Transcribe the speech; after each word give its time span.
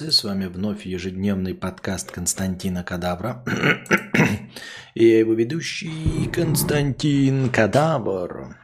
С 0.00 0.24
вами 0.24 0.46
вновь 0.46 0.86
ежедневный 0.86 1.54
подкаст 1.54 2.10
Константина 2.10 2.82
Кадавра. 2.82 3.44
И 4.94 5.04
я 5.04 5.18
его 5.18 5.34
ведущий 5.34 6.26
Константин 6.32 7.50
Кадавр. 7.50 8.56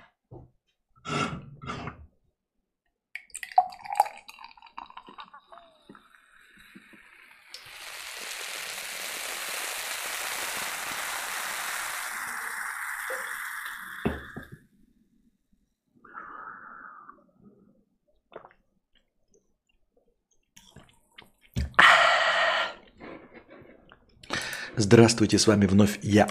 Здравствуйте, 24.78 25.38
с 25.38 25.46
вами 25.46 25.64
вновь 25.64 25.98
я. 26.02 26.28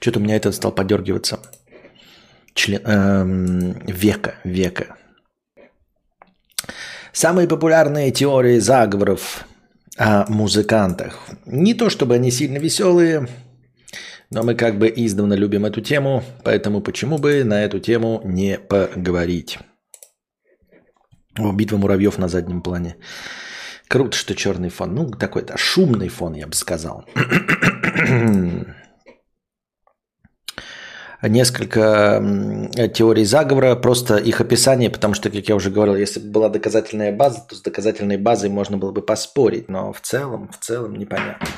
Что-то 0.00 0.18
у 0.18 0.22
меня 0.22 0.34
этот 0.34 0.56
стал 0.56 0.72
подергиваться. 0.72 1.38
Член, 2.54 2.82
эм, 2.84 3.86
века, 3.86 4.34
века. 4.42 4.96
Самые 7.12 7.46
популярные 7.46 8.10
теории 8.10 8.58
заговоров 8.58 9.46
о 9.96 10.24
музыкантах. 10.28 11.20
Не 11.46 11.74
то 11.74 11.90
чтобы 11.90 12.16
они 12.16 12.32
сильно 12.32 12.58
веселые, 12.58 13.28
но 14.30 14.42
мы 14.42 14.56
как 14.56 14.78
бы 14.78 14.92
издавна 14.94 15.34
любим 15.34 15.64
эту 15.64 15.80
тему, 15.80 16.24
поэтому 16.42 16.80
почему 16.80 17.18
бы 17.18 17.44
на 17.44 17.64
эту 17.64 17.78
тему 17.78 18.20
не 18.24 18.58
поговорить. 18.58 19.58
О, 21.38 21.52
битва 21.52 21.78
муравьев 21.78 22.18
на 22.18 22.28
заднем 22.28 22.62
плане. 22.62 22.96
Круто, 23.88 24.16
что 24.16 24.34
черный 24.34 24.68
фон. 24.68 24.94
Ну, 24.94 25.10
такой-то 25.10 25.56
шумный 25.56 26.08
фон, 26.08 26.34
я 26.34 26.46
бы 26.46 26.54
сказал. 26.54 27.04
Несколько 31.22 32.22
теорий 32.94 33.24
заговора, 33.24 33.74
просто 33.74 34.16
их 34.18 34.40
описание, 34.40 34.90
потому 34.90 35.14
что, 35.14 35.30
как 35.30 35.48
я 35.48 35.56
уже 35.56 35.70
говорил, 35.70 35.96
если 35.96 36.20
бы 36.20 36.30
была 36.30 36.48
доказательная 36.48 37.12
база, 37.12 37.40
то 37.48 37.56
с 37.56 37.62
доказательной 37.62 38.18
базой 38.18 38.50
можно 38.50 38.76
было 38.76 38.92
бы 38.92 39.02
поспорить, 39.02 39.68
но 39.68 39.92
в 39.92 40.00
целом, 40.00 40.48
в 40.48 40.58
целом 40.64 40.94
непонятно. 40.96 41.48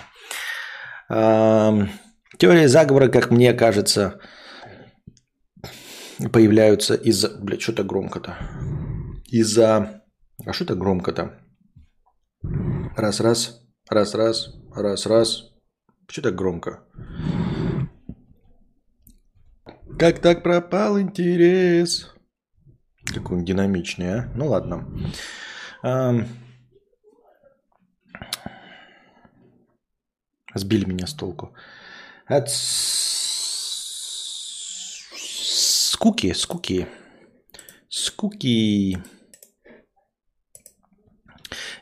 Теории 2.39 2.67
заговора, 2.67 3.09
как 3.09 3.31
мне 3.31 3.53
кажется, 3.53 4.19
появляются 6.33 6.95
из... 6.95 7.27
Блядь, 7.27 7.61
что-то 7.61 7.85
громко-то. 7.85 8.39
Из-за... 9.31 10.03
А 10.45 10.53
что 10.53 10.65
это 10.65 10.75
громко-то? 10.75 11.39
Раз-раз, 12.97 13.63
раз-раз, 13.89 14.55
раз-раз. 14.75 15.53
Почему 16.07 16.25
так 16.25 16.35
громко? 16.35 16.83
Как 19.99 20.19
так 20.21 20.43
пропал 20.43 20.99
интерес? 20.99 22.13
Какой 23.05 23.39
он 23.39 23.45
динамичный, 23.45 24.21
а? 24.21 24.33
Ну 24.35 24.49
ладно. 24.49 24.89
Сбили 30.55 30.85
меня 30.87 31.07
с 31.07 31.15
толку. 31.15 31.55
От 32.27 32.49
скуки, 36.01 36.33
скуки. 36.33 36.89
Скуки. 37.89 38.99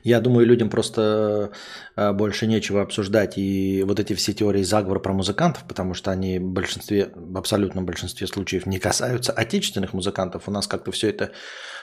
Я 0.09 0.21
думаю, 0.21 0.47
людям 0.47 0.71
просто 0.71 1.51
э, 1.95 2.13
больше 2.13 2.47
нечего 2.47 2.81
обсуждать. 2.81 3.37
И 3.37 3.83
вот 3.87 4.01
эти 4.01 4.15
все 4.15 4.33
теории 4.33 4.63
заговора 4.63 5.01
про 5.01 5.13
музыкантов, 5.13 5.65
потому 5.69 5.93
что 5.93 6.11
они 6.11 6.39
в 6.39 6.51
большинстве, 6.51 7.13
в 7.15 7.37
абсолютном 7.37 7.85
большинстве 7.85 8.27
случаев 8.27 8.65
не 8.65 8.79
касаются 8.79 9.33
отечественных 9.33 9.93
музыкантов. 9.93 10.49
У 10.49 10.51
нас 10.51 10.67
как-то 10.67 10.93
все 10.93 11.11
это 11.11 11.33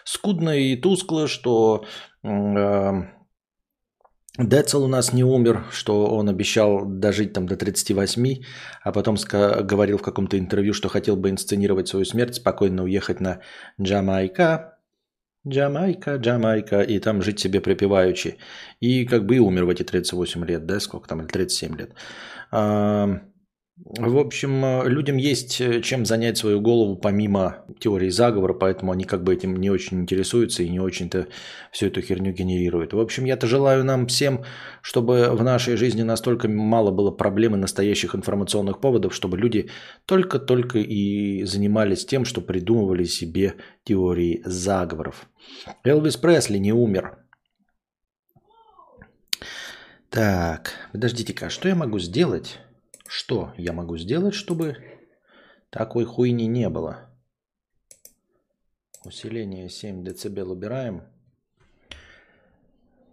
скудно 0.06 0.58
и 0.58 0.76
тускло, 0.76 1.28
что 1.28 1.86
э, 2.24 2.92
Децл 4.40 4.84
у 4.84 4.88
нас 4.88 5.14
не 5.14 5.24
умер, 5.24 5.66
что 5.72 6.08
он 6.08 6.28
обещал 6.28 6.84
дожить 6.84 7.34
там 7.34 7.46
до 7.46 7.56
38, 7.56 8.42
а 8.84 8.92
потом 8.92 9.18
говорил 9.62 10.00
в 10.00 10.02
каком-то 10.02 10.40
интервью, 10.40 10.74
что 10.74 10.90
хотел 10.90 11.16
бы 11.16 11.30
инсценировать 11.30 11.90
свою 11.90 12.06
смерть, 12.06 12.36
спокойно 12.36 12.84
уехать 12.84 13.20
на 13.22 13.42
Джамайка, 13.80 14.75
Джамайка, 15.48 16.16
Джамайка, 16.16 16.82
и 16.82 17.00
там 17.00 17.22
жить 17.22 17.40
себе 17.40 17.62
припеваючи. 17.62 18.38
И 18.80 19.06
как 19.06 19.26
бы 19.26 19.36
и 19.36 19.40
умер 19.40 19.66
в 19.66 19.70
эти 19.70 19.84
38 19.84 20.46
лет, 20.46 20.66
да, 20.66 20.80
сколько 20.80 21.08
там, 21.08 21.22
или 21.22 21.28
37 21.28 21.78
лет. 21.78 21.92
В 23.78 24.18
общем, 24.20 24.88
людям 24.88 25.18
есть 25.18 25.60
э, 25.60 25.82
чем 25.82 26.06
занять 26.06 26.38
свою 26.38 26.62
голову 26.62 26.96
помимо 26.96 27.66
теории 27.78 28.08
заговора, 28.08 28.54
поэтому 28.54 28.94
они 28.94 29.04
как 29.04 29.24
бы 29.24 29.34
этим 29.34 29.58
не 29.58 29.70
очень 29.70 30.00
интересуются 30.00 30.64
и 30.64 30.70
не 30.70 30.80
очень-то 30.80 31.28
всю 31.74 31.88
эту 31.88 32.02
херню 32.02 32.32
генерируют. 32.32 32.94
В 32.94 33.00
общем, 33.02 33.26
я-то 33.26 33.48
желаю 33.48 33.84
нам 33.84 34.08
всем, 34.08 34.46
чтобы 34.82 35.30
в 35.32 35.44
нашей 35.44 35.76
жизни 35.76 36.04
настолько 36.04 36.48
мало 36.48 36.92
было 36.92 37.12
проблем 37.12 37.56
и 37.56 37.60
настоящих 37.60 38.16
информационных 38.16 38.80
поводов, 38.80 39.14
чтобы 39.14 39.38
люди 39.38 39.70
только-только 40.06 40.80
и 40.80 41.44
занимались 41.44 42.06
тем, 42.06 42.24
что 42.24 42.40
придумывали 42.40 43.04
себе 43.04 43.56
теории 43.84 44.42
заговоров. 44.46 45.28
Элвис 45.84 46.16
Пресли 46.16 46.60
не 46.60 46.72
умер. 46.72 47.18
Так, 50.10 50.72
подождите-ка, 50.94 51.48
а 51.48 51.50
что 51.50 51.68
я 51.68 51.76
могу 51.76 52.00
сделать? 52.00 52.60
Что 53.08 53.54
я 53.58 53.74
могу 53.74 53.98
сделать, 53.98 54.34
чтобы 54.34 54.78
такой 55.70 56.06
хуйни 56.06 56.48
не 56.48 56.70
было? 56.70 57.10
Усиление 59.04 59.70
7 59.70 60.04
дБ 60.04 60.40
убираем. 60.50 61.04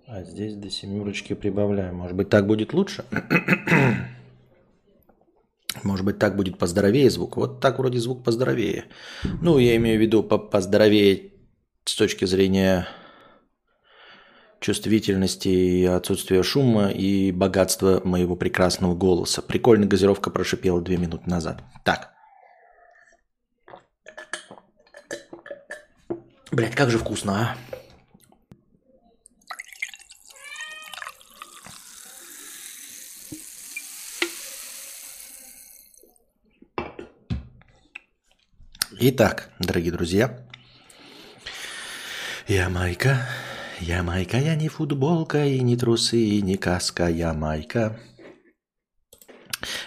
А 0.07 0.25
здесь 0.25 0.57
до 0.57 0.71
семерочки 0.71 1.35
прибавляем. 1.35 1.97
Может 1.97 2.17
быть, 2.17 2.29
так 2.29 2.47
будет 2.47 2.73
лучше? 2.73 3.05
Может 5.83 6.05
быть, 6.05 6.19
так 6.19 6.37
будет 6.37 6.59
поздоровее 6.59 7.11
звук. 7.11 7.37
Вот 7.37 7.61
так 7.61 7.79
вроде 7.79 7.99
звук 7.99 8.25
поздоровее. 8.25 8.87
Ну, 9.41 9.59
я 9.59 9.77
имею 9.77 9.99
в 9.99 10.03
виду 10.03 10.23
поздоровее 10.23 11.33
с 11.85 11.95
точки 11.95 12.25
зрения 12.25 12.87
чувствительности, 14.63 15.49
и 15.49 15.85
отсутствия 15.85 16.43
шума 16.43 16.91
и 16.91 17.33
богатства 17.33 18.01
моего 18.05 18.37
прекрасного 18.37 18.95
голоса. 18.95 19.43
Прикольная 19.43 19.89
газировка 19.89 20.31
прошипела 20.31 20.81
две 20.81 20.97
минуты 20.97 21.29
назад. 21.29 21.63
Так. 21.85 22.13
Блять, 26.51 26.75
как 26.75 26.91
же 26.91 26.99
вкусно, 26.99 27.33
а? 27.33 27.57
Итак, 39.05 39.51
дорогие 39.59 39.91
друзья, 39.91 40.47
я 42.47 42.69
Майка, 42.69 43.27
я 43.83 44.03
майка, 44.03 44.39
я 44.39 44.55
не 44.55 44.69
футболка, 44.69 45.45
и 45.45 45.61
не 45.61 45.77
трусы, 45.77 46.19
и 46.19 46.43
не 46.43 46.57
каска, 46.57 47.09
я 47.09 47.33
майка. 47.33 47.99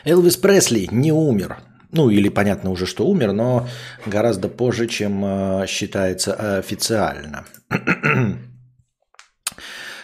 Элвис 0.03 0.37
Пресли 0.37 0.87
не 0.91 1.11
умер. 1.11 1.57
Ну, 1.91 2.09
или 2.09 2.29
понятно 2.29 2.71
уже, 2.71 2.85
что 2.85 3.05
умер, 3.05 3.31
но 3.31 3.67
гораздо 4.05 4.49
позже, 4.49 4.87
чем 4.87 5.23
э, 5.23 5.65
считается 5.67 6.57
официально. 6.57 7.45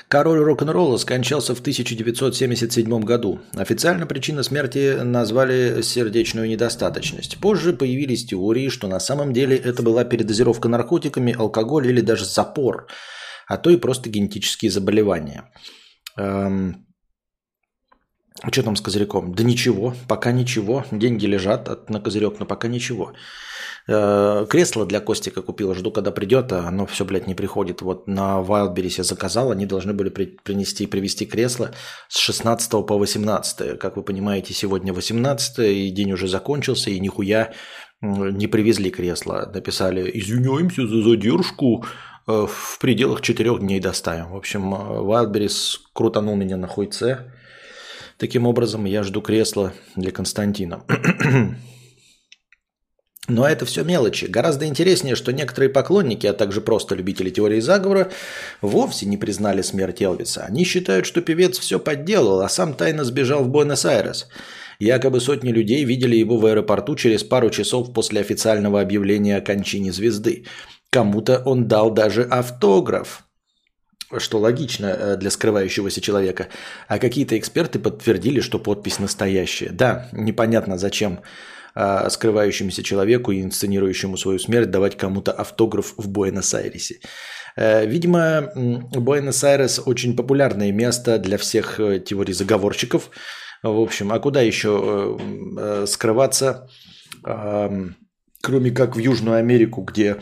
Король 0.07 0.39
рок-н-ролла 0.39 0.97
скончался 0.97 1.53
в 1.53 1.59
1977 1.59 3.01
году. 3.01 3.41
Официально 3.55 4.05
причина 4.05 4.43
смерти 4.43 4.99
назвали 5.03 5.81
сердечную 5.81 6.47
недостаточность. 6.47 7.37
Позже 7.39 7.73
появились 7.73 8.25
теории, 8.25 8.69
что 8.69 8.87
на 8.87 8.99
самом 9.01 9.33
деле 9.33 9.57
это 9.57 9.83
была 9.83 10.05
передозировка 10.05 10.69
наркотиками, 10.69 11.35
алкоголь 11.37 11.87
или 11.87 11.99
даже 11.99 12.23
запор– 12.23 12.87
а 13.47 13.57
то 13.57 13.69
и 13.69 13.77
просто 13.77 14.09
генетические 14.09 14.71
заболевания. 14.71 15.51
Эм, 16.17 16.85
что 18.51 18.63
там 18.63 18.75
с 18.75 18.81
козырьком? 18.81 19.35
Да 19.35 19.43
ничего, 19.43 19.93
пока 20.07 20.31
ничего. 20.31 20.85
Деньги 20.91 21.25
лежат 21.25 21.89
на 21.89 21.99
козырек, 21.99 22.39
но 22.39 22.45
пока 22.45 22.67
ничего. 22.67 23.13
Э, 23.87 24.45
кресло 24.49 24.85
для 24.85 24.99
Костика 24.99 25.41
купила, 25.41 25.75
жду, 25.75 25.91
когда 25.91 26.11
придет, 26.11 26.51
а 26.51 26.67
оно 26.67 26.85
все, 26.85 27.05
блядь, 27.05 27.27
не 27.27 27.35
приходит. 27.35 27.81
Вот 27.81 28.07
на 28.07 28.41
Wildberries 28.41 28.95
я 28.97 29.03
заказал, 29.03 29.51
они 29.51 29.65
должны 29.65 29.93
были 29.93 30.09
при, 30.09 30.37
принести, 30.43 30.87
привезти 30.87 31.25
кресло 31.25 31.71
с 32.07 32.17
16 32.17 32.71
по 32.85 32.97
18. 32.97 33.79
Как 33.79 33.97
вы 33.97 34.03
понимаете, 34.03 34.53
сегодня 34.53 34.93
18, 34.93 35.59
и 35.59 35.89
день 35.89 36.13
уже 36.13 36.27
закончился, 36.27 36.89
и 36.89 36.99
нихуя 36.99 37.53
не 38.01 38.47
привезли 38.47 38.89
кресло. 38.89 39.51
Написали, 39.53 40.09
извиняемся 40.13 40.87
за 40.87 41.03
задержку, 41.03 41.85
в 42.27 42.77
пределах 42.79 43.21
четырех 43.21 43.59
дней 43.59 43.79
доставим. 43.79 44.31
В 44.31 44.35
общем, 44.35 44.73
Wildberries 44.73 45.77
крутанул 45.93 46.35
меня 46.35 46.57
на 46.57 46.67
хуйце. 46.67 47.31
Таким 48.17 48.45
образом, 48.45 48.85
я 48.85 49.03
жду 49.03 49.21
кресла 49.21 49.73
для 49.95 50.11
Константина. 50.11 50.83
Но 53.27 53.47
это 53.47 53.65
все 53.65 53.83
мелочи. 53.83 54.25
Гораздо 54.25 54.65
интереснее, 54.65 55.15
что 55.15 55.31
некоторые 55.31 55.69
поклонники, 55.69 56.27
а 56.27 56.33
также 56.33 56.59
просто 56.59 56.95
любители 56.95 57.29
теории 57.29 57.59
заговора, 57.61 58.11
вовсе 58.61 59.05
не 59.05 59.17
признали 59.17 59.61
смерть 59.61 60.01
Элвиса. 60.01 60.43
Они 60.43 60.65
считают, 60.65 61.05
что 61.05 61.21
певец 61.21 61.57
все 61.57 61.79
подделал, 61.79 62.41
а 62.41 62.49
сам 62.49 62.73
тайно 62.73 63.03
сбежал 63.05 63.43
в 63.43 63.49
Буэнос-Айрес. 63.49 64.27
Якобы 64.79 65.21
сотни 65.21 65.51
людей 65.51 65.85
видели 65.85 66.15
его 66.15 66.37
в 66.37 66.45
аэропорту 66.45 66.95
через 66.95 67.23
пару 67.23 67.49
часов 67.51 67.93
после 67.93 68.19
официального 68.19 68.81
объявления 68.81 69.37
о 69.37 69.41
кончине 69.41 69.93
звезды. 69.93 70.45
Кому-то 70.91 71.41
он 71.45 71.67
дал 71.69 71.89
даже 71.89 72.23
автограф, 72.23 73.23
что 74.17 74.39
логично 74.39 74.87
э, 74.87 75.15
для 75.15 75.31
скрывающегося 75.31 76.01
человека. 76.01 76.47
А 76.89 76.99
какие-то 76.99 77.37
эксперты 77.37 77.79
подтвердили, 77.79 78.41
что 78.41 78.59
подпись 78.59 78.99
настоящая. 78.99 79.69
Да, 79.69 80.09
непонятно 80.11 80.77
зачем 80.77 81.21
э, 81.75 82.09
скрывающемуся 82.09 82.83
человеку 82.83 83.31
и 83.31 83.41
инсценирующему 83.41 84.17
свою 84.17 84.37
смерть 84.37 84.69
давать 84.69 84.97
кому-то 84.97 85.31
автограф 85.31 85.93
в 85.95 86.09
Буэнос-Айресе. 86.09 86.99
Э, 87.55 87.85
видимо, 87.85 88.51
Буэнос-Айрес 88.53 89.81
очень 89.85 90.17
популярное 90.17 90.73
место 90.73 91.17
для 91.19 91.37
всех 91.37 91.79
теорий 92.05 92.33
заговорщиков– 92.33 93.09
в 93.63 93.79
общем, 93.79 94.11
а 94.11 94.17
куда 94.17 94.41
еще 94.41 95.19
скрываться, 95.85 96.67
кроме 97.21 98.71
как 98.71 98.95
в 98.95 98.99
Южную 98.99 99.37
Америку, 99.37 99.81
где 99.81 100.17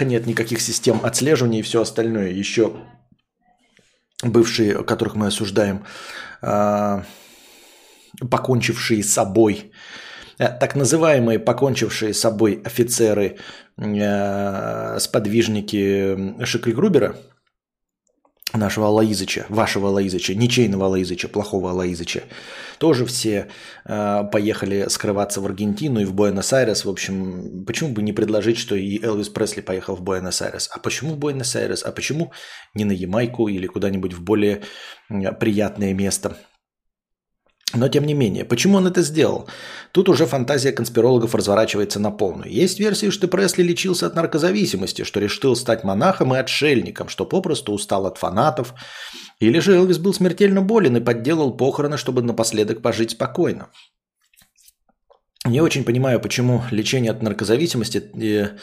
нет 0.00 0.26
никаких 0.26 0.60
систем 0.60 1.00
отслеживания 1.04 1.60
и 1.60 1.62
все 1.62 1.80
остальное. 1.80 2.30
Еще 2.30 2.72
бывшие, 4.22 4.84
которых 4.84 5.14
мы 5.14 5.26
осуждаем, 5.28 5.84
а, 6.40 7.04
покончившие 8.30 9.02
с 9.02 9.12
собой, 9.12 9.72
э, 10.38 10.48
так 10.48 10.76
называемые 10.76 11.38
покончившие 11.38 12.14
с 12.14 12.20
собой 12.20 12.62
офицеры, 12.64 13.38
сподвижники 14.98 16.44
Шикли 16.44 16.72
Грубера– 16.72 17.16
нашего 18.54 18.88
Алаизыча, 18.88 19.46
вашего 19.48 19.88
Алаизыча, 19.88 20.34
ничейного 20.34 20.86
Алаизыча, 20.86 21.28
плохого 21.28 21.70
Алаизыча, 21.70 22.24
тоже 22.78 23.06
все 23.06 23.48
э, 23.84 24.24
поехали 24.30 24.86
скрываться 24.88 25.40
в 25.40 25.46
Аргентину 25.46 26.00
и 26.00 26.04
в 26.04 26.14
Буэнос-Айрес. 26.14 26.84
В 26.84 26.90
общем, 26.90 27.64
почему 27.66 27.90
бы 27.90 28.02
не 28.02 28.12
предложить, 28.12 28.58
что 28.58 28.74
и 28.74 29.02
Элвис 29.02 29.28
Пресли 29.28 29.60
поехал 29.60 29.96
в 29.96 30.02
Буэнос-Айрес? 30.02 30.68
А 30.72 30.78
почему 30.78 31.14
в 31.14 31.18
Буэнос-Айрес? 31.18 31.82
А 31.82 31.92
почему 31.92 32.32
не 32.74 32.84
на 32.84 32.92
Ямайку 32.92 33.48
или 33.48 33.66
куда-нибудь 33.66 34.12
в 34.12 34.22
более 34.22 34.62
приятное 35.08 35.94
место? 35.94 36.36
Но 37.74 37.88
тем 37.88 38.04
не 38.04 38.12
менее, 38.12 38.44
почему 38.44 38.76
он 38.76 38.86
это 38.86 39.00
сделал? 39.02 39.48
Тут 39.92 40.08
уже 40.08 40.26
фантазия 40.26 40.72
конспирологов 40.72 41.34
разворачивается 41.34 42.00
на 42.00 42.10
полную. 42.10 42.50
Есть 42.50 42.78
версии, 42.78 43.10
что 43.10 43.28
Пресли 43.28 43.62
лечился 43.62 44.06
от 44.06 44.14
наркозависимости, 44.14 45.04
что 45.04 45.20
решил 45.20 45.56
стать 45.56 45.82
монахом 45.82 46.34
и 46.34 46.38
отшельником, 46.38 47.08
что 47.08 47.24
попросту 47.24 47.72
устал 47.72 48.06
от 48.06 48.18
фанатов. 48.18 48.74
Или 49.40 49.58
же 49.58 49.74
Элвис 49.74 49.98
был 49.98 50.12
смертельно 50.12 50.60
болен 50.60 50.96
и 50.96 51.00
подделал 51.00 51.56
похороны, 51.56 51.96
чтобы 51.96 52.22
напоследок 52.22 52.82
пожить 52.82 53.12
спокойно. 53.12 53.68
Не 55.44 55.60
очень 55.60 55.84
понимаю, 55.84 56.20
почему 56.20 56.62
лечение 56.70 57.10
от 57.10 57.22
наркозависимости 57.22 58.10
э, 58.22 58.56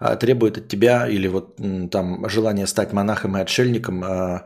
а, 0.00 0.16
требует 0.16 0.58
от 0.58 0.68
тебя 0.68 1.06
или 1.06 1.28
вот 1.28 1.56
там 1.92 2.28
желание 2.28 2.66
стать 2.66 2.92
монахом 2.92 3.36
и 3.36 3.40
отшельником 3.40 4.02
а, 4.02 4.44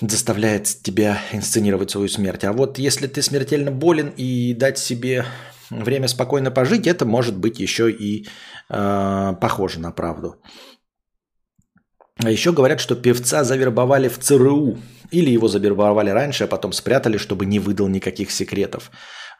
заставляет 0.00 0.64
тебя 0.82 1.20
инсценировать 1.32 1.90
свою 1.90 2.08
смерть. 2.08 2.44
А 2.44 2.52
вот 2.52 2.78
если 2.78 3.06
ты 3.06 3.22
смертельно 3.22 3.70
болен 3.70 4.12
и 4.16 4.54
дать 4.54 4.78
себе 4.78 5.24
время 5.70 6.08
спокойно 6.08 6.50
пожить, 6.50 6.86
это 6.86 7.04
может 7.04 7.36
быть 7.36 7.60
еще 7.60 7.90
и 7.90 8.26
э, 8.70 9.34
похоже 9.40 9.80
на 9.80 9.92
правду. 9.92 10.36
А 12.22 12.30
еще 12.30 12.52
говорят, 12.52 12.80
что 12.80 12.94
певца 12.94 13.44
завербовали 13.44 14.08
в 14.08 14.18
ЦРУ. 14.18 14.78
Или 15.10 15.30
его 15.30 15.46
завербовали 15.46 16.08
раньше, 16.08 16.44
а 16.44 16.46
потом 16.46 16.72
спрятали, 16.72 17.18
чтобы 17.18 17.44
не 17.44 17.58
выдал 17.58 17.88
никаких 17.88 18.30
секретов. 18.30 18.90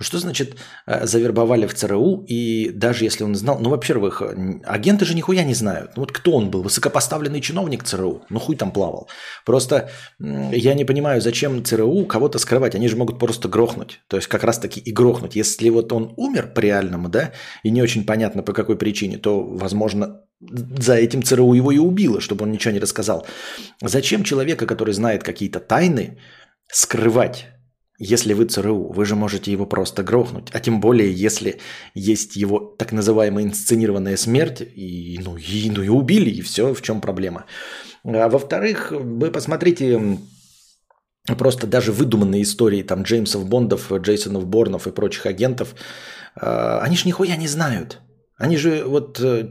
Что 0.03 0.19
значит 0.19 0.57
э, 0.87 1.07
завербовали 1.07 1.67
в 1.67 1.75
ЦРУ, 1.75 2.25
и 2.29 2.71
даже 2.71 3.05
если 3.05 3.25
он 3.25 3.35
знал, 3.35 3.59
ну, 3.61 3.71
во-первых, 3.71 4.23
агенты 4.65 5.05
же 5.05 5.15
нихуя 5.15 5.45
не 5.45 5.55
знают. 5.55 5.93
Ну, 5.97 6.03
вот 6.03 6.13
кто 6.13 6.33
он 6.33 6.51
был? 6.51 6.63
Высокопоставленный 6.63 7.41
чиновник 7.41 7.85
ЦРУ? 7.85 8.23
Ну, 8.29 8.39
хуй 8.39 8.57
там 8.57 8.73
плавал. 8.73 9.09
Просто 9.45 9.91
я 10.19 10.75
не 10.75 10.85
понимаю, 10.85 11.21
зачем 11.21 11.65
ЦРУ 11.65 12.07
кого-то 12.07 12.39
скрывать. 12.39 12.75
Они 12.75 12.89
же 12.89 12.97
могут 12.97 13.19
просто 13.19 13.49
грохнуть. 13.49 14.01
То 14.09 14.17
есть 14.17 14.29
как 14.29 14.45
раз-таки 14.45 14.81
и 14.81 14.93
грохнуть. 14.93 15.37
Если 15.37 15.71
вот 15.71 15.93
он 15.93 16.15
умер 16.17 16.53
по-реальному, 16.55 17.09
да, 17.09 17.33
и 17.63 17.71
не 17.71 17.83
очень 17.83 18.05
понятно 18.05 18.43
по 18.43 18.53
какой 18.53 18.77
причине, 18.77 19.19
то, 19.19 19.43
возможно, 19.43 20.23
за 20.41 20.95
этим 20.95 21.23
ЦРУ 21.23 21.55
его 21.55 21.73
и 21.73 21.79
убило, 21.79 22.21
чтобы 22.21 22.45
он 22.45 22.53
ничего 22.53 22.75
не 22.75 22.81
рассказал. 22.81 23.27
Зачем 23.81 24.25
человека, 24.25 24.67
который 24.67 24.95
знает 24.95 25.23
какие-то 25.23 25.61
тайны, 25.61 26.19
скрывать? 26.71 27.52
Если 28.05 28.33
вы 28.33 28.47
ЦРУ, 28.47 28.93
вы 28.93 29.05
же 29.05 29.15
можете 29.15 29.53
его 29.53 29.65
просто 29.65 30.03
грохнуть. 30.03 30.49
А 30.53 30.59
тем 30.59 30.81
более, 30.81 31.13
если 31.13 31.61
есть 31.95 32.35
его 32.35 32.59
так 32.59 32.91
называемая 32.91 33.45
инсценированная 33.45 34.17
смерть, 34.17 34.61
и, 34.61 35.21
ну, 35.25 35.37
и, 35.37 35.71
ну, 35.71 35.85
и 35.85 35.89
убили, 35.89 36.29
и 36.29 36.41
все, 36.41 36.75
в 36.75 36.83
чем 36.83 37.01
проблема. 37.01 37.45
А 38.03 38.29
во-вторых, 38.29 38.91
вы 38.91 39.31
посмотрите 39.31 40.19
просто 41.39 41.69
даже 41.69 41.93
выдуманные 41.93 42.43
истории 42.43 42.83
там 42.83 43.03
Джеймсов 43.03 43.49
Бондов, 43.49 43.93
Джейсонов 43.93 44.49
Борнов 44.49 44.89
и 44.89 44.91
прочих 44.91 45.27
агентов, 45.27 45.77
а, 46.35 46.81
они 46.81 46.97
же 46.97 47.07
нихуя 47.07 47.37
не 47.37 47.47
знают. 47.47 48.01
Они 48.43 48.57
же 48.57 48.83
вот, 48.85 49.21
э, 49.21 49.51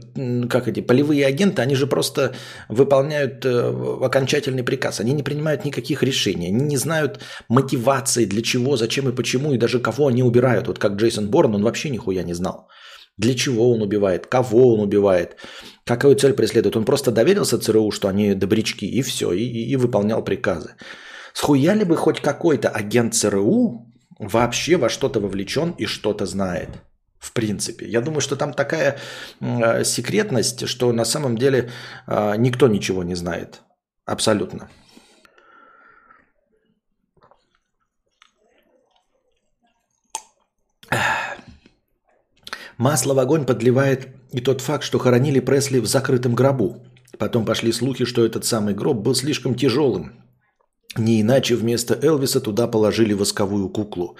как 0.50 0.68
эти 0.68 0.82
полевые 0.82 1.24
агенты, 1.24 1.62
они 1.62 1.74
же 1.74 1.86
просто 1.86 2.34
выполняют 2.68 3.42
э, 3.46 4.04
окончательный 4.04 4.62
приказ. 4.62 5.00
Они 5.00 5.14
не 5.14 5.22
принимают 5.22 5.64
никаких 5.64 6.02
решений. 6.02 6.48
Они 6.48 6.60
не 6.60 6.76
знают 6.76 7.20
мотивации, 7.48 8.26
для 8.26 8.42
чего, 8.42 8.76
зачем 8.76 9.08
и 9.08 9.14
почему, 9.14 9.54
и 9.54 9.58
даже 9.58 9.80
кого 9.80 10.08
они 10.08 10.22
убирают. 10.22 10.66
Вот 10.66 10.78
как 10.78 10.96
Джейсон 10.96 11.30
Борн, 11.30 11.54
он 11.54 11.62
вообще 11.62 11.88
нихуя 11.88 12.22
не 12.22 12.34
знал. 12.34 12.68
Для 13.16 13.34
чего 13.34 13.72
он 13.72 13.80
убивает, 13.80 14.26
кого 14.26 14.74
он 14.74 14.80
убивает, 14.80 15.36
какую 15.86 16.14
цель 16.16 16.34
преследует. 16.34 16.76
Он 16.76 16.84
просто 16.84 17.10
доверился 17.10 17.58
ЦРУ, 17.58 17.92
что 17.92 18.08
они 18.08 18.34
добрячки, 18.34 18.84
и 18.84 19.00
все, 19.00 19.32
и, 19.32 19.72
и 19.72 19.76
выполнял 19.76 20.22
приказы. 20.22 20.74
Схуяли 21.32 21.84
бы 21.84 21.96
хоть 21.96 22.20
какой-то 22.20 22.68
агент 22.68 23.14
ЦРУ 23.14 23.90
вообще 24.18 24.76
во 24.76 24.90
что-то 24.90 25.18
вовлечен 25.18 25.70
и 25.78 25.86
что-то 25.86 26.26
знает 26.26 26.68
в 27.22 27.32
принципе. 27.32 27.86
Я 27.86 28.00
думаю, 28.00 28.20
что 28.20 28.36
там 28.36 28.52
такая 28.52 28.98
э, 29.40 29.84
секретность, 29.84 30.66
что 30.66 30.92
на 30.92 31.04
самом 31.04 31.38
деле 31.38 31.70
э, 32.08 32.34
никто 32.36 32.66
ничего 32.66 33.04
не 33.04 33.14
знает. 33.14 33.62
Абсолютно. 34.04 34.68
Масло 42.76 43.14
в 43.14 43.18
огонь 43.20 43.46
подливает 43.46 44.08
и 44.32 44.40
тот 44.40 44.60
факт, 44.60 44.82
что 44.82 44.98
хоронили 44.98 45.38
Пресли 45.38 45.78
в 45.78 45.86
закрытом 45.86 46.34
гробу. 46.34 46.84
Потом 47.18 47.44
пошли 47.44 47.72
слухи, 47.72 48.04
что 48.04 48.26
этот 48.26 48.44
самый 48.44 48.74
гроб 48.74 48.96
был 48.96 49.14
слишком 49.14 49.54
тяжелым. 49.54 50.12
Не 50.96 51.20
иначе 51.20 51.54
вместо 51.54 51.94
Элвиса 51.94 52.40
туда 52.40 52.66
положили 52.66 53.12
восковую 53.12 53.68
куклу. 53.68 54.16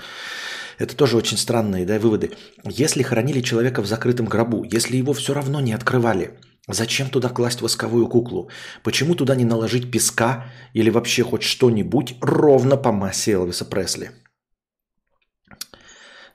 Это 0.78 0.96
тоже 0.96 1.16
очень 1.16 1.36
странные 1.36 1.84
да, 1.84 1.98
выводы. 1.98 2.32
Если 2.64 3.02
хоронили 3.02 3.40
человека 3.40 3.82
в 3.82 3.86
закрытом 3.86 4.26
гробу, 4.26 4.64
если 4.64 4.96
его 4.96 5.12
все 5.12 5.34
равно 5.34 5.60
не 5.60 5.72
открывали, 5.72 6.38
зачем 6.68 7.08
туда 7.08 7.28
класть 7.28 7.60
восковую 7.60 8.08
куклу? 8.08 8.50
Почему 8.82 9.14
туда 9.14 9.34
не 9.34 9.44
наложить 9.44 9.90
песка 9.90 10.46
или 10.74 10.90
вообще 10.90 11.22
хоть 11.24 11.42
что-нибудь 11.42 12.16
ровно 12.20 12.76
по 12.76 12.92
массе 12.92 13.32
Элвиса 13.32 13.64
Пресли? 13.64 14.10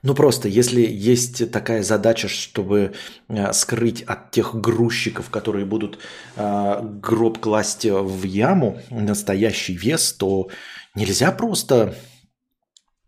Ну 0.02 0.14
просто, 0.14 0.48
если 0.48 0.80
есть 0.80 1.50
такая 1.50 1.82
задача, 1.82 2.28
чтобы 2.28 2.92
э, 3.28 3.52
скрыть 3.52 4.02
от 4.02 4.30
тех 4.30 4.54
грузчиков, 4.54 5.28
которые 5.28 5.64
будут 5.64 5.98
э, 6.36 6.80
гроб 6.82 7.38
класть 7.38 7.84
в 7.84 8.22
яму, 8.22 8.80
настоящий 8.90 9.74
вес, 9.74 10.12
то 10.12 10.50
нельзя 10.94 11.32
просто 11.32 11.96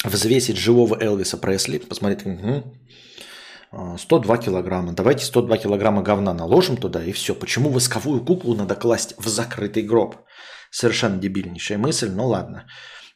взвесить 0.05 0.57
живого 0.57 0.97
Элвиса 1.01 1.37
Пресли, 1.37 1.79
посмотреть, 1.79 2.27
угу, 2.27 2.75
102 3.99 4.39
килограмма. 4.39 4.93
Давайте 4.93 5.25
102 5.25 5.59
килограмма 5.59 6.03
говна 6.03 6.35
наложим 6.35 6.77
туда, 6.77 7.05
и 7.05 7.13
все. 7.13 7.35
Почему 7.35 7.71
восковую 7.71 8.25
куклу 8.25 8.55
надо 8.55 8.75
класть 8.75 9.15
в 9.19 9.29
закрытый 9.29 9.85
гроб? 9.85 10.17
Совершенно 10.71 11.19
дебильнейшая 11.19 11.79
мысль, 11.79 12.11
но 12.11 12.27
ладно. 12.27 12.67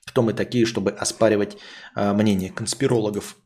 Кто 0.07 0.23
мы 0.23 0.33
такие, 0.33 0.67
чтобы 0.67 0.91
оспаривать 0.91 1.57
э, 1.97 2.13
мнение 2.13 2.51
конспирологов? 2.51 3.37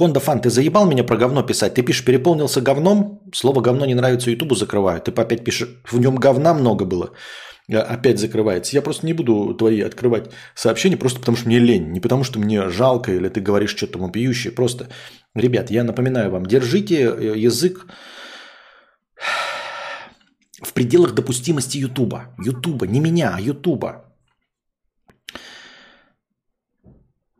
Honda 0.00 0.20
Fan, 0.20 0.40
ты 0.40 0.48
заебал 0.48 0.86
меня 0.86 1.04
про 1.04 1.16
говно 1.16 1.42
писать? 1.42 1.74
Ты 1.74 1.82
пишешь, 1.82 2.04
переполнился 2.04 2.60
говном, 2.60 3.20
слово 3.34 3.60
говно 3.60 3.86
не 3.86 3.94
нравится 3.94 4.30
Ютубу, 4.30 4.54
закрываю. 4.54 5.00
Ты 5.00 5.10
опять 5.12 5.44
пишешь, 5.44 5.68
в 5.90 6.00
нем 6.00 6.16
говна 6.16 6.54
много 6.54 6.84
было, 6.84 7.10
э, 7.68 7.76
опять 7.76 8.18
закрывается. 8.18 8.74
Я 8.76 8.82
просто 8.82 9.06
не 9.06 9.12
буду 9.12 9.54
твои 9.54 9.82
открывать 9.82 10.30
сообщения, 10.54 10.96
просто 10.96 11.20
потому 11.20 11.36
что 11.36 11.48
мне 11.48 11.58
лень. 11.58 11.92
Не 11.92 12.00
потому 12.00 12.24
что 12.24 12.38
мне 12.38 12.70
жалко, 12.70 13.12
или 13.12 13.28
ты 13.28 13.40
говоришь 13.40 13.76
что-то 13.76 13.98
вопиющее. 13.98 14.52
Просто, 14.52 14.88
ребят, 15.34 15.70
я 15.70 15.84
напоминаю 15.84 16.30
вам, 16.30 16.46
держите 16.46 16.94
э, 16.94 17.34
язык 17.36 17.86
в 20.62 20.72
пределах 20.72 21.14
допустимости 21.14 21.78
Ютуба. 21.78 22.34
Ютуба, 22.38 22.86
не 22.86 23.00
меня, 23.00 23.34
а 23.34 23.40
Ютуба. 23.40 24.09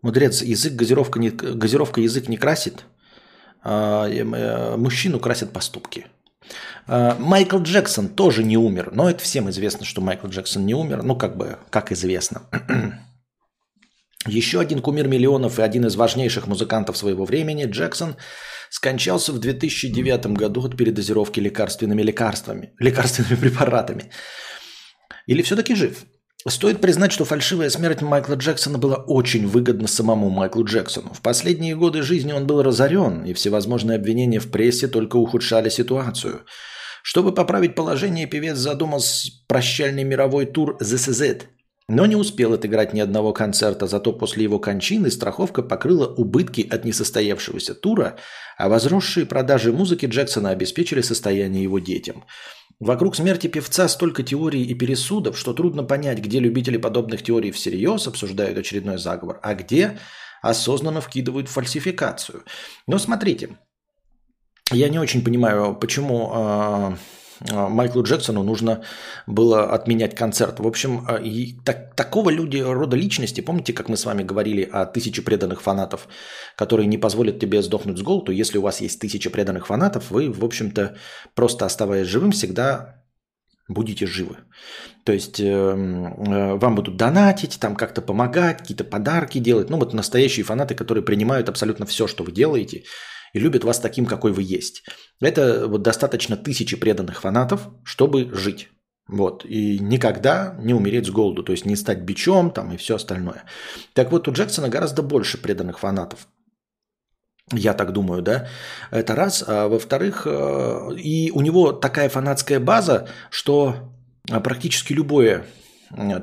Мудрец, 0.03 0.43
язык 0.43 0.75
газировка, 0.75 1.19
не, 1.19 1.31
газировка 1.31 2.01
язык 2.01 2.29
не 2.29 2.37
красит, 2.37 2.85
а, 3.63 4.09
э, 4.09 4.77
мужчину 4.77 5.21
красят 5.21 5.53
поступки. 5.53 6.07
А, 6.87 7.17
Майкл 7.19 7.59
Джексон 7.59 8.09
тоже 8.09 8.43
не 8.43 8.57
умер, 8.57 8.91
но 8.93 9.11
это 9.11 9.23
всем 9.23 9.51
известно, 9.51 9.85
что 9.85 10.01
Майкл 10.01 10.29
Джексон 10.29 10.65
не 10.65 10.75
умер, 10.75 11.03
ну 11.03 11.17
как 11.17 11.37
бы, 11.37 11.59
как 11.71 11.93
известно. 11.93 12.43
Еще 14.27 14.61
один 14.61 14.81
кумир 14.81 15.09
миллионов 15.09 15.59
и 15.59 15.63
один 15.63 15.87
из 15.87 15.97
важнейших 15.97 16.47
музыкантов 16.47 16.97
своего 16.97 17.25
времени, 17.25 17.65
Джексон, 17.65 18.17
скончался 18.71 19.33
в 19.33 19.39
2009 19.39 20.27
году 20.29 20.63
от 20.63 20.77
передозировки 20.77 21.41
лекарственными 21.41 22.03
лекарствами, 22.03 22.73
лекарственными 22.79 23.37
препаратами. 23.41 24.11
Или 25.27 25.43
все-таки 25.43 25.75
жив? 25.75 26.05
Стоит 26.49 26.81
признать, 26.81 27.13
что 27.13 27.27
фальшивая 27.27 27.69
смерть 27.69 28.01
Майкла 28.01 28.35
Джексона 28.35 28.79
была 28.79 28.97
очень 28.97 29.47
выгодна 29.47 29.87
самому 29.87 30.31
Майклу 30.31 30.65
Джексону. 30.65 31.13
В 31.13 31.21
последние 31.21 31.77
годы 31.77 32.01
жизни 32.01 32.33
он 32.33 32.47
был 32.47 32.63
разорен, 32.63 33.25
и 33.25 33.35
всевозможные 33.35 33.97
обвинения 33.97 34.41
в 34.41 34.51
прессе 34.51 34.89
только 34.89 35.17
ухудшали 35.17 35.69
ситуацию. 35.69 36.41
Чтобы 37.03 37.33
поправить 37.33 37.75
положение, 37.75 38.27
певец 38.27 38.57
задумал 38.57 39.03
прощальный 39.49 40.05
мировой 40.05 40.47
тур 40.47 40.79
«This 40.81 41.11
is 41.11 41.21
it», 41.23 41.43
но 41.89 42.07
не 42.07 42.17
успел 42.17 42.55
отыграть 42.55 42.95
ни 42.95 43.01
одного 43.01 43.33
концерта, 43.33 43.87
зато 43.87 44.13
после 44.13 44.45
его 44.45 44.59
кончины 44.59 45.11
страховка 45.11 45.63
покрыла 45.63 46.07
убытки 46.07 46.67
от 46.71 46.85
несостоявшегося 46.85 47.75
тура, 47.75 48.17
а 48.57 48.69
возросшие 48.69 49.27
продажи 49.27 49.73
музыки 49.73 50.07
Джексона 50.07 50.51
обеспечили 50.51 51.01
состояние 51.01 51.65
его 51.65 51.81
детям. 51.81 52.25
Вокруг 52.81 53.15
смерти 53.15 53.47
певца 53.47 53.89
столько 53.89 54.23
теорий 54.23 54.65
и 54.65 54.75
пересудов, 54.75 55.39
что 55.39 55.53
трудно 55.53 55.85
понять, 55.85 56.19
где 56.19 56.41
любители 56.41 56.79
подобных 56.79 57.23
теорий 57.23 57.51
всерьез 57.51 58.07
обсуждают 58.07 58.57
очередной 58.57 58.97
заговор, 58.97 59.39
а 59.43 59.55
где 59.55 59.99
осознанно 60.41 61.03
вкидывают 61.03 61.51
фальсификацию. 61.51 62.43
Но 62.87 62.99
смотрите, 62.99 63.59
я 64.73 64.89
не 64.89 64.99
очень 64.99 65.23
понимаю, 65.23 65.75
почему 65.75 66.31
а, 66.33 66.97
Майклу 67.49 68.03
Джексону 68.03 68.43
нужно 68.43 68.83
было 69.27 69.73
отменять 69.73 70.15
концерт. 70.15 70.61
В 70.61 70.67
общем, 70.67 71.05
а, 71.09 71.17
и 71.17 71.55
так, 71.65 71.95
такого 71.95 72.31
люди, 72.31 72.59
рода 72.59 72.97
личности, 72.97 73.41
помните, 73.41 73.73
как 73.73 73.89
мы 73.89 73.97
с 73.97 74.05
вами 74.05 74.23
говорили 74.23 74.69
о 74.71 74.85
тысяче 74.85 75.23
преданных 75.23 75.63
фанатов, 75.63 76.09
которые 76.57 76.87
не 76.87 76.99
позволят 76.99 77.39
тебе 77.39 77.63
сдохнуть 77.63 77.99
с 77.99 78.03
голоду. 78.03 78.33
Если 78.33 78.59
у 78.59 78.63
вас 78.63 78.81
есть 78.81 79.01
тысяча 79.01 79.31
преданных 79.31 79.67
фанатов, 79.67 80.11
вы, 80.11 80.31
в 80.31 80.45
общем-то, 80.45 80.97
просто 81.35 81.65
оставаясь 81.65 82.07
живым, 82.07 82.33
всегда 82.33 83.01
будете 83.69 84.07
живы. 84.07 84.37
То 85.05 85.13
есть 85.13 85.41
э, 85.41 85.45
э, 85.45 86.55
вам 86.57 86.75
будут 86.75 86.97
донатить, 86.97 87.59
там 87.61 87.77
как-то 87.77 88.03
помогать, 88.03 88.59
какие-то 88.59 88.85
подарки 88.85 89.39
делать. 89.39 89.71
Ну 89.71 89.79
вот 89.79 89.95
настоящие 89.95 90.45
фанаты, 90.45 90.75
которые 90.75 91.05
принимают 91.05 91.49
абсолютно 91.49 91.87
все, 91.87 92.07
что 92.07 92.25
вы 92.25 92.33
делаете, 92.33 92.85
и 93.33 93.39
любят 93.39 93.65
вас 93.65 93.79
таким, 93.79 94.07
какой 94.07 94.33
вы 94.33 94.43
есть. 94.43 94.85
Это 95.21 95.67
вот 95.67 95.83
достаточно 95.83 96.37
тысячи 96.37 96.77
преданных 96.77 97.21
фанатов, 97.21 97.69
чтобы 97.85 98.31
жить. 98.33 98.69
Вот. 99.09 99.45
И 99.45 99.79
никогда 99.81 100.57
не 100.61 100.73
умереть 100.73 101.07
с 101.07 101.11
голоду, 101.11 101.43
то 101.43 101.53
есть 101.53 101.67
не 101.67 101.77
стать 101.77 102.03
бичом 102.03 102.51
там 102.51 102.73
и 102.73 102.77
все 102.77 102.95
остальное. 102.95 103.45
Так 103.93 104.13
вот, 104.13 104.29
у 104.29 104.33
Джексона 104.33 104.69
гораздо 104.69 105.03
больше 105.03 105.39
преданных 105.39 105.81
фанатов. 105.81 106.29
Я 107.53 107.75
так 107.75 107.93
думаю, 107.93 108.23
да? 108.23 108.49
Это 108.93 109.17
раз. 109.17 109.43
А 109.47 109.67
во-вторых, 109.67 110.23
э, 110.27 110.95
и 110.97 111.33
у 111.33 111.41
него 111.41 111.73
такая 111.73 112.09
фанатская 112.09 112.61
база, 112.61 113.09
что 113.31 113.93
практически 114.29 114.93
любое 114.93 115.45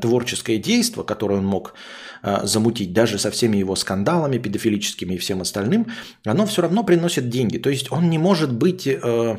творческое 0.02 0.58
действие, 0.58 1.04
которое 1.04 1.40
он 1.40 1.46
мог 1.46 1.74
а, 1.74 1.76
замутить, 2.24 2.94
даже 2.94 3.20
со 3.20 3.32
всеми 3.32 3.58
его 3.58 3.76
скандалами 3.76 4.38
педофилическими 4.38 5.16
и 5.16 5.18
всем 5.18 5.42
остальным, 5.42 5.88
оно 6.26 6.46
все 6.46 6.62
равно 6.62 6.84
приносит 6.84 7.30
деньги. 7.30 7.58
То 7.58 7.70
есть 7.70 7.92
он 7.92 8.10
не 8.10 8.18
может 8.18 8.54
быть 8.54 8.88
э, 8.88 9.38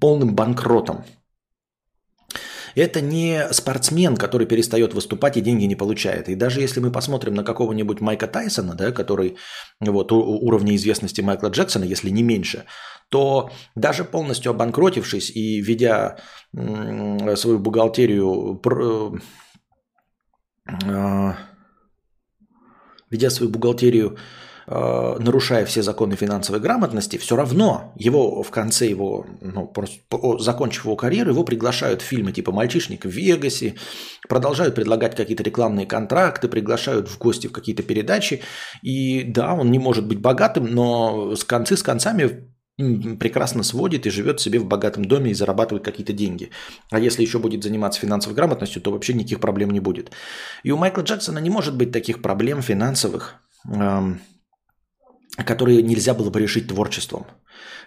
полным 0.00 0.34
банкротом. 0.34 1.04
Это 2.74 3.00
не 3.00 3.48
спортсмен, 3.52 4.16
который 4.16 4.46
перестает 4.46 4.94
выступать 4.94 5.36
и 5.36 5.40
деньги 5.40 5.64
не 5.64 5.74
получает. 5.74 6.28
И 6.28 6.36
даже 6.36 6.60
если 6.60 6.80
мы 6.80 6.92
посмотрим 6.92 7.34
на 7.34 7.42
какого-нибудь 7.42 8.00
Майка 8.00 8.28
Тайсона, 8.28 8.74
да, 8.74 8.92
который 8.92 9.36
вот, 9.80 10.12
уровня 10.12 10.76
известности 10.76 11.20
Майкла 11.20 11.48
Джексона, 11.48 11.84
если 11.84 12.10
не 12.10 12.22
меньше, 12.22 12.66
то 13.08 13.50
даже 13.74 14.04
полностью 14.04 14.50
обанкротившись 14.50 15.30
и 15.30 15.60
ведя 15.60 16.18
свою 16.52 17.58
бухгалтерию 17.58 18.60
э, 20.84 21.32
ведя 23.10 23.30
свою 23.30 23.50
бухгалтерию, 23.50 24.16
э, 24.66 25.16
нарушая 25.18 25.64
все 25.64 25.82
законы 25.82 26.16
финансовой 26.16 26.60
грамотности, 26.60 27.16
все 27.16 27.36
равно 27.36 27.92
его 27.96 28.42
в 28.42 28.50
конце 28.50 28.86
его, 28.86 29.26
ну, 29.40 29.66
просто, 29.66 30.00
закончив 30.38 30.84
его 30.84 30.96
карьеру, 30.96 31.30
его 31.30 31.44
приглашают 31.44 32.02
в 32.02 32.04
фильмы 32.04 32.32
типа 32.32 32.52
«Мальчишник 32.52 33.04
в 33.04 33.10
Вегасе», 33.10 33.74
продолжают 34.28 34.74
предлагать 34.74 35.16
какие-то 35.16 35.42
рекламные 35.42 35.86
контракты, 35.86 36.48
приглашают 36.48 37.08
в 37.08 37.18
гости 37.18 37.46
в 37.46 37.52
какие-то 37.52 37.82
передачи. 37.82 38.42
И 38.82 39.22
да, 39.24 39.54
он 39.54 39.70
не 39.70 39.78
может 39.78 40.06
быть 40.06 40.20
богатым, 40.20 40.66
но 40.66 41.34
с 41.34 41.44
концы 41.44 41.76
с 41.76 41.82
концами 41.82 42.48
прекрасно 42.78 43.64
сводит 43.64 44.06
и 44.06 44.10
живет 44.10 44.40
себе 44.40 44.60
в 44.60 44.64
богатом 44.64 45.04
доме 45.04 45.32
и 45.32 45.34
зарабатывает 45.34 45.84
какие-то 45.84 46.12
деньги. 46.12 46.50
А 46.90 47.00
если 47.00 47.22
еще 47.22 47.38
будет 47.38 47.64
заниматься 47.64 48.00
финансовой 48.00 48.36
грамотностью, 48.36 48.80
то 48.80 48.92
вообще 48.92 49.14
никаких 49.14 49.40
проблем 49.40 49.70
не 49.70 49.80
будет. 49.80 50.12
И 50.62 50.70
у 50.70 50.76
Майкла 50.76 51.02
Джексона 51.02 51.40
не 51.40 51.50
может 51.50 51.76
быть 51.76 51.90
таких 51.90 52.22
проблем 52.22 52.62
финансовых, 52.62 53.34
которые 55.44 55.82
нельзя 55.82 56.14
было 56.14 56.30
бы 56.30 56.40
решить 56.40 56.68
творчеством. 56.68 57.26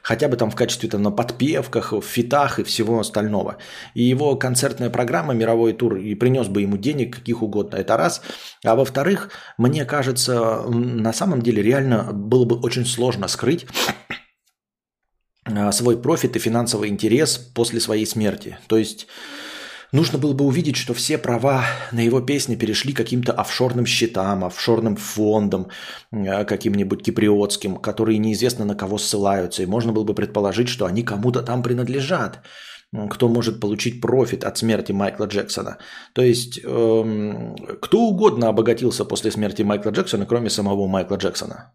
Хотя 0.03 0.27
бы 0.27 0.36
там 0.36 0.50
в 0.50 0.55
качестве 0.55 0.89
там, 0.89 1.03
на 1.03 1.12
подпевках, 1.12 1.93
в 1.93 2.01
фитах 2.01 2.60
и 2.60 2.63
всего 2.63 3.00
остального. 3.00 3.57
И 3.93 4.03
его 4.03 4.36
концертная 4.36 4.89
программа, 4.89 5.33
мировой 5.33 5.74
тур, 5.74 5.95
и 5.95 6.15
принес 6.15 6.48
бы 6.48 6.63
ему 6.63 6.77
денег 6.77 7.17
каких 7.17 7.43
угодно. 7.43 7.75
Это 7.77 7.98
раз. 7.98 8.21
А 8.65 8.75
во-вторых, 8.75 9.29
мне 9.57 9.86
кажется, 9.86 10.63
на 10.67 11.13
самом 11.13 11.41
деле 11.43 11.62
реально 11.62 12.12
было 12.13 12.45
бы 12.45 12.60
очень 12.60 12.86
сложно 12.86 13.27
скрыть 13.27 13.67
свой 15.71 16.01
профит 16.01 16.36
и 16.36 16.39
финансовый 16.39 16.89
интерес 16.89 17.38
после 17.38 17.79
своей 17.79 18.05
смерти. 18.05 18.57
То 18.67 18.77
есть 18.77 19.07
нужно 19.91 20.17
было 20.17 20.33
бы 20.33 20.45
увидеть, 20.45 20.75
что 20.75 20.93
все 20.93 21.17
права 21.17 21.65
на 21.91 22.00
его 22.00 22.21
песни 22.21 22.55
перешли 22.55 22.93
каким-то 22.93 23.33
офшорным 23.33 23.86
счетам, 23.86 24.43
офшорным 24.43 24.95
фондам, 24.95 25.67
а, 26.12 26.43
каким-нибудь 26.45 27.03
киприотским, 27.03 27.77
которые 27.77 28.17
неизвестно 28.19 28.65
на 28.65 28.75
кого 28.75 28.98
ссылаются. 28.98 29.63
И 29.63 29.67
можно 29.67 29.91
было 29.91 30.03
бы 30.03 30.13
предположить, 30.13 30.69
что 30.69 30.86
они 30.86 31.03
кому-то 31.03 31.41
там 31.41 31.63
принадлежат 31.63 32.39
кто 33.10 33.29
может 33.29 33.62
получить 33.62 34.01
профит 34.01 34.43
от 34.43 34.57
смерти 34.57 34.91
Майкла 34.91 35.25
Джексона. 35.25 35.77
То 36.13 36.21
есть 36.21 36.60
эм, 36.63 37.55
кто 37.81 38.01
угодно 38.01 38.50
обогатился 38.50 39.05
после 39.05 39.31
смерти 39.31 39.62
Майкла 39.62 39.91
Джексона, 39.91 40.25
кроме 40.25 40.50
самого 40.50 40.88
Майкла 40.88 41.15
Джексона. 41.15 41.71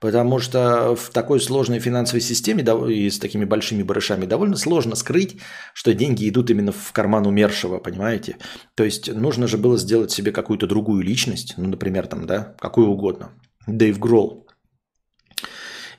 Потому 0.00 0.38
что 0.38 0.94
в 0.94 1.10
такой 1.10 1.40
сложной 1.40 1.80
финансовой 1.80 2.20
системе 2.20 2.64
и 2.88 3.10
с 3.10 3.18
такими 3.18 3.44
большими 3.44 3.82
барышами 3.82 4.26
довольно 4.26 4.56
сложно 4.56 4.94
скрыть, 4.94 5.38
что 5.74 5.92
деньги 5.92 6.28
идут 6.28 6.50
именно 6.50 6.70
в 6.70 6.92
карман 6.92 7.26
умершего, 7.26 7.78
понимаете? 7.78 8.36
То 8.76 8.84
есть 8.84 9.12
нужно 9.12 9.48
же 9.48 9.58
было 9.58 9.76
сделать 9.76 10.12
себе 10.12 10.30
какую-то 10.30 10.68
другую 10.68 11.02
личность, 11.02 11.54
ну, 11.56 11.68
например, 11.68 12.06
там, 12.06 12.26
да, 12.26 12.54
какую 12.60 12.88
угодно. 12.88 13.32
Дэйв 13.66 13.98
Гролл. 13.98 14.46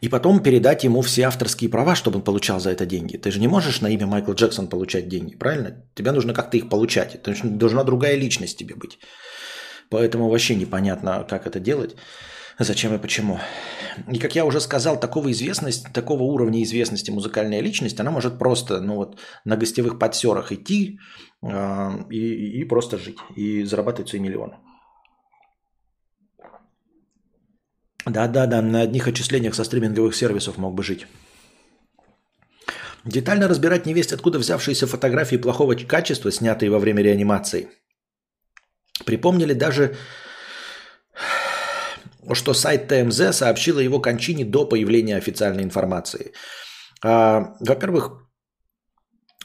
И 0.01 0.08
потом 0.08 0.41
передать 0.41 0.86
ему 0.86 1.01
все 1.01 1.24
авторские 1.24 1.70
права, 1.70 1.94
чтобы 1.94 2.20
он 2.20 2.24
получал 2.24 2.62
за 2.62 2.70
это 2.72 2.86
деньги. 2.86 3.18
Ты 3.18 3.32
же 3.32 3.39
не 3.41 3.50
можешь 3.50 3.82
на 3.82 3.88
имя 3.88 4.08
Майкл 4.08 4.32
Джексон 4.32 4.68
получать 4.68 5.10
деньги, 5.10 5.36
правильно? 5.36 5.84
Тебе 5.94 6.13
нужно 6.13 6.34
как-то 6.34 6.56
их 6.56 6.70
получать. 6.70 7.15
Это 7.15 7.36
должна 7.44 7.84
другая 7.84 8.15
личность 8.15 8.58
тебе 8.58 8.75
быть. 8.75 8.98
Поэтому 9.89 10.29
вообще 10.29 10.56
непонятно, 10.56 11.25
как 11.29 11.48
это 11.48 11.60
делать. 11.60 11.98
Зачем 12.59 12.93
и 12.93 12.97
почему. 12.97 13.39
И 14.11 14.19
как 14.19 14.35
я 14.35 14.45
уже 14.45 14.59
сказал, 14.59 14.99
такого 14.99 15.31
известность, 15.31 15.93
такого 15.93 16.23
уровня 16.23 16.61
известности 16.61 17.09
музыкальная 17.09 17.61
личность, 17.61 17.99
она 17.99 18.11
может 18.11 18.37
просто 18.37 18.81
ну 18.81 18.95
вот, 18.95 19.17
на 19.45 19.55
гостевых 19.55 19.97
подсерах 19.97 20.51
идти 20.51 20.99
э, 21.41 21.47
и, 22.09 22.61
и 22.61 22.65
просто 22.65 22.97
жить, 22.97 23.17
и 23.37 23.63
зарабатывать 23.63 24.09
свои 24.09 24.21
миллионы. 24.21 24.57
Да-да-да, 28.05 28.61
на 28.61 28.81
одних 28.81 29.07
отчислениях 29.07 29.55
со 29.55 29.63
стриминговых 29.63 30.13
сервисов 30.13 30.57
мог 30.57 30.73
бы 30.73 30.83
жить. 30.83 31.07
Детально 33.05 33.47
разбирать 33.47 33.85
невесть, 33.85 34.11
откуда 34.11 34.39
взявшиеся 34.39 34.85
фотографии 34.85 35.37
плохого 35.37 35.75
качества, 35.75 36.31
снятые 36.31 36.69
во 36.69 36.79
время 36.79 37.03
реанимации. 37.03 37.69
Припомнили 39.05 39.53
даже, 39.53 39.95
что 42.36 42.53
сайт 42.53 42.88
ТМЗ 42.88 43.36
сообщил 43.36 43.77
о 43.77 43.83
его 43.83 44.00
кончине 44.00 44.45
до 44.45 44.65
появления 44.65 45.15
официальной 45.15 45.63
информации. 45.63 46.33
А, 47.03 47.55
во-первых, 47.59 48.29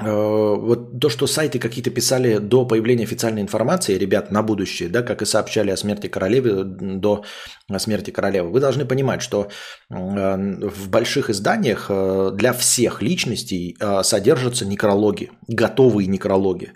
Э, 0.00 0.57
вот 0.57 0.99
то, 0.99 1.09
что 1.09 1.29
сайты 1.29 1.61
какие-то 1.61 1.91
писали 1.91 2.38
до 2.38 2.64
появления 2.67 3.05
официальной 3.05 3.43
информации, 3.43 3.97
ребят, 3.97 4.33
на 4.33 4.43
будущее, 4.43 4.88
да, 4.88 5.03
как 5.03 5.23
и 5.23 5.26
сообщали 5.26 5.71
о 5.71 5.76
смерти 5.76 6.09
королевы 6.09 6.64
до 6.64 7.25
смерти 7.79 8.11
королевы, 8.11 8.50
вы 8.50 8.59
должны 8.59 8.87
понимать, 8.87 9.23
что 9.23 9.49
э, 9.91 9.95
в 9.97 10.88
больших 10.88 11.31
изданиях 11.31 11.87
э, 11.91 12.31
для 12.35 12.53
всех 12.53 13.03
личностей 13.03 13.76
содержатся 14.03 14.67
некрологи, 14.67 15.31
готовые 15.47 16.09
некрологи. 16.09 16.73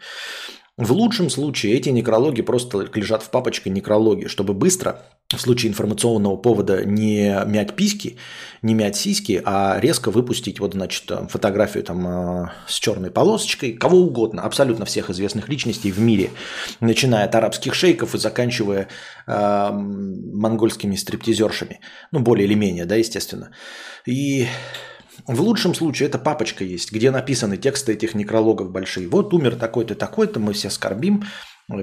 В 0.78 0.92
лучшем 0.92 1.28
случае 1.28 1.74
эти 1.74 1.88
некрологи 1.88 2.40
просто 2.40 2.88
лежат 2.94 3.24
в 3.24 3.30
папочке 3.30 3.68
некрологи, 3.68 4.26
чтобы 4.28 4.54
быстро, 4.54 5.02
в 5.28 5.40
случае 5.40 5.70
информационного 5.70 6.36
повода, 6.36 6.84
не 6.84 7.36
мять 7.46 7.74
письки, 7.74 8.16
не 8.62 8.74
мять 8.74 8.94
сиськи, 8.94 9.42
а 9.44 9.80
резко 9.80 10.12
выпустить 10.12 10.60
вот, 10.60 10.74
значит, 10.74 11.10
фотографию 11.30 11.82
там 11.82 12.06
э, 12.06 12.50
с 12.68 12.74
черной 12.78 13.10
полосочкой, 13.10 13.72
кого 13.72 13.98
угодно, 13.98 14.42
абсолютно 14.42 14.84
всех 14.84 15.10
известных 15.10 15.48
личностей 15.48 15.90
в 15.90 15.98
мире, 15.98 16.30
начиная 16.78 17.24
от 17.24 17.34
арабских 17.34 17.74
шейков 17.74 18.14
и 18.14 18.18
заканчивая 18.18 18.86
э, 19.26 19.70
монгольскими 19.72 20.94
стриптизершами. 20.94 21.80
Ну, 22.12 22.20
более 22.20 22.46
или 22.46 22.54
менее, 22.54 22.84
да, 22.84 22.94
естественно. 22.94 23.50
И 24.06 24.46
в 25.28 25.42
лучшем 25.42 25.74
случае 25.74 26.08
это 26.08 26.18
папочка 26.18 26.64
есть, 26.64 26.90
где 26.90 27.10
написаны 27.10 27.58
тексты 27.58 27.92
этих 27.92 28.14
некрологов 28.14 28.70
большие. 28.70 29.08
Вот 29.08 29.34
умер 29.34 29.56
такой-то, 29.56 29.94
такой-то, 29.94 30.40
мы 30.40 30.54
все 30.54 30.70
скорбим. 30.70 31.24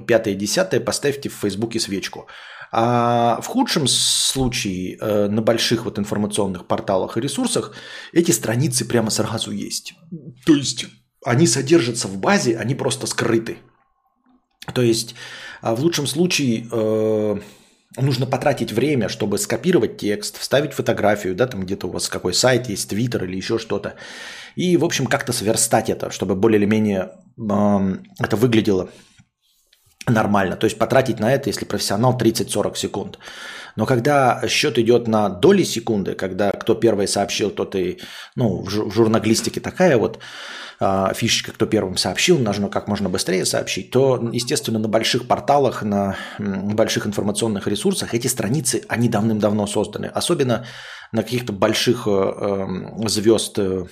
Пятое, 0.07 0.33
десятое, 0.33 0.79
поставьте 0.79 1.29
в 1.29 1.33
Фейсбуке 1.33 1.79
свечку. 1.79 2.27
А 2.71 3.39
в 3.41 3.45
худшем 3.45 3.87
случае 3.87 4.97
э, 4.99 5.27
на 5.27 5.43
больших 5.43 5.85
вот 5.85 5.99
информационных 5.99 6.65
порталах 6.65 7.17
и 7.17 7.21
ресурсах 7.21 7.73
эти 8.11 8.31
страницы 8.31 8.83
прямо 8.83 9.11
сразу 9.11 9.51
есть. 9.51 9.93
То 10.47 10.55
есть 10.55 10.87
они 11.23 11.45
содержатся 11.45 12.07
в 12.07 12.17
базе, 12.17 12.57
они 12.57 12.73
просто 12.73 13.05
скрыты. 13.05 13.59
То 14.73 14.81
есть 14.81 15.13
а 15.61 15.75
в 15.75 15.81
лучшем 15.81 16.07
случае 16.07 16.67
э, 16.71 17.39
нужно 17.97 18.25
потратить 18.25 18.71
время, 18.71 19.09
чтобы 19.09 19.37
скопировать 19.37 19.97
текст, 19.97 20.37
вставить 20.37 20.73
фотографию, 20.73 21.35
да, 21.35 21.47
там 21.47 21.61
где-то 21.65 21.87
у 21.87 21.91
вас 21.91 22.09
какой 22.09 22.33
сайт 22.33 22.69
есть, 22.69 22.89
твиттер 22.89 23.25
или 23.25 23.37
еще 23.37 23.57
что-то. 23.57 23.95
И, 24.55 24.77
в 24.77 24.85
общем, 24.85 25.07
как-то 25.07 25.33
сверстать 25.33 25.89
это, 25.89 26.11
чтобы 26.11 26.35
более 26.35 26.59
или 26.59 26.65
менее 26.65 27.11
э, 27.37 27.95
это 28.19 28.35
выглядело 28.35 28.89
нормально. 30.07 30.55
То 30.55 30.65
есть 30.65 30.77
потратить 30.77 31.19
на 31.19 31.33
это, 31.33 31.49
если 31.49 31.65
профессионал, 31.65 32.17
30-40 32.17 32.75
секунд. 32.75 33.19
Но 33.75 33.85
когда 33.85 34.41
счет 34.47 34.77
идет 34.77 35.07
на 35.07 35.29
доли 35.29 35.63
секунды, 35.63 36.15
когда 36.15 36.51
кто 36.51 36.75
первый 36.75 37.07
сообщил, 37.07 37.49
тот 37.51 37.75
и, 37.75 37.99
ну, 38.35 38.61
в 38.61 38.69
журналистике 38.69 39.59
такая 39.59 39.97
вот, 39.97 40.19
а, 40.19 40.21
фишечка, 40.79 41.51
кто 41.51 41.65
первым 41.65 41.97
сообщил, 41.97 42.37
нужно 42.37 42.69
как 42.69 42.87
можно 42.87 43.09
быстрее 43.09 43.45
сообщить, 43.45 43.91
то, 43.91 44.29
естественно, 44.31 44.79
на 44.79 44.87
больших 44.87 45.27
порталах, 45.27 45.83
на 45.83 46.15
больших 46.37 47.07
информационных 47.07 47.67
ресурсах 47.67 48.13
эти 48.13 48.27
страницы, 48.27 48.83
они 48.87 49.09
давным-давно 49.09 49.67
созданы. 49.67 50.05
Особенно 50.07 50.65
на 51.11 51.23
каких-то 51.23 51.53
больших 51.53 52.07
э, 52.07 52.09
эм, 52.09 53.07
звезд 53.07 53.57
э, 53.57 53.85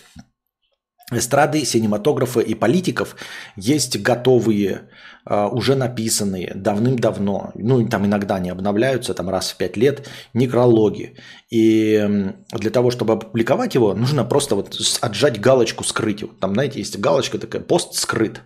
эстрады, 1.11 1.65
синематографа 1.65 2.39
и 2.39 2.53
политиков 2.53 3.15
есть 3.55 4.01
готовые, 4.01 4.89
а, 5.25 5.47
уже 5.47 5.75
написанные 5.75 6.51
давным-давно, 6.55 7.51
ну 7.55 7.87
там 7.87 8.05
иногда 8.05 8.35
они 8.35 8.49
обновляются, 8.49 9.13
там 9.13 9.29
раз 9.29 9.51
в 9.51 9.57
пять 9.57 9.77
лет, 9.77 10.07
некрологи. 10.33 11.17
И 11.49 12.33
для 12.51 12.71
того, 12.71 12.91
чтобы 12.91 13.13
опубликовать 13.13 13.75
его, 13.75 13.93
нужно 13.93 14.23
просто 14.23 14.55
вот 14.55 14.75
отжать 15.01 15.39
галочку 15.39 15.83
«скрыть». 15.83 16.23
Там, 16.39 16.53
знаете, 16.53 16.79
есть 16.79 16.97
галочка 16.99 17.37
такая 17.37 17.61
«пост 17.61 17.95
скрыт». 17.95 18.41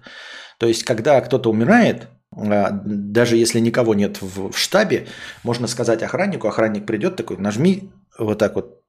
То 0.59 0.65
есть, 0.67 0.83
когда 0.83 1.21
кто-то 1.21 1.51
умирает, 1.51 2.07
а, 2.35 2.71
даже 2.71 3.37
если 3.37 3.59
никого 3.59 3.93
нет 3.93 4.21
в 4.21 4.51
штабе, 4.53 5.07
можно 5.43 5.67
сказать 5.67 6.03
охраннику, 6.03 6.47
охранник 6.47 6.85
придет 6.85 7.15
такой, 7.15 7.37
нажми 7.37 7.91
вот 8.17 8.39
так 8.39 8.55
вот 8.55 8.81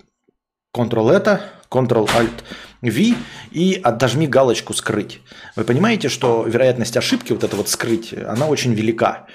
Ctrl 0.78 1.10
это, 1.10 1.42
Ctrl-Alt 1.70 2.44
V 2.82 3.14
и 3.50 3.80
отожми 3.82 4.28
галочку 4.28 4.72
«Скрыть». 4.72 5.20
Вы 5.56 5.64
понимаете, 5.64 6.08
что 6.08 6.44
вероятность 6.44 6.96
ошибки, 6.96 7.32
вот 7.32 7.42
это 7.42 7.56
вот 7.56 7.68
«Скрыть», 7.68 8.14
она 8.14 8.46
очень 8.46 8.72
велика. 8.74 9.26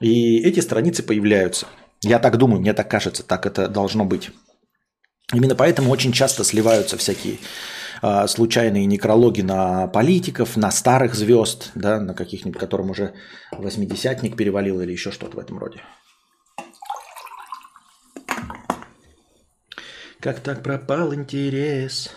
И 0.00 0.38
эти 0.38 0.60
страницы 0.60 1.02
появляются. 1.02 1.66
Я 2.02 2.18
так 2.18 2.36
думаю, 2.36 2.60
мне 2.60 2.72
так 2.72 2.88
кажется, 2.90 3.22
так 3.22 3.46
это 3.46 3.68
должно 3.68 4.04
быть. 4.04 4.30
Именно 5.34 5.54
поэтому 5.54 5.90
очень 5.90 6.12
часто 6.12 6.44
сливаются 6.44 6.96
всякие 6.96 7.38
э, 8.02 8.26
случайные 8.26 8.86
некрологи 8.86 9.40
на 9.40 9.86
политиков, 9.86 10.56
на 10.56 10.70
старых 10.70 11.14
звезд, 11.14 11.70
да, 11.74 12.00
на 12.00 12.14
каких-нибудь, 12.14 12.60
которым 12.60 12.90
уже 12.90 13.14
восьмидесятник 13.50 14.36
перевалил 14.36 14.80
или 14.80 14.92
еще 14.92 15.10
что-то 15.10 15.36
в 15.36 15.40
этом 15.40 15.58
роде. 15.58 15.80
Как 20.22 20.38
так 20.38 20.62
пропал 20.62 21.12
интерес? 21.12 22.08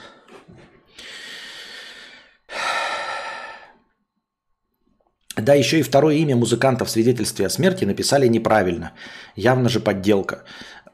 Да, 5.35 5.55
еще 5.55 5.79
и 5.79 5.83
второе 5.83 6.15
имя 6.17 6.35
музыканта 6.35 6.85
в 6.85 6.89
свидетельстве 6.89 7.47
о 7.47 7.49
смерти 7.49 7.83
написали 7.85 8.27
неправильно. 8.27 8.91
Явно 9.35 9.69
же 9.69 9.79
подделка. 9.79 10.43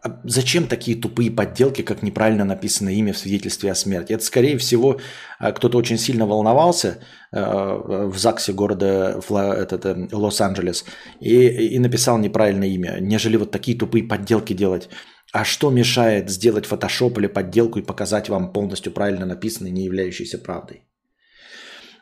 А 0.03 0.21
зачем 0.23 0.67
такие 0.67 0.99
тупые 0.99 1.29
подделки, 1.29 1.81
как 1.81 2.01
неправильно 2.01 2.45
написанное 2.45 2.93
имя 2.93 3.11
в 3.11 3.17
свидетельстве 3.17 3.71
о 3.71 3.75
смерти? 3.75 4.13
Это, 4.13 4.23
скорее 4.23 4.57
всего, 4.57 4.99
а, 5.37 5.51
кто-то 5.51 5.77
очень 5.77 5.97
сильно 5.97 6.25
волновался 6.25 6.99
а, 7.33 8.07
в 8.07 8.17
ЗАГСе 8.17 8.53
города 8.53 9.19
э, 9.29 10.07
Лос-Анджелес 10.11 10.85
и, 11.19 11.75
и 11.75 11.79
написал 11.79 12.17
неправильное 12.17 12.69
имя, 12.69 12.97
нежели 13.01 13.35
вот 13.35 13.51
такие 13.51 13.77
тупые 13.77 14.05
подделки 14.07 14.53
делать. 14.53 14.89
А 15.31 15.45
что 15.45 15.71
мешает 15.71 16.29
сделать 16.29 16.65
фотошоп 16.65 17.17
или 17.17 17.27
подделку 17.27 17.79
и 17.79 17.85
показать 17.85 18.27
вам 18.27 18.51
полностью 18.51 18.91
правильно 18.91 19.25
написанный, 19.25 19.71
не 19.71 19.85
являющийся 19.85 20.37
правдой? 20.37 20.83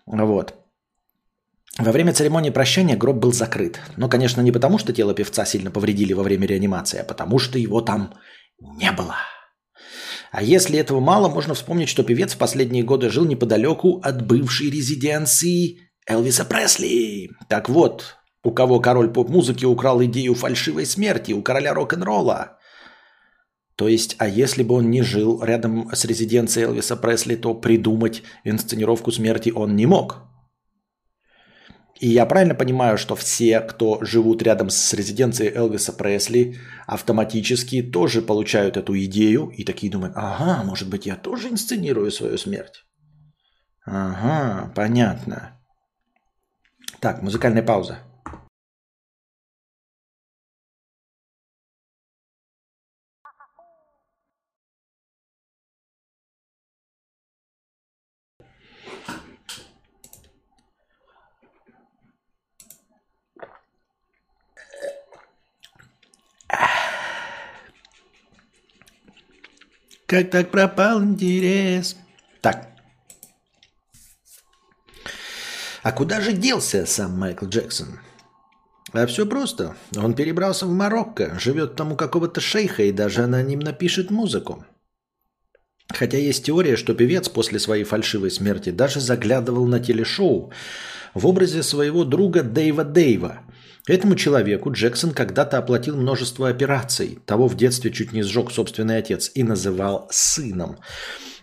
Вот. 0.07 0.55
Во 1.77 1.91
время 1.91 2.11
церемонии 2.13 2.49
прощания 2.49 2.97
гроб 2.97 3.17
был 3.17 3.31
закрыт. 3.31 3.79
Но, 3.97 4.09
конечно, 4.09 4.41
не 4.41 4.51
потому, 4.51 4.79
что 4.79 4.93
тело 4.93 5.13
певца 5.13 5.45
сильно 5.45 5.71
повредили 5.71 6.13
во 6.13 6.23
время 6.23 6.47
реанимации, 6.47 6.99
а 6.99 7.03
потому, 7.03 7.39
что 7.39 7.59
его 7.59 7.81
там 7.81 8.15
не 8.59 8.91
было. 8.91 9.15
А 10.31 10.43
если 10.43 10.77
этого 10.79 10.99
мало, 10.99 11.29
можно 11.29 11.53
вспомнить, 11.53 11.89
что 11.89 12.03
певец 12.03 12.33
в 12.33 12.37
последние 12.37 12.83
годы 12.83 13.09
жил 13.09 13.25
неподалеку 13.25 14.01
от 14.03 14.25
бывшей 14.25 14.69
резиденции 14.69 15.79
Элвиса 16.07 16.45
Пресли. 16.45 17.29
Так 17.47 17.69
вот, 17.69 18.17
у 18.43 18.51
кого 18.51 18.79
король 18.79 19.11
поп-музыки 19.11 19.65
украл 19.65 20.03
идею 20.03 20.33
фальшивой 20.33 20.85
смерти, 20.85 21.31
у 21.31 21.41
короля 21.41 21.73
рок-н-ролла. 21.73 22.58
То 23.79 23.87
есть, 23.87 24.17
а 24.19 24.27
если 24.27 24.61
бы 24.61 24.75
он 24.75 24.89
не 24.91 25.03
жил 25.03 25.41
рядом 25.41 25.89
с 25.95 26.03
резиденцией 26.03 26.65
Элвиса 26.65 26.97
Пресли, 26.97 27.37
то 27.37 27.53
придумать 27.55 28.23
инсценировку 28.43 29.09
смерти 29.09 29.53
он 29.55 29.77
не 29.77 29.85
мог. 29.85 30.17
И 32.01 32.09
я 32.09 32.25
правильно 32.25 32.55
понимаю, 32.55 32.97
что 32.97 33.15
все, 33.15 33.61
кто 33.61 34.03
живут 34.03 34.43
рядом 34.43 34.69
с 34.69 34.93
резиденцией 34.93 35.55
Элвиса 35.55 35.93
Пресли, 35.93 36.57
автоматически 36.87 37.81
тоже 37.81 38.21
получают 38.21 38.75
эту 38.75 38.99
идею 39.05 39.47
и 39.47 39.63
такие 39.63 39.89
думают, 39.89 40.13
ага, 40.17 40.61
может 40.65 40.89
быть, 40.89 41.05
я 41.05 41.15
тоже 41.15 41.47
инсценирую 41.47 42.11
свою 42.11 42.37
смерть. 42.37 42.83
Ага, 43.85 44.73
понятно. 44.75 45.57
Так, 46.99 47.21
музыкальная 47.21 47.63
пауза. 47.63 47.99
Как 70.09 70.31
так 70.31 70.49
пропал 70.49 71.03
интерес? 71.03 71.95
Так. 72.41 72.69
А 75.83 75.91
куда 75.91 76.19
же 76.19 76.33
делся 76.33 76.87
сам 76.87 77.15
Майкл 77.15 77.45
Джексон? 77.45 77.99
А 78.91 79.05
все 79.05 79.27
просто. 79.27 79.75
Он 79.95 80.15
перебрался 80.15 80.65
в 80.65 80.71
Марокко, 80.71 81.37
живет 81.39 81.75
там 81.75 81.91
у 81.91 81.95
какого-то 81.95 82.41
шейха 82.41 82.81
и 82.81 82.91
даже 82.91 83.25
анонимно 83.25 83.71
пишет 83.71 84.09
музыку. 84.09 84.65
Хотя 85.93 86.17
есть 86.17 86.43
теория, 86.43 86.75
что 86.75 86.95
певец 86.95 87.29
после 87.29 87.59
своей 87.59 87.83
фальшивой 87.83 88.31
смерти 88.31 88.71
даже 88.71 88.99
заглядывал 89.01 89.67
на 89.67 89.79
телешоу 89.79 90.51
в 91.13 91.27
образе 91.27 91.61
своего 91.61 92.03
друга 92.03 92.41
Дэйва 92.41 92.83
Дэйва. 92.83 93.41
Этому 93.87 94.15
человеку 94.15 94.71
Джексон 94.71 95.11
когда-то 95.11 95.57
оплатил 95.57 95.95
множество 95.95 96.49
операций. 96.49 97.19
Того 97.25 97.47
в 97.47 97.55
детстве 97.55 97.91
чуть 97.91 98.11
не 98.11 98.21
сжег 98.21 98.51
собственный 98.51 98.97
отец 98.97 99.31
и 99.33 99.43
называл 99.43 100.07
сыном. 100.11 100.77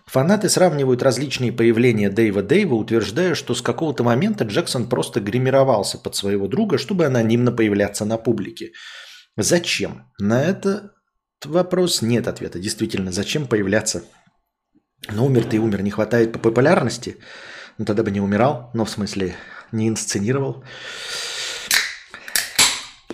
Фанаты 0.07 0.49
сравнивают 0.49 1.03
различные 1.03 1.53
появления 1.53 2.11
Дэйва 2.11 2.43
Дэйва, 2.43 2.75
утверждая, 2.75 3.35
что 3.35 3.55
с 3.55 3.63
какого-то 3.63 4.05
момента 4.05 4.45
Джексон 4.45 4.89
просто 4.89 5.21
гримировался 5.21 5.99
под 5.99 6.15
своего 6.15 6.47
друга, 6.47 6.79
чтобы 6.79 7.07
анонимно 7.07 7.51
появляться 7.51 8.05
на 8.05 8.17
публике. 8.17 8.71
Зачем? 9.37 10.05
На 10.21 10.45
этот 10.45 10.93
вопрос 11.45 12.03
нет 12.03 12.29
ответа. 12.29 12.61
Действительно, 12.61 13.11
зачем 13.11 13.49
появляться? 13.49 14.05
Ну, 15.11 15.27
умер 15.27 15.45
ты 15.45 15.59
умер, 15.59 15.83
не 15.83 15.91
хватает 15.91 16.33
по 16.33 16.39
популярности. 16.39 17.17
Ну, 17.77 17.85
тогда 17.85 18.05
бы 18.05 18.13
не 18.13 18.21
умирал, 18.21 18.71
но 18.75 18.85
в 18.85 18.91
смысле 18.91 19.35
не 19.73 19.89
инсценировал. 19.89 20.63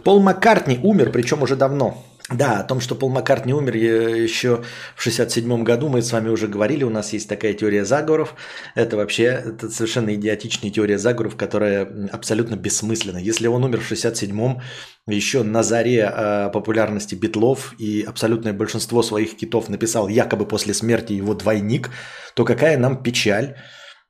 Пол 0.05 0.21
Маккартни 0.21 0.81
умер, 0.83 1.13
причем 1.13 1.43
уже 1.43 1.55
давно. 1.55 2.05
Да, 2.29 2.61
о 2.61 2.65
том, 2.65 2.81
что 2.81 2.95
Пол 2.95 3.11
Маккартни 3.11 3.53
умер 3.53 3.77
еще 3.77 4.63
в 4.97 5.03
67 5.03 5.63
году, 5.65 5.89
мы 5.89 6.03
с 6.03 6.13
вами 6.13 6.29
уже 6.29 6.47
говорили, 6.47 6.83
у 6.83 6.91
нас 6.91 7.13
есть 7.13 7.29
такая 7.29 7.53
теория 7.53 7.85
заговоров. 7.85 8.35
Это 8.75 8.97
вообще 8.97 9.25
это 9.25 9.69
совершенно 9.69 10.15
идиотичная 10.15 10.71
теория 10.71 10.99
заговоров, 10.99 11.37
которая 11.37 12.09
абсолютно 12.13 12.57
бессмысленна. 12.57 13.19
Если 13.19 13.47
он 13.47 13.65
умер 13.65 13.81
в 13.81 13.93
67-м, 13.93 14.61
еще 15.07 15.43
на 15.43 15.63
заре 15.63 16.11
э, 16.13 16.51
популярности 16.53 17.15
битлов 17.15 17.75
и 17.79 18.03
абсолютное 18.03 18.53
большинство 18.53 19.03
своих 19.03 19.37
китов 19.37 19.69
написал 19.69 20.09
якобы 20.09 20.47
после 20.47 20.75
смерти 20.75 21.13
его 21.13 21.35
двойник, 21.35 21.91
то 22.35 22.45
какая 22.45 22.79
нам 22.79 23.03
печаль, 23.03 23.57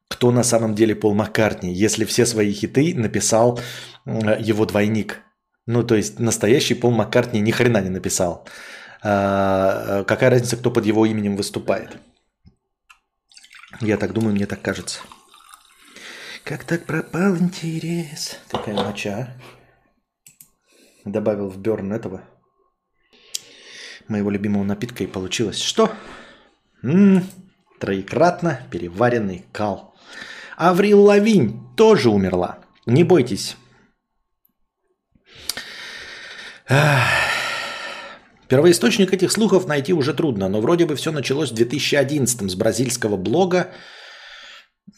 кто 0.08 0.30
на 0.30 0.42
самом 0.42 0.74
деле 0.74 0.94
Пол 0.94 1.14
Маккартни, 1.14 1.72
если 1.72 2.04
все 2.04 2.24
свои 2.26 2.52
хиты 2.52 2.94
написал 2.94 3.58
его 4.06 4.64
двойник– 4.64 5.20
ну, 5.66 5.84
то 5.84 5.94
есть 5.94 6.18
настоящий 6.18 6.74
Пол 6.74 6.90
Маккартни 6.90 7.40
ни 7.40 7.50
хрена 7.50 7.80
не 7.80 7.90
написал. 7.90 8.46
А, 9.02 10.04
какая 10.04 10.30
разница, 10.30 10.56
кто 10.56 10.70
под 10.70 10.86
его 10.86 11.06
именем 11.06 11.36
выступает? 11.36 11.98
Я 13.80 13.96
так 13.96 14.12
думаю, 14.12 14.34
мне 14.34 14.46
так 14.46 14.60
кажется. 14.62 15.00
Как 16.44 16.64
так 16.64 16.86
пропал 16.86 17.36
интерес? 17.36 18.38
Какая 18.50 18.74
моча. 18.74 19.36
Добавил 21.04 21.48
в 21.48 21.58
Берн 21.58 21.92
этого 21.92 22.22
моего 24.08 24.30
любимого 24.30 24.64
напитка 24.64 25.04
и 25.04 25.06
получилось. 25.06 25.60
Что? 25.60 25.92
М-м, 26.82 27.24
троекратно 27.78 28.60
переваренный 28.70 29.44
кал. 29.52 29.94
Аврил 30.56 31.02
Лавинь 31.02 31.60
тоже 31.76 32.10
умерла. 32.10 32.58
Не 32.86 33.04
бойтесь, 33.04 33.56
Первоисточник 38.48 39.12
этих 39.14 39.32
слухов 39.32 39.66
найти 39.66 39.92
уже 39.92 40.14
трудно, 40.14 40.48
но 40.48 40.60
вроде 40.60 40.84
бы 40.84 40.94
все 40.94 41.10
началось 41.10 41.50
в 41.50 41.54
2011 41.54 42.50
с 42.50 42.54
бразильского 42.54 43.16
блога 43.16 43.68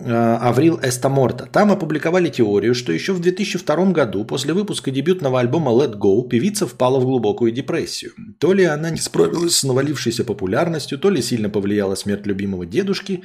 э, 0.01 0.13
Аврил 0.13 0.81
Эстаморта. 0.83 1.47
Там 1.47 1.71
опубликовали 1.71 2.31
теорию, 2.31 2.75
что 2.75 2.93
еще 2.93 3.13
в 3.13 3.21
2002 3.21 3.93
году, 3.93 4.25
после 4.25 4.55
выпуска 4.55 4.91
дебютного 4.91 5.39
альбома 5.39 5.71
Let 5.71 5.97
Go, 5.99 6.29
певица 6.29 6.67
впала 6.67 6.99
в 6.99 7.05
глубокую 7.05 7.53
депрессию. 7.53 8.13
То 8.41 8.53
ли 8.53 8.65
она 8.65 8.91
не 8.91 9.01
справилась 9.01 9.57
с 9.57 9.65
навалившейся 9.65 10.25
популярностью, 10.25 10.99
то 10.99 11.11
ли 11.11 11.23
сильно 11.23 11.49
повлияла 11.49 11.95
смерть 11.95 12.27
любимого 12.27 12.67
дедушки, 12.67 13.23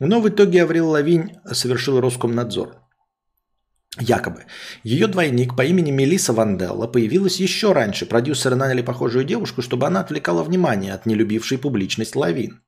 но 0.00 0.20
в 0.20 0.28
итоге 0.28 0.64
Аврил 0.64 0.90
Лавинь 0.90 1.32
совершил 1.50 2.00
Роскомнадзор. 2.00 2.76
Якобы. 4.00 4.46
Ее 4.84 5.06
двойник 5.06 5.54
по 5.54 5.62
имени 5.62 5.90
Мелиса 5.90 6.32
Ванделла 6.32 6.86
появилась 6.86 7.40
еще 7.40 7.72
раньше. 7.72 8.06
Продюсеры 8.06 8.56
наняли 8.56 8.80
похожую 8.80 9.24
девушку, 9.24 9.60
чтобы 9.60 9.86
она 9.86 10.00
отвлекала 10.00 10.42
внимание 10.42 10.94
от 10.94 11.04
нелюбившей 11.04 11.58
публичность 11.58 12.16
Лавин. 12.16 12.62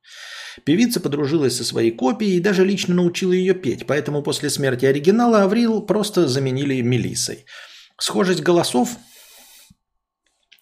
Певица 0.63 0.99
подружилась 0.99 1.57
со 1.57 1.63
своей 1.63 1.91
копией 1.91 2.37
и 2.37 2.41
даже 2.41 2.63
лично 2.63 2.93
научила 2.95 3.33
ее 3.33 3.53
петь, 3.55 3.87
поэтому 3.87 4.21
после 4.21 4.49
смерти 4.49 4.85
оригинала 4.85 5.43
Аврил 5.43 5.81
просто 5.81 6.27
заменили 6.27 6.81
Мелисой. 6.81 7.45
Схожесть 7.99 8.41
голосов 8.41 8.89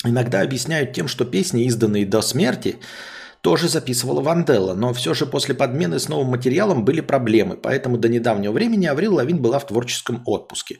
иногда 0.05 0.41
объясняют 0.41 0.93
тем, 0.93 1.07
что 1.07 1.25
песни, 1.25 1.65
изданные 1.65 2.05
до 2.05 2.21
смерти, 2.21 2.77
тоже 3.43 3.67
записывала 3.67 4.21
Ванделла, 4.21 4.73
но 4.73 4.93
все 4.93 5.13
же 5.13 5.25
после 5.25 5.53
подмены 5.53 5.99
с 5.99 6.07
новым 6.07 6.27
материалом 6.27 6.85
были 6.85 7.01
проблемы, 7.01 7.57
поэтому 7.57 7.97
до 7.97 8.07
недавнего 8.07 8.53
времени 8.53 8.85
Аврил 8.85 9.15
Лавин 9.15 9.41
была 9.41 9.59
в 9.59 9.67
творческом 9.67 10.23
отпуске. 10.25 10.79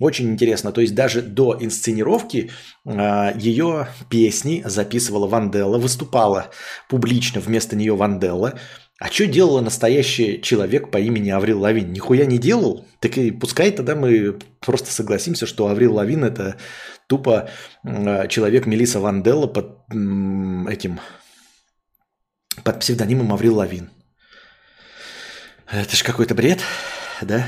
Очень 0.00 0.28
интересно, 0.30 0.72
то 0.72 0.80
есть 0.80 0.96
даже 0.96 1.22
до 1.22 1.56
инсценировки 1.60 2.50
э, 2.84 3.32
ее 3.36 3.86
песни 4.08 4.60
записывала 4.66 5.28
Ванделла, 5.28 5.78
выступала 5.78 6.50
публично 6.88 7.40
вместо 7.40 7.76
нее 7.76 7.94
Ванделла. 7.94 8.58
А 8.98 9.06
что 9.06 9.26
делала 9.26 9.60
настоящий 9.60 10.42
человек 10.42 10.90
по 10.90 10.98
имени 10.98 11.30
Аврил 11.30 11.60
Лавин? 11.60 11.92
Нихуя 11.92 12.26
не 12.26 12.38
делал? 12.38 12.86
Так 12.98 13.18
и 13.18 13.30
пускай 13.30 13.70
тогда 13.70 13.94
мы 13.94 14.36
просто 14.58 14.90
согласимся, 14.90 15.46
что 15.46 15.68
Аврил 15.68 15.94
Лавин 15.94 16.24
это 16.24 16.56
тупо 17.06 17.50
э, 17.84 18.26
человек 18.26 18.66
Мелиса 18.66 18.98
Ванделла 18.98 19.46
под 19.46 19.78
э, 19.92 20.72
этим 20.72 20.98
под 22.64 22.80
псевдонимом 22.80 23.32
Аврил 23.32 23.56
Лавин. 23.56 23.90
Это 25.70 25.96
ж 25.96 26.02
какой-то 26.02 26.34
бред, 26.34 26.60
да? 27.22 27.46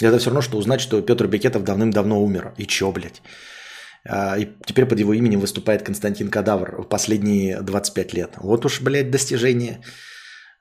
Это 0.00 0.18
все 0.18 0.30
равно, 0.30 0.40
что 0.42 0.58
узнать, 0.58 0.80
что 0.80 1.02
Петр 1.02 1.26
Бекетов 1.26 1.62
давным-давно 1.64 2.22
умер. 2.22 2.54
И 2.56 2.66
чё, 2.66 2.90
блядь? 2.90 3.22
А, 4.08 4.38
и 4.38 4.48
теперь 4.64 4.86
под 4.86 4.98
его 4.98 5.12
именем 5.12 5.40
выступает 5.40 5.82
Константин 5.82 6.30
Кадавр 6.30 6.82
в 6.82 6.88
последние 6.88 7.60
25 7.60 8.14
лет. 8.14 8.30
Вот 8.36 8.64
уж, 8.64 8.80
блядь, 8.80 9.10
достижение. 9.10 9.82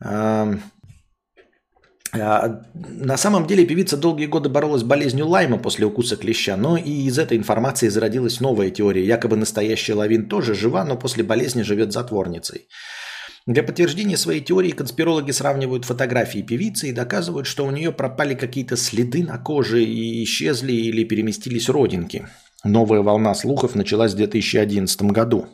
А, 0.02 0.54
на 2.12 3.18
самом 3.18 3.46
деле 3.46 3.68
певица 3.68 3.96
долгие 3.96 4.26
годы 4.26 4.50
боролась 4.50 4.82
с 4.82 4.84
болезнью 4.84 5.28
Лайма 5.28 5.58
после 5.60 5.86
укуса 5.86 6.18
клеща, 6.18 6.58
но 6.58 6.76
и 6.76 7.08
из 7.08 7.20
этой 7.20 7.38
информации 7.38 7.88
зародилась 7.88 8.40
новая 8.42 8.72
теория. 8.72 9.06
Якобы 9.06 9.38
настоящий 9.38 9.94
Лавин 9.94 10.28
тоже 10.28 10.56
жива, 10.56 10.84
но 10.86 10.98
после 10.98 11.24
болезни 11.24 11.62
живет 11.62 11.94
затворницей. 11.94 12.68
Для 13.50 13.64
подтверждения 13.64 14.16
своей 14.16 14.42
теории 14.42 14.70
конспирологи 14.70 15.32
сравнивают 15.32 15.84
фотографии 15.84 16.44
певицы 16.44 16.90
и 16.90 16.92
доказывают, 16.92 17.48
что 17.48 17.66
у 17.66 17.72
нее 17.72 17.92
пропали 17.92 18.36
какие-то 18.36 18.78
следы 18.78 19.24
на 19.24 19.40
коже 19.40 19.84
и 19.84 20.24
исчезли 20.24 20.72
или 20.72 21.04
переместились 21.04 21.68
родинки. 21.68 22.28
Новая 22.64 23.02
волна 23.02 23.34
слухов 23.34 23.74
началась 23.74 24.14
в 24.14 24.18
2011 24.18 25.02
году. 25.02 25.48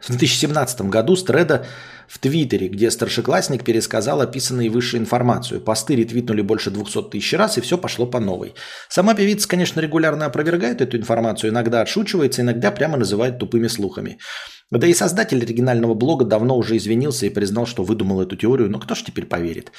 В 0.00 0.08
2017 0.08 0.80
году 0.82 1.14
Стреда 1.14 1.64
в 2.10 2.18
Твиттере, 2.18 2.66
где 2.66 2.90
старшеклассник 2.90 3.62
пересказал 3.62 4.20
описанную 4.20 4.72
выше 4.72 4.98
информацию. 4.98 5.60
Посты 5.60 5.94
ретвитнули 5.94 6.42
больше 6.42 6.72
200 6.72 7.10
тысяч 7.10 7.34
раз, 7.34 7.56
и 7.56 7.60
все 7.60 7.78
пошло 7.78 8.04
по 8.04 8.18
новой. 8.18 8.54
Сама 8.88 9.14
певица, 9.14 9.48
конечно, 9.48 9.78
регулярно 9.78 10.26
опровергает 10.26 10.80
эту 10.80 10.96
информацию, 10.96 11.52
иногда 11.52 11.82
отшучивается, 11.82 12.42
иногда 12.42 12.72
прямо 12.72 12.96
называет 12.96 13.38
тупыми 13.38 13.68
слухами. 13.68 14.18
Да 14.72 14.88
и 14.88 14.94
создатель 14.94 15.40
оригинального 15.40 15.94
блога 15.94 16.24
давно 16.24 16.56
уже 16.56 16.76
извинился 16.78 17.26
и 17.26 17.30
признал, 17.30 17.66
что 17.66 17.84
выдумал 17.84 18.20
эту 18.20 18.34
теорию, 18.34 18.68
но 18.68 18.80
кто 18.80 18.96
ж 18.96 19.04
теперь 19.04 19.26
поверит? 19.26 19.70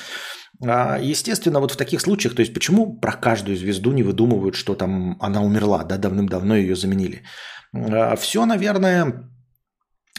А, 0.66 1.00
естественно, 1.02 1.60
вот 1.60 1.72
в 1.72 1.76
таких 1.76 2.00
случаях, 2.00 2.34
то 2.34 2.40
есть 2.40 2.54
почему 2.54 2.98
про 2.98 3.12
каждую 3.12 3.58
звезду 3.58 3.92
не 3.92 4.04
выдумывают, 4.04 4.56
что 4.56 4.76
там 4.76 5.18
она 5.20 5.42
умерла, 5.42 5.84
да, 5.84 5.98
давным-давно 5.98 6.56
ее 6.56 6.78
заменили? 6.78 7.24
А, 7.74 8.16
все, 8.16 8.46
наверное, 8.46 9.28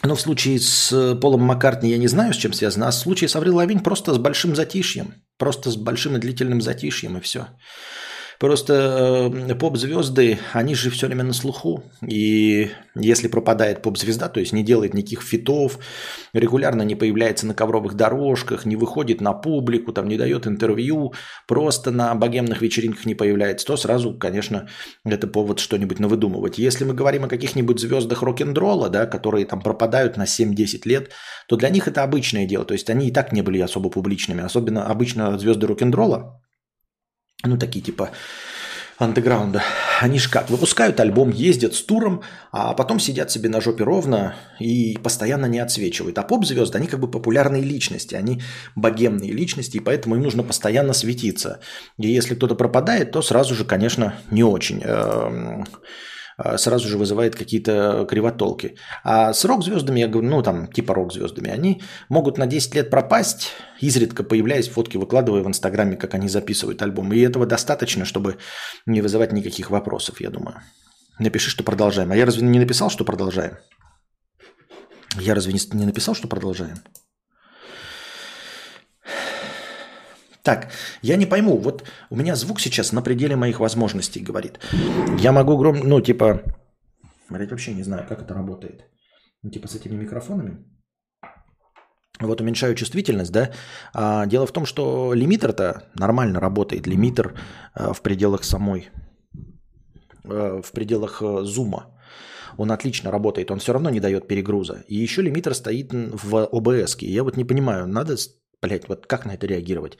но 0.07 0.15
в 0.15 0.21
случае 0.21 0.59
с 0.59 0.91
э, 0.91 1.15
Полом 1.15 1.41
Маккартни 1.41 1.89
я 1.89 1.97
не 1.97 2.07
знаю, 2.07 2.33
с 2.33 2.37
чем 2.37 2.53
связано, 2.53 2.87
а 2.87 2.91
в 2.91 2.95
случае 2.95 3.29
с 3.29 3.35
Аврил 3.35 3.55
Лавинь 3.55 3.79
просто 3.79 4.13
с 4.13 4.17
большим 4.17 4.55
затишьем. 4.55 5.13
Просто 5.37 5.71
с 5.71 5.75
большим 5.75 6.17
и 6.17 6.19
длительным 6.19 6.61
затишьем, 6.61 7.17
и 7.17 7.21
все. 7.21 7.47
Просто 8.39 9.31
э, 9.33 9.55
поп-звезды, 9.55 10.39
они 10.53 10.75
же 10.75 10.89
все 10.89 11.07
время 11.07 11.23
на 11.23 11.33
слуху. 11.33 11.83
И 12.07 12.71
если 12.95 13.27
пропадает 13.27 13.81
поп-звезда, 13.81 14.29
то 14.29 14.39
есть 14.39 14.53
не 14.53 14.63
делает 14.63 14.93
никаких 14.93 15.21
фитов, 15.21 15.79
регулярно 16.33 16.81
не 16.83 16.95
появляется 16.95 17.47
на 17.47 17.53
ковровых 17.53 17.95
дорожках, 17.95 18.65
не 18.65 18.75
выходит 18.75 19.21
на 19.21 19.33
публику, 19.33 19.93
там 19.93 20.07
не 20.07 20.17
дает 20.17 20.47
интервью, 20.47 21.13
просто 21.47 21.91
на 21.91 22.13
богемных 22.15 22.61
вечеринках 22.61 23.05
не 23.05 23.15
появляется, 23.15 23.65
то 23.65 23.77
сразу, 23.77 24.13
конечно, 24.13 24.67
это 25.05 25.27
повод 25.27 25.59
что-нибудь 25.59 25.99
навыдумывать. 25.99 26.57
Если 26.57 26.85
мы 26.85 26.93
говорим 26.93 27.25
о 27.25 27.29
каких-нибудь 27.29 27.79
звездах 27.79 28.21
рок-н-ролла, 28.21 28.89
да, 28.89 29.05
которые 29.05 29.45
там 29.45 29.61
пропадают 29.61 30.17
на 30.17 30.23
7-10 30.23 30.81
лет, 30.85 31.11
то 31.47 31.55
для 31.55 31.69
них 31.69 31.87
это 31.87 32.03
обычное 32.03 32.45
дело. 32.45 32.65
То 32.65 32.73
есть 32.73 32.89
они 32.89 33.07
и 33.07 33.11
так 33.11 33.31
не 33.31 33.41
были 33.41 33.59
особо 33.59 33.89
публичными. 33.89 34.43
Особенно 34.43 34.85
обычно 34.87 35.37
звезды 35.37 35.67
рок-н-ролла, 35.67 36.42
ну, 37.43 37.57
такие 37.57 37.83
типа 37.83 38.11
андеграунда, 38.97 39.63
они 40.01 40.19
же 40.19 40.29
как, 40.29 40.49
выпускают 40.49 40.99
альбом, 40.99 41.29
ездят 41.29 41.73
с 41.73 41.81
туром, 41.81 42.21
а 42.51 42.73
потом 42.73 42.99
сидят 42.99 43.31
себе 43.31 43.49
на 43.49 43.59
жопе 43.59 43.83
ровно 43.83 44.35
и 44.59 44.97
постоянно 45.03 45.47
не 45.47 45.59
отсвечивают. 45.59 46.17
А 46.17 46.23
поп-звезды, 46.23 46.77
они 46.77 46.87
как 46.87 46.99
бы 46.99 47.09
популярные 47.09 47.63
личности, 47.63 48.15
они 48.15 48.41
богемные 48.75 49.31
личности, 49.31 49.77
и 49.77 49.81
поэтому 49.81 50.15
им 50.15 50.21
нужно 50.21 50.43
постоянно 50.43 50.93
светиться. 50.93 51.59
И 51.97 52.07
если 52.07 52.35
кто-то 52.35 52.55
пропадает, 52.55 53.11
то 53.11 53.21
сразу 53.21 53.55
же, 53.55 53.65
конечно, 53.65 54.15
не 54.29 54.43
очень 54.43 54.81
эм, 54.83 55.65
сразу 56.57 56.87
же 56.87 56.97
вызывает 56.97 57.35
какие-то 57.35 58.05
кривотолки. 58.09 58.77
А 59.03 59.33
с 59.33 59.45
рок-звездами, 59.45 59.99
я 59.99 60.07
говорю, 60.07 60.29
ну 60.29 60.41
там 60.41 60.67
типа 60.67 60.93
рок-звездами, 60.93 61.49
они 61.49 61.81
могут 62.09 62.37
на 62.37 62.47
10 62.47 62.75
лет 62.75 62.89
пропасть, 62.89 63.51
изредка 63.81 64.23
появляясь, 64.23 64.69
фотки 64.69 64.97
выкладывая 64.97 65.43
в 65.43 65.47
Инстаграме, 65.47 65.95
как 65.95 66.13
они 66.13 66.27
записывают 66.27 66.81
альбом. 66.81 67.13
И 67.13 67.19
этого 67.19 67.45
достаточно, 67.45 68.05
чтобы 68.05 68.37
не 68.85 69.01
вызывать 69.01 69.31
никаких 69.31 69.69
вопросов, 69.69 70.21
я 70.21 70.29
думаю. 70.29 70.61
Напиши, 71.19 71.49
что 71.49 71.63
продолжаем. 71.63 72.11
А 72.11 72.15
я 72.15 72.25
разве 72.25 72.45
не 72.45 72.59
написал, 72.59 72.89
что 72.89 73.05
продолжаем? 73.05 73.57
Я 75.19 75.35
разве 75.35 75.53
не 75.53 75.85
написал, 75.85 76.15
что 76.15 76.27
продолжаем? 76.27 76.77
Так, 80.43 80.67
я 81.01 81.15
не 81.15 81.25
пойму, 81.25 81.57
вот 81.57 81.83
у 82.09 82.15
меня 82.17 82.35
звук 82.35 82.59
сейчас 82.59 82.91
на 82.91 83.01
пределе 83.01 83.35
моих 83.35 83.59
возможностей 83.59 84.23
говорит. 84.23 84.59
Я 85.19 85.31
могу 85.31 85.57
гром, 85.57 85.79
ну 85.83 86.01
типа, 86.01 86.41
блять, 87.29 87.49
вообще 87.49 87.73
не 87.73 87.83
знаю, 87.83 88.05
как 88.07 88.21
это 88.21 88.33
работает. 88.33 88.83
Ну 89.41 89.51
типа 89.51 89.67
с 89.67 89.75
этими 89.75 89.95
микрофонами. 89.95 90.57
Вот 92.19 92.41
уменьшаю 92.41 92.75
чувствительность, 92.75 93.31
да. 93.31 93.51
А 93.93 94.25
дело 94.25 94.45
в 94.45 94.51
том, 94.51 94.65
что 94.65 95.13
лимитер-то 95.13 95.89
нормально 95.95 96.39
работает. 96.39 96.87
Лимитер 96.87 97.33
а, 97.73 97.93
в 97.93 98.01
пределах 98.01 98.43
самой, 98.43 98.89
а, 100.25 100.61
в 100.61 100.71
пределах 100.71 101.21
а, 101.21 101.43
зума. 101.43 101.85
Он 102.57 102.71
отлично 102.71 103.11
работает, 103.11 103.49
он 103.49 103.59
все 103.59 103.73
равно 103.73 103.89
не 103.89 103.99
дает 103.99 104.27
перегруза. 104.27 104.83
И 104.87 105.03
еще 105.03 105.23
лимитер 105.23 105.55
стоит 105.55 105.93
в 105.93 106.47
ОБС. 106.51 106.97
Я 107.01 107.23
вот 107.23 107.37
не 107.37 107.45
понимаю, 107.45 107.87
надо, 107.87 108.15
блядь, 108.63 108.87
вот 108.87 109.05
как 109.05 109.25
на 109.25 109.33
это 109.35 109.45
реагировать? 109.47 109.97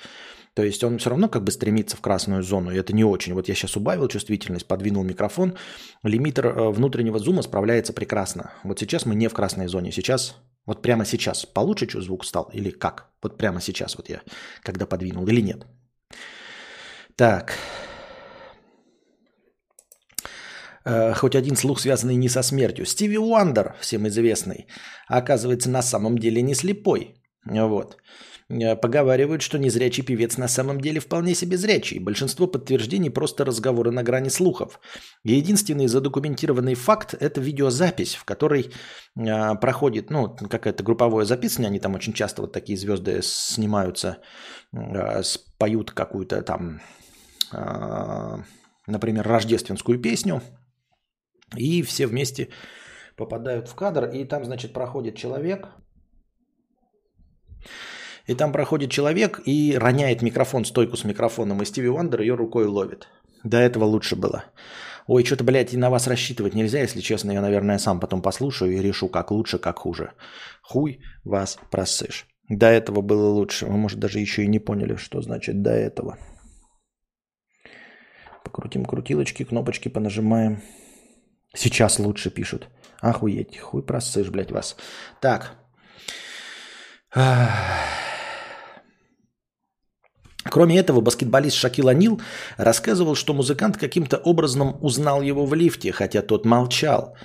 То 0.56 0.64
есть 0.64 0.84
он 0.84 0.98
все 0.98 1.10
равно 1.10 1.30
как 1.30 1.44
бы 1.44 1.52
стремится 1.52 1.98
в 1.98 2.02
красную 2.02 2.44
зону, 2.44 2.72
и 2.72 2.78
это 2.78 2.94
не 2.94 3.04
очень. 3.04 3.34
Вот 3.34 3.50
я 3.50 3.56
сейчас 3.56 3.76
убавил 3.76 4.08
чувствительность, 4.08 4.68
подвинул 4.68 5.04
микрофон. 5.04 5.56
Лимитер 6.04 6.54
внутреннего 6.72 7.20
зума 7.20 7.42
справляется 7.44 7.94
прекрасно. 7.94 8.52
Вот 8.64 8.80
сейчас 8.80 9.06
мы 9.06 9.16
не 9.16 9.30
в 9.30 9.34
красной 9.34 9.68
зоне, 9.68 9.92
сейчас 9.92 10.36
вот 10.66 10.82
прямо 10.82 11.06
сейчас 11.06 11.46
получше 11.46 11.90
что 11.90 12.02
звук 12.02 12.26
стал 12.26 12.50
или 12.54 12.72
как? 12.72 13.10
Вот 13.22 13.38
прямо 13.38 13.62
сейчас 13.62 13.98
вот 13.98 14.10
я, 14.10 14.22
когда 14.64 14.86
подвинул 14.86 15.28
или 15.28 15.42
нет? 15.42 15.66
Так. 17.16 17.54
Э, 20.86 21.14
хоть 21.14 21.36
один 21.36 21.56
слух, 21.56 21.80
связанный 21.80 22.16
не 22.16 22.30
со 22.30 22.44
смертью. 22.44 22.86
Стиви 22.86 23.18
Уандер, 23.18 23.76
всем 23.82 24.08
известный, 24.08 24.68
оказывается 25.08 25.70
на 25.70 25.82
самом 25.82 26.18
деле 26.18 26.42
не 26.42 26.56
слепой. 26.56 27.16
Вот. 27.46 27.98
Э, 28.62 28.76
поговаривают, 28.76 29.42
что 29.42 29.58
незрячий 29.58 30.04
певец 30.04 30.38
на 30.38 30.48
самом 30.48 30.80
деле 30.80 31.00
вполне 31.00 31.36
себе 31.36 31.58
зрячий. 31.58 32.00
Большинство 32.00 32.48
подтверждений 32.48 33.10
просто 33.10 33.46
разговоры 33.46 33.92
на 33.92 34.04
грани 34.04 34.30
слухов. 34.30 34.80
Единственный 35.24 35.88
задокументированный 35.88 36.76
факт– 36.76 37.14
это 37.20 37.42
видеозапись, 37.42 38.16
в 38.16 38.24
которой 38.26 38.72
э, 39.16 39.56
проходит, 39.56 40.12
ну, 40.12 40.36
какая-то 40.50 40.84
групповое 40.84 41.26
записывание, 41.26 41.70
они 41.70 41.80
там 41.80 41.96
очень 41.96 42.14
часто 42.14 42.42
вот 42.42 42.54
такие 42.54 42.78
звезды 42.78 43.22
снимаются, 43.24 44.18
э, 44.74 45.24
споют 45.24 45.92
какую-то 45.92 46.42
там, 46.42 46.82
например, 48.88 49.28
рождественскую 49.28 50.02
песню, 50.02 50.42
и 51.56 51.84
все 51.84 52.08
вместе 52.08 52.50
попадают 53.16 53.68
в 53.68 53.76
кадр, 53.76 54.10
и 54.10 54.26
там, 54.26 54.44
значит, 54.44 54.74
проходит 54.74 55.16
человек– 55.16 55.68
и 58.26 58.36
там 58.36 58.52
проходит 58.52 58.92
человек 58.92 59.42
и 59.46 59.76
роняет 59.78 60.22
микрофон, 60.22 60.66
стойку 60.66 60.98
с 60.98 61.04
микрофоном, 61.04 61.62
и 61.62 61.66
Стиви 61.66 61.90
Вандер 61.90 62.22
ее 62.22 62.36
рукой 62.36 62.66
ловит. 62.66 63.08
До 63.44 63.58
этого 63.58 63.84
лучше 63.84 64.16
было. 64.16 64.46
Ой, 65.06 65.26
что-то, 65.26 65.44
блядь, 65.44 65.74
и 65.74 65.78
на 65.78 65.90
вас 65.90 66.08
рассчитывать 66.08 66.56
нельзя, 66.56 66.82
если 66.82 67.02
честно. 67.02 67.32
Я, 67.32 67.42
наверное, 67.42 67.78
сам 67.78 68.00
потом 68.00 68.22
послушаю 68.22 68.72
и 68.72 68.82
решу, 68.82 69.10
как 69.10 69.32
лучше, 69.32 69.60
как 69.60 69.80
хуже. 69.80 70.14
Хуй 70.62 71.02
вас 71.26 71.60
просышь. 71.70 72.28
До 72.48 72.68
этого 72.68 73.02
было 73.02 73.28
лучше. 73.28 73.66
Вы, 73.66 73.78
может, 73.78 74.00
даже 74.00 74.20
еще 74.20 74.44
и 74.44 74.48
не 74.48 74.60
поняли, 74.60 74.96
что 74.96 75.22
значит 75.22 75.62
до 75.62 75.72
этого. 75.72 76.18
Покрутим 78.46 78.86
крутилочки, 78.86 79.44
кнопочки 79.44 79.90
понажимаем. 79.90 80.62
Сейчас 81.54 82.00
лучше 82.00 82.30
пишут. 82.30 82.70
Охуеть, 83.02 83.60
хуй 83.60 83.84
просышь, 83.84 84.30
блядь, 84.30 84.52
вас. 84.52 84.78
Так. 85.20 85.58
Кроме 90.46 90.78
этого, 90.78 91.02
баскетболист 91.02 91.56
Шакил 91.56 91.88
Анил 91.88 92.22
рассказывал, 92.58 93.16
что 93.16 93.34
музыкант 93.34 93.78
каким-то 93.78 94.18
образом 94.18 94.78
узнал 94.82 95.22
его 95.22 95.46
в 95.46 95.54
лифте, 95.54 95.92
хотя 95.92 96.22
тот 96.22 96.46
молчал. 96.46 97.16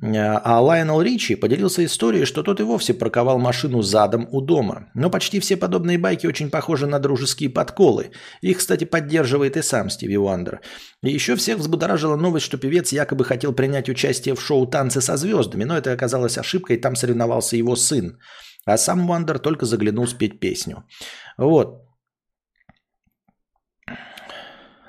А 0.00 0.60
Лайонел 0.60 1.02
Ричи 1.02 1.34
поделился 1.34 1.84
историей, 1.84 2.24
что 2.24 2.44
тот 2.44 2.60
и 2.60 2.62
вовсе 2.62 2.94
парковал 2.94 3.38
машину 3.38 3.82
задом 3.82 4.28
у 4.30 4.40
дома. 4.40 4.90
Но 4.94 5.10
почти 5.10 5.40
все 5.40 5.56
подобные 5.56 5.98
байки 5.98 6.26
очень 6.26 6.50
похожи 6.50 6.86
на 6.86 7.00
дружеские 7.00 7.50
подколы. 7.50 8.12
Их, 8.40 8.58
кстати, 8.58 8.84
поддерживает 8.84 9.56
и 9.56 9.62
сам 9.62 9.90
Стиви 9.90 10.16
Уандер. 10.16 10.60
И 11.02 11.10
еще 11.10 11.34
всех 11.34 11.58
взбудоражила 11.58 12.16
новость, 12.16 12.46
что 12.46 12.58
певец 12.58 12.92
якобы 12.92 13.24
хотел 13.24 13.52
принять 13.52 13.88
участие 13.88 14.36
в 14.36 14.40
шоу 14.40 14.66
«Танцы 14.66 15.00
со 15.00 15.16
звездами», 15.16 15.64
но 15.64 15.76
это 15.76 15.92
оказалось 15.92 16.38
ошибкой, 16.38 16.76
там 16.76 16.94
соревновался 16.94 17.56
его 17.56 17.74
сын. 17.74 18.18
А 18.66 18.78
сам 18.78 19.10
Уандер 19.10 19.40
только 19.40 19.66
заглянул 19.66 20.06
спеть 20.06 20.38
песню. 20.38 20.84
Вот. 21.38 21.87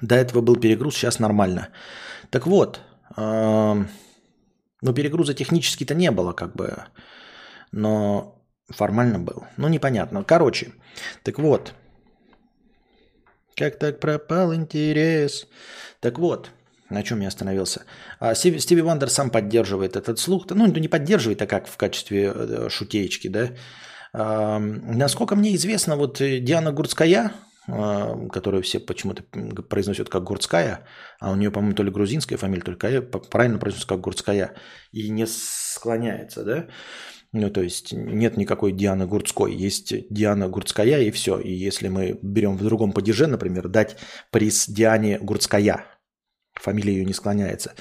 До 0.01 0.15
этого 0.15 0.41
был 0.41 0.55
перегруз, 0.55 0.95
сейчас 0.95 1.19
нормально. 1.19 1.69
Так 2.29 2.47
вот, 2.47 2.81
э, 3.17 3.85
ну 4.81 4.93
перегруза 4.93 5.33
технически-то 5.33 5.95
не 5.95 6.11
было, 6.11 6.33
как 6.33 6.55
бы, 6.55 6.83
но 7.71 8.41
формально 8.69 9.19
был. 9.19 9.43
Ну 9.57 9.67
непонятно. 9.67 10.23
Короче, 10.23 10.71
так 11.23 11.39
вот, 11.39 11.73
как 13.55 13.77
так 13.77 13.99
пропал 13.99 14.53
интерес? 14.53 15.47
Так 15.99 16.19
вот, 16.19 16.51
на 16.89 17.03
чем 17.03 17.21
я 17.21 17.27
остановился? 17.27 17.83
А, 18.19 18.33
Стиви, 18.35 18.81
Вандер 18.81 19.09
сам 19.09 19.29
поддерживает 19.29 19.95
этот 19.95 20.17
слух. 20.17 20.45
Ну, 20.49 20.65
не 20.65 20.87
поддерживает, 20.87 21.41
а 21.41 21.47
как 21.47 21.67
в 21.67 21.77
качестве 21.77 22.31
э, 22.33 22.69
шутеечки, 22.69 23.27
да? 23.27 23.49
А, 24.13 24.59
насколько 24.59 25.35
мне 25.35 25.55
известно, 25.55 25.97
вот 25.97 26.17
Диана 26.19 26.71
Гурцкая, 26.71 27.33
которую 28.31 28.63
все 28.63 28.79
почему-то 28.79 29.23
произносят 29.69 30.09
как 30.09 30.23
Гурцкая, 30.23 30.85
а 31.19 31.31
у 31.31 31.35
нее, 31.35 31.51
по-моему, 31.51 31.75
то 31.75 31.83
ли 31.83 31.91
грузинская 31.91 32.37
фамилия, 32.37 32.63
только 32.63 33.01
правильно 33.01 33.59
произносится 33.59 33.87
как 33.87 34.01
Гурцкая, 34.01 34.55
и 34.91 35.09
не 35.09 35.27
склоняется, 35.27 36.43
да? 36.43 36.67
Ну, 37.31 37.51
то 37.51 37.61
есть 37.61 37.93
нет 37.93 38.37
никакой 38.37 38.71
Дианы 38.71 39.05
Гурцкой, 39.05 39.53
есть 39.53 39.93
Диана 40.09 40.47
Гурцкая 40.47 41.01
и 41.01 41.11
все. 41.11 41.39
И 41.39 41.53
если 41.53 41.87
мы 41.87 42.17
берем 42.23 42.57
в 42.57 42.63
другом 42.63 42.91
падеже, 42.91 43.27
например, 43.27 43.67
дать 43.67 43.97
приз 44.31 44.67
Диане 44.67 45.19
Гурцкая, 45.19 45.85
фамилия 46.55 46.93
ее 46.93 47.05
не 47.05 47.13
склоняется. 47.13 47.73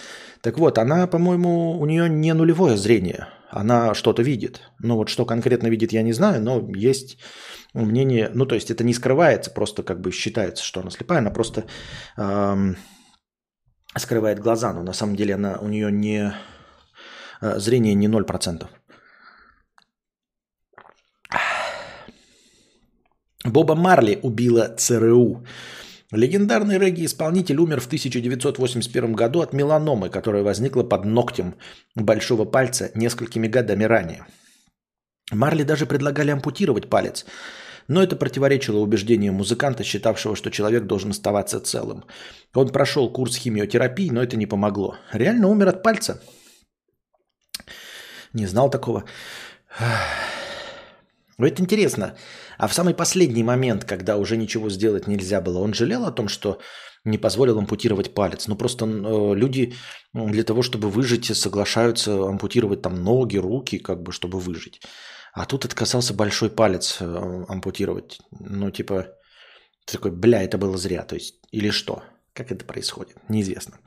Так 0.42 0.58
вот, 0.58 0.76
она, 0.78 1.06
по-моему, 1.06 1.80
у 1.80 1.86
нее 1.86 2.10
не 2.10 2.34
нулевое 2.34 2.76
зрение, 2.76 3.28
она 3.50 3.94
что-то 3.94 4.22
видит. 4.22 4.60
Ну 4.78 4.96
вот 4.96 5.08
что 5.08 5.24
конкретно 5.24 5.68
видит, 5.68 5.92
я 5.92 6.02
не 6.02 6.12
знаю, 6.12 6.42
но 6.42 6.68
есть 6.74 7.18
мнение, 7.74 8.30
ну 8.34 8.46
то 8.46 8.54
есть 8.54 8.70
это 8.70 8.84
не 8.84 8.94
скрывается, 8.94 9.50
просто 9.50 9.82
как 9.82 10.00
бы 10.00 10.12
считается, 10.12 10.64
что 10.64 10.80
она 10.80 10.90
слепая, 10.90 11.18
она 11.18 11.30
просто 11.30 11.64
эм, 12.16 12.76
скрывает 13.96 14.40
глаза, 14.40 14.72
но 14.72 14.82
на 14.82 14.92
самом 14.92 15.16
деле 15.16 15.34
она, 15.34 15.58
у 15.60 15.68
нее 15.68 15.90
не 15.90 16.32
э, 17.40 17.58
зрение 17.58 17.94
не 17.94 18.08
0%. 18.08 18.66
Боба 23.44 23.74
Марли 23.74 24.18
убила 24.22 24.74
ЦРУ. 24.76 25.44
Легендарный 26.10 26.78
регги-исполнитель 26.78 27.58
умер 27.58 27.80
в 27.80 27.86
1981 27.86 29.12
году 29.12 29.42
от 29.42 29.52
меланомы, 29.52 30.08
которая 30.08 30.42
возникла 30.42 30.82
под 30.82 31.04
ногтем 31.04 31.56
большого 31.94 32.46
пальца 32.46 32.90
несколькими 32.94 33.46
годами 33.46 33.84
ранее. 33.84 34.26
Марли 35.30 35.64
даже 35.64 35.84
предлагали 35.84 36.30
ампутировать 36.30 36.88
палец, 36.88 37.26
но 37.88 38.02
это 38.02 38.16
противоречило 38.16 38.78
убеждениям 38.78 39.34
музыканта, 39.34 39.84
считавшего, 39.84 40.34
что 40.34 40.50
человек 40.50 40.84
должен 40.84 41.10
оставаться 41.10 41.60
целым. 41.60 42.04
Он 42.54 42.70
прошел 42.70 43.12
курс 43.12 43.36
химиотерапии, 43.36 44.08
но 44.08 44.22
это 44.22 44.38
не 44.38 44.46
помогло. 44.46 44.96
Реально 45.12 45.48
умер 45.48 45.68
от 45.68 45.82
пальца. 45.82 46.22
Не 48.32 48.46
знал 48.46 48.70
такого. 48.70 49.04
Вот 51.38 51.60
интересно, 51.60 52.16
а 52.58 52.66
в 52.66 52.74
самый 52.74 52.94
последний 52.94 53.44
момент, 53.44 53.84
когда 53.84 54.16
уже 54.16 54.36
ничего 54.36 54.70
сделать 54.70 55.06
нельзя 55.06 55.40
было, 55.40 55.60
он 55.60 55.72
жалел 55.72 56.04
о 56.04 56.10
том, 56.10 56.28
что 56.28 56.58
не 57.04 57.16
позволил 57.16 57.58
ампутировать 57.58 58.12
палец. 58.12 58.48
Ну 58.48 58.56
просто 58.56 58.86
э, 58.86 59.34
люди 59.36 59.74
для 60.12 60.42
того, 60.42 60.62
чтобы 60.62 60.90
выжить, 60.90 61.36
соглашаются 61.36 62.26
ампутировать 62.26 62.82
там 62.82 63.04
ноги, 63.04 63.36
руки, 63.38 63.78
как 63.78 64.02
бы, 64.02 64.12
чтобы 64.12 64.40
выжить. 64.40 64.80
А 65.32 65.44
тут 65.46 65.64
отказался 65.64 66.12
большой 66.12 66.50
палец 66.50 66.96
э, 67.00 67.44
ампутировать. 67.48 68.18
Ну 68.32 68.70
типа, 68.72 69.06
такой, 69.84 70.10
бля, 70.10 70.42
это 70.42 70.58
было 70.58 70.76
зря. 70.76 71.04
То 71.04 71.14
есть, 71.14 71.36
или 71.52 71.70
что? 71.70 72.02
Как 72.32 72.50
это 72.50 72.64
происходит? 72.64 73.16
Неизвестно. 73.28 73.78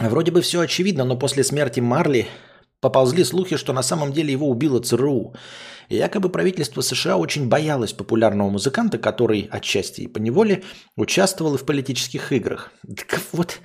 Вроде 0.00 0.32
бы 0.32 0.40
все 0.40 0.60
очевидно, 0.60 1.04
но 1.04 1.16
после 1.18 1.44
смерти 1.44 1.78
Марли 1.80 2.26
Поползли 2.84 3.24
слухи, 3.24 3.56
что 3.56 3.72
на 3.72 3.82
самом 3.82 4.12
деле 4.12 4.30
его 4.30 4.46
убило 4.46 4.78
ЦРУ. 4.78 5.34
И 5.88 5.96
якобы 5.96 6.28
правительство 6.28 6.82
США 6.82 7.16
очень 7.16 7.48
боялось 7.48 7.94
популярного 7.94 8.50
музыканта, 8.50 8.98
который 8.98 9.48
отчасти 9.50 10.02
и 10.02 10.06
поневоле 10.06 10.64
участвовал 10.94 11.54
и 11.54 11.58
в 11.58 11.64
политических 11.64 12.30
играх. 12.32 12.72
Так 12.94 13.22
вот, 13.32 13.60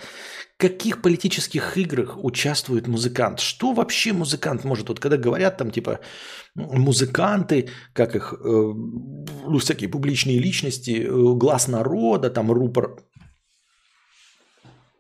каких 0.56 1.02
политических 1.02 1.78
играх 1.78 2.24
участвует 2.24 2.88
музыкант? 2.88 3.42
Что 3.42 3.74
вообще 3.74 4.14
музыкант 4.14 4.64
может? 4.64 4.88
Вот 4.88 5.02
когда 5.02 5.18
говорят 5.18 5.58
там 5.58 5.70
типа 5.70 6.00
музыканты, 6.56 7.68
как 7.92 8.16
их, 8.16 8.34
э, 8.34 8.38
ну, 8.42 9.58
всякие 9.58 9.90
публичные 9.90 10.40
личности, 10.40 11.06
э, 11.06 11.36
глаз 11.36 11.68
народа, 11.68 12.30
там 12.30 12.54
рупор 12.54 13.04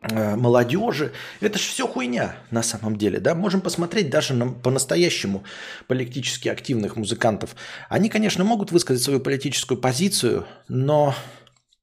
молодежи. 0.02 1.12
Это 1.42 1.60
же 1.60 1.66
все 1.66 1.88
хуйня 1.88 2.36
на 2.52 2.64
самом 2.64 2.96
деле. 2.96 3.20
Да? 3.20 3.36
Можем 3.36 3.62
посмотреть 3.62 4.10
даже 4.10 4.34
на 4.34 4.52
по-настоящему 4.52 5.44
политически 5.88 6.48
активных 6.48 6.96
музыкантов. 6.96 7.56
Они, 7.90 8.10
конечно, 8.10 8.44
могут 8.44 8.72
высказать 8.72 9.04
свою 9.04 9.20
политическую 9.20 9.80
позицию, 9.80 10.46
но 10.70 11.14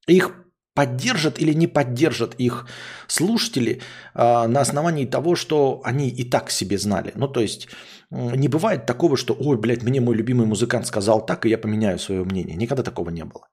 их 0.07 0.31
поддержат 0.77 1.39
или 1.39 1.53
не 1.53 1.65
поддержат 1.65 2.35
их 2.35 2.67
слушатели 3.07 3.81
э, 4.13 4.47
на 4.47 4.61
основании 4.61 5.05
того, 5.05 5.35
что 5.35 5.81
они 5.83 6.07
и 6.07 6.23
так 6.23 6.51
себе 6.51 6.77
знали. 6.77 7.13
Ну, 7.15 7.27
то 7.27 7.41
есть 7.41 7.67
не 8.11 8.47
бывает 8.47 8.85
такого, 8.85 9.17
что, 9.17 9.35
ой, 9.39 9.57
блядь, 9.57 9.83
мне 9.83 9.99
мой 9.99 10.15
любимый 10.15 10.45
музыкант 10.45 10.85
сказал 10.85 11.25
так, 11.25 11.45
и 11.45 11.49
я 11.49 11.57
поменяю 11.57 11.97
свое 11.97 12.23
мнение. 12.23 12.55
Никогда 12.55 12.83
такого 12.83 13.09
не 13.09 13.25
было. 13.25 13.47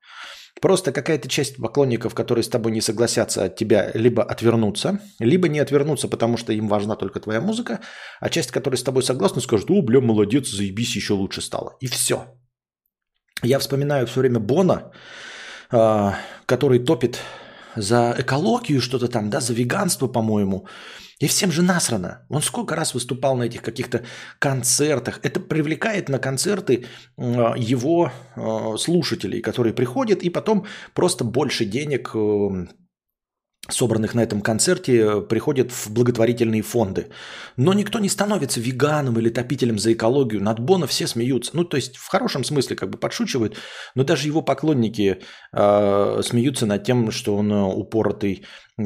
Просто 0.65 0.93
какая-то 0.93 1.29
часть 1.29 1.57
поклонников, 1.57 2.15
которые 2.15 2.43
с 2.43 2.49
тобой 2.49 2.73
не 2.73 2.81
согласятся 2.81 3.45
от 3.45 3.57
тебя, 3.57 3.91
либо 3.95 4.23
отвернутся, 4.23 4.99
либо 5.21 5.47
не 5.49 5.59
отвернутся, 5.63 6.09
потому 6.09 6.39
что 6.39 6.53
им 6.55 6.69
важна 6.69 6.97
только 6.97 7.21
твоя 7.21 7.41
музыка, 7.43 7.81
а 8.21 8.31
часть, 8.31 8.51
которая 8.51 8.79
с 8.79 8.83
тобой 8.83 9.03
согласна, 9.03 9.43
скажет, 9.43 9.71
о, 9.71 9.83
бля, 9.83 10.01
молодец, 10.01 10.49
заебись, 10.49 10.97
еще 10.97 11.13
лучше 11.13 11.43
стало. 11.43 11.77
И 11.81 11.87
все. 11.87 12.17
Я 13.43 13.59
вспоминаю 13.59 14.07
все 14.07 14.21
время 14.21 14.41
Бона, 14.41 14.91
а, 15.71 16.15
который 16.47 16.79
топит 16.79 17.19
за 17.77 18.15
экологию 18.19 18.81
что-то 18.81 19.09
там, 19.09 19.29
да, 19.29 19.41
за 19.41 19.53
веганство, 19.53 20.13
по-моему. 20.13 20.67
И 21.25 21.27
всем 21.27 21.51
же 21.51 21.63
насрано. 21.63 22.27
Он 22.29 22.43
сколько 22.43 22.77
раз 22.77 22.93
выступал 22.93 23.35
на 23.35 23.45
этих 23.45 23.63
каких-то 23.63 24.05
концертах. 24.39 25.21
Это 25.23 25.41
привлекает 25.41 26.11
на 26.11 26.19
концерты 26.19 26.85
а, 27.17 27.55
его 27.57 28.13
а, 28.37 28.77
слушателей, 28.77 29.41
которые 29.41 29.73
приходят, 29.73 30.23
и 30.23 30.29
потом 30.29 30.67
просто 30.93 31.25
больше 31.25 31.65
денег 31.65 32.11
э, 32.15 32.67
собранных 33.71 34.15
на 34.15 34.21
этом 34.21 34.43
концерте, 34.43 35.23
приходят 35.23 35.73
в 35.73 35.91
благотворительные 35.91 36.61
фонды. 36.61 37.07
Но 37.57 37.73
никто 37.73 38.01
не 38.01 38.11
становится 38.11 38.61
веганом 38.61 39.19
или 39.19 39.31
топителем 39.31 39.79
за 39.79 39.95
экологию. 39.95 40.43
Над 40.43 40.61
Бона 40.61 40.87
все 40.87 41.07
смеются. 41.07 41.53
Ну, 41.57 41.65
то 41.65 41.79
есть 41.79 41.97
в 41.97 42.07
хорошем 42.07 42.45
смысле 42.45 42.77
как 42.77 42.91
бы 42.91 42.99
подшучивают, 42.99 43.57
но 43.95 44.05
даже 44.05 44.27
его 44.27 44.43
поклонники 44.43 45.23
э, 45.55 46.21
смеются 46.23 46.67
над 46.67 46.85
тем, 46.85 47.11
что 47.11 47.35
он 47.35 47.51
упоротый 47.51 48.45
э, 48.77 48.83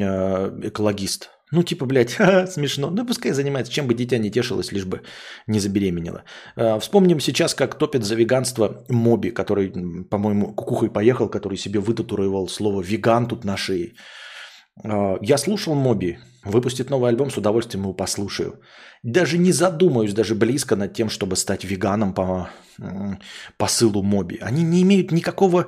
экологист. 0.69 1.31
Ну, 1.53 1.63
типа, 1.63 1.87
блядь, 1.87 2.11
смешно. 2.51 2.91
Ну, 2.91 3.07
пускай 3.07 3.33
занимается, 3.33 3.73
чем 3.73 3.87
бы 3.87 3.95
дитя 3.95 4.19
не 4.19 4.31
тешилось, 4.31 4.73
лишь 4.73 4.85
бы 4.85 5.03
не 5.47 5.61
забеременело. 5.61 6.23
Э, 6.57 6.79
вспомним 6.79 7.21
сейчас, 7.21 7.55
как 7.55 7.79
топит 7.79 8.05
за 8.05 8.15
веганство 8.15 8.85
Моби, 8.89 9.31
который, 9.31 9.73
по-моему, 10.11 10.55
кукухой 10.55 10.91
поехал, 10.91 11.29
который 11.29 11.59
себе 11.59 11.81
вытатуировал 11.81 12.49
слово 12.49 12.83
«веган» 12.83 13.27
тут 13.27 13.45
на 13.45 13.57
шее. 13.57 13.95
Э, 14.85 15.17
я 15.23 15.39
слушал 15.39 15.75
Моби, 15.75 16.19
выпустит 16.45 16.91
новый 16.91 17.09
альбом, 17.09 17.31
с 17.31 17.39
удовольствием 17.39 17.85
его 17.85 17.95
послушаю. 17.95 18.61
Даже 19.03 19.39
не 19.39 19.53
задумаюсь 19.53 20.13
даже 20.13 20.35
близко 20.35 20.77
над 20.77 20.93
тем, 20.93 21.09
чтобы 21.09 21.37
стать 21.37 21.65
веганом 21.65 22.15
по 22.15 22.51
посылу 23.57 24.03
Моби. 24.03 24.39
Они 24.41 24.63
не 24.63 24.83
имеют 24.83 25.13
никакого 25.13 25.67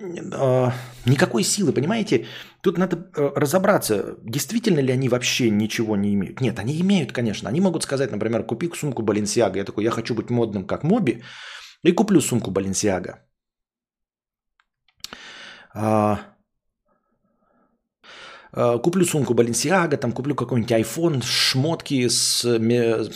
э, 0.00 0.70
никакой 1.06 1.42
силы, 1.42 1.72
понимаете? 1.72 2.26
Тут 2.64 2.78
надо 2.78 2.96
э, 2.96 3.32
разобраться, 3.36 4.16
действительно 4.22 4.80
ли 4.80 4.92
они 4.92 5.08
вообще 5.08 5.50
ничего 5.50 5.96
не 5.96 6.14
имеют. 6.14 6.40
Нет, 6.40 6.58
они 6.58 6.80
имеют, 6.80 7.12
конечно. 7.12 7.48
Они 7.48 7.60
могут 7.60 7.82
сказать, 7.82 8.10
например, 8.10 8.46
купи 8.46 8.70
сумку 8.74 9.02
Баленсиага. 9.02 9.58
Я 9.58 9.64
такой, 9.64 9.84
я 9.84 9.90
хочу 9.90 10.14
быть 10.14 10.30
модным, 10.30 10.66
как 10.66 10.82
Моби, 10.82 11.22
и 11.82 11.92
куплю 11.92 12.20
сумку 12.22 12.50
Баленсиага. 12.50 13.18
А, 15.74 16.20
а, 18.52 18.78
куплю 18.78 19.04
сумку 19.04 19.34
Баленсиага, 19.34 19.98
там 19.98 20.12
куплю 20.12 20.34
какой-нибудь 20.34 20.72
iPhone, 20.72 21.22
шмотки 21.22 22.08
с 22.08 22.44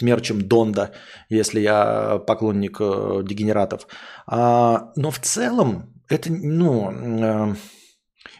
мерчем 0.02 0.42
Донда, 0.42 0.90
если 1.30 1.60
я 1.60 2.18
поклонник 2.26 2.76
э, 2.80 3.22
дегенератов. 3.24 3.86
А, 4.26 4.92
но 4.96 5.10
в 5.10 5.18
целом 5.20 5.94
это, 6.10 6.30
ну, 6.30 6.92
э, 6.92 7.54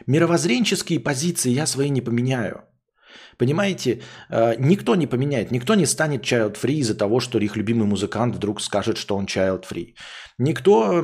мировоззренческие 0.07 0.99
позиции 0.99 1.51
я 1.51 1.65
свои 1.65 1.89
не 1.89 2.01
поменяю. 2.01 2.63
Понимаете, 3.37 4.01
э, 4.29 4.55
никто 4.59 4.95
не 4.95 5.07
поменяет, 5.07 5.51
никто 5.51 5.75
не 5.75 5.85
станет 5.85 6.23
child-free 6.23 6.79
из-за 6.79 6.95
того, 6.95 7.19
что 7.19 7.39
их 7.39 7.55
любимый 7.55 7.87
музыкант 7.87 8.35
вдруг 8.35 8.61
скажет, 8.61 8.97
что 8.97 9.15
он 9.15 9.25
child-free. 9.25 9.95
Никто 10.37 11.03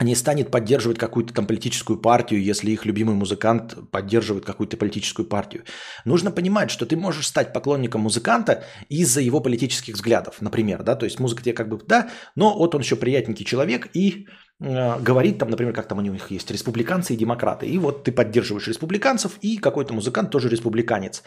не 0.00 0.14
станет 0.14 0.50
поддерживать 0.50 0.98
какую-то 0.98 1.34
там 1.34 1.46
политическую 1.46 2.00
партию, 2.00 2.42
если 2.42 2.70
их 2.70 2.86
любимый 2.86 3.14
музыкант 3.14 3.76
поддерживает 3.90 4.44
какую-то 4.44 4.76
политическую 4.76 5.26
партию. 5.26 5.64
Нужно 6.04 6.30
понимать, 6.30 6.70
что 6.70 6.86
ты 6.86 6.96
можешь 6.96 7.26
стать 7.26 7.52
поклонником 7.52 8.02
музыканта 8.02 8.64
из-за 8.88 9.20
его 9.20 9.40
политических 9.40 9.94
взглядов, 9.94 10.40
например, 10.40 10.82
да, 10.82 10.94
то 10.94 11.04
есть 11.04 11.20
музыка 11.20 11.42
тебе 11.42 11.52
как 11.52 11.68
бы, 11.68 11.80
да, 11.86 12.08
но 12.34 12.56
вот 12.56 12.74
он 12.74 12.80
еще 12.80 12.96
приятненький 12.96 13.44
человек 13.44 13.88
и 13.92 14.26
говорит 14.60 15.38
там, 15.38 15.50
например, 15.50 15.72
как 15.72 15.88
там 15.88 15.98
у 15.98 16.02
них 16.02 16.30
есть 16.30 16.50
республиканцы 16.50 17.14
и 17.14 17.16
демократы, 17.16 17.66
и 17.66 17.78
вот 17.78 18.04
ты 18.04 18.12
поддерживаешь 18.12 18.68
республиканцев, 18.68 19.38
и 19.40 19.56
какой-то 19.56 19.94
музыкант 19.94 20.30
тоже 20.30 20.48
республиканец. 20.48 21.22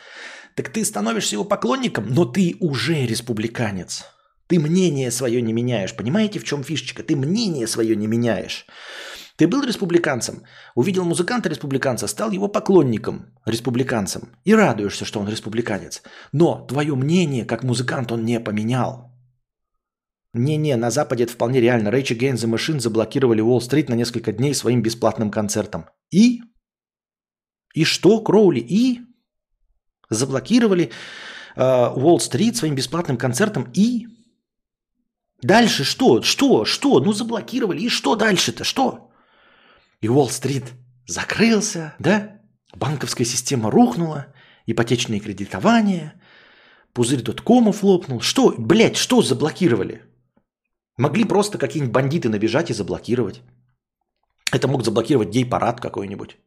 Так 0.56 0.70
ты 0.70 0.86
становишься 0.86 1.36
его 1.36 1.44
поклонником, 1.44 2.06
но 2.10 2.26
ты 2.26 2.56
уже 2.60 3.06
республиканец. 3.06 4.06
Ты 4.48 4.60
мнение 4.60 5.10
свое 5.10 5.42
не 5.42 5.52
меняешь. 5.52 5.96
Понимаете, 5.96 6.40
в 6.40 6.44
чем 6.44 6.64
фишечка? 6.64 7.02
Ты 7.02 7.16
мнение 7.16 7.66
свое 7.66 7.96
не 7.96 8.08
меняешь. 8.08 8.68
Ты 9.36 9.48
был 9.48 9.64
республиканцем, 9.64 10.44
увидел 10.76 11.06
музыканта-республиканца, 11.06 12.06
стал 12.06 12.30
его 12.30 12.48
поклонником, 12.48 13.34
республиканцем, 13.46 14.30
и 14.44 14.54
радуешься, 14.54 15.06
что 15.06 15.20
он 15.20 15.28
республиканец. 15.28 16.04
Но 16.32 16.68
твое 16.70 16.94
мнение 16.96 17.46
как 17.46 17.64
музыкант 17.64 18.12
он 18.12 18.26
не 18.26 18.40
поменял. 18.40 19.13
Не-не, 20.34 20.76
на 20.78 20.90
Западе 20.90 21.26
это 21.26 21.34
вполне 21.34 21.62
реально. 21.62 21.90
Rage 21.90 22.18
Against 22.18 22.44
the 22.44 22.52
Machine 22.52 22.80
заблокировали 22.80 23.42
Уолл-стрит 23.42 23.90
на 23.90 23.94
несколько 23.94 24.32
дней 24.32 24.56
своим 24.56 24.82
бесплатным 24.82 25.30
концертом. 25.30 25.86
И? 26.12 26.42
И 27.76 27.84
что, 27.84 28.20
Кроули? 28.20 28.60
И? 28.60 29.02
Заблокировали 30.10 30.92
Уолл-стрит 31.56 32.58
своим 32.58 32.74
бесплатным 32.76 33.18
концертом 33.18 33.72
и? 33.74 34.08
Дальше 35.44 35.84
что? 35.84 36.24
Что? 36.24 36.66
Что? 36.66 37.00
Ну 37.00 37.14
заблокировали. 37.14 37.82
И 37.82 37.90
что 37.90 38.16
дальше-то? 38.16 38.64
Что? 38.64 39.12
И 40.02 40.08
Уолл-стрит 40.10 40.74
закрылся, 41.06 41.94
да? 42.00 42.42
Банковская 42.76 43.26
система 43.26 43.70
рухнула, 43.70 44.34
ипотечное 44.66 45.20
кредитование, 45.20 46.20
пузырь 46.94 47.22
доткомов 47.22 47.84
лопнул. 47.84 48.20
Что, 48.22 48.56
блядь, 48.58 48.98
что 48.98 49.22
заблокировали? 49.22 50.02
Могли 50.98 51.26
просто 51.26 51.58
какие-нибудь 51.58 51.94
бандиты 51.94 52.30
набежать 52.30 52.70
и 52.70 52.74
заблокировать. 52.74 53.42
Это 54.52 54.68
мог 54.68 54.84
заблокировать 54.84 55.30
гей-парад 55.30 55.82
какой-нибудь. 55.82 56.38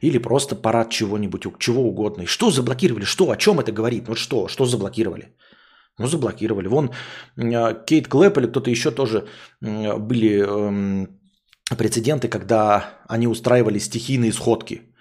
Или 0.00 0.18
просто 0.18 0.56
парад 0.56 0.90
чего-нибудь, 0.90 1.42
чего 1.58 1.82
угодно. 1.82 2.22
И 2.22 2.26
что 2.26 2.50
заблокировали? 2.50 3.04
Что? 3.04 3.30
О 3.30 3.36
чем 3.36 3.60
это 3.60 3.72
говорит? 3.72 4.08
Вот 4.08 4.18
что? 4.18 4.48
Что 4.48 4.64
заблокировали? 4.64 5.36
Ну, 5.98 6.06
заблокировали. 6.06 6.68
Вон 6.68 6.90
э, 7.36 7.84
Кейт 7.86 8.08
Клэп 8.08 8.38
или 8.38 8.46
кто-то 8.46 8.70
еще 8.70 8.90
тоже 8.90 9.26
были 9.60 10.40
эм, 10.40 11.20
прецеденты, 11.76 12.28
когда 12.28 13.00
они 13.08 13.28
устраивали 13.28 13.78
стихийные 13.78 14.32
сходки. 14.32 14.91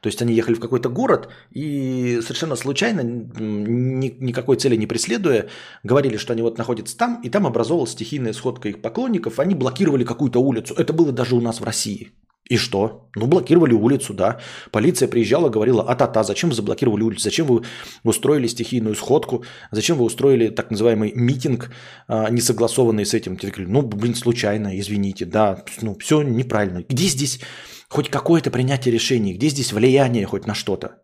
То 0.00 0.08
есть 0.08 0.22
они 0.22 0.34
ехали 0.34 0.54
в 0.54 0.60
какой-то 0.60 0.88
город 0.88 1.28
и 1.50 2.20
совершенно 2.22 2.56
случайно, 2.56 3.00
ни, 3.00 4.14
никакой 4.18 4.56
цели 4.56 4.76
не 4.76 4.86
преследуя, 4.86 5.48
говорили, 5.82 6.16
что 6.16 6.32
они 6.32 6.42
вот 6.42 6.58
находятся 6.58 6.96
там, 6.96 7.20
и 7.22 7.28
там 7.28 7.46
образовалась 7.46 7.90
стихийная 7.90 8.32
сходка 8.32 8.68
их 8.68 8.80
поклонников, 8.80 9.38
они 9.38 9.54
блокировали 9.54 10.04
какую-то 10.04 10.40
улицу. 10.40 10.74
Это 10.74 10.92
было 10.92 11.12
даже 11.12 11.34
у 11.34 11.40
нас 11.40 11.60
в 11.60 11.64
России. 11.64 12.12
И 12.48 12.56
что? 12.56 13.10
Ну, 13.14 13.26
блокировали 13.26 13.74
улицу, 13.74 14.14
да. 14.14 14.40
Полиция 14.70 15.06
приезжала, 15.06 15.50
говорила, 15.50 15.82
а-та-та, 15.82 16.24
зачем 16.24 16.48
вы 16.48 16.56
заблокировали 16.56 17.02
улицу? 17.02 17.24
Зачем 17.24 17.46
вы 17.46 17.62
устроили 18.04 18.46
стихийную 18.46 18.94
сходку? 18.94 19.44
Зачем 19.70 19.98
вы 19.98 20.04
устроили 20.04 20.48
так 20.48 20.70
называемый 20.70 21.12
митинг, 21.14 21.70
а, 22.06 22.30
не 22.30 22.40
согласованный 22.40 23.04
с 23.04 23.12
этим? 23.12 23.36
Те 23.36 23.52
ну, 23.58 23.82
блин, 23.82 24.14
случайно, 24.14 24.78
извините, 24.78 25.26
да, 25.26 25.62
ну, 25.82 25.94
все 25.98 26.22
неправильно. 26.22 26.84
Где 26.88 27.04
здесь 27.04 27.40
хоть 27.88 28.10
какое-то 28.10 28.50
принятие 28.50 28.92
решений? 28.92 29.34
Где 29.34 29.48
здесь 29.48 29.72
влияние 29.72 30.26
хоть 30.26 30.46
на 30.46 30.54
что-то? 30.54 31.02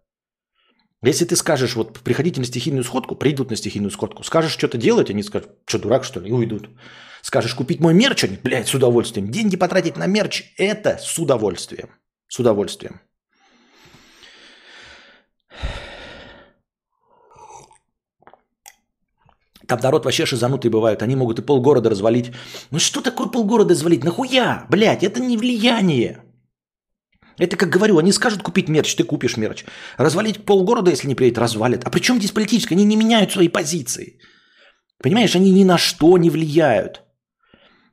Если 1.03 1.27
ты 1.27 1.37
скажешь, 1.37 1.77
вот 1.77 1.99
приходите 2.01 2.41
на 2.41 2.47
стихийную 2.47 2.83
сходку, 2.83 3.15
придут 3.15 3.51
на 3.51 3.57
стихийную 3.57 3.91
сходку. 3.91 4.23
Скажешь 4.23 4.53
что-то 4.53 4.79
делать, 4.79 5.11
они 5.11 5.23
скажут, 5.23 5.51
что 5.67 5.79
дурак 5.79 6.05
что 6.05 6.21
ли, 6.21 6.31
и 6.31 6.33
уйдут. 6.33 6.71
Скажешь, 7.21 7.55
купить 7.55 7.81
мой 7.81 7.95
мерч, 7.95 8.25
они, 8.25 8.39
блядь, 8.43 8.69
с 8.69 8.75
удовольствием. 8.75 9.31
Деньги 9.31 9.57
потратить 9.57 9.97
на 9.97 10.07
мерч– 10.07 10.45
это 10.57 10.99
с 10.99 11.19
удовольствием. 11.19 11.91
С 12.29 12.39
удовольствием. 12.39 13.01
Там 19.67 19.81
народ 19.81 20.05
вообще 20.05 20.27
шизанутый 20.27 20.71
бывают. 20.71 21.03
Они 21.03 21.17
могут 21.17 21.39
и 21.39 21.43
полгорода 21.43 21.91
развалить. 21.91 22.33
Ну 22.71 22.79
что 22.79 23.01
такое 23.01 23.29
полгорода 23.29 23.75
развалить? 23.75 24.05
Нахуя? 24.05 24.67
Блядь, 24.69 25.03
это 25.03 25.21
не 25.21 25.37
влияние. 25.37 26.24
Это, 27.39 27.57
как 27.57 27.69
говорю, 27.69 27.99
они 27.99 28.13
скажут 28.13 28.43
купить 28.43 28.69
мерч, 28.69 28.95
ты 28.95 29.05
купишь 29.05 29.37
мерч. 29.37 29.65
Развалить 29.99 30.45
полгорода, 30.45 30.91
если 30.91 31.09
не 31.09 31.15
приедет, 31.15 31.39
развалит. 31.39 31.85
А 31.85 31.91
при 31.91 32.01
чем 32.01 32.19
здесь 32.19 32.33
политическое? 32.33 32.75
Они 32.75 32.85
не 32.85 32.97
меняют 32.97 33.33
свои 33.33 33.49
позиции. 33.49 34.19
Понимаешь, 35.03 35.35
они 35.37 35.51
ни 35.51 35.65
на 35.65 35.79
что 35.79 36.17
не 36.19 36.31
влияют. 36.31 37.03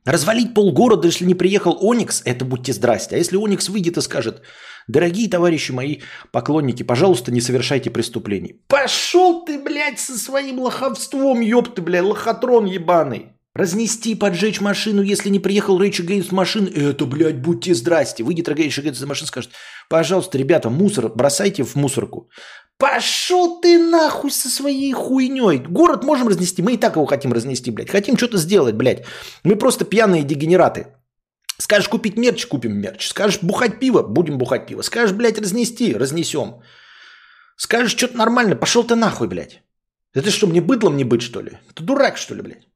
Развалить 0.04 0.54
полгорода, 0.54 1.06
если 1.06 1.26
не 1.26 1.34
приехал 1.34 1.78
Оникс, 1.80 2.22
это 2.24 2.44
будьте 2.44 2.72
здрасте. 2.72 3.14
А 3.14 3.18
если 3.18 3.36
Оникс 3.36 3.68
выйдет 3.68 3.96
и 3.96 4.00
скажет, 4.00 4.42
дорогие 4.88 5.28
товарищи 5.28 5.72
мои 5.72 6.00
поклонники, 6.32 6.82
пожалуйста, 6.82 7.30
не 7.30 7.40
совершайте 7.40 7.90
преступлений. 7.90 8.64
Пошел 8.68 9.44
ты, 9.44 9.62
блядь, 9.62 10.00
со 10.00 10.18
своим 10.18 10.58
лоховством, 10.58 11.40
ёпты, 11.40 11.82
блядь, 11.82 12.04
лохотрон 12.04 12.66
ебаный. 12.66 13.32
Разнести, 13.54 14.14
поджечь 14.14 14.62
машину, 14.62 15.02
если 15.02 15.28
не 15.28 15.38
приехал 15.38 15.78
Рейдж 15.78 16.00
Against 16.00 16.34
машины, 16.34 16.68
это, 16.68 17.04
блядь, 17.04 17.42
будьте 17.42 17.74
здрасте. 17.74 18.24
Выйдет 18.24 18.48
Рейдж 18.48 18.80
Against 18.80 19.06
машин, 19.06 19.26
скажет, 19.26 19.50
пожалуйста, 19.90 20.38
ребята, 20.38 20.70
мусор 20.70 21.10
бросайте 21.14 21.62
в 21.62 21.74
мусорку. 21.76 22.30
Пошел 22.78 23.60
ты 23.60 23.78
нахуй 23.78 24.30
со 24.30 24.48
своей 24.48 24.92
хуйней. 24.92 25.58
Город 25.58 26.02
можем 26.02 26.28
разнести, 26.28 26.62
мы 26.62 26.72
и 26.72 26.78
так 26.78 26.96
его 26.96 27.06
хотим 27.06 27.32
разнести, 27.32 27.70
блядь. 27.70 27.90
Хотим 27.90 28.16
что-то 28.16 28.38
сделать, 28.38 28.74
блядь. 28.74 29.04
Мы 29.44 29.56
просто 29.56 29.84
пьяные 29.84 30.24
дегенераты. 30.24 30.86
Скажешь 31.58 31.88
купить 31.88 32.16
мерч, 32.16 32.46
купим 32.46 32.72
мерч. 32.72 33.08
Скажешь 33.08 33.42
бухать 33.42 33.78
пиво, 33.78 34.02
будем 34.02 34.38
бухать 34.38 34.66
пиво. 34.66 34.82
Скажешь, 34.82 35.14
блядь, 35.14 35.38
разнести, 35.38 35.94
разнесем. 35.94 36.62
Скажешь 37.56 37.96
что-то 37.96 38.16
нормально, 38.16 38.56
пошел 38.56 38.82
ты 38.82 38.96
нахуй, 38.96 39.28
блядь. 39.28 39.62
Это 40.14 40.30
что, 40.30 40.46
мне 40.46 40.60
быдлом 40.60 40.96
не 40.96 41.04
быть, 41.04 41.22
что 41.22 41.42
ли? 41.42 41.58
Ты 41.74 41.84
дурак, 41.84 42.16
что 42.16 42.34
ли, 42.34 42.42
блядь? 42.42 42.71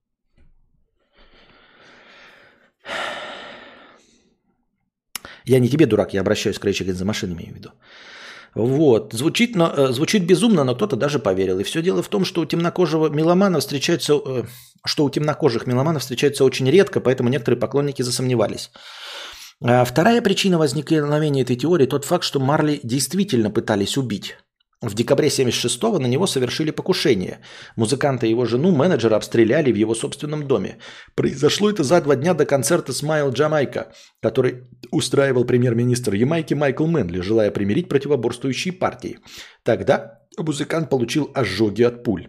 Я 5.46 5.60
не 5.60 5.68
тебе 5.68 5.86
дурак, 5.86 6.14
я 6.14 6.20
обращаюсь 6.20 6.58
к 6.58 6.64
Рейчи 6.64 6.92
за 6.92 7.04
машинами, 7.04 7.42
имею 7.42 7.54
в 7.54 7.56
виду. 7.56 7.70
Вот. 8.54 9.12
Звучит, 9.12 9.54
но, 9.56 9.72
э, 9.76 9.92
звучит 9.92 10.26
безумно, 10.26 10.64
но 10.64 10.74
кто-то 10.74 10.96
даже 10.96 11.18
поверил. 11.18 11.60
И 11.60 11.62
все 11.62 11.82
дело 11.82 12.02
в 12.02 12.08
том, 12.08 12.24
что 12.24 12.40
у 12.40 12.46
темнокожего 12.46 13.08
меломана 13.08 13.58
встречается, 13.60 14.14
э, 14.14 14.44
что 14.86 15.04
у 15.04 15.10
темнокожих 15.10 15.66
меломанов 15.66 16.02
встречается 16.02 16.44
очень 16.44 16.70
редко, 16.70 17.00
поэтому 17.00 17.28
некоторые 17.28 17.60
поклонники 17.60 18.02
засомневались. 18.02 18.70
А 19.62 19.84
вторая 19.84 20.22
причина 20.22 20.58
возникновения 20.58 21.42
этой 21.42 21.56
теории– 21.56 21.86
тот 21.86 22.04
факт, 22.04 22.24
что 22.24 22.40
Марли 22.40 22.80
действительно 22.82 23.50
пытались 23.50 23.96
убить. 23.98 24.36
В 24.82 24.94
декабре 24.94 25.28
76-го 25.28 25.98
на 25.98 26.06
него 26.06 26.26
совершили 26.26 26.70
покушение. 26.70 27.40
Музыканта 27.76 28.26
и 28.26 28.30
его 28.30 28.44
жену 28.44 28.72
менеджера 28.72 29.16
обстреляли 29.16 29.72
в 29.72 29.74
его 29.74 29.94
собственном 29.94 30.46
доме. 30.46 30.76
Произошло 31.14 31.70
это 31.70 31.82
за 31.82 31.98
два 32.02 32.14
дня 32.14 32.34
до 32.34 32.44
концерта 32.44 32.92
«Смайл 32.92 33.30
Джамайка», 33.30 33.94
который 34.20 34.64
устраивал 34.90 35.46
премьер-министр 35.46 36.12
Ямайки 36.14 36.52
Майкл 36.52 36.86
Мэнли, 36.86 37.20
желая 37.20 37.50
примирить 37.50 37.88
противоборствующие 37.88 38.74
партии. 38.74 39.18
Тогда 39.62 40.18
музыкант 40.36 40.90
получил 40.90 41.30
ожоги 41.34 41.82
от 41.82 42.04
пуль. 42.04 42.28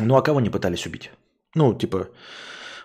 Ну 0.00 0.16
а 0.16 0.22
кого 0.22 0.40
не 0.40 0.50
пытались 0.50 0.86
убить? 0.86 1.12
Ну, 1.54 1.74
типа, 1.74 2.08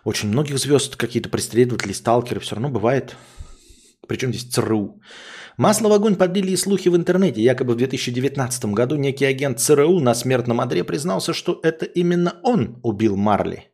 очень 0.03 0.29
многих 0.29 0.59
звезд 0.59 0.97
какие-то 0.97 1.29
преследователи, 1.29 1.93
сталкеры, 1.93 2.41
все 2.41 2.55
равно 2.55 2.69
бывает. 2.69 3.15
Причем 4.07 4.33
здесь 4.33 4.49
ЦРУ. 4.51 5.01
Масло 5.57 5.89
в 5.89 5.93
огонь 5.93 6.15
подлили 6.15 6.51
и 6.51 6.57
слухи 6.57 6.89
в 6.89 6.95
интернете. 6.95 7.41
Якобы 7.41 7.73
в 7.73 7.77
2019 7.77 8.65
году 8.65 8.95
некий 8.95 9.25
агент 9.25 9.59
ЦРУ 9.59 9.99
на 9.99 10.13
смертном 10.13 10.61
одре 10.61 10.83
признался, 10.83 11.33
что 11.33 11.59
это 11.63 11.85
именно 11.85 12.39
он 12.43 12.79
убил 12.83 13.15
Марли. 13.15 13.71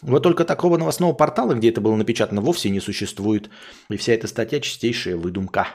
Вот 0.00 0.22
только 0.22 0.44
такого 0.44 0.78
новостного 0.78 1.12
портала, 1.12 1.54
где 1.54 1.70
это 1.70 1.80
было 1.80 1.94
напечатано, 1.96 2.40
вовсе 2.40 2.70
не 2.70 2.80
существует. 2.80 3.50
И 3.88 3.96
вся 3.96 4.12
эта 4.12 4.26
статья 4.26 4.60
чистейшая 4.60 5.16
выдумка. 5.16 5.68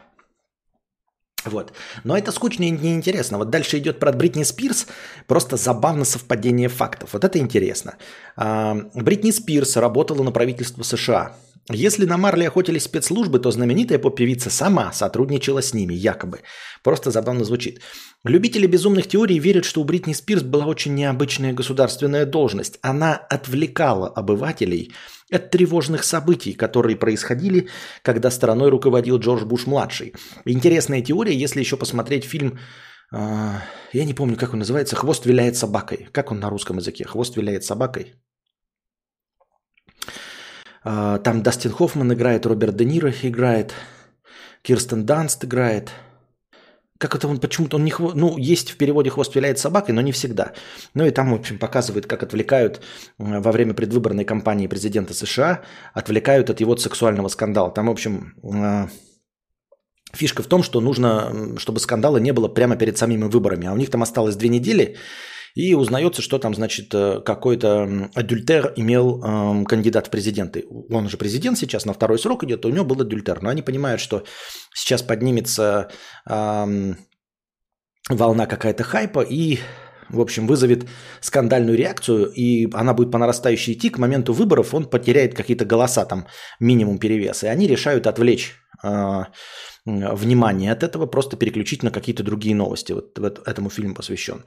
Вот. 1.46 1.72
Но 2.04 2.18
это 2.18 2.32
скучно 2.32 2.64
и 2.64 2.72
неинтересно. 2.72 3.38
Вот 3.38 3.50
дальше 3.50 3.78
идет 3.78 4.00
про 4.00 4.12
Бритни 4.12 4.44
Спирс. 4.44 4.88
Просто 5.28 5.56
забавно 5.56 6.04
совпадение 6.04 6.68
фактов. 6.68 7.14
Вот 7.14 7.24
это 7.24 7.40
интересно. 7.40 7.96
А, 8.36 8.76
Бритни 8.94 9.32
Спирс 9.32 9.78
работала 9.78 10.24
на 10.24 10.32
правительство 10.32 10.84
США. 10.84 11.36
Если 11.70 12.06
на 12.06 12.18
Марли 12.18 12.46
охотились 12.46 12.84
спецслужбы, 12.84 13.40
то 13.40 13.52
знаменитая 13.52 14.00
поп-певица 14.00 14.50
сама 14.50 14.94
сотрудничала 14.94 15.62
с 15.62 15.74
ними, 15.74 15.94
якобы. 15.94 16.40
Просто 16.82 17.12
забавно 17.12 17.44
звучит. 17.44 17.82
Любители 18.24 18.68
безумных 18.68 19.08
теорий 19.08 19.38
верят, 19.38 19.66
что 19.66 19.82
у 19.82 19.84
Бритни 19.84 20.14
Спирс 20.14 20.44
была 20.44 20.66
очень 20.66 20.96
необычная 20.96 21.52
государственная 21.52 22.26
должность. 22.26 22.80
Она 22.82 23.16
отвлекала 23.16 24.08
обывателей 24.08 24.94
от 25.30 25.52
тревожных 25.52 26.06
событий, 26.06 26.54
которые 26.54 26.96
происходили, 26.96 27.68
когда 28.02 28.32
страной 28.32 28.70
руководил 28.70 29.20
Джордж 29.20 29.44
Буш-младший. 29.44 30.14
Интересная 30.46 31.02
теория, 31.02 31.36
если 31.36 31.60
еще 31.60 31.76
посмотреть 31.76 32.24
фильм 32.24 32.60
э, 33.12 33.18
я 33.92 34.06
не 34.06 34.14
помню, 34.14 34.38
как 34.38 34.54
он 34.54 34.60
называется. 34.60 34.96
Хвост 34.96 35.26
виляет 35.26 35.58
собакой. 35.58 36.08
Как 36.14 36.32
он 36.32 36.40
на 36.40 36.50
русском 36.50 36.78
языке? 36.78 37.04
Хвост 37.04 37.36
виляет 37.36 37.66
собакой. 37.66 38.16
А, 40.90 41.18
там 41.20 41.44
Дастин 41.44 41.72
Хоффман 41.72 42.14
играет, 42.14 42.46
Роберт 42.46 42.78
Де 42.78 42.86
Ниро 42.86 43.14
играет, 43.22 43.74
Кирстен 44.62 45.06
Данст 45.06 45.44
играет. 45.44 45.92
Как 46.98 47.14
это 47.14 47.28
он 47.28 47.40
почему-то 47.40 47.76
он 47.76 47.84
не 47.84 47.92
хвост, 47.92 48.16
ну 48.16 48.38
есть 48.38 48.72
в 48.72 48.78
переводе 48.78 49.10
хвост 49.10 49.36
виляет 49.36 49.60
собакой, 49.60 49.94
но 49.94 50.00
не 50.00 50.14
всегда. 50.14 50.54
Ну 50.94 51.06
и 51.06 51.12
там 51.12 51.32
в 51.32 51.36
общем 51.36 51.60
показывают, 51.60 52.08
как 52.08 52.24
отвлекают 52.24 52.82
во 53.18 53.52
время 53.52 53.74
предвыборной 53.74 54.24
кампании 54.24 54.68
президента 54.68 55.14
США, 55.14 55.62
отвлекают 55.94 56.50
от 56.50 56.62
его 56.62 56.78
сексуального 56.78 57.28
скандала. 57.28 57.70
Там 57.70 57.88
в 57.88 57.92
общем 57.92 58.34
а, 58.46 58.88
фишка 60.14 60.42
в 60.42 60.48
том, 60.48 60.64
что 60.64 60.80
нужно, 60.80 61.58
чтобы 61.58 61.82
скандала 61.82 62.16
не 62.16 62.32
было 62.32 62.48
прямо 62.48 62.78
перед 62.78 62.98
самими 62.98 63.26
выборами, 63.26 63.68
а 63.68 63.74
у 63.74 63.78
них 63.78 63.92
там 63.92 64.04
осталось 64.04 64.38
две 64.38 64.48
недели, 64.48 64.96
и 65.58 65.74
узнается, 65.74 66.22
что 66.22 66.38
там, 66.38 66.54
значит, 66.54 66.94
э, 66.94 67.20
какой-то 67.26 68.12
адюльтер 68.14 68.74
имел 68.76 69.24
эм, 69.24 69.66
кандидат 69.66 70.06
в 70.06 70.10
президенты. 70.12 70.68
Он 70.92 71.10
же 71.10 71.18
президент 71.18 71.58
сейчас, 71.58 71.84
на 71.84 71.94
второй 71.94 72.20
срок 72.20 72.44
идет, 72.44 72.64
у 72.66 72.70
него 72.70 72.86
был 72.86 73.02
адюльтер. 73.02 73.42
Но 73.42 73.50
они 73.50 73.64
понимают, 73.64 74.00
что 74.00 74.24
сейчас 74.72 75.02
поднимется 75.02 75.90
эм, 76.30 76.98
волна 78.08 78.46
какая-то 78.46 78.84
хайпа 78.84 79.22
и 79.22 79.58
в 80.10 80.22
общем, 80.22 80.48
вызовет 80.48 80.88
скандальную 81.22 81.76
реакцию, 81.76 82.32
и 82.32 82.72
она 82.74 82.94
будет 82.94 83.12
по 83.12 83.18
нарастающей 83.18 83.74
идти, 83.74 83.90
к 83.90 83.98
моменту 83.98 84.34
выборов 84.34 84.74
он 84.74 84.86
потеряет 84.86 85.36
какие-то 85.36 85.66
голоса, 85.66 86.06
там 86.06 86.28
минимум 86.60 86.98
перевес, 86.98 87.44
и 87.44 87.48
они 87.48 87.68
решают 87.68 88.08
отвлечь 88.08 88.56
э, 88.84 89.24
внимание 89.88 90.72
от 90.72 90.84
этого, 90.84 91.06
просто 91.06 91.38
переключить 91.38 91.82
на 91.84 91.92
какие-то 91.92 92.24
другие 92.24 92.56
новости. 92.56 92.92
Вот, 92.92 93.18
этому 93.48 93.70
фильму 93.70 93.96
посвящен. 93.96 94.44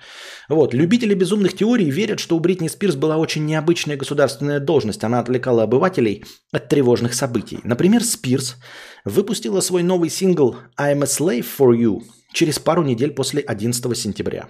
Вот. 0.48 0.74
Любители 0.74 1.14
безумных 1.14 1.56
теорий 1.56 1.90
верят, 1.90 2.20
что 2.20 2.36
у 2.36 2.40
Бритни 2.40 2.68
Спирс 2.68 2.94
была 2.94 3.16
очень 3.16 3.46
необычная 3.46 3.96
государственная 3.96 4.60
должность. 4.60 5.02
Она 5.02 5.18
отвлекала 5.20 5.62
обывателей 5.62 6.24
от 6.52 6.68
тревожных 6.68 7.14
событий. 7.14 7.60
Например, 7.64 8.04
Спирс 8.04 8.56
выпустила 9.04 9.60
свой 9.60 9.82
новый 9.82 10.10
сингл 10.10 10.56
«I'm 10.78 11.02
a 11.02 11.06
slave 11.06 11.46
for 11.58 11.74
you» 11.74 12.02
через 12.32 12.58
пару 12.58 12.82
недель 12.82 13.10
после 13.10 13.40
11 13.40 13.96
сентября. 13.96 14.48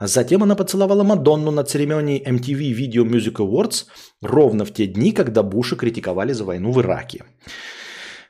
Затем 0.00 0.42
она 0.42 0.54
поцеловала 0.54 1.02
Мадонну 1.02 1.50
на 1.50 1.64
церемонии 1.64 2.22
MTV 2.26 2.72
Video 2.72 3.04
Music 3.04 3.34
Awards 3.34 3.86
ровно 4.20 4.64
в 4.64 4.72
те 4.72 4.86
дни, 4.86 5.12
когда 5.12 5.42
Буша 5.42 5.76
критиковали 5.76 6.32
за 6.32 6.44
войну 6.44 6.72
в 6.72 6.80
Ираке. 6.80 7.24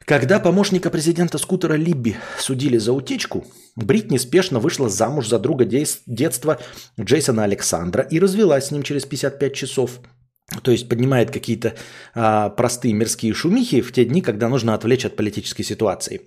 Когда 0.04 0.40
помощника 0.40 0.90
президента 0.90 1.38
скутера 1.38 1.74
Либби 1.74 2.16
судили 2.38 2.78
за 2.78 2.92
утечку, 2.92 3.46
Брит 3.76 4.10
неспешно 4.10 4.58
вышла 4.58 4.88
замуж 4.88 5.28
за 5.28 5.38
друга 5.38 5.64
детства 5.64 6.58
Джейсона 7.00 7.44
Александра 7.44 8.02
и 8.02 8.18
развелась 8.18 8.66
с 8.66 8.70
ним 8.70 8.82
через 8.82 9.04
55 9.04 9.54
часов. 9.54 10.00
То 10.62 10.70
есть 10.70 10.88
поднимает 10.88 11.30
какие-то 11.30 11.74
а, 12.14 12.50
простые 12.50 12.92
мирские 12.92 13.32
шумихи 13.32 13.80
в 13.80 13.90
те 13.92 14.04
дни, 14.04 14.20
когда 14.20 14.48
нужно 14.48 14.74
отвлечь 14.74 15.06
от 15.06 15.16
политической 15.16 15.62
ситуации. 15.62 16.22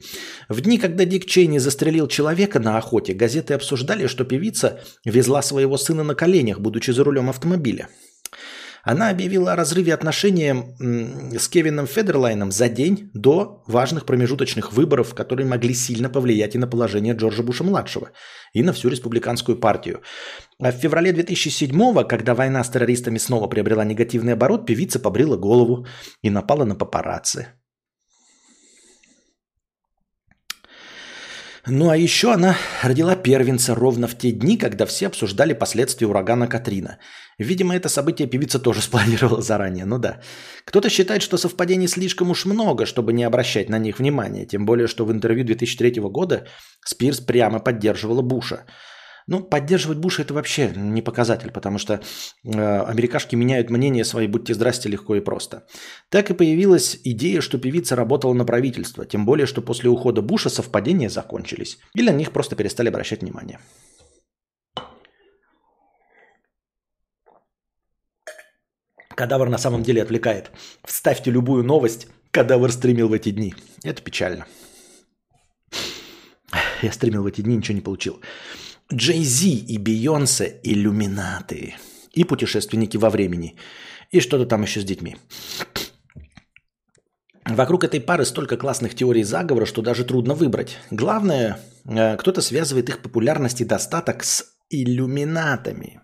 В 0.49 0.61
дни, 0.61 0.79
когда 0.79 1.05
Дик 1.05 1.25
Чейни 1.25 1.59
застрелил 1.59 2.07
человека 2.07 2.59
на 2.59 2.77
охоте, 2.77 3.13
газеты 3.13 3.53
обсуждали, 3.53 4.07
что 4.07 4.25
певица 4.25 4.79
везла 5.03 5.43
своего 5.43 5.77
сына 5.77 6.03
на 6.03 6.15
коленях, 6.15 6.59
будучи 6.59 6.89
за 6.89 7.03
рулем 7.03 7.29
автомобиля. 7.29 7.87
Она 8.85 9.09
объявила 9.09 9.53
о 9.53 9.55
разрыве 9.55 9.95
отношений 9.95 10.53
с 11.37 11.47
Кевином 11.47 11.87
Федерлайном 11.87 12.51
за 12.51 12.69
день 12.69 13.09
до 13.15 13.63
важных 13.65 14.05
промежуточных 14.05 14.73
выборов, 14.73 15.15
которые 15.15 15.47
могли 15.47 15.73
сильно 15.73 16.07
повлиять 16.07 16.53
и 16.53 16.59
на 16.59 16.67
положение 16.67 17.15
Джорджа 17.15 17.41
Буша-младшего, 17.41 18.11
и 18.53 18.61
на 18.61 18.73
всю 18.73 18.89
республиканскую 18.89 19.59
партию. 19.59 20.01
А 20.59 20.71
в 20.71 20.75
феврале 20.75 21.11
2007-го, 21.11 22.03
когда 22.05 22.35
война 22.35 22.63
с 22.63 22.69
террористами 22.69 23.17
снова 23.17 23.47
приобрела 23.47 23.83
негативный 23.83 24.33
оборот, 24.33 24.67
певица 24.67 24.99
побрила 24.99 25.35
голову 25.35 25.87
и 26.21 26.29
напала 26.29 26.63
на 26.63 26.75
папарацци. 26.75 27.47
Ну 31.67 31.89
а 31.89 31.97
еще 31.97 32.31
она 32.31 32.55
родила 32.83 33.15
первенца 33.15 33.73
ровно 33.73 34.07
в 34.07 34.15
те 34.15 34.31
дни, 34.31 34.55
когда 34.55 34.85
все 34.85 35.07
обсуждали 35.07 35.53
последствия 35.53 36.07
урагана 36.07 36.47
Катрина. 36.47 36.99
Видимо, 37.39 37.75
это 37.75 37.89
событие 37.89 38.27
певица 38.27 38.59
тоже 38.59 38.81
спланировала 38.83 39.41
заранее, 39.41 39.85
ну 39.85 39.97
да. 39.97 40.19
Кто-то 40.65 40.89
считает, 40.89 41.23
что 41.23 41.37
совпадений 41.37 41.87
слишком 41.87 42.29
уж 42.29 42.45
много, 42.45 42.85
чтобы 42.85 43.13
не 43.13 43.23
обращать 43.23 43.69
на 43.69 43.79
них 43.79 43.97
внимания, 43.97 44.45
тем 44.45 44.65
более, 44.65 44.87
что 44.87 45.05
в 45.05 45.11
интервью 45.11 45.43
2003 45.43 46.01
года 46.01 46.45
Спирс 46.85 47.19
прямо 47.19 47.59
поддерживала 47.59 48.21
Буша. 48.21 48.65
Ну, 49.27 49.41
поддерживать 49.41 49.97
Буша 49.97 50.21
это 50.21 50.35
вообще 50.35 50.71
не 50.75 51.01
показатель, 51.01 51.51
потому 51.51 51.79
что 51.79 51.95
э, 52.43 52.81
америкашки 52.81 53.35
меняют 53.35 53.71
мнение 53.71 54.05
свои, 54.05 54.27
будьте 54.27 54.53
здрасте, 54.53 54.87
легко 54.87 55.15
и 55.15 55.19
просто. 55.19 55.65
Так 56.09 56.29
и 56.29 56.35
появилась 56.35 56.99
идея, 57.03 57.41
что 57.41 57.57
певица 57.57 57.95
работала 57.95 58.33
на 58.33 58.45
правительство, 58.45 59.03
тем 59.03 59.25
более, 59.25 59.47
что 59.47 59.63
после 59.63 59.89
ухода 59.89 60.21
Буша 60.21 60.49
совпадения 60.49 61.09
закончились. 61.09 61.79
Или 61.95 62.11
на 62.11 62.15
них 62.15 62.31
просто 62.31 62.55
перестали 62.55 62.89
обращать 62.89 63.21
внимание. 63.21 63.59
Кадавр 69.15 69.49
на 69.49 69.57
самом 69.57 69.81
деле 69.81 70.03
отвлекает. 70.03 70.51
Вставьте 70.83 71.31
любую 71.31 71.63
новость, 71.63 72.07
кадавр 72.29 72.71
стримил 72.71 73.07
в 73.07 73.13
эти 73.13 73.31
дни. 73.31 73.55
Это 73.83 74.03
печально. 74.03 74.45
Я 76.83 76.91
стримил 76.91 77.23
в 77.23 77.25
эти 77.25 77.41
дни, 77.41 77.55
ничего 77.55 77.75
не 77.75 77.81
получил. 77.81 78.21
Джей 78.93 79.23
Зи 79.23 79.65
и 79.67 79.77
Бейонсе– 79.77 80.59
иллюминаты. 80.63 81.75
И 82.13 82.23
путешественники 82.23 82.97
во 82.97 83.09
времени. 83.09 83.55
И 84.11 84.21
что-то 84.21 84.45
там 84.45 84.61
еще 84.61 84.79
с 84.81 84.85
детьми. 84.85 85.15
Вокруг 87.45 87.83
этой 87.83 87.99
пары 87.99 88.25
столько 88.25 88.57
классных 88.57 88.95
теорий 88.95 89.23
заговора, 89.23 89.65
что 89.65 89.81
даже 89.81 90.03
трудно 90.05 90.33
выбрать. 90.33 90.77
Главное, 90.91 91.59
э, 91.85 92.17
кто-то 92.17 92.41
связывает 92.41 92.89
их 92.89 93.01
популярность 93.01 93.61
и 93.61 93.65
достаток 93.65 94.23
с 94.23 94.55
иллюминатами. 94.69 96.01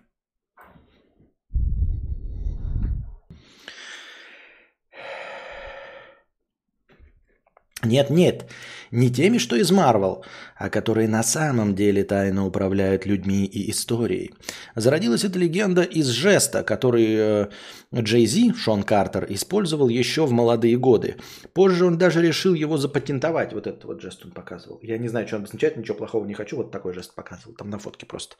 Нет, 7.84 8.10
нет, 8.10 8.50
не 8.92 9.10
теми, 9.10 9.38
что 9.38 9.56
из 9.56 9.70
Марвел, 9.70 10.24
а 10.56 10.68
которые 10.68 11.08
на 11.08 11.22
самом 11.22 11.74
деле 11.74 12.04
тайно 12.04 12.46
управляют 12.46 13.06
людьми 13.06 13.44
и 13.46 13.70
историей. 13.70 14.34
Зародилась 14.76 15.24
эта 15.24 15.38
легенда 15.38 15.82
из 15.82 16.06
жеста, 16.08 16.62
который 16.62 17.06
э, 17.08 17.46
Джей 17.94 18.26
Зи, 18.26 18.52
Шон 18.52 18.82
Картер, 18.82 19.26
использовал 19.30 19.88
еще 19.88 20.26
в 20.26 20.32
молодые 20.32 20.76
годы. 20.76 21.16
Позже 21.54 21.86
он 21.86 21.98
даже 21.98 22.22
решил 22.22 22.54
его 22.54 22.76
запатентовать. 22.76 23.54
Вот 23.54 23.66
этот 23.66 23.84
вот 23.84 24.02
жест 24.02 24.24
он 24.24 24.30
показывал. 24.30 24.78
Я 24.82 24.98
не 24.98 25.08
знаю, 25.08 25.26
что 25.26 25.36
он 25.36 25.44
означает, 25.44 25.76
ничего 25.76 25.96
плохого 25.96 26.26
не 26.26 26.34
хочу. 26.34 26.56
Вот 26.56 26.70
такой 26.70 26.92
жест 26.92 27.14
показывал, 27.14 27.54
там 27.54 27.70
на 27.70 27.78
фотке 27.78 28.04
просто. 28.04 28.36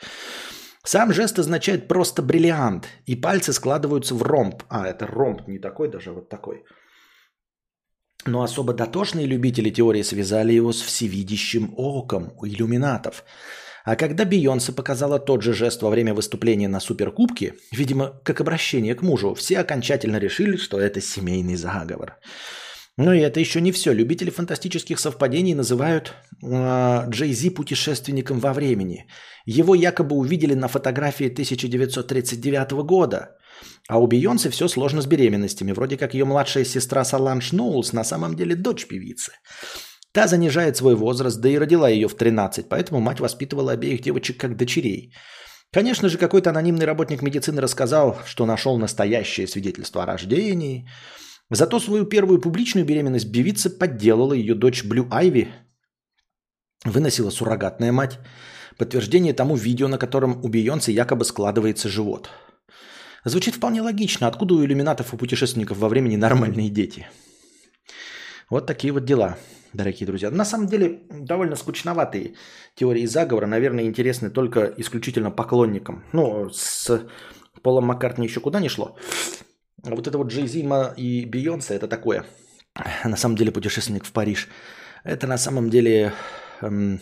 Сам 0.85 1.13
жест 1.13 1.39
означает 1.39 1.89
просто 1.89 2.23
бриллиант, 2.23 2.89
и 3.07 3.17
пальцы 3.17 3.53
складываются 3.53 4.15
в 4.15 4.23
ромб. 4.23 4.65
А, 4.69 4.87
это 4.87 5.07
ромб 5.07 5.47
не 5.47 5.59
такой 5.59 5.89
даже, 5.89 6.13
вот 6.13 6.29
такой– 6.29 6.65
но 8.27 8.43
особо 8.43 8.73
дотошные 8.73 9.27
любители 9.27 9.71
теории 9.71 10.03
связали 10.03 10.53
его 10.53 10.73
с 10.73 10.81
всевидящим 10.81 11.75
оком 11.77 12.33
у 12.39 12.47
иллюминатов. 12.47 13.25
А 13.85 13.97
когда 13.97 14.25
Бейонсе 14.25 14.73
показала 14.73 15.19
тот 15.19 15.43
же 15.43 15.53
жест 15.53 15.83
во 15.83 15.91
время 15.91 16.15
выступления 16.15 16.69
на 16.69 16.81
Суперкубке, 16.81 17.55
видимо, 17.73 18.21
как 18.25 18.41
обращение 18.41 18.95
к 18.95 19.03
мужу, 19.03 19.35
все 19.35 19.59
окончательно 19.59 20.19
решили, 20.19 20.57
что 20.57 20.79
это 20.79 21.01
семейный 21.01 21.57
заговор. 21.57 22.19
Но 22.99 23.13
и 23.15 23.21
это 23.21 23.41
еще 23.41 23.61
не 23.61 23.73
все. 23.73 23.93
Любители 23.93 24.31
фантастических 24.31 25.01
совпадений 25.01 25.55
называют 25.55 26.15
э, 26.43 27.05
Джей 27.09 27.33
Зи 27.33 27.51
путешественником 27.51 28.39
во 28.39 28.53
времени. 28.53 29.07
Его 29.47 29.75
якобы 29.75 30.15
увидели 30.15 30.55
на 30.55 30.69
фотографии 30.69 31.27
1939 31.27 32.73
года. 32.85 33.37
А 33.89 33.99
у 33.99 34.07
Бейонсе 34.07 34.49
все 34.51 34.69
сложно 34.69 35.03
с 35.03 35.07
беременностями. 35.07 35.73
Вроде 35.73 35.97
как 35.97 36.15
ее 36.15 36.25
младшая 36.25 36.65
сестра 36.65 37.05
Саланж 37.05 37.53
Ноулс 37.53 37.93
на 37.93 38.05
самом 38.05 38.37
деле 38.37 38.55
дочь 38.55 38.87
певицы. 38.87 39.33
Та 40.13 40.29
занижает 40.29 40.77
свой 40.77 40.95
возраст, 40.95 41.41
да 41.41 41.49
и 41.49 41.59
родила 41.59 41.89
ее 41.89 42.09
в 42.09 42.15
13, 42.15 42.69
поэтому 42.69 43.01
мать 43.01 43.21
воспитывала 43.21 43.73
обеих 43.73 44.03
девочек 44.03 44.39
как 44.39 44.57
дочерей. 44.57 45.13
Конечно 45.73 46.11
же, 46.11 46.19
какой-то 46.19 46.51
анонимный 46.51 46.85
работник 46.85 47.23
медицины 47.23 47.63
рассказал, 47.63 48.19
что 48.27 48.45
нашел 48.45 48.77
настоящее 48.77 49.47
свидетельство 49.47 50.03
о 50.03 50.07
рождении. 50.07 50.87
Зато 51.51 51.81
свою 51.81 52.05
первую 52.05 52.41
публичную 52.41 52.85
беременность 52.85 53.33
певица 53.33 53.71
подделала 53.71 54.35
ее 54.35 54.55
дочь 54.55 54.85
Блю 54.85 55.09
Айви. 55.11 55.49
Выносила 56.85 57.31
суррогатная 57.31 57.91
мать. 57.91 58.19
Подтверждение 58.77 59.33
тому 59.33 59.57
видео, 59.57 59.89
на 59.89 59.97
котором 59.97 60.45
у 60.45 60.49
Бейонсе 60.49 60.93
якобы 60.93 61.25
складывается 61.25 61.89
живот– 61.89 62.31
Звучит 63.25 63.55
вполне 63.55 63.81
логично. 63.83 64.27
Откуда 64.27 64.55
у 64.55 64.65
иллюминатов 64.65 65.15
и 65.15 65.17
путешественников 65.17 65.79
во 65.79 65.89
времени 65.89 66.17
нормальные 66.17 66.71
дети? 66.71 67.07
Вот 68.51 68.67
такие 68.67 68.93
вот 68.93 69.05
дела, 69.05 69.39
дорогие 69.73 70.07
друзья. 70.07 70.31
На 70.31 70.45
самом 70.45 70.67
деле, 70.67 71.03
довольно 71.09 71.55
скучноватые 71.55 72.35
теории 72.75 73.07
заговора, 73.07 73.47
наверное, 73.47 73.85
интересны 73.85 74.29
только 74.29 74.75
исключительно 74.77 75.31
поклонникам. 75.31 76.05
Ну, 76.13 76.51
с 76.51 77.07
Полом 77.63 77.87
Маккартни 77.87 78.27
еще 78.27 78.41
куда 78.41 78.59
не 78.59 78.69
шло. 78.69 78.97
А 79.85 79.91
вот 79.95 80.09
это 80.09 80.19
вот 80.19 80.33
Джей 80.33 80.49
Зима 80.49 80.93
и 80.97 81.25
Бейонсе, 81.25 81.75
это 81.75 81.87
такое. 81.87 82.25
На 83.05 83.17
самом 83.17 83.37
деле, 83.37 83.53
путешественник 83.53 84.05
в 84.05 84.13
Париж. 84.13 84.49
Это 85.05 85.29
на 85.29 85.39
самом 85.39 85.71
деле 85.71 86.13
эм, 86.61 87.01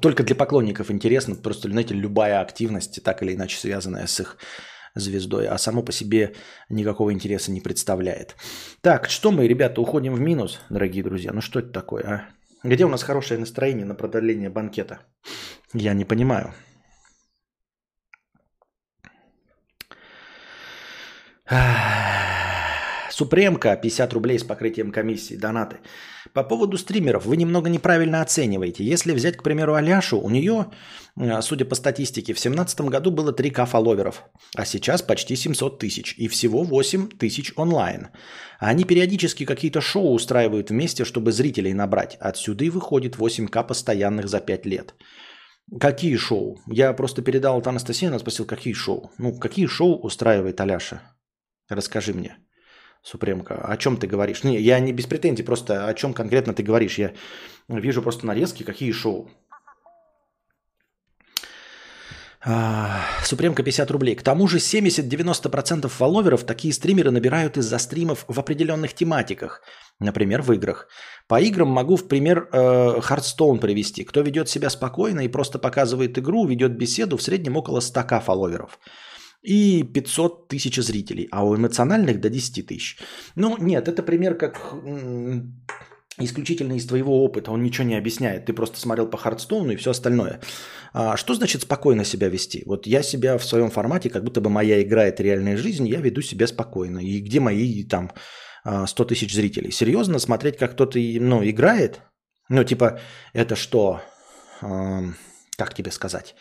только 0.00 0.22
для 0.22 0.36
поклонников 0.36 0.90
интересно. 0.92 1.34
Просто, 1.34 1.68
знаете, 1.68 1.94
любая 1.94 2.40
активность, 2.40 3.02
так 3.02 3.22
или 3.22 3.34
иначе 3.34 3.58
связанная 3.58 4.06
с 4.06 4.20
их 4.20 4.38
звездой, 4.94 5.46
а 5.46 5.58
само 5.58 5.82
по 5.82 5.92
себе 5.92 6.34
никакого 6.68 7.12
интереса 7.12 7.52
не 7.52 7.60
представляет. 7.60 8.36
Так, 8.80 9.08
что 9.08 9.30
мы, 9.30 9.48
ребята, 9.48 9.80
уходим 9.80 10.14
в 10.14 10.20
минус, 10.20 10.60
дорогие 10.70 11.02
друзья? 11.02 11.32
Ну 11.32 11.40
что 11.40 11.60
это 11.60 11.70
такое, 11.70 12.02
а? 12.02 12.28
Где 12.64 12.84
у 12.84 12.88
нас 12.88 13.02
хорошее 13.02 13.38
настроение 13.38 13.86
на 13.86 13.94
продоление 13.94 14.50
банкета? 14.50 14.98
Я 15.72 15.94
не 15.94 16.04
понимаю. 16.04 16.54
Супремка, 23.18 23.74
50 23.74 24.12
рублей 24.12 24.38
с 24.38 24.44
покрытием 24.44 24.92
комиссии, 24.92 25.34
донаты. 25.34 25.78
По 26.34 26.44
поводу 26.44 26.78
стримеров 26.78 27.26
вы 27.26 27.36
немного 27.36 27.68
неправильно 27.68 28.22
оцениваете. 28.22 28.84
Если 28.84 29.12
взять, 29.12 29.36
к 29.36 29.42
примеру, 29.42 29.74
Аляшу, 29.74 30.20
у 30.20 30.30
нее, 30.30 30.66
э, 31.20 31.42
судя 31.42 31.64
по 31.64 31.74
статистике, 31.74 32.32
в 32.32 32.36
2017 32.36 32.88
году 32.88 33.10
было 33.10 33.32
3К 33.32 33.66
фолловеров, 33.66 34.22
а 34.54 34.64
сейчас 34.64 35.02
почти 35.02 35.34
700 35.34 35.80
тысяч 35.80 36.14
и 36.16 36.28
всего 36.28 36.62
8 36.62 37.08
тысяч 37.08 37.52
онлайн. 37.56 38.06
Они 38.60 38.84
периодически 38.84 39.44
какие-то 39.44 39.80
шоу 39.80 40.12
устраивают 40.12 40.70
вместе, 40.70 41.04
чтобы 41.04 41.32
зрителей 41.32 41.74
набрать. 41.74 42.16
Отсюда 42.20 42.64
и 42.64 42.70
выходит 42.70 43.16
8К 43.16 43.66
постоянных 43.66 44.28
за 44.28 44.38
5 44.38 44.66
лет. 44.66 44.94
Какие 45.80 46.16
шоу? 46.16 46.60
Я 46.68 46.92
просто 46.92 47.22
передал 47.22 47.58
это 47.58 47.70
Анастасии, 47.70 48.06
она 48.06 48.20
спросила, 48.20 48.46
какие 48.46 48.74
шоу? 48.74 49.10
Ну, 49.18 49.36
какие 49.40 49.66
шоу 49.66 49.98
устраивает 50.06 50.60
Аляша? 50.60 51.00
Расскажи 51.68 52.14
мне. 52.14 52.36
Супремка, 53.02 53.54
о 53.54 53.76
чем 53.76 53.96
ты 53.96 54.06
говоришь? 54.06 54.44
Не, 54.44 54.60
я 54.60 54.80
не 54.80 54.92
без 54.92 55.06
претензий, 55.06 55.42
просто 55.42 55.86
о 55.86 55.94
чем 55.94 56.12
конкретно 56.12 56.52
ты 56.52 56.62
говоришь. 56.62 56.98
Я 56.98 57.12
вижу 57.68 58.02
просто 58.02 58.26
нарезки, 58.26 58.62
какие 58.62 58.92
шоу. 58.92 59.30
А, 62.40 63.00
Супремка 63.24 63.62
50 63.62 63.90
рублей. 63.90 64.14
К 64.14 64.22
тому 64.22 64.46
же 64.46 64.58
70-90% 64.58 65.88
фолловеров 65.88 66.44
такие 66.44 66.72
стримеры 66.72 67.10
набирают 67.10 67.56
из-за 67.56 67.78
стримов 67.78 68.24
в 68.28 68.38
определенных 68.38 68.94
тематиках. 68.94 69.62
Например, 69.98 70.42
в 70.42 70.52
играх. 70.52 70.88
По 71.26 71.40
играм 71.40 71.68
могу 71.68 71.96
в 71.96 72.06
пример 72.06 72.48
э, 72.52 73.00
привести. 73.60 74.04
Кто 74.04 74.20
ведет 74.20 74.48
себя 74.48 74.70
спокойно 74.70 75.20
и 75.20 75.28
просто 75.28 75.58
показывает 75.58 76.16
игру, 76.18 76.46
ведет 76.46 76.76
беседу, 76.76 77.16
в 77.16 77.22
среднем 77.22 77.56
около 77.56 77.80
100к 77.80 78.20
фолловеров. 78.22 78.78
И 79.42 79.82
500 79.82 80.48
тысяч 80.48 80.76
зрителей. 80.76 81.28
А 81.30 81.44
у 81.44 81.54
эмоциональных 81.56 82.20
до 82.20 82.28
10 82.28 82.66
тысяч. 82.66 82.98
Ну, 83.36 83.56
нет, 83.58 83.88
это 83.88 84.02
пример 84.02 84.34
как 84.36 84.74
исключительно 86.20 86.72
из 86.72 86.84
твоего 86.86 87.22
опыта, 87.22 87.52
он 87.52 87.62
ничего 87.62 87.86
не 87.86 87.94
объясняет. 87.94 88.46
Ты 88.46 88.52
просто 88.52 88.80
смотрел 88.80 89.06
по 89.06 89.16
Хардстоуну 89.16 89.72
и 89.72 89.76
все 89.76 89.92
остальное. 89.92 90.40
А 90.92 91.16
что 91.16 91.34
значит 91.34 91.62
спокойно 91.62 92.04
себя 92.04 92.28
вести? 92.28 92.64
Вот 92.66 92.88
я 92.88 93.02
себя 93.02 93.38
в 93.38 93.44
своем 93.44 93.70
формате, 93.70 94.10
как 94.10 94.24
будто 94.24 94.40
бы 94.40 94.50
моя 94.50 94.82
игра– 94.82 95.04
это 95.06 95.22
реальная 95.22 95.56
жизнь, 95.56 95.86
я 95.86 96.00
веду 96.00 96.20
себя 96.20 96.48
спокойно. 96.48 96.98
И 96.98 97.20
где 97.20 97.38
мои 97.38 97.84
там 97.84 98.10
100 98.64 99.04
тысяч 99.04 99.32
зрителей? 99.32 99.70
Серьезно 99.70 100.18
смотреть, 100.18 100.56
как 100.56 100.72
кто-то 100.72 100.98
ну, 100.98 101.48
играет? 101.48 102.00
Ну, 102.48 102.64
типа, 102.64 102.98
это 103.32 103.54
что? 103.54 104.00
Как 104.60 105.74
тебе 105.74 105.92
сказать? 105.92 106.34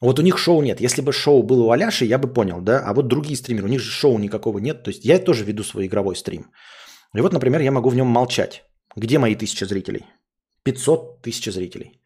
Вот 0.00 0.18
у 0.18 0.22
них 0.22 0.38
шоу 0.38 0.62
нет. 0.62 0.80
Если 0.80 1.02
бы 1.02 1.12
шоу 1.12 1.42
было 1.42 1.64
у 1.64 1.70
Аляши, 1.70 2.06
я 2.06 2.18
бы 2.18 2.32
понял, 2.32 2.60
да? 2.62 2.82
А 2.86 2.94
вот 2.94 3.08
другие 3.08 3.36
стримеры, 3.36 3.66
у 3.66 3.70
них 3.70 3.80
же 3.80 3.90
шоу 3.90 4.18
никакого 4.18 4.58
нет. 4.58 4.82
То 4.82 4.90
есть 4.90 5.04
я 5.04 5.18
тоже 5.18 5.44
веду 5.44 5.62
свой 5.62 5.86
игровой 5.86 6.16
стрим. 6.16 6.50
И 7.14 7.20
вот, 7.20 7.32
например, 7.32 7.60
я 7.60 7.70
могу 7.70 7.90
в 7.90 7.94
нем 7.94 8.06
молчать. 8.06 8.64
Где 8.96 9.18
мои 9.18 9.34
тысячи 9.34 9.64
зрителей? 9.64 10.06
500 10.64 11.22
тысяч 11.22 11.52
зрителей. 11.52 12.00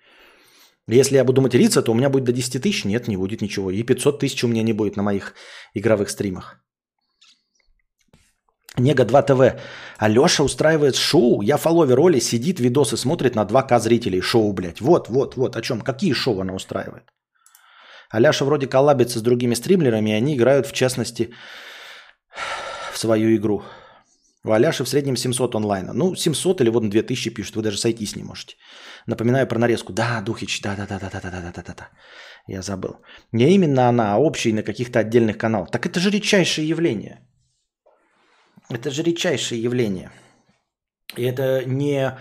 Если 0.89 1.17
я 1.17 1.25
буду 1.25 1.41
материться, 1.41 1.83
то 1.83 1.93
у 1.93 1.95
меня 1.95 2.11
будет 2.11 2.25
до 2.25 2.33
10 2.33 2.63
тысяч? 2.63 2.85
Нет, 2.85 3.09
не 3.09 3.17
будет 3.17 3.41
ничего. 3.41 3.71
И 3.71 3.83
500 3.83 4.19
тысяч 4.19 4.45
у 4.45 4.49
меня 4.49 4.63
не 4.63 4.73
будет 4.73 4.97
на 4.97 5.03
моих 5.03 5.35
игровых 5.75 6.11
стримах. 6.11 6.61
Нега 8.77 9.05
2 9.05 9.23
ТВ. 9.23 9.61
Алеша 9.99 10.43
устраивает 10.43 10.97
шоу. 10.97 11.43
Я 11.43 11.59
фолловер 11.59 11.97
роли, 11.97 12.21
сидит, 12.21 12.59
видосы 12.59 12.97
смотрит 12.97 13.37
на 13.37 13.45
2К 13.45 13.79
зрителей. 13.79 14.21
Шоу, 14.21 14.53
блядь. 14.53 14.81
Вот, 14.81 15.09
вот, 15.09 15.37
вот. 15.37 15.57
О 15.57 15.63
чем? 15.63 15.81
Какие 15.81 16.13
шоу 16.13 16.41
она 16.41 16.55
устраивает? 16.55 17.05
Аляша 18.15 18.45
вроде 18.45 18.69
коллабится 18.69 19.19
с 19.19 19.23
другими 19.23 19.55
стримлерами, 19.55 20.11
и 20.11 20.13
они 20.13 20.37
играют, 20.37 20.67
в 20.67 20.73
частности, 20.73 21.31
в 22.93 22.99
свою 22.99 23.35
игру. 23.35 23.63
У 24.45 24.53
Аляши 24.53 24.85
в 24.85 24.89
среднем 24.89 25.17
700 25.17 25.55
онлайна. 25.55 25.93
Ну, 25.93 26.15
700 26.15 26.61
или 26.61 26.71
вот 26.71 26.89
2000 26.89 27.35
пишут, 27.35 27.57
вы 27.57 27.63
даже 27.63 27.79
сойтись 27.79 28.17
не 28.17 28.23
можете. 28.23 28.55
Напоминаю 29.07 29.49
про 29.49 29.59
нарезку. 29.59 29.93
Да, 29.93 30.21
Духич, 30.21 30.61
да-да-да-да-да-да-да-да-да. 30.63 31.89
Я 32.47 32.63
забыл. 32.63 33.01
Не 33.33 33.55
именно 33.55 33.89
она, 33.89 34.15
а 34.15 34.19
общий 34.19 34.53
на 34.53 34.63
каких-то 34.63 35.01
отдельных 35.01 35.37
каналах. 35.37 35.71
Так 35.71 35.87
это 35.87 35.99
же 35.99 36.11
редчайшее 36.11 36.69
явление. 36.69 37.19
Это 38.71 38.91
же 38.91 39.03
редчайшее 39.03 39.61
явление. 39.61 40.11
И 41.17 41.25
это 41.25 41.65
не, 41.67 42.17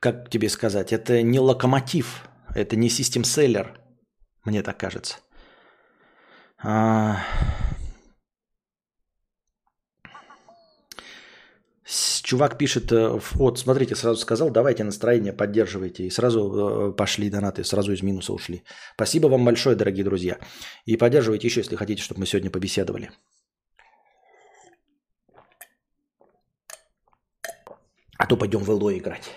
как 0.00 0.30
тебе 0.30 0.48
сказать, 0.48 0.92
это 0.92 1.22
не 1.22 1.38
локомотив, 1.38 2.28
это 2.54 2.76
не 2.76 2.88
систем-селлер, 2.88 3.78
мне 4.44 4.62
так 4.62 4.78
кажется. 4.78 5.16
А... 6.64 7.16
Чувак 12.22 12.56
пишет, 12.58 12.90
э, 12.90 13.20
вот, 13.34 13.58
смотрите, 13.58 13.94
сразу 13.94 14.18
сказал, 14.20 14.50
давайте 14.50 14.82
настроение 14.82 15.34
поддерживайте. 15.34 16.04
И 16.04 16.10
сразу 16.10 16.40
э, 16.40 16.96
пошли 16.96 17.30
донаты, 17.30 17.64
сразу 17.64 17.92
из 17.92 18.02
минуса 18.02 18.32
ушли. 18.32 18.62
Спасибо 18.94 19.28
вам 19.28 19.44
большое, 19.44 19.76
дорогие 19.76 20.04
друзья. 20.04 20.38
И 20.86 20.96
поддерживайте 20.96 21.46
еще, 21.46 21.60
если 21.60 21.76
хотите, 21.76 22.02
чтобы 22.02 22.20
мы 22.20 22.26
сегодня 22.26 22.50
побеседовали. 22.50 23.10
А 28.16 28.26
то 28.26 28.38
пойдем 28.38 28.60
в 28.60 28.70
ЛО 28.70 28.96
играть. 28.96 29.30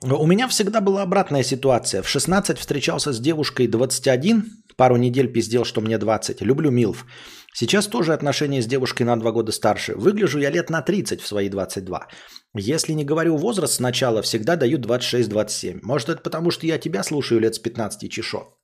У 0.00 0.26
меня 0.26 0.46
всегда 0.46 0.80
была 0.80 1.02
обратная 1.02 1.42
ситуация. 1.42 2.02
В 2.02 2.08
16 2.08 2.56
встречался 2.58 3.12
с 3.12 3.18
девушкой 3.18 3.66
21, 3.66 4.44
пару 4.76 4.96
недель 4.96 5.26
пиздел, 5.26 5.64
что 5.64 5.80
мне 5.80 5.98
20. 5.98 6.40
Люблю 6.42 6.70
Милф. 6.70 7.04
Сейчас 7.52 7.88
тоже 7.88 8.12
отношения 8.12 8.62
с 8.62 8.66
девушкой 8.66 9.02
на 9.02 9.18
2 9.18 9.32
года 9.32 9.50
старше. 9.50 9.94
Выгляжу 9.96 10.38
я 10.38 10.50
лет 10.50 10.70
на 10.70 10.82
30 10.82 11.20
в 11.20 11.26
свои 11.26 11.48
22. 11.48 12.06
Если 12.54 12.92
не 12.92 13.04
говорю 13.04 13.36
возраст 13.36 13.74
сначала, 13.74 14.22
всегда 14.22 14.54
даю 14.54 14.78
26-27. 14.78 15.80
Может, 15.82 16.08
это 16.10 16.22
потому, 16.22 16.52
что 16.52 16.66
я 16.66 16.78
тебя 16.78 17.02
слушаю 17.02 17.40
лет 17.40 17.56
с 17.56 17.58
15 17.58 18.08
чешо. 18.08 18.56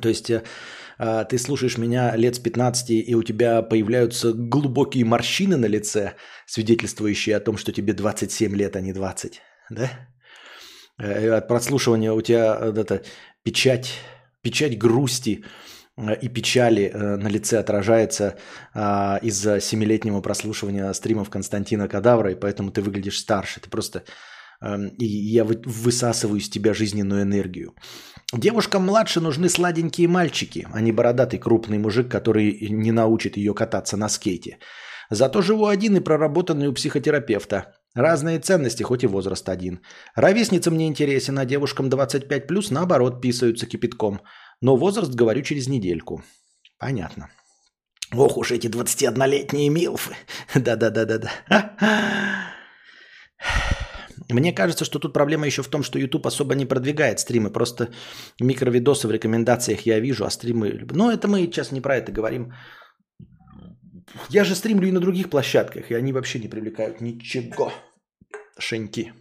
То 0.00 0.08
есть 0.08 0.30
э, 0.30 0.42
э, 0.98 1.24
ты 1.28 1.36
слушаешь 1.36 1.76
меня 1.76 2.16
лет 2.16 2.36
с 2.36 2.38
15, 2.38 2.90
и 2.90 3.14
у 3.14 3.22
тебя 3.22 3.60
появляются 3.60 4.32
глубокие 4.32 5.04
морщины 5.04 5.58
на 5.58 5.66
лице, 5.66 6.14
свидетельствующие 6.46 7.36
о 7.36 7.40
том, 7.40 7.58
что 7.58 7.72
тебе 7.72 7.92
27 7.92 8.56
лет, 8.56 8.76
а 8.76 8.80
не 8.80 8.94
20. 8.94 9.40
Да? 9.70 9.90
Э, 10.98 11.36
от 11.36 11.48
прослушивания 11.48 12.12
у 12.12 12.20
тебя 12.20 12.58
э, 12.60 12.72
это, 12.76 13.02
печать, 13.42 13.94
печать 14.42 14.78
грусти 14.78 15.44
э, 15.96 16.14
и 16.22 16.28
печали 16.28 16.90
на 16.94 17.28
лице 17.28 17.58
отражается 17.58 18.36
а, 18.74 19.18
из-за 19.22 19.60
семилетнего 19.60 20.20
прослушивания 20.20 20.92
стримов 20.92 21.30
Константина 21.30 21.88
Кадавра, 21.88 22.32
и 22.32 22.40
поэтому 22.40 22.70
ты 22.70 22.82
выглядишь 22.82 23.18
старше. 23.18 23.60
Ты 23.60 23.70
просто 23.70 24.04
эм, 24.60 24.88
и 24.98 25.04
я 25.04 25.44
высасываю 25.44 26.38
из 26.38 26.48
тебя 26.48 26.74
жизненную 26.74 27.22
энергию. 27.22 27.74
Девушкам 28.32 28.86
младше 28.86 29.20
нужны 29.20 29.48
сладенькие 29.48 30.08
мальчики, 30.08 30.66
а 30.72 30.80
не 30.80 30.92
бородатый 30.92 31.38
крупный 31.38 31.78
мужик, 31.78 32.10
который 32.10 32.68
не 32.70 32.92
научит 32.92 33.36
ее 33.36 33.54
кататься 33.54 33.96
на 33.96 34.08
скейте. 34.08 34.58
Зато 35.10 35.42
живу 35.42 35.66
один 35.66 35.96
и 35.96 36.00
проработанный 36.00 36.68
у 36.68 36.72
психотерапевта. 36.72 37.74
Разные 37.94 38.38
ценности, 38.38 38.82
хоть 38.82 39.04
и 39.04 39.06
возраст 39.06 39.48
один. 39.48 39.80
Ровесница 40.14 40.70
мне 40.70 40.86
интересен, 40.86 41.38
а 41.38 41.44
девушкам 41.44 41.90
25 41.90 42.46
плюс 42.46 42.70
наоборот 42.70 43.20
писаются 43.20 43.66
кипятком. 43.66 44.20
Но 44.62 44.76
возраст 44.76 45.14
говорю 45.14 45.42
через 45.42 45.68
недельку. 45.68 46.22
Понятно. 46.78 47.28
Ох 48.14 48.36
уж 48.36 48.50
эти 48.50 48.68
21-летние 48.68 49.70
милфы. 49.70 50.14
Да-да-да-да-да. 50.54 51.30
Мне 54.30 54.52
кажется, 54.52 54.84
что 54.84 54.98
тут 54.98 55.12
проблема 55.12 55.46
еще 55.46 55.62
в 55.62 55.68
том, 55.68 55.82
что 55.82 55.98
YouTube 55.98 56.26
особо 56.26 56.54
не 56.54 56.66
продвигает 56.66 57.18
стримы. 57.18 57.50
Просто 57.50 57.88
микровидосы 58.40 59.08
в 59.08 59.10
рекомендациях 59.10 59.86
я 59.86 60.00
вижу, 60.00 60.24
а 60.24 60.30
стримы... 60.30 60.86
Ну, 60.92 61.10
это 61.10 61.28
мы 61.28 61.40
сейчас 61.40 61.72
не 61.72 61.80
про 61.80 61.96
это 61.96 62.12
говорим. 62.12 62.52
Я 64.28 64.44
же 64.44 64.54
стримлю 64.54 64.88
и 64.88 64.92
на 64.92 65.00
других 65.00 65.30
площадках, 65.30 65.90
и 65.90 65.94
они 65.94 66.12
вообще 66.12 66.38
не 66.38 66.48
привлекают 66.48 67.00
ничего. 67.00 67.72
Шеньки. 68.58 69.12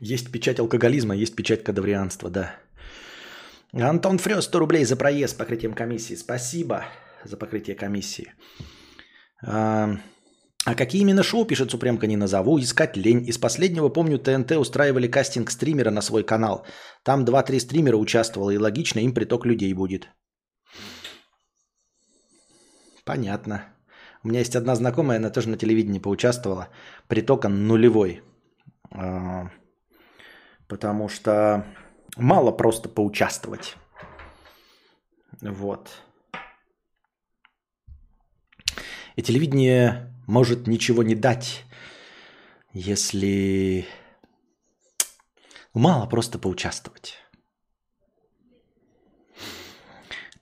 Есть 0.00 0.32
печать 0.32 0.58
алкоголизма, 0.58 1.14
есть 1.14 1.36
печать 1.36 1.62
кадаврианства, 1.62 2.30
да. 2.30 2.56
Антон 3.72 4.18
Фрёс, 4.18 4.44
100 4.44 4.58
рублей 4.58 4.84
за 4.84 4.96
проезд 4.96 5.34
с 5.34 5.36
покрытием 5.36 5.74
комиссии. 5.74 6.16
Спасибо 6.16 6.86
за 7.24 7.36
покрытие 7.36 7.76
комиссии. 7.76 8.32
А, 9.46 9.96
а 10.64 10.74
какие 10.74 11.02
именно 11.02 11.22
шоу, 11.22 11.44
пишет 11.44 11.70
Супремка, 11.70 12.06
не 12.06 12.16
назову, 12.16 12.58
искать 12.58 12.96
лень. 12.96 13.28
Из 13.28 13.38
последнего, 13.38 13.88
помню, 13.88 14.18
ТНТ 14.18 14.52
устраивали 14.52 15.06
кастинг 15.06 15.50
стримера 15.50 15.90
на 15.90 16.02
свой 16.02 16.24
канал. 16.24 16.66
Там 17.04 17.24
2-3 17.24 17.60
стримера 17.60 17.96
участвовало, 17.96 18.50
и 18.50 18.58
логично, 18.58 19.00
им 19.00 19.14
приток 19.14 19.46
людей 19.46 19.72
будет. 19.74 20.08
Понятно. 23.10 23.64
У 24.22 24.28
меня 24.28 24.38
есть 24.38 24.54
одна 24.54 24.76
знакомая, 24.76 25.18
она 25.18 25.30
тоже 25.30 25.48
на 25.48 25.56
телевидении 25.56 25.98
поучаствовала. 25.98 26.68
Приток 27.08 27.44
нулевой. 27.44 28.22
А, 28.92 29.50
потому 30.68 31.08
что 31.08 31.66
мало 32.16 32.52
просто 32.52 32.88
поучаствовать. 32.88 33.74
Вот. 35.40 35.90
И 39.16 39.22
телевидение 39.22 40.14
может 40.28 40.68
ничего 40.68 41.02
не 41.02 41.16
дать, 41.16 41.64
если 42.72 43.88
мало 45.74 46.06
просто 46.06 46.38
поучаствовать. 46.38 47.16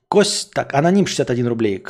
Кость, 0.08 0.50
так, 0.50 0.74
аноним 0.74 1.06
61 1.06 1.46
рублей. 1.46 1.82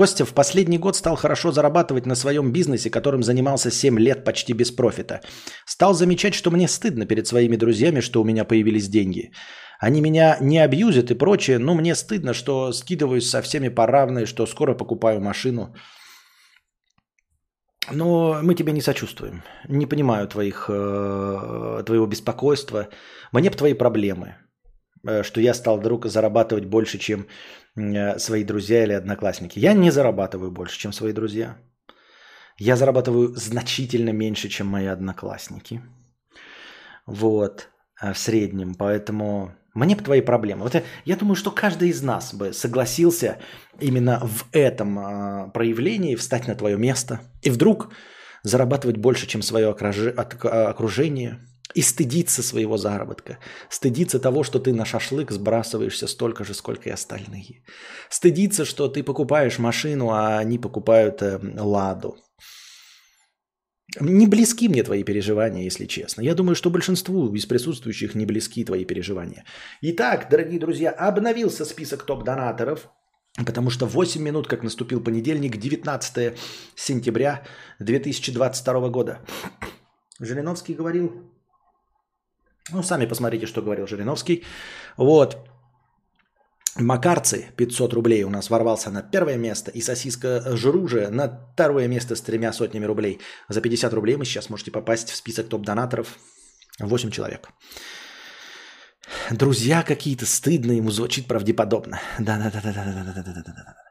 Костя 0.00 0.24
в 0.24 0.32
последний 0.32 0.78
год 0.78 0.96
стал 0.96 1.16
хорошо 1.16 1.52
зарабатывать 1.52 2.06
на 2.06 2.14
своем 2.14 2.52
бизнесе, 2.52 2.90
которым 2.90 3.22
занимался 3.22 3.70
7 3.70 3.98
лет 3.98 4.24
почти 4.24 4.54
без 4.54 4.70
профита. 4.70 5.20
Стал 5.66 5.92
замечать, 5.92 6.32
что 6.32 6.50
мне 6.50 6.68
стыдно 6.68 7.04
перед 7.04 7.26
своими 7.26 7.56
друзьями, 7.56 8.00
что 8.00 8.22
у 8.22 8.24
меня 8.24 8.44
появились 8.44 8.88
деньги. 8.88 9.30
Они 9.78 10.00
меня 10.00 10.38
не 10.40 10.64
абьюзят 10.64 11.10
и 11.10 11.18
прочее, 11.18 11.58
но 11.58 11.74
мне 11.74 11.94
стыдно, 11.94 12.32
что 12.32 12.72
скидываюсь 12.72 13.28
со 13.28 13.42
всеми 13.42 13.68
по 13.68 13.86
что 14.24 14.46
скоро 14.46 14.74
покупаю 14.74 15.20
машину. 15.20 15.74
Но 17.92 18.40
мы 18.42 18.54
тебе 18.54 18.72
не 18.72 18.80
сочувствуем. 18.80 19.42
Не 19.68 19.86
понимаю 19.86 20.26
твоих, 20.28 20.70
э, 20.70 21.82
твоего 21.84 22.06
беспокойства. 22.06 22.88
Мне 23.32 23.50
бы 23.50 23.56
твои 23.56 23.74
проблемы. 23.74 24.34
Э, 25.08 25.22
что 25.22 25.40
я 25.40 25.54
стал 25.54 25.78
вдруг 25.78 26.06
зарабатывать 26.06 26.66
больше, 26.66 26.98
чем 26.98 27.26
свои 28.18 28.44
друзья 28.44 28.84
или 28.84 28.92
одноклассники. 28.92 29.58
Я 29.58 29.72
не 29.72 29.90
зарабатываю 29.90 30.50
больше, 30.50 30.78
чем 30.78 30.92
свои 30.92 31.12
друзья. 31.12 31.56
Я 32.58 32.76
зарабатываю 32.76 33.34
значительно 33.36 34.10
меньше, 34.10 34.48
чем 34.48 34.66
мои 34.66 34.86
одноклассники. 34.86 35.80
Вот, 37.06 37.68
в 38.00 38.14
среднем. 38.14 38.74
Поэтому 38.74 39.54
мне 39.74 39.94
бы 39.94 40.02
твои 40.02 40.20
проблемы. 40.20 40.62
Вот 40.62 40.74
я, 40.74 40.82
я 41.04 41.16
думаю, 41.16 41.36
что 41.36 41.50
каждый 41.50 41.90
из 41.90 42.02
нас 42.02 42.34
бы 42.34 42.52
согласился 42.52 43.38
именно 43.78 44.20
в 44.20 44.46
этом 44.52 44.98
э, 44.98 45.50
проявлении 45.52 46.16
встать 46.16 46.48
на 46.48 46.54
твое 46.54 46.76
место 46.76 47.20
и 47.42 47.50
вдруг 47.50 47.92
зарабатывать 48.42 48.96
больше, 48.96 49.26
чем 49.26 49.42
свое 49.42 49.68
окружение, 49.70 51.40
и 51.74 51.82
стыдиться 51.82 52.42
своего 52.42 52.76
заработка, 52.76 53.38
стыдиться 53.68 54.18
того, 54.18 54.42
что 54.42 54.58
ты 54.58 54.72
на 54.72 54.84
шашлык 54.84 55.30
сбрасываешься 55.30 56.06
столько 56.06 56.44
же, 56.44 56.54
сколько 56.54 56.88
и 56.88 56.92
остальные, 56.92 57.62
стыдиться, 58.08 58.64
что 58.64 58.88
ты 58.88 59.02
покупаешь 59.02 59.58
машину, 59.58 60.10
а 60.10 60.38
они 60.38 60.58
покупают 60.58 61.22
э, 61.22 61.38
ладу, 61.56 62.16
не 63.98 64.26
близки 64.26 64.68
мне 64.68 64.82
твои 64.82 65.02
переживания, 65.02 65.64
если 65.64 65.86
честно. 65.86 66.22
Я 66.22 66.34
думаю, 66.34 66.54
что 66.54 66.70
большинству 66.70 67.34
из 67.34 67.46
присутствующих 67.46 68.14
не 68.14 68.24
близки 68.24 68.64
твои 68.64 68.84
переживания. 68.84 69.44
Итак, 69.82 70.28
дорогие 70.30 70.60
друзья, 70.60 70.90
обновился 70.90 71.64
список 71.64 72.04
топ-донаторов, 72.04 72.88
потому 73.44 73.70
что 73.70 73.86
8 73.86 74.22
минут, 74.22 74.46
как 74.46 74.62
наступил 74.62 75.02
понедельник, 75.02 75.56
19 75.56 76.38
сентября 76.76 77.42
2022 77.80 78.88
года. 78.88 79.20
Жириновский 80.20 80.74
говорил... 80.74 81.39
Ну, 82.72 82.82
сами 82.82 83.06
посмотрите, 83.06 83.46
что 83.46 83.62
говорил 83.62 83.86
Жириновский. 83.86 84.44
Вот. 84.96 85.36
Макарцы 86.76 87.50
500 87.56 87.92
рублей 87.92 88.24
у 88.24 88.30
нас 88.30 88.50
ворвался 88.50 88.90
на 88.90 89.02
первое 89.02 89.36
место, 89.36 89.70
и 89.72 89.82
сосиска 89.82 90.56
Жруже 90.56 91.08
на 91.10 91.28
второе 91.52 91.88
место 91.88 92.14
с 92.14 92.20
тремя 92.20 92.52
сотнями 92.52 92.86
рублей. 92.86 93.18
За 93.48 93.60
50 93.60 93.92
рублей 93.92 94.16
мы 94.16 94.24
сейчас 94.24 94.50
можете 94.50 94.70
попасть 94.70 95.10
в 95.10 95.16
список 95.16 95.48
топ-донаторов. 95.48 96.16
8 96.78 97.10
человек. 97.10 97.50
Друзья 99.30 99.82
какие-то 99.82 100.26
стыдно, 100.26 100.72
ему 100.72 100.90
звучит 100.90 101.26
правдеподобно. 101.26 102.00
Да-да-да-да-да-да-да-да-да. 102.18 103.89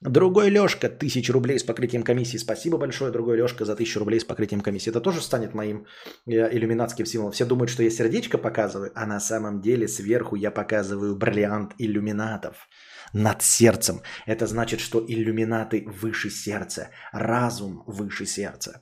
Другой 0.00 0.50
Лешка, 0.50 0.88
тысяча 0.88 1.32
рублей 1.32 1.58
с 1.58 1.64
покрытием 1.64 2.02
комиссии. 2.02 2.38
Спасибо 2.38 2.78
большое, 2.78 3.10
другой 3.10 3.36
Лешка, 3.36 3.64
за 3.64 3.76
тысячу 3.76 3.98
рублей 4.00 4.20
с 4.20 4.24
покрытием 4.24 4.60
комиссии. 4.60 4.90
Это 4.90 5.00
тоже 5.00 5.20
станет 5.20 5.54
моим 5.54 5.86
э, 6.26 6.56
иллюминатским 6.56 7.06
символом. 7.06 7.32
Все 7.32 7.46
думают, 7.46 7.70
что 7.70 7.82
я 7.82 7.90
сердечко 7.90 8.38
показываю, 8.38 8.92
а 8.94 9.06
на 9.06 9.20
самом 9.20 9.60
деле 9.60 9.88
сверху 9.88 10.36
я 10.36 10.50
показываю 10.50 11.16
бриллиант 11.16 11.72
иллюминатов 11.78 12.68
над 13.12 13.42
сердцем. 13.42 14.02
Это 14.26 14.46
значит, 14.46 14.80
что 14.80 15.04
иллюминаты 15.06 15.86
выше 15.86 16.30
сердца, 16.30 16.90
разум 17.12 17.82
выше 17.86 18.26
сердца. 18.26 18.80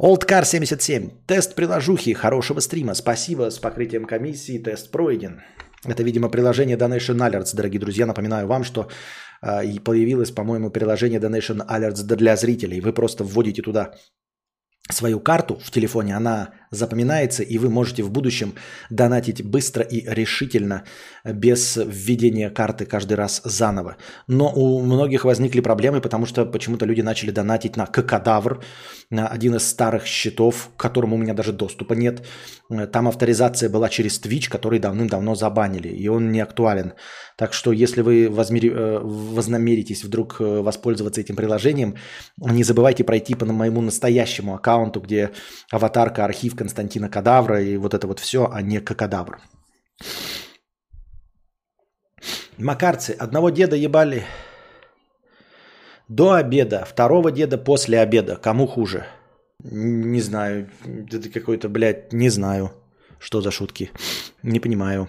Oldcar 0.00 0.44
77. 0.44 1.10
Тест 1.26 1.54
приложухи. 1.54 2.12
Хорошего 2.14 2.60
стрима. 2.60 2.94
Спасибо 2.94 3.50
с 3.50 3.58
покрытием 3.58 4.04
комиссии. 4.06 4.58
Тест 4.58 4.90
пройден. 4.90 5.42
Это, 5.86 6.02
видимо, 6.02 6.30
приложение 6.30 6.76
Donation 6.76 7.18
Alerts, 7.18 7.54
дорогие 7.54 7.78
друзья. 7.78 8.06
Напоминаю 8.06 8.46
вам, 8.46 8.64
что 8.64 8.88
и 9.64 9.78
появилось, 9.78 10.30
по-моему, 10.30 10.70
приложение 10.70 11.20
Donation 11.20 11.66
Alerts 11.66 12.02
для 12.02 12.36
зрителей. 12.36 12.80
Вы 12.80 12.92
просто 12.92 13.24
вводите 13.24 13.62
туда 13.62 13.94
свою 14.90 15.20
карту 15.20 15.56
в 15.56 15.70
телефоне, 15.70 16.16
она 16.16 16.50
запоминается, 16.74 17.42
и 17.42 17.58
вы 17.58 17.68
можете 17.68 18.02
в 18.02 18.10
будущем 18.10 18.54
донатить 18.90 19.42
быстро 19.44 19.82
и 19.82 20.04
решительно, 20.06 20.84
без 21.24 21.76
введения 21.76 22.50
карты 22.50 22.84
каждый 22.84 23.14
раз 23.14 23.40
заново. 23.44 23.96
Но 24.26 24.52
у 24.52 24.80
многих 24.82 25.24
возникли 25.24 25.60
проблемы, 25.60 26.00
потому 26.00 26.26
что 26.26 26.44
почему-то 26.44 26.86
люди 26.86 27.00
начали 27.00 27.30
донатить 27.30 27.76
на 27.76 27.86
Кокадавр, 27.86 28.62
на 29.10 29.28
один 29.28 29.54
из 29.56 29.68
старых 29.68 30.06
счетов, 30.06 30.70
к 30.76 30.80
которому 30.80 31.16
у 31.16 31.18
меня 31.18 31.34
даже 31.34 31.52
доступа 31.52 31.94
нет. 31.94 32.26
Там 32.92 33.08
авторизация 33.08 33.68
была 33.68 33.88
через 33.88 34.20
Twitch, 34.20 34.48
который 34.48 34.78
давным-давно 34.78 35.34
забанили, 35.34 35.88
и 35.88 36.08
он 36.08 36.32
не 36.32 36.40
актуален. 36.40 36.92
Так 37.36 37.52
что 37.52 37.72
если 37.72 38.00
вы 38.00 38.28
возмери, 38.30 38.70
э, 38.70 39.00
вознамеритесь 39.02 40.04
вдруг 40.04 40.36
э, 40.40 40.60
воспользоваться 40.60 41.20
этим 41.20 41.34
приложением, 41.34 41.96
не 42.38 42.62
забывайте 42.62 43.02
пройти 43.02 43.34
по 43.34 43.44
моему 43.44 43.80
настоящему 43.80 44.54
аккаунту, 44.54 45.00
где 45.00 45.30
аватарка, 45.72 46.24
архив 46.24 46.54
Константина 46.64 47.10
Кадавра 47.10 47.60
и 47.60 47.76
вот 47.76 47.92
это 47.92 48.06
вот 48.06 48.20
все, 48.20 48.48
а 48.50 48.62
не 48.62 48.80
Кокадавр. 48.80 49.38
Макарцы, 52.56 53.10
одного 53.10 53.50
деда 53.50 53.76
ебали 53.76 54.24
до 56.08 56.32
обеда, 56.32 56.86
второго 56.86 57.30
деда 57.30 57.58
после 57.58 58.00
обеда. 58.00 58.36
Кому 58.36 58.66
хуже? 58.66 59.04
Не 59.62 60.22
знаю. 60.22 60.70
Это 61.12 61.28
какой-то, 61.28 61.68
блядь, 61.68 62.14
не 62.14 62.30
знаю. 62.30 62.70
Что 63.18 63.42
за 63.42 63.50
шутки? 63.50 63.90
Не 64.42 64.58
понимаю. 64.58 65.08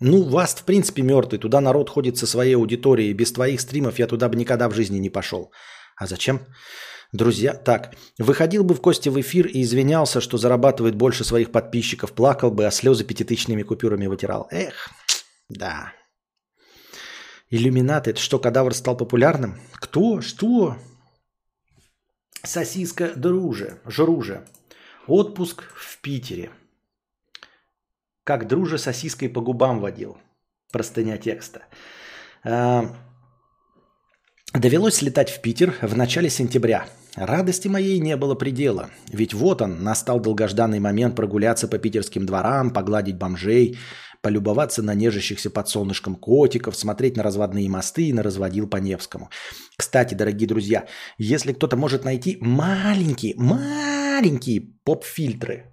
Ну, 0.00 0.22
вас, 0.22 0.54
в 0.54 0.64
принципе, 0.64 1.02
мертвый. 1.02 1.38
Туда 1.38 1.60
народ 1.60 1.90
ходит 1.90 2.16
со 2.16 2.26
своей 2.26 2.56
аудиторией. 2.56 3.12
Без 3.12 3.32
твоих 3.32 3.60
стримов 3.60 3.98
я 3.98 4.06
туда 4.06 4.28
бы 4.28 4.36
никогда 4.36 4.68
в 4.68 4.74
жизни 4.74 4.98
не 4.98 5.10
пошел. 5.10 5.52
А 5.96 6.06
зачем? 6.06 6.40
Друзья, 7.12 7.54
так, 7.54 7.96
выходил 8.18 8.62
бы 8.62 8.74
в 8.74 8.80
Кости 8.80 9.08
в 9.08 9.20
эфир 9.20 9.46
и 9.46 9.62
извинялся, 9.62 10.20
что 10.20 10.38
зарабатывает 10.38 10.94
больше 10.94 11.24
своих 11.24 11.50
подписчиков, 11.50 12.12
плакал 12.12 12.52
бы, 12.52 12.66
а 12.66 12.70
слезы 12.70 13.04
пятитысячными 13.04 13.62
купюрами 13.62 14.06
вытирал. 14.06 14.46
Эх, 14.52 14.90
да. 15.48 15.92
Иллюминаты, 17.50 18.10
это 18.10 18.20
что, 18.20 18.38
кадавр 18.38 18.74
стал 18.74 18.96
популярным? 18.96 19.60
Кто? 19.74 20.20
Что? 20.20 20.76
Сосиска 22.44 23.12
друже, 23.16 23.80
жруже. 23.84 24.46
Отпуск 25.08 25.64
в 25.74 26.00
Питере. 26.00 26.50
Как 28.30 28.46
друже 28.46 28.78
сосиской 28.78 29.28
по 29.28 29.40
губам 29.40 29.80
водил. 29.80 30.16
Простыня 30.70 31.18
текста. 31.18 31.62
А, 32.44 32.94
довелось 34.54 35.02
летать 35.02 35.30
в 35.30 35.40
Питер 35.40 35.74
в 35.82 35.96
начале 35.96 36.30
сентября. 36.30 36.86
Радости 37.16 37.66
моей 37.66 37.98
не 37.98 38.16
было 38.16 38.36
предела. 38.36 38.90
Ведь 39.08 39.34
вот 39.34 39.62
он, 39.62 39.82
настал 39.82 40.20
долгожданный 40.20 40.78
момент 40.78 41.16
прогуляться 41.16 41.66
по 41.66 41.78
питерским 41.78 42.24
дворам, 42.24 42.70
погладить 42.70 43.18
бомжей, 43.18 43.76
полюбоваться 44.22 44.80
на 44.80 44.94
нежащихся 44.94 45.50
под 45.50 45.68
солнышком 45.68 46.14
котиков, 46.14 46.76
смотреть 46.76 47.16
на 47.16 47.24
разводные 47.24 47.68
мосты 47.68 48.10
и 48.10 48.12
на 48.12 48.22
разводил 48.22 48.68
по 48.68 48.76
Невскому. 48.76 49.28
Кстати, 49.76 50.14
дорогие 50.14 50.46
друзья, 50.46 50.86
если 51.18 51.52
кто-то 51.52 51.76
может 51.76 52.04
найти 52.04 52.38
маленькие, 52.40 53.34
маленькие 53.34 54.68
поп-фильтры 54.84 55.66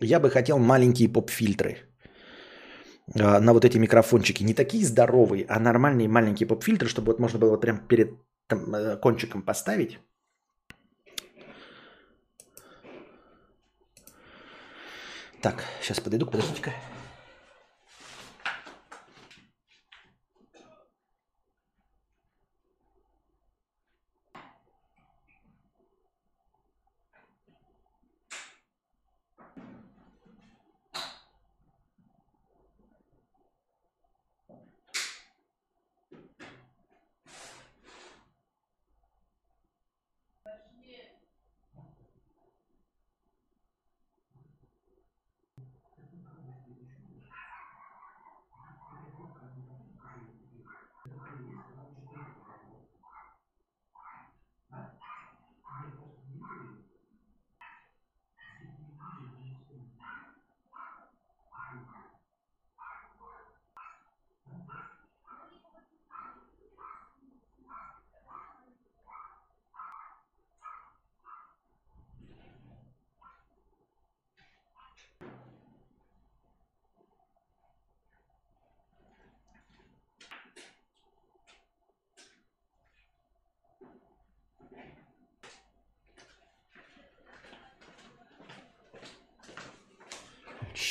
я 0.00 0.20
бы 0.20 0.30
хотел 0.30 0.58
маленькие 0.58 1.08
поп-фильтры 1.08 1.76
а, 3.14 3.40
на 3.40 3.52
вот 3.52 3.64
эти 3.64 3.78
микрофончики. 3.78 4.42
Не 4.44 4.54
такие 4.54 4.84
здоровые, 4.84 5.46
а 5.48 5.60
нормальные 5.60 6.08
маленькие 6.08 6.46
поп-фильтры, 6.46 6.88
чтобы 6.88 7.12
вот 7.12 7.20
можно 7.20 7.38
было 7.38 7.56
прям 7.56 7.78
перед 7.88 8.10
там, 8.46 8.74
э, 8.74 8.96
кончиком 8.96 9.42
поставить. 9.42 9.98
Так, 15.40 15.62
сейчас 15.80 16.00
подойду, 16.00 16.26
подождите-ка. 16.26 16.72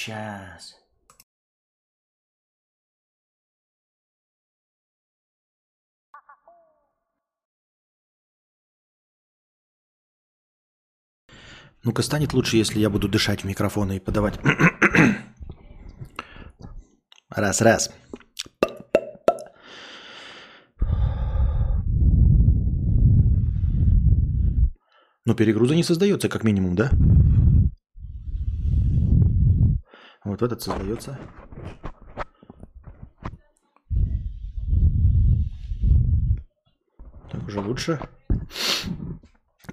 Сейчас. 0.05 0.75
Ну-ка, 11.83 12.03
станет 12.03 12.33
лучше, 12.33 12.57
если 12.57 12.79
я 12.79 12.91
буду 12.91 13.07
дышать 13.07 13.41
в 13.41 13.45
микрофон 13.45 13.93
и 13.93 13.99
подавать. 13.99 14.39
Раз, 17.29 17.61
раз. 17.61 17.91
Но 25.25 25.33
перегруза 25.33 25.73
не 25.73 25.83
создается, 25.83 26.29
как 26.29 26.43
минимум, 26.43 26.75
да? 26.75 26.91
Вот 30.35 30.41
этот 30.41 30.61
создается. 30.61 31.17
Так 37.31 37.47
уже 37.47 37.61
лучше. 37.61 38.01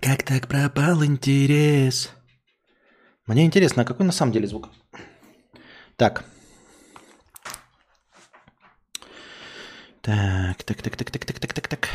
Как 0.00 0.22
так 0.22 0.46
пропал 0.46 1.04
интерес? 1.04 2.10
Мне 3.26 3.44
интересно, 3.44 3.82
а 3.82 3.84
какой 3.84 4.06
на 4.06 4.12
самом 4.12 4.30
деле 4.30 4.46
звук? 4.46 4.68
Так. 5.96 6.24
Так, 10.00 10.62
так, 10.62 10.80
так, 10.80 10.94
так, 10.94 11.10
так, 11.10 11.24
так, 11.24 11.40
так, 11.40 11.52
так, 11.52 11.68
так. 11.68 11.88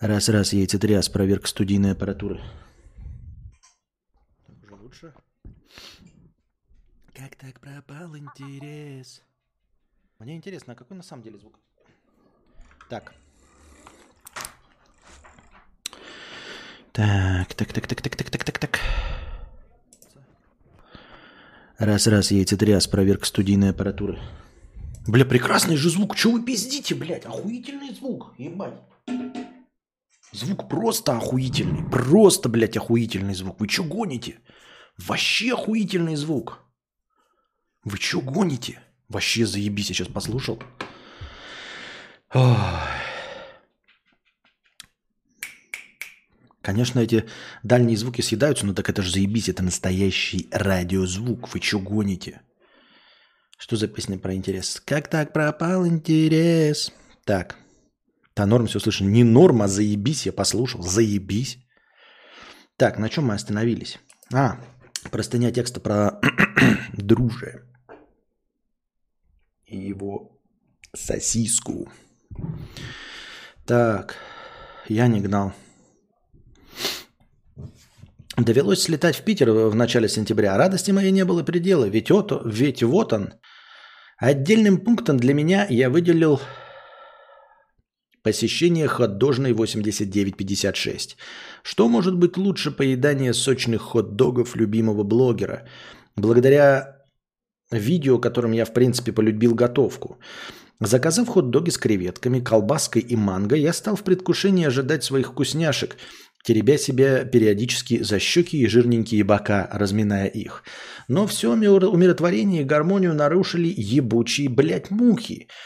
Раз-раз, 0.00 0.54
яйцетряс, 0.54 1.10
проверка 1.10 1.48
студийной 1.48 1.92
аппаратуры. 1.92 2.40
Так 4.46 4.62
уже 4.62 4.74
лучше? 4.74 5.14
Как 7.16 7.34
так 7.36 7.60
пропал 7.60 8.14
интерес? 8.14 9.22
Мне 10.18 10.36
интересно, 10.36 10.74
а 10.74 10.76
какой 10.76 10.98
на 10.98 11.02
самом 11.02 11.22
деле 11.22 11.38
звук? 11.38 11.58
Так. 12.90 13.14
Так, 16.92 17.54
так, 17.54 17.72
так, 17.72 17.86
так, 17.86 18.02
так, 18.02 18.16
так, 18.16 18.30
так, 18.30 18.44
так, 18.44 18.58
так. 18.58 18.80
Раз-раз, 21.78 22.30
яйцетряс, 22.32 22.86
проверка 22.86 23.24
студийной 23.24 23.70
аппаратуры. 23.70 24.18
Бля, 25.06 25.24
прекрасный 25.24 25.76
же 25.76 25.88
звук. 25.88 26.16
Чего 26.16 26.34
вы 26.34 26.44
пиздите, 26.44 26.94
блядь? 26.94 27.24
Охуительный 27.24 27.94
звук, 27.94 28.34
ебать. 28.36 28.78
Звук 30.32 30.68
просто 30.68 31.16
охуительный. 31.16 31.90
Просто, 31.90 32.50
блядь, 32.50 32.76
охуительный 32.76 33.34
звук. 33.34 33.58
Вы 33.60 33.68
что 33.68 33.84
гоните? 33.84 34.38
Вообще 34.98 35.54
охуительный 35.54 36.16
звук. 36.16 36.65
Вы 37.86 37.98
что 37.98 38.20
гоните? 38.20 38.80
Вообще 39.08 39.46
заебись, 39.46 39.90
я 39.90 39.94
сейчас 39.94 40.08
послушал. 40.08 40.60
Конечно, 46.62 46.98
эти 46.98 47.26
дальние 47.62 47.96
звуки 47.96 48.22
съедаются, 48.22 48.66
но 48.66 48.74
так 48.74 48.90
это 48.90 49.02
же 49.02 49.12
заебись, 49.12 49.48
это 49.48 49.62
настоящий 49.62 50.48
радиозвук. 50.50 51.54
Вы 51.54 51.60
что 51.60 51.78
гоните? 51.78 52.40
Что 53.56 53.76
за 53.76 53.86
песня 53.86 54.18
про 54.18 54.34
интерес? 54.34 54.82
Как 54.84 55.06
так 55.06 55.32
пропал 55.32 55.86
интерес? 55.86 56.92
Так. 57.24 57.54
Да, 58.34 58.46
норм 58.46 58.66
все 58.66 58.80
слышно. 58.80 59.04
Не 59.04 59.22
норма, 59.22 59.66
а 59.66 59.68
заебись, 59.68 60.26
я 60.26 60.32
послушал. 60.32 60.82
Заебись. 60.82 61.58
Так, 62.76 62.98
на 62.98 63.08
чем 63.08 63.26
мы 63.26 63.34
остановились? 63.34 64.00
А, 64.34 64.58
простыня 65.12 65.52
текста 65.52 65.78
про 65.78 66.20
друже 66.92 67.62
и 69.66 69.76
его 69.90 70.40
сосиску. 70.94 71.88
Так, 73.66 74.16
я 74.88 75.08
не 75.08 75.20
гнал. 75.20 75.52
Довелось 78.36 78.82
слетать 78.82 79.16
в 79.16 79.24
Питер 79.24 79.50
в 79.50 79.74
начале 79.74 80.08
сентября. 80.08 80.56
Радости 80.58 80.92
моей 80.92 81.10
не 81.10 81.24
было 81.24 81.42
предела, 81.42 81.84
ведь 81.88 82.10
вот, 82.10 82.32
ведь 82.44 82.82
вот 82.82 83.12
он. 83.12 83.32
Отдельным 84.18 84.78
пунктом 84.78 85.16
для 85.16 85.34
меня 85.34 85.66
я 85.68 85.90
выделил 85.90 86.40
Посещение 88.26 88.88
хот-дожной 88.88 89.52
8956. 89.52 91.16
Что 91.62 91.88
может 91.88 92.16
быть 92.16 92.36
лучше 92.36 92.72
поедания 92.72 93.32
сочных 93.32 93.82
хот-догов 93.82 94.56
любимого 94.56 95.04
блогера? 95.04 95.62
Благодаря 96.16 96.95
видео, 97.70 98.18
которым 98.18 98.52
я, 98.52 98.64
в 98.64 98.72
принципе, 98.72 99.12
полюбил 99.12 99.54
готовку. 99.54 100.18
Заказав 100.80 101.28
хот-доги 101.28 101.70
с 101.70 101.78
креветками, 101.78 102.40
колбаской 102.40 103.02
и 103.02 103.16
манго, 103.16 103.56
я 103.56 103.72
стал 103.72 103.96
в 103.96 104.02
предвкушении 104.02 104.66
ожидать 104.66 105.04
своих 105.04 105.28
вкусняшек, 105.28 105.96
теребя 106.44 106.76
себя 106.76 107.24
периодически 107.24 108.02
за 108.02 108.18
щеки 108.18 108.58
и 108.58 108.66
жирненькие 108.66 109.24
бока, 109.24 109.68
разминая 109.72 110.26
их. 110.26 110.64
Но 111.08 111.26
все 111.26 111.52
умиротворение 111.52 112.62
и 112.62 112.66
гармонию 112.66 113.14
нарушили 113.14 113.72
ебучие, 113.76 114.48
блядь, 114.48 114.90
мухи– 114.90 115.48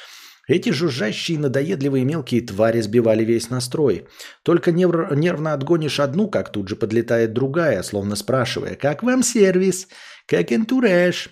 эти 0.51 0.71
жужжащие 0.71 1.39
надоедливые 1.39 2.05
мелкие 2.05 2.41
твари 2.41 2.81
сбивали 2.81 3.23
весь 3.25 3.51
настрой. 3.51 4.09
Только 4.43 4.73
нерв, 4.73 5.13
нервно 5.13 5.53
отгонишь 5.53 6.01
одну, 6.01 6.27
как 6.29 6.51
тут 6.51 6.69
же 6.69 6.75
подлетает 6.75 7.33
другая, 7.33 7.85
словно 7.85 8.17
спрашивая, 8.17 8.75
«Как 8.75 9.05
вам 9.05 9.23
сервис? 9.23 9.87
Как 10.27 10.51
энтураж?» 10.51 11.31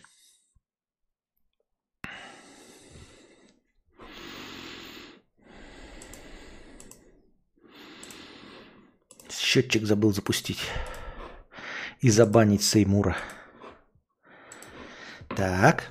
Счетчик 9.49 9.87
забыл 9.87 10.13
запустить. 10.13 10.59
И 12.03 12.11
забанить 12.11 12.63
Сеймура. 12.63 13.17
Так. 15.35 15.91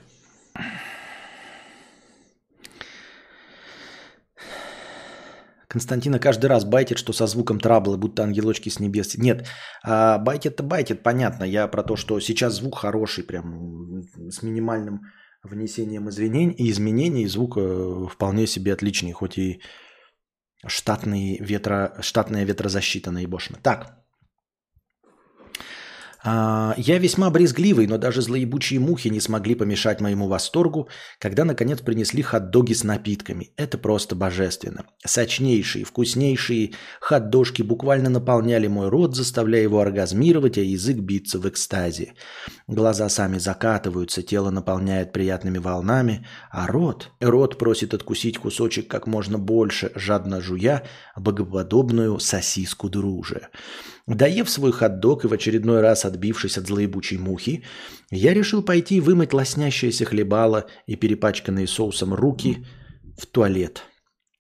Константина 5.68 6.20
каждый 6.20 6.46
раз 6.46 6.66
байтит, 6.66 7.00
что 7.00 7.14
со 7.14 7.26
звуком 7.26 7.60
трабла, 7.60 7.98
будто 7.98 8.22
ангелочки 8.22 8.70
с 8.70 8.80
небес. 8.80 9.18
Нет, 9.18 9.48
а 9.84 10.20
байтит-то 10.20 10.62
байтит, 10.62 11.02
понятно. 11.02 11.44
Я 11.44 11.68
про 11.68 11.82
то, 11.82 11.96
что 11.96 12.20
сейчас 12.20 12.58
звук 12.58 12.78
хороший, 12.78 13.24
прям 13.24 14.04
с 14.30 14.44
минимальным 14.44 15.02
внесением 15.42 16.10
извинений 16.10 16.54
и 16.54 16.70
изменений. 16.70 17.26
Звук 17.26 17.58
э, 17.58 18.06
вполне 18.08 18.46
себе 18.46 18.74
отличный, 18.74 19.14
хоть 19.14 19.40
и 19.40 19.62
штатный 20.68 21.38
ветро, 21.40 21.96
штатная 22.02 22.44
ветрозащита 22.44 23.12
наебошена. 23.12 23.60
Так, 23.62 23.97
я 26.78 26.98
весьма 26.98 27.30
брезгливый, 27.30 27.88
но 27.88 27.98
даже 27.98 28.22
злоебучие 28.22 28.80
мухи 28.80 29.08
не 29.08 29.22
смогли 29.22 29.56
помешать 29.56 30.02
моему 30.02 30.28
восторгу, 30.28 30.90
когда 31.20 31.46
наконец 31.46 31.80
принесли 31.80 32.22
хот-доги 32.22 32.74
с 32.74 32.84
напитками. 32.84 33.52
Это 33.56 33.78
просто 33.78 34.16
божественно. 34.16 34.86
Сочнейшие, 35.06 35.86
вкуснейшие 35.86 36.74
хот-дожки 37.00 37.62
буквально 37.62 38.10
наполняли 38.10 38.68
мой 38.68 38.90
рот, 38.90 39.16
заставляя 39.16 39.64
его 39.64 39.80
оргазмировать, 39.80 40.58
а 40.58 40.62
язык 40.62 40.98
биться 40.98 41.40
в 41.40 41.48
экстазе. 41.48 42.14
Глаза 42.68 43.08
сами 43.10 43.38
закатываются, 43.38 44.22
тело 44.22 44.50
наполняет 44.50 45.14
приятными 45.14 45.60
волнами, 45.60 46.26
а 46.52 46.68
рот... 46.68 47.12
Рот 47.22 47.58
просит 47.58 47.94
откусить 47.94 48.38
кусочек 48.38 48.88
как 48.88 49.08
можно 49.08 49.38
больше, 49.38 49.92
жадно 49.96 50.42
жуя 50.42 50.84
богоподобную 51.16 52.20
сосиску 52.20 52.90
друже. 52.90 53.50
Доев 54.08 54.50
свой 54.50 54.72
хот-дог 54.72 55.26
и 55.26 55.28
в 55.28 55.34
очередной 55.34 55.82
раз 55.82 56.06
отбившись 56.06 56.58
от 56.58 56.66
злоебучей 56.68 57.18
мухи, 57.18 57.64
я 58.10 58.34
решил 58.34 58.64
пойти 58.64 59.02
вымыть 59.02 59.34
лоснящееся 59.34 60.06
хлебало 60.06 60.68
и 60.86 60.96
перепачканные 60.96 61.68
соусом 61.68 62.14
руки 62.14 62.66
в 63.18 63.26
туалет. 63.26 63.84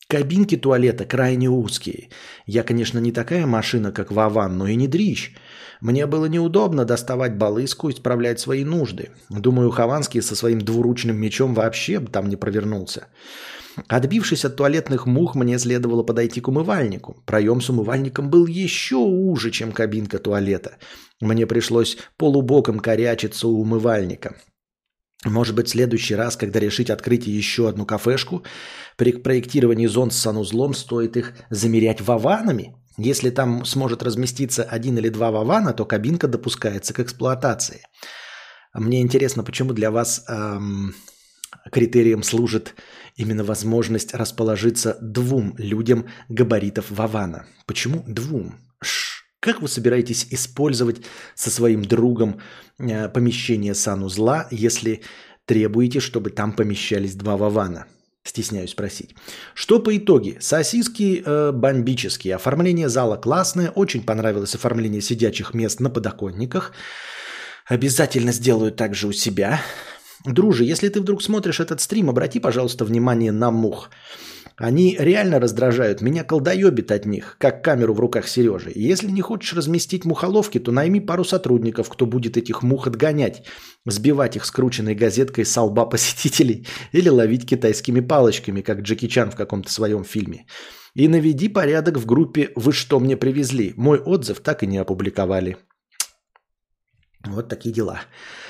Кабинки 0.09 0.55
туалета 0.55 1.03
крайне 1.03 1.49
узкие. 1.49 2.09
Я, 2.45 2.63
конечно, 2.63 2.97
не 2.97 3.11
такая 3.11 3.45
машина, 3.45 3.91
как 3.91 4.09
Вован, 4.09 4.57
но 4.57 4.65
и 4.67 4.75
не 4.75 4.87
дрищ. 4.87 5.35
Мне 5.81 6.05
было 6.05 6.27
неудобно 6.27 6.85
доставать 6.85 7.35
балыску 7.35 7.89
и 7.89 7.93
справлять 7.93 8.39
свои 8.39 8.63
нужды. 8.63 9.09
Думаю, 9.29 9.69
Хованский 9.69 10.21
со 10.21 10.33
своим 10.33 10.59
двуручным 10.59 11.17
мечом 11.17 11.53
вообще 11.53 11.99
там 11.99 12.29
не 12.29 12.37
провернулся. 12.37 13.07
Отбившись 13.89 14.45
от 14.45 14.55
туалетных 14.55 15.07
мух, 15.07 15.35
мне 15.35 15.59
следовало 15.59 16.03
подойти 16.03 16.39
к 16.39 16.47
умывальнику. 16.47 17.21
Проем 17.25 17.59
с 17.59 17.69
умывальником 17.69 18.29
был 18.29 18.47
еще 18.47 18.95
уже, 18.95 19.51
чем 19.51 19.73
кабинка 19.73 20.19
туалета. 20.19 20.77
Мне 21.19 21.45
пришлось 21.45 21.97
полубоком 22.15 22.79
корячиться 22.79 23.47
у 23.49 23.59
умывальника. 23.59 24.37
Может 25.25 25.55
быть, 25.55 25.67
в 25.67 25.71
следующий 25.71 26.15
раз, 26.15 26.37
когда 26.37 26.59
решить 26.59 26.89
открыть 26.89 27.25
еще 27.25 27.67
одну 27.67 27.85
кафешку, 27.85 28.43
при 28.97 29.13
проектировании 29.13 29.87
зон 29.87 30.11
с 30.11 30.17
санузлом 30.17 30.73
стоит 30.73 31.17
их 31.17 31.33
замерять 31.49 32.01
ваванами? 32.01 32.75
Если 32.97 33.29
там 33.29 33.65
сможет 33.65 34.03
разместиться 34.03 34.63
один 34.63 34.97
или 34.97 35.09
два 35.09 35.31
вавана, 35.31 35.73
то 35.73 35.85
кабинка 35.85 36.27
допускается 36.27 36.93
к 36.93 36.99
эксплуатации. 36.99 37.81
Мне 38.73 39.01
интересно, 39.01 39.43
почему 39.43 39.73
для 39.73 39.91
вас 39.91 40.23
эм, 40.27 40.93
критерием 41.71 42.23
служит 42.23 42.75
именно 43.15 43.43
возможность 43.43 44.13
расположиться 44.13 44.97
двум 45.01 45.55
людям 45.57 46.07
габаритов 46.29 46.89
Вавана. 46.89 47.47
Почему 47.65 48.03
двум? 48.07 48.55
Ш 48.81 49.16
как 49.39 49.61
вы 49.61 49.67
собираетесь 49.67 50.27
использовать 50.31 51.01
со 51.35 51.49
своим 51.49 51.83
другом 51.83 52.39
э, 52.79 53.09
помещение 53.09 53.75
санузла, 53.75 54.47
если 54.51 55.01
требуете, 55.45 55.99
чтобы 55.99 56.31
там 56.31 56.53
помещались 56.53 57.15
два 57.15 57.37
Вавана? 57.37 57.85
Стесняюсь 58.23 58.71
спросить. 58.71 59.15
Что 59.53 59.79
по 59.79 59.95
итоге? 59.95 60.37
Сосиски 60.41 61.23
э, 61.25 61.51
бомбические. 61.53 62.35
Оформление 62.35 62.89
зала 62.89 63.15
классное. 63.15 63.71
Очень 63.71 64.03
понравилось 64.03 64.53
оформление 64.53 65.01
сидячих 65.01 65.53
мест 65.53 65.79
на 65.79 65.89
подоконниках. 65.89 66.73
Обязательно 67.65 68.33
сделаю 68.33 68.73
так 68.73 68.95
же 68.95 69.07
у 69.07 69.13
себя. 69.13 69.61
Друже, 70.25 70.65
если 70.65 70.89
ты 70.89 70.99
вдруг 70.99 71.23
смотришь 71.23 71.61
этот 71.61 71.79
стрим, 71.79 72.09
обрати, 72.09 72.39
пожалуйста, 72.39 72.83
внимание 72.83 73.31
на 73.31 73.49
мух. 73.49 73.91
Они 74.59 74.95
реально 74.99 75.39
раздражают. 75.39 76.01
Меня 76.01 76.23
колдоебит 76.23 76.91
от 76.91 77.05
них, 77.05 77.35
как 77.39 77.63
камеру 77.63 77.93
в 77.93 77.99
руках 77.99 78.27
Сережи. 78.27 78.71
если 78.73 79.11
не 79.11 79.21
хочешь 79.21 79.53
разместить 79.53 80.03
мухоловки, 80.03 80.59
то 80.59 80.71
найми 80.71 80.99
пару 80.99 81.23
сотрудников, 81.23 81.89
кто 81.89 82.07
будет 82.07 82.37
этих 82.37 82.63
мух 82.63 82.87
отгонять, 82.87 83.43
сбивать 83.85 84.35
их 84.35 84.45
скрученной 84.45 84.95
газеткой 84.95 85.45
с 85.45 85.61
лба 85.61 85.85
посетителей 85.85 86.65
или 86.91 87.07
ловить 87.09 87.47
китайскими 87.47 87.99
палочками, 87.99 88.61
как 88.61 88.81
Джеки 88.81 89.07
Чан 89.07 89.29
в 89.29 89.35
каком-то 89.35 89.71
своем 89.71 90.03
фильме. 90.03 90.47
И 90.95 91.07
наведи 91.07 91.49
порядок 91.49 91.97
в 91.97 92.07
группе 92.07 92.51
«Вы 92.55 92.73
что 92.73 92.99
мне 92.99 93.15
привезли?». 93.15 93.73
Мой 93.77 93.99
отзыв 93.99 94.39
так 94.39 94.63
и 94.63 94.67
не 94.67 94.79
опубликовали. 94.79 95.57
Вот 97.23 97.47
такие 97.47 97.75
дела. 97.75 98.01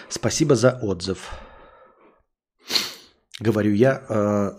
Спасибо 0.08 0.56
за 0.56 0.80
отзыв. 0.82 1.32
Говорю 3.42 3.74
я 3.74 4.04
э, 4.08 4.52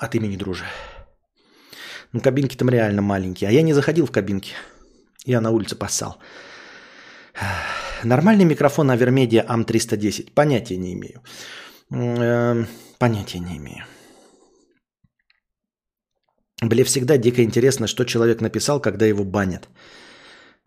от 0.00 0.14
имени 0.14 0.36
дружи. 0.36 0.64
Ну, 2.12 2.20
кабинки 2.20 2.56
там 2.56 2.70
реально 2.70 3.02
маленькие. 3.02 3.50
А 3.50 3.52
я 3.52 3.62
не 3.62 3.74
заходил 3.74 4.06
в 4.06 4.10
кабинки. 4.10 4.52
Я 5.26 5.40
на 5.40 5.50
улице 5.50 5.76
поссал. 5.76 6.18
Нормальный 8.04 8.44
микрофон 8.44 8.90
Авермедиа 8.90 9.44
АМ310. 9.44 10.32
Понятия 10.34 10.76
не 10.76 10.92
имею. 10.94 11.22
Э, 11.90 12.64
понятия 12.98 13.40
не 13.40 13.56
имею. 13.56 13.84
Мне 16.62 16.84
всегда 16.84 17.18
дико 17.18 17.42
интересно, 17.42 17.86
что 17.86 18.04
человек 18.04 18.40
написал, 18.40 18.80
когда 18.80 19.06
его 19.06 19.24
банят. 19.24 19.68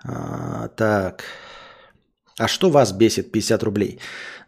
А, 0.03 0.69
так. 0.69 1.23
А 2.41 2.47
что 2.47 2.71
вас 2.71 2.91
бесит 2.91 3.31
50 3.31 3.61
рублей? 3.61 3.99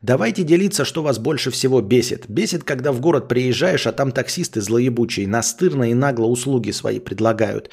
Давайте 0.02 0.44
делиться, 0.44 0.84
что 0.84 1.04
вас 1.04 1.20
больше 1.20 1.52
всего 1.52 1.80
бесит. 1.80 2.26
Бесит, 2.28 2.64
когда 2.64 2.92
в 2.92 3.00
город 3.00 3.28
приезжаешь, 3.28 3.86
а 3.86 3.92
там 3.92 4.12
таксисты 4.12 4.62
злоебучие, 4.62 5.28
настырно 5.28 5.92
и 5.92 5.94
нагло 5.94 6.26
услуги 6.26 6.72
свои 6.72 7.00
предлагают. 7.00 7.70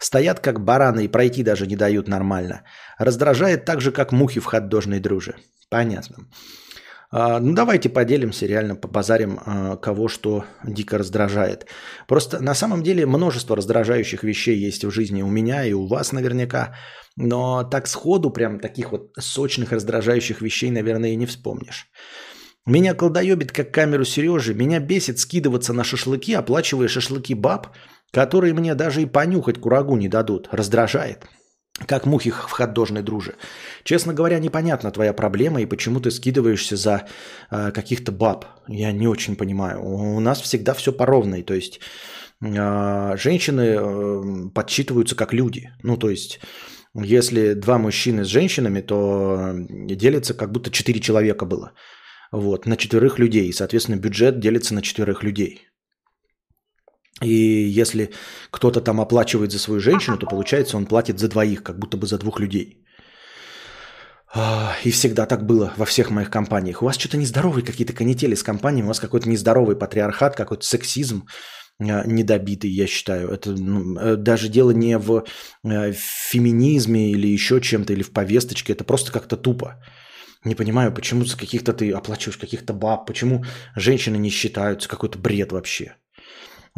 Стоят 0.00 0.40
как 0.40 0.64
бараны 0.64 1.04
и 1.04 1.08
пройти 1.08 1.42
даже 1.42 1.66
не 1.66 1.76
дают 1.76 2.08
нормально. 2.08 2.62
Раздражает 2.96 3.66
так 3.66 3.82
же, 3.82 3.92
как 3.92 4.10
мухи 4.10 4.40
в 4.40 4.46
хот-дожной 4.46 5.00
друже. 5.00 5.34
Понятно. 5.68 6.16
А, 7.10 7.40
ну, 7.40 7.54
давайте 7.54 7.88
поделимся, 7.88 8.46
реально 8.46 8.76
побазарим, 8.76 9.40
а, 9.44 9.76
кого 9.76 10.08
что 10.08 10.44
дико 10.62 10.98
раздражает. 10.98 11.66
Просто 12.06 12.42
на 12.42 12.54
самом 12.54 12.82
деле 12.82 13.06
множество 13.06 13.56
раздражающих 13.56 14.22
вещей 14.22 14.58
есть 14.58 14.84
в 14.84 14.90
жизни 14.90 15.22
у 15.22 15.28
меня 15.28 15.64
и 15.64 15.72
у 15.72 15.86
вас 15.86 16.12
наверняка. 16.12 16.74
Но 17.16 17.64
так 17.64 17.86
сходу 17.86 18.30
прям 18.30 18.60
таких 18.60 18.92
вот 18.92 19.10
сочных 19.18 19.72
раздражающих 19.72 20.42
вещей, 20.42 20.70
наверное, 20.70 21.10
и 21.10 21.16
не 21.16 21.26
вспомнишь. 21.26 21.88
Меня 22.66 22.92
колдоебит, 22.92 23.52
как 23.52 23.72
камеру 23.72 24.04
Сережи. 24.04 24.52
Меня 24.52 24.78
бесит 24.78 25.18
скидываться 25.18 25.72
на 25.72 25.84
шашлыки, 25.84 26.34
оплачивая 26.34 26.88
шашлыки 26.88 27.32
баб, 27.32 27.68
которые 28.12 28.52
мне 28.52 28.74
даже 28.74 29.00
и 29.00 29.06
понюхать 29.06 29.58
курагу 29.58 29.96
не 29.96 30.08
дадут. 30.08 30.48
Раздражает. 30.52 31.24
Как 31.86 32.06
мухи 32.06 32.30
в 32.30 32.50
хот-дожной 32.50 33.02
друже. 33.02 33.34
Честно 33.84 34.12
говоря, 34.12 34.38
непонятна 34.40 34.90
твоя 34.90 35.12
проблема 35.12 35.60
и 35.60 35.66
почему 35.66 36.00
ты 36.00 36.10
скидываешься 36.10 36.76
за 36.76 37.06
э, 37.50 37.70
каких-то 37.70 38.12
баб. 38.12 38.44
Я 38.68 38.92
не 38.92 39.06
очень 39.06 39.36
понимаю. 39.36 39.80
У 39.82 40.20
нас 40.20 40.40
всегда 40.40 40.74
все 40.74 40.92
по 40.92 41.06
ровной. 41.06 41.42
То 41.42 41.54
есть 41.54 41.80
э, 42.42 43.16
женщины 43.16 43.60
э, 43.60 44.50
подсчитываются 44.54 45.14
как 45.14 45.32
люди. 45.32 45.70
Ну, 45.84 45.96
то 45.96 46.10
есть, 46.10 46.40
если 46.94 47.54
два 47.54 47.78
мужчины 47.78 48.24
с 48.24 48.28
женщинами, 48.28 48.80
то 48.80 49.54
делится 49.68 50.34
как 50.34 50.50
будто 50.50 50.70
четыре 50.70 51.00
человека 51.00 51.46
было. 51.46 51.72
Вот, 52.32 52.66
на 52.66 52.76
четверых 52.76 53.18
людей. 53.18 53.48
И, 53.48 53.52
соответственно, 53.52 53.96
бюджет 53.96 54.40
делится 54.40 54.74
на 54.74 54.82
четверых 54.82 55.22
людей. 55.22 55.68
И 57.22 57.80
если 57.80 58.10
кто-то 58.50 58.80
там 58.80 59.00
оплачивает 59.00 59.50
за 59.50 59.58
свою 59.58 59.80
женщину, 59.80 60.18
то 60.18 60.26
получается 60.26 60.76
он 60.76 60.86
платит 60.86 61.18
за 61.18 61.28
двоих, 61.28 61.62
как 61.62 61.78
будто 61.78 61.96
бы 61.96 62.06
за 62.06 62.18
двух 62.18 62.40
людей. 62.40 62.84
А, 64.34 64.76
и 64.84 64.90
всегда 64.90 65.26
так 65.26 65.46
было 65.46 65.72
во 65.76 65.86
всех 65.86 66.10
моих 66.10 66.30
компаниях. 66.30 66.82
У 66.82 66.84
вас 66.84 66.98
что-то 66.98 67.16
нездоровые 67.16 67.64
какие-то 67.64 67.94
канители 67.94 68.34
с 68.34 68.42
компаниями, 68.42 68.84
у 68.84 68.88
вас 68.88 69.00
какой-то 69.00 69.28
нездоровый 69.28 69.76
патриархат, 69.76 70.36
какой-то 70.36 70.64
сексизм 70.64 71.26
а, 71.80 72.04
недобитый, 72.06 72.70
я 72.70 72.86
считаю. 72.86 73.28
Это 73.28 73.50
ну, 73.52 73.98
э, 73.98 74.16
даже 74.16 74.48
дело 74.48 74.70
не 74.72 74.98
в 74.98 75.24
э, 75.64 75.92
феминизме 76.30 77.10
или 77.10 77.26
еще 77.26 77.60
чем-то, 77.60 77.92
или 77.92 78.02
в 78.02 78.12
повесточке. 78.12 78.74
Это 78.74 78.84
просто 78.84 79.12
как-то 79.12 79.36
тупо. 79.36 79.82
Не 80.44 80.54
понимаю, 80.54 80.92
почему 80.92 81.24
за 81.24 81.36
каких-то 81.36 81.72
ты 81.72 81.90
оплачиваешь 81.90 82.36
каких-то 82.38 82.72
баб, 82.72 83.06
почему 83.06 83.44
женщины 83.76 84.16
не 84.18 84.30
считаются, 84.30 84.88
какой-то 84.88 85.18
бред 85.18 85.52
вообще. 85.52 85.96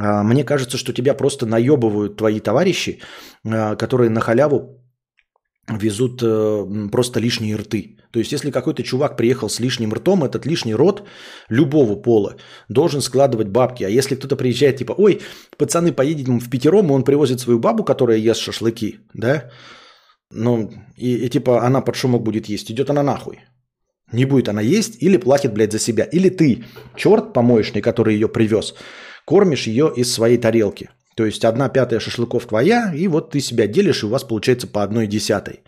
А, 0.01 0.23
мне 0.23 0.45
кажется, 0.45 0.79
что 0.79 0.93
тебя 0.93 1.15
просто 1.15 1.47
наебывают 1.47 2.17
твои 2.17 2.41
товарищи, 2.41 3.01
а, 3.45 3.77
которые 3.77 4.11
на 4.11 4.21
халяву 4.21 4.81
везут 5.69 6.23
э, 6.23 6.89
просто 6.91 7.21
лишние 7.21 7.57
рты. 7.57 7.97
То 8.11 8.19
есть, 8.19 8.33
если 8.33 8.51
какой-то 8.51 8.83
чувак 8.83 9.17
приехал 9.17 9.49
с 9.49 9.61
лишним 9.61 9.93
ртом, 9.93 10.25
этот 10.25 10.47
лишний 10.47 10.75
рот 10.75 11.07
любого 11.49 11.95
пола 11.95 12.37
должен 12.69 13.01
складывать 13.01 13.49
бабки. 13.49 13.85
А 13.85 13.89
если 13.89 14.17
кто-то 14.17 14.37
приезжает, 14.37 14.79
типа, 14.79 14.95
ой, 14.99 15.21
пацаны, 15.57 15.93
поедем 15.93 16.41
в 16.41 16.51
пятером, 16.51 16.89
и 16.89 16.93
он 16.93 17.05
привозит 17.05 17.41
свою 17.41 17.61
бабу, 17.61 17.85
которая 17.85 18.19
ест 18.19 18.41
шашлыки, 18.41 18.99
да, 19.15 19.51
ну, 20.33 20.71
и, 20.97 21.27
и 21.27 21.29
типа 21.29 21.65
она 21.65 21.81
под 21.83 21.95
шумок 21.95 22.23
будет 22.23 22.49
есть, 22.49 22.71
идет 22.71 22.91
она 22.91 23.03
нахуй. 23.03 23.39
Не 24.13 24.25
будет 24.25 24.49
она 24.49 24.61
есть 24.61 25.03
или 25.03 25.19
платит, 25.19 25.53
блядь, 25.53 25.73
за 25.73 25.79
себя. 25.79 26.05
Или 26.05 26.31
ты, 26.31 26.65
черт 26.97 27.33
помоечный, 27.33 27.81
который 27.81 28.15
ее 28.15 28.29
привез, 28.29 28.75
кормишь 29.31 29.69
ее 29.69 29.93
из 29.97 30.13
своей 30.13 30.39
тарелки. 30.39 30.89
То 31.17 31.25
есть 31.25 31.45
одна 31.45 31.69
пятая 31.69 32.01
шашлыков 32.01 32.47
твоя, 32.47 32.93
и 32.95 33.09
вот 33.09 33.31
ты 33.31 33.41
себя 33.41 33.69
делишь, 33.69 34.03
и 34.03 34.07
у 34.07 34.09
вас 34.09 34.25
получается 34.25 34.67
по 34.67 34.83
одной 34.83 35.07
десятой. 35.07 35.63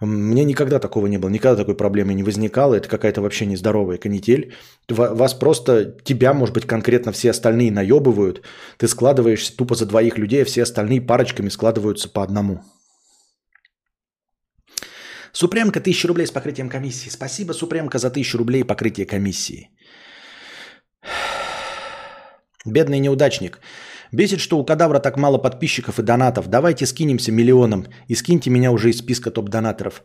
Мне 0.00 0.44
никогда 0.44 0.78
такого 0.78 1.06
не 1.06 1.18
было, 1.18 1.30
никогда 1.30 1.56
такой 1.56 1.76
проблемы 1.76 2.14
не 2.14 2.22
возникало. 2.22 2.74
Это 2.74 2.88
какая-то 2.88 3.22
вообще 3.22 3.46
нездоровая 3.46 3.98
канитель. 3.98 4.52
Вас 4.90 5.34
просто, 5.34 5.96
тебя, 6.04 6.34
может 6.34 6.54
быть, 6.54 6.66
конкретно 6.66 7.12
все 7.12 7.30
остальные 7.30 7.70
наебывают. 7.70 8.42
Ты 8.76 8.86
складываешься 8.86 9.56
тупо 9.56 9.74
за 9.74 9.86
двоих 9.86 10.18
людей, 10.18 10.42
а 10.42 10.44
все 10.44 10.62
остальные 10.62 11.06
парочками 11.06 11.50
складываются 11.50 12.08
по 12.12 12.22
одному. 12.22 12.58
Супремка, 15.32 15.80
1000 15.80 16.08
рублей 16.08 16.26
с 16.26 16.32
покрытием 16.32 16.68
комиссии. 16.68 17.08
Спасибо, 17.10 17.54
Супремка, 17.54 17.98
за 17.98 18.08
1000 18.08 18.38
рублей 18.38 18.64
покрытие 18.64 19.06
комиссии. 19.06 19.70
Бедный 22.64 22.98
неудачник. 22.98 23.60
Бесит, 24.10 24.40
что 24.40 24.58
у 24.58 24.64
кадавра 24.64 24.98
так 24.98 25.16
мало 25.16 25.38
подписчиков 25.38 25.98
и 25.98 26.02
донатов. 26.02 26.48
Давайте 26.48 26.86
скинемся 26.86 27.32
миллионом 27.32 27.86
и 28.08 28.14
скиньте 28.14 28.50
меня 28.50 28.72
уже 28.72 28.90
из 28.90 28.98
списка 28.98 29.30
топ-донаторов. 29.30 30.02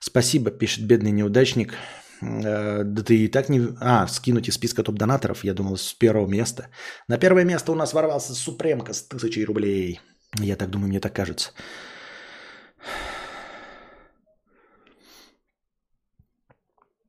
Спасибо, 0.00 0.50
пишет 0.50 0.86
бедный 0.86 1.10
неудачник. 1.10 1.74
Э, 2.22 2.82
да 2.84 3.02
ты 3.02 3.24
и 3.24 3.28
так 3.28 3.48
не... 3.48 3.60
А, 3.80 4.06
скинуть 4.06 4.48
из 4.48 4.54
списка 4.54 4.82
топ-донаторов, 4.82 5.44
я 5.44 5.54
думал, 5.54 5.76
с 5.76 5.92
первого 5.92 6.26
места. 6.26 6.68
На 7.08 7.18
первое 7.18 7.44
место 7.44 7.72
у 7.72 7.74
нас 7.74 7.92
ворвался 7.92 8.34
Супремка 8.34 8.94
с 8.94 9.02
тысячей 9.02 9.44
рублей. 9.44 10.00
Я 10.40 10.56
так 10.56 10.70
думаю, 10.70 10.88
мне 10.88 11.00
так 11.00 11.12
кажется. 11.12 11.50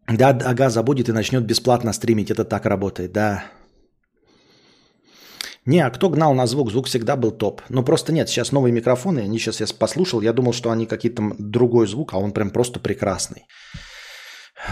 Да, 0.07 0.29
ага, 0.29 0.69
забудет 0.69 1.07
и 1.09 1.13
начнет 1.13 1.45
бесплатно 1.45 1.93
стримить. 1.93 2.31
Это 2.31 2.43
так 2.43 2.65
работает, 2.65 3.11
да. 3.13 3.43
Не, 5.69 5.85
а 5.85 5.89
кто 5.91 6.09
гнал 6.09 6.33
на 6.33 6.47
звук? 6.47 6.71
Звук 6.71 6.87
всегда 6.87 7.15
был 7.15 7.31
топ. 7.31 7.61
Но 7.69 7.83
просто 7.83 8.11
нет, 8.11 8.27
сейчас 8.27 8.51
новые 8.51 8.73
микрофоны, 8.73 9.19
они 9.19 9.37
сейчас 9.37 9.59
я 9.61 9.67
послушал, 9.79 10.21
я 10.21 10.33
думал, 10.33 10.53
что 10.53 10.71
они 10.71 10.87
какие-то 10.87 11.21
другой 11.37 11.85
звук, 11.85 12.13
а 12.13 12.17
он 12.17 12.31
прям 12.31 12.49
просто 12.49 12.79
прекрасный. 12.79 13.45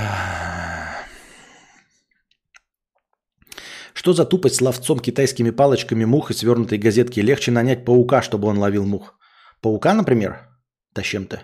Что 3.94 4.14
за 4.14 4.26
тупость 4.26 4.56
с 4.56 4.62
ловцом 4.62 5.00
китайскими 5.00 5.52
палочками 5.52 6.06
мух 6.06 6.32
и 6.32 6.34
свернутой 6.34 6.80
газетки? 6.80 7.20
Легче 7.20 7.52
нанять 7.52 7.86
паука, 7.86 8.24
чтобы 8.24 8.48
он 8.48 8.58
ловил 8.58 8.86
мух. 8.86 9.20
Паука, 9.62 9.94
например? 9.94 10.48
Да 10.96 11.04
чем-то. 11.04 11.42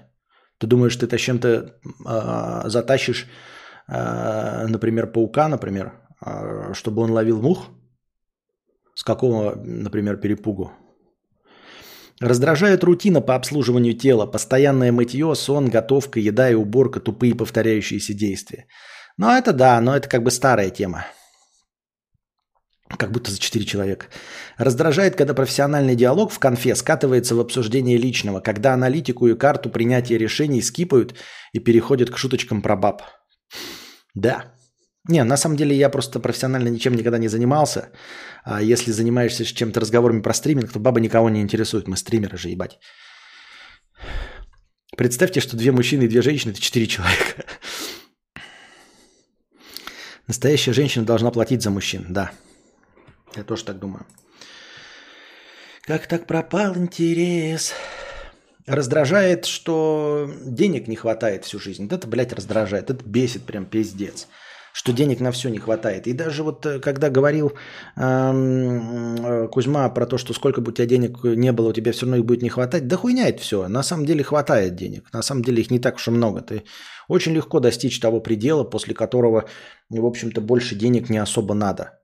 Ты 0.57 0.67
думаешь, 0.67 0.95
ты 0.95 1.17
чем-то 1.17 1.49
э, 1.49 2.69
затащишь, 2.69 3.27
э, 3.87 4.67
например, 4.67 5.11
паука, 5.11 5.47
например, 5.47 5.91
э, 6.25 6.73
чтобы 6.73 7.03
он 7.03 7.11
ловил 7.11 7.39
мух? 7.39 7.69
С 8.95 9.03
какого, 9.03 9.55
например, 9.55 10.17
перепугу? 10.17 10.71
Раздражает 12.19 12.83
рутина 12.83 13.21
по 13.21 13.35
обслуживанию 13.35 13.95
тела, 13.95 14.25
постоянное 14.25 14.91
мытье, 14.91 15.33
сон, 15.35 15.69
готовка, 15.69 16.19
еда 16.19 16.49
и 16.49 16.53
уборка, 16.53 16.99
тупые 16.99 17.35
повторяющиеся 17.35 18.13
действия. 18.13 18.67
Ну, 19.17 19.29
это 19.29 19.51
да, 19.51 19.81
но 19.81 19.95
это 19.95 20.07
как 20.07 20.23
бы 20.23 20.31
старая 20.31 20.69
тема. 20.69 21.05
Как 22.97 23.11
будто 23.11 23.31
за 23.31 23.39
четыре 23.39 23.65
человека. 23.65 24.05
Раздражает, 24.57 25.15
когда 25.15 25.33
профессиональный 25.33 25.95
диалог 25.95 26.31
в 26.31 26.39
конфе 26.39 26.75
скатывается 26.75 27.35
в 27.35 27.39
обсуждение 27.39 27.97
личного, 27.97 28.39
когда 28.39 28.73
аналитику 28.73 29.27
и 29.27 29.35
карту 29.35 29.69
принятия 29.69 30.17
решений 30.17 30.61
скипают 30.61 31.15
и 31.53 31.59
переходят 31.59 32.11
к 32.11 32.17
шуточкам 32.17 32.61
про 32.61 32.75
баб. 32.75 33.01
Да. 34.13 34.53
Не, 35.09 35.23
на 35.23 35.37
самом 35.37 35.57
деле 35.57 35.75
я 35.75 35.89
просто 35.89 36.19
профессионально 36.19 36.69
ничем 36.69 36.93
никогда 36.93 37.17
не 37.17 37.27
занимался. 37.27 37.91
А 38.45 38.61
если 38.61 38.91
занимаешься 38.91 39.43
чем-то 39.43 39.79
разговорами 39.81 40.21
про 40.21 40.33
стриминг, 40.33 40.71
то 40.71 40.79
баба 40.79 40.99
никого 40.99 41.29
не 41.29 41.41
интересует. 41.41 41.87
Мы 41.87 41.97
стримеры 41.97 42.37
же, 42.37 42.49
ебать. 42.49 42.79
Представьте, 44.95 45.41
что 45.41 45.57
две 45.57 45.71
мужчины 45.71 46.03
и 46.03 46.07
две 46.07 46.21
женщины– 46.21 46.51
это 46.53 46.61
четыре 46.61 46.87
человека. 46.87 47.43
Настоящая 50.27 50.73
женщина 50.73 51.05
должна 51.05 51.31
платить 51.31 51.61
за 51.61 51.69
мужчин, 51.69 52.05
да. 52.09 52.31
Я 53.35 53.43
тоже 53.43 53.65
так 53.65 53.79
думаю. 53.79 54.05
Как 55.81 56.07
так 56.07 56.27
пропал 56.27 56.77
интерес? 56.77 57.73
Раздражает, 58.65 59.45
что 59.45 60.31
денег 60.45 60.87
не 60.87 60.95
хватает 60.95 61.43
всю 61.43 61.59
жизнь. 61.59 61.89
это, 61.91 62.07
блядь, 62.07 62.31
раздражает. 62.31 62.89
Это 62.89 63.03
бесит 63.03 63.43
прям 63.43 63.65
пиздец 63.65 64.29
что 64.73 64.91
денег 64.91 65.19
на 65.19 65.31
все 65.31 65.49
не 65.49 65.59
хватает. 65.59 66.07
И 66.07 66.13
даже 66.13 66.43
вот 66.43 66.65
э, 66.65 66.79
когда 66.79 67.09
говорил 67.09 67.53
э, 67.95 69.47
Кузьма 69.51 69.87
про 69.89 70.05
то, 70.05 70.17
что 70.17 70.33
сколько 70.33 70.61
бы 70.61 70.71
у 70.71 70.73
тебя 70.73 70.87
денег 70.87 71.23
не 71.23 71.51
было, 71.51 71.69
у 71.69 71.73
тебя 71.73 71.91
все 71.91 72.05
равно 72.05 72.17
их 72.17 72.25
будет 72.25 72.41
не 72.41 72.49
хватать, 72.49 72.87
да 72.87 72.97
хуйня 72.97 73.29
это 73.29 73.39
все. 73.39 73.67
На 73.67 73.83
самом 73.83 74.05
деле 74.05 74.23
хватает 74.23 74.75
денег. 74.75 75.13
На 75.13 75.21
самом 75.21 75.43
деле 75.43 75.61
их 75.61 75.71
не 75.71 75.79
так 75.79 75.95
уж 75.95 76.07
и 76.07 76.11
много. 76.11 76.41
Ты 76.41 76.63
очень 77.07 77.33
легко 77.33 77.59
достичь 77.59 77.99
того 77.99 78.19
предела, 78.19 78.63
после 78.63 78.95
которого, 78.95 79.45
в 79.89 80.05
общем-то, 80.05 80.41
больше 80.41 80.75
денег 80.75 81.09
не 81.09 81.19
особо 81.21 81.53
надо. 81.53 81.99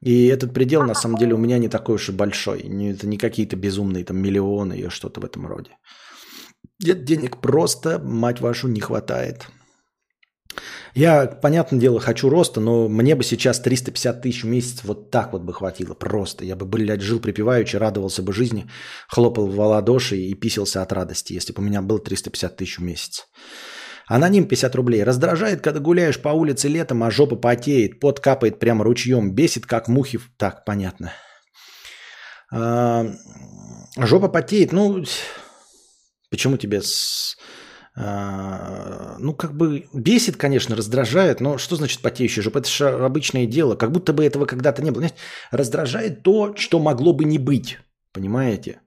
И 0.00 0.26
этот 0.26 0.54
предел, 0.54 0.82
на 0.82 0.94
самом 0.94 1.18
деле, 1.18 1.34
у 1.34 1.38
меня 1.38 1.58
не 1.58 1.68
такой 1.68 1.96
уж 1.96 2.08
и 2.08 2.12
большой. 2.12 2.60
Это 2.60 3.06
не 3.08 3.18
какие-то 3.18 3.56
безумные 3.56 4.04
там 4.04 4.18
миллионы 4.18 4.74
или 4.74 4.88
что-то 4.88 5.20
в 5.20 5.24
этом 5.24 5.46
роде. 5.46 5.70
Нет 6.84 7.04
денег 7.04 7.38
просто, 7.38 7.98
мать 7.98 8.40
вашу, 8.40 8.68
не 8.68 8.80
хватает. 8.80 9.48
Я, 10.94 11.26
понятное 11.26 11.78
дело, 11.78 12.00
хочу 12.00 12.30
роста, 12.30 12.60
но 12.60 12.88
мне 12.88 13.14
бы 13.14 13.22
сейчас 13.22 13.60
350 13.60 14.22
тысяч 14.22 14.44
в 14.44 14.46
месяц 14.46 14.80
вот 14.82 15.10
так 15.10 15.32
вот 15.32 15.42
бы 15.42 15.52
хватило 15.52 15.94
просто. 15.94 16.44
Я 16.44 16.56
бы, 16.56 16.64
блядь, 16.64 17.02
жил 17.02 17.20
припеваючи, 17.20 17.76
радовался 17.76 18.22
бы 18.22 18.32
жизни, 18.32 18.70
хлопал 19.08 19.46
в 19.46 19.60
ладоши 19.60 20.16
и 20.16 20.34
писался 20.34 20.82
от 20.82 20.92
радости, 20.92 21.34
если 21.34 21.52
бы 21.52 21.62
у 21.62 21.66
меня 21.66 21.82
было 21.82 21.98
350 21.98 22.56
тысяч 22.56 22.78
в 22.78 22.82
месяц. 22.82 23.26
Аноним 24.06 24.46
50 24.46 24.74
рублей. 24.76 25.02
Раздражает, 25.02 25.60
когда 25.60 25.80
гуляешь 25.80 26.20
по 26.20 26.28
улице 26.28 26.68
летом, 26.68 27.02
а 27.02 27.10
жопа 27.10 27.36
потеет, 27.36 28.00
пот 28.00 28.20
капает 28.20 28.58
прямо 28.58 28.84
ручьем, 28.84 29.32
бесит, 29.34 29.66
как 29.66 29.88
мухи. 29.88 30.20
Так, 30.38 30.64
понятно. 30.64 31.12
А, 32.52 33.06
жопа 33.98 34.28
потеет, 34.28 34.72
ну, 34.72 35.04
почему 36.30 36.56
тебе 36.56 36.82
с 36.82 37.36
ну, 37.96 39.32
как 39.32 39.54
бы 39.54 39.86
бесит, 39.94 40.36
конечно, 40.36 40.76
раздражает, 40.76 41.40
но 41.40 41.56
что 41.56 41.76
значит 41.76 42.02
потеющая 42.02 42.42
жопа? 42.42 42.58
Это 42.58 42.68
же 42.68 42.88
обычное 42.88 43.46
дело, 43.46 43.74
как 43.74 43.90
будто 43.90 44.12
бы 44.12 44.22
этого 44.22 44.44
когда-то 44.44 44.82
не 44.82 44.90
было. 44.90 45.00
Знаете, 45.00 45.16
раздражает 45.50 46.22
то, 46.22 46.54
что 46.56 46.78
могло 46.78 47.14
бы 47.14 47.24
не 47.24 47.38
быть, 47.38 47.78
понимаете? 48.12 48.80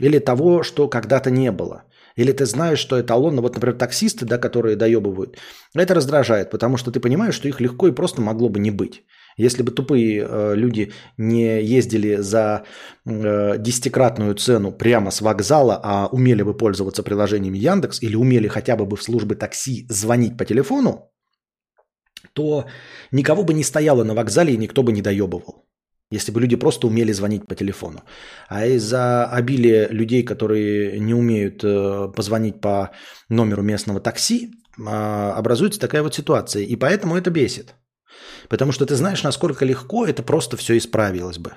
Или 0.00 0.20
того, 0.20 0.62
что 0.62 0.88
когда-то 0.88 1.30
не 1.30 1.50
было. 1.50 1.82
Или 2.14 2.30
ты 2.30 2.46
знаешь, 2.46 2.78
что 2.78 3.00
эталон, 3.00 3.34
ну 3.34 3.42
вот, 3.42 3.54
например, 3.54 3.76
таксисты, 3.76 4.24
да, 4.24 4.38
которые 4.38 4.76
доебывают, 4.76 5.36
это 5.74 5.94
раздражает, 5.94 6.50
потому 6.50 6.76
что 6.76 6.92
ты 6.92 7.00
понимаешь, 7.00 7.34
что 7.34 7.48
их 7.48 7.60
легко 7.60 7.88
и 7.88 7.94
просто 7.94 8.20
могло 8.20 8.48
бы 8.48 8.60
не 8.60 8.70
быть. 8.70 9.04
Если 9.36 9.62
бы 9.62 9.72
тупые 9.72 10.26
э, 10.28 10.54
люди 10.54 10.92
не 11.16 11.62
ездили 11.62 12.16
за 12.16 12.64
э, 13.04 13.58
десятикратную 13.58 14.34
цену 14.34 14.72
прямо 14.72 15.10
с 15.10 15.20
вокзала, 15.20 15.80
а 15.82 16.06
умели 16.06 16.42
бы 16.42 16.56
пользоваться 16.56 17.02
приложением 17.02 17.54
Яндекс 17.54 18.02
или 18.02 18.16
умели 18.16 18.48
хотя 18.48 18.76
бы 18.76 18.96
в 18.96 19.02
службы 19.02 19.34
такси 19.34 19.86
звонить 19.88 20.36
по 20.38 20.44
телефону, 20.44 21.10
то 22.32 22.66
никого 23.12 23.42
бы 23.44 23.54
не 23.54 23.64
стояло 23.64 24.04
на 24.04 24.14
вокзале 24.14 24.54
и 24.54 24.58
никто 24.58 24.82
бы 24.82 24.92
не 24.92 25.02
доебывал. 25.02 25.66
Если 26.10 26.32
бы 26.32 26.40
люди 26.40 26.56
просто 26.56 26.86
умели 26.86 27.12
звонить 27.12 27.46
по 27.46 27.54
телефону. 27.56 28.02
А 28.48 28.66
из-за 28.66 29.26
обилия 29.26 29.88
людей, 29.88 30.22
которые 30.22 31.00
не 31.00 31.14
умеют 31.14 31.64
э, 31.64 32.12
позвонить 32.14 32.60
по 32.60 32.90
номеру 33.28 33.62
местного 33.62 34.00
такси, 34.00 34.52
образуется 34.76 35.78
такая 35.78 36.02
вот 36.02 36.14
ситуация. 36.14 36.64
И 36.64 36.76
поэтому 36.76 37.16
это 37.16 37.30
бесит. 37.30 37.74
Потому 38.48 38.72
что 38.72 38.86
ты 38.86 38.94
знаешь, 38.94 39.22
насколько 39.22 39.64
легко 39.64 40.06
это 40.06 40.22
просто 40.22 40.56
все 40.56 40.76
исправилось 40.76 41.38
бы. 41.38 41.52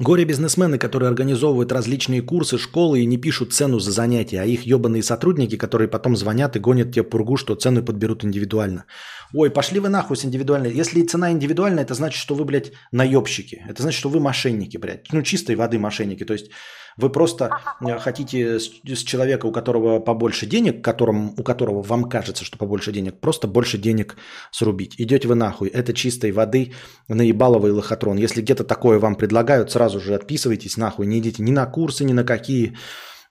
Горе-бизнесмены, 0.00 0.76
которые 0.76 1.08
организовывают 1.08 1.70
различные 1.70 2.20
курсы, 2.20 2.58
школы 2.58 3.00
и 3.00 3.06
не 3.06 3.16
пишут 3.16 3.52
цену 3.52 3.78
за 3.78 3.92
занятия, 3.92 4.40
а 4.40 4.44
их 4.44 4.62
ебаные 4.62 5.04
сотрудники, 5.04 5.56
которые 5.56 5.86
потом 5.86 6.16
звонят 6.16 6.56
и 6.56 6.58
гонят 6.58 6.92
тебе 6.92 7.04
пургу, 7.04 7.36
что 7.36 7.54
цены 7.54 7.80
подберут 7.80 8.24
индивидуально. 8.24 8.86
Ой, 9.32 9.50
пошли 9.50 9.78
вы 9.78 9.88
нахуй 9.88 10.16
с 10.16 10.24
индивидуальной. 10.24 10.72
Если 10.72 11.02
цена 11.02 11.30
индивидуальная, 11.30 11.84
это 11.84 11.94
значит, 11.94 12.20
что 12.20 12.34
вы, 12.34 12.44
блядь, 12.44 12.72
наебщики. 12.90 13.64
Это 13.68 13.82
значит, 13.82 14.00
что 14.00 14.08
вы 14.08 14.18
мошенники, 14.18 14.78
блядь. 14.78 15.12
Ну, 15.12 15.22
чистой 15.22 15.54
воды 15.54 15.78
мошенники. 15.78 16.24
То 16.24 16.32
есть 16.32 16.50
вы 16.96 17.10
просто 17.10 17.50
э, 17.80 17.98
хотите 17.98 18.58
с, 18.58 18.70
с 18.84 19.02
человека, 19.02 19.46
у 19.46 19.52
которого 19.52 20.00
побольше 20.00 20.46
денег, 20.46 20.82
которым, 20.84 21.34
у 21.36 21.42
которого 21.42 21.82
вам 21.82 22.04
кажется, 22.04 22.44
что 22.44 22.58
побольше 22.58 22.92
денег, 22.92 23.20
просто 23.20 23.48
больше 23.48 23.78
денег 23.78 24.16
срубить. 24.50 24.94
Идете 24.98 25.28
вы 25.28 25.34
нахуй. 25.34 25.68
Это 25.68 25.92
чистой 25.92 26.32
воды 26.32 26.72
наебаловый 27.08 27.72
лохотрон. 27.72 28.16
Если 28.16 28.42
где-то 28.42 28.64
такое 28.64 28.98
вам 28.98 29.16
предлагают, 29.16 29.70
сразу 29.70 30.00
же 30.00 30.14
отписывайтесь 30.14 30.76
нахуй. 30.76 31.06
Не 31.06 31.18
идите 31.18 31.42
ни 31.42 31.50
на 31.50 31.66
курсы, 31.66 32.04
ни 32.04 32.12
на 32.12 32.24
какие 32.24 32.76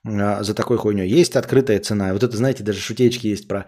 э, 0.04 0.42
за 0.42 0.54
такой 0.54 0.76
хуйню. 0.76 1.04
Есть 1.04 1.36
открытая 1.36 1.80
цена. 1.80 2.12
Вот 2.12 2.22
это, 2.22 2.36
знаете, 2.36 2.62
даже 2.62 2.80
шутечки 2.80 3.28
есть 3.28 3.48
про 3.48 3.66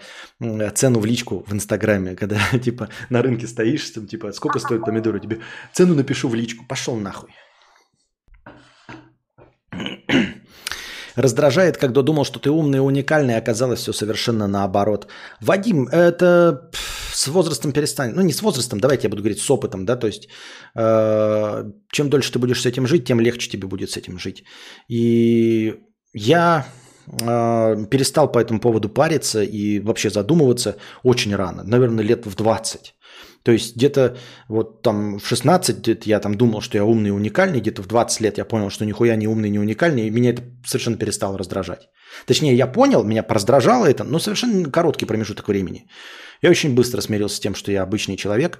цену 0.74 1.00
в 1.00 1.06
личку 1.06 1.44
в 1.46 1.52
Инстаграме, 1.52 2.14
когда 2.16 2.40
типа 2.62 2.88
на 3.08 3.22
рынке 3.22 3.46
стоишь, 3.46 3.88
там, 3.90 4.06
типа, 4.06 4.32
сколько 4.32 4.58
стоит 4.58 4.84
помидоры 4.84 5.20
тебе? 5.20 5.40
Цену 5.72 5.94
напишу 5.94 6.28
в 6.28 6.34
личку. 6.34 6.64
Пошел 6.66 6.96
нахуй. 6.96 7.30
Раздражает, 11.16 11.78
когда 11.78 12.02
думал, 12.02 12.24
что 12.24 12.38
ты 12.38 12.50
умный 12.50 12.78
и 12.78 12.80
уникальный, 12.80 13.34
а 13.34 13.38
оказалось 13.38 13.80
все 13.80 13.92
совершенно 13.92 14.46
наоборот. 14.46 15.06
Вадим, 15.40 15.88
это 15.88 16.70
с 17.12 17.26
возрастом 17.28 17.72
перестанет. 17.72 18.16
Ну, 18.16 18.22
не 18.22 18.32
с 18.32 18.42
возрастом, 18.42 18.80
давайте 18.80 19.06
я 19.06 19.10
буду 19.10 19.22
говорить 19.22 19.40
с 19.40 19.50
опытом, 19.50 19.84
да, 19.86 19.96
то 19.96 20.06
есть 20.06 20.28
э, 20.74 21.64
чем 21.92 22.10
дольше 22.10 22.32
ты 22.32 22.38
будешь 22.38 22.60
с 22.60 22.66
этим 22.66 22.86
жить, 22.86 23.04
тем 23.06 23.20
легче 23.20 23.48
тебе 23.48 23.66
будет 23.66 23.90
с 23.90 23.96
этим 23.96 24.18
жить. 24.18 24.44
И 24.88 25.74
я 26.12 26.66
э, 27.06 27.86
перестал 27.90 28.30
по 28.30 28.38
этому 28.38 28.60
поводу 28.60 28.88
париться 28.90 29.42
и 29.42 29.80
вообще 29.80 30.10
задумываться 30.10 30.76
очень 31.02 31.34
рано, 31.34 31.62
наверное, 31.64 32.04
лет 32.04 32.26
в 32.26 32.34
20. 32.34 32.95
То 33.46 33.52
есть 33.52 33.76
где-то 33.76 34.16
вот 34.48 34.82
там 34.82 35.20
в 35.20 35.26
16 35.28 36.06
я 36.06 36.18
там 36.18 36.34
думал, 36.34 36.60
что 36.60 36.78
я 36.78 36.84
умный 36.84 37.10
и 37.10 37.12
уникальный, 37.12 37.60
где-то 37.60 37.80
в 37.80 37.86
20 37.86 38.20
лет 38.20 38.38
я 38.38 38.44
понял, 38.44 38.70
что 38.70 38.84
нихуя 38.84 39.14
не 39.14 39.28
умный, 39.28 39.50
не 39.50 39.60
уникальный, 39.60 40.08
и 40.08 40.10
меня 40.10 40.30
это 40.30 40.42
совершенно 40.66 40.96
перестало 40.96 41.38
раздражать. 41.38 41.88
Точнее, 42.26 42.56
я 42.56 42.66
понял, 42.66 43.04
меня 43.04 43.24
раздражало 43.28 43.86
это, 43.86 44.02
но 44.02 44.18
совершенно 44.18 44.68
короткий 44.68 45.06
промежуток 45.06 45.46
времени. 45.46 45.86
Я 46.42 46.50
очень 46.50 46.74
быстро 46.74 47.00
смирился 47.00 47.36
с 47.36 47.40
тем, 47.40 47.54
что 47.54 47.70
я 47.70 47.84
обычный 47.84 48.16
человек, 48.16 48.58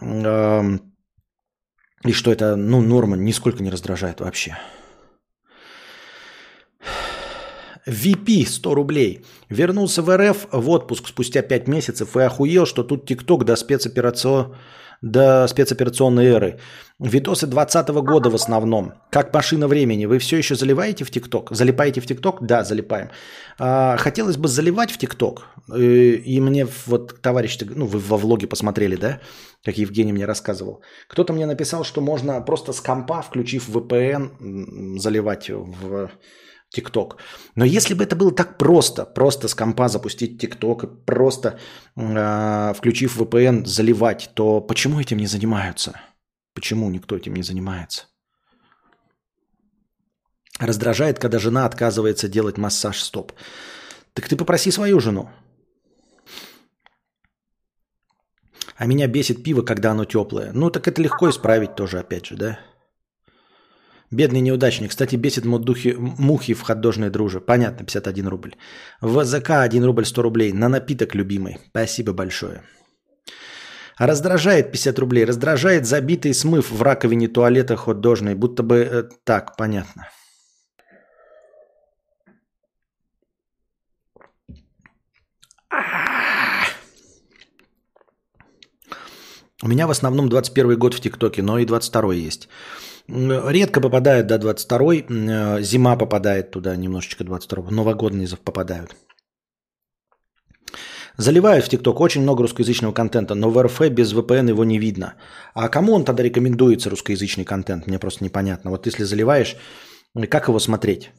эм, 0.00 0.80
и 2.06 2.12
что 2.12 2.32
это, 2.32 2.56
ну, 2.56 2.80
норма 2.80 3.16
нисколько 3.16 3.62
не 3.62 3.70
раздражает 3.70 4.20
вообще. 4.20 4.56
VP 7.86 8.46
100 8.46 8.74
рублей. 8.74 9.24
Вернулся 9.50 10.02
в 10.02 10.16
РФ 10.16 10.46
в 10.52 10.70
отпуск 10.70 11.08
спустя 11.08 11.42
5 11.42 11.68
месяцев 11.68 12.16
и 12.16 12.20
охуел, 12.20 12.66
что 12.66 12.82
тут 12.82 13.06
ТикТок 13.06 13.44
до, 13.44 13.56
спецоперацион... 13.56 14.54
до 15.02 15.46
спецоперационной 15.46 16.26
эры. 16.26 16.58
Видосы 17.00 17.46
2020 17.46 17.88
года 18.04 18.30
в 18.30 18.34
основном. 18.34 18.92
Как 19.10 19.34
машина 19.34 19.68
времени. 19.68 20.06
Вы 20.06 20.18
все 20.18 20.38
еще 20.38 20.54
заливаете 20.54 21.04
в 21.04 21.10
ТикТок? 21.10 21.50
Залипаете 21.50 22.00
в 22.00 22.06
ТикТок? 22.06 22.38
Да, 22.40 22.64
залипаем. 22.64 23.10
А, 23.58 23.96
хотелось 23.96 24.36
бы 24.36 24.48
заливать 24.48 24.90
в 24.90 24.98
ТикТок. 24.98 25.46
И, 25.76 25.80
э, 25.80 26.22
и 26.24 26.40
мне 26.40 26.66
вот 26.86 27.20
товарищ, 27.20 27.58
ну 27.76 27.86
вы 27.86 27.98
во 27.98 28.16
влоге 28.16 28.46
посмотрели, 28.46 28.96
да? 28.96 29.20
Как 29.64 29.76
Евгений 29.76 30.12
мне 30.12 30.26
рассказывал. 30.26 30.82
Кто-то 31.08 31.32
мне 31.32 31.46
написал, 31.46 31.84
что 31.84 32.00
можно 32.00 32.40
просто 32.40 32.72
с 32.72 32.80
компа, 32.80 33.22
включив 33.22 33.68
VPN, 33.68 34.98
заливать 34.98 35.50
в 35.50 36.10
ТикТок. 36.74 37.16
Но 37.54 37.64
если 37.64 37.94
бы 37.94 38.04
это 38.04 38.16
было 38.16 38.32
так 38.32 38.58
просто, 38.58 39.04
просто 39.04 39.48
с 39.48 39.54
компа 39.54 39.88
запустить 39.88 40.38
ТикТок, 40.38 41.04
просто 41.04 41.58
э, 41.96 42.72
включив 42.76 43.18
VPN 43.18 43.64
заливать, 43.64 44.30
то 44.34 44.60
почему 44.60 45.00
этим 45.00 45.18
не 45.18 45.26
занимаются? 45.26 46.00
Почему 46.52 46.90
никто 46.90 47.16
этим 47.16 47.34
не 47.34 47.42
занимается? 47.42 48.04
Раздражает, 50.60 51.18
когда 51.18 51.38
жена 51.38 51.66
отказывается 51.66 52.28
делать 52.28 52.58
массаж 52.58 53.02
стоп. 53.02 53.32
Так 54.12 54.28
ты 54.28 54.36
попроси 54.36 54.70
свою 54.70 55.00
жену. 55.00 55.28
А 58.76 58.86
меня 58.86 59.06
бесит 59.06 59.42
пиво, 59.42 59.62
когда 59.62 59.92
оно 59.92 60.04
теплое. 60.04 60.52
Ну, 60.52 60.70
так 60.70 60.88
это 60.88 61.02
легко 61.02 61.30
исправить 61.30 61.76
тоже, 61.76 61.98
опять 61.98 62.26
же, 62.26 62.36
да? 62.36 62.58
Бедный 64.14 64.40
неудачник. 64.40 64.90
Кстати, 64.90 65.16
бесит 65.16 65.44
мудухи, 65.44 65.96
мухи 65.98 66.54
в 66.54 66.62
ходожной 66.62 67.10
друже. 67.10 67.40
Понятно, 67.40 67.84
51 67.84 68.28
рубль. 68.28 68.54
В 69.00 69.24
ЗК 69.24 69.50
1 69.50 69.84
рубль 69.84 70.04
100 70.04 70.22
рублей. 70.22 70.52
На 70.52 70.68
напиток 70.68 71.16
любимый. 71.16 71.58
Спасибо 71.70 72.12
большое. 72.12 72.62
Раздражает 73.98 74.70
50 74.70 74.98
рублей. 75.00 75.24
Раздражает 75.24 75.86
забитый 75.86 76.32
смыв 76.32 76.70
в 76.70 76.82
раковине 76.82 77.26
туалета 77.26 77.76
ходожной. 77.76 78.36
Будто 78.36 78.62
бы... 78.62 78.76
Э, 78.76 79.02
так, 79.24 79.56
понятно. 79.56 80.08
У 89.62 89.68
меня 89.68 89.86
в 89.86 89.90
основном 89.90 90.28
21 90.28 90.78
год 90.78 90.94
в 90.94 91.00
ТикТоке, 91.00 91.42
но 91.42 91.58
и 91.58 91.64
22 91.64 92.14
есть. 92.14 92.48
Редко 93.06 93.80
попадает 93.82 94.26
до 94.26 94.36
22-й, 94.36 95.04
э, 95.08 95.62
зима 95.62 95.96
попадает 95.96 96.50
туда 96.50 96.74
немножечко 96.74 97.22
22-го, 97.22 97.70
новогодние 97.70 98.28
попадают. 98.42 98.96
Заливают 101.16 101.64
в 101.64 101.68
ТикТок 101.68 102.00
очень 102.00 102.22
много 102.22 102.42
русскоязычного 102.42 102.92
контента, 102.92 103.34
но 103.34 103.50
в 103.50 103.62
РФ 103.62 103.80
без 103.90 104.12
VPN 104.12 104.48
его 104.48 104.64
не 104.64 104.78
видно. 104.78 105.14
А 105.54 105.68
кому 105.68 105.92
он 105.92 106.04
тогда 106.04 106.22
рекомендуется, 106.22 106.90
русскоязычный 106.90 107.44
контент? 107.44 107.86
Мне 107.86 107.98
просто 107.98 108.24
непонятно. 108.24 108.70
Вот 108.70 108.86
если 108.86 109.04
заливаешь, 109.04 109.56
как 110.30 110.48
его 110.48 110.58
смотреть? 110.58 111.12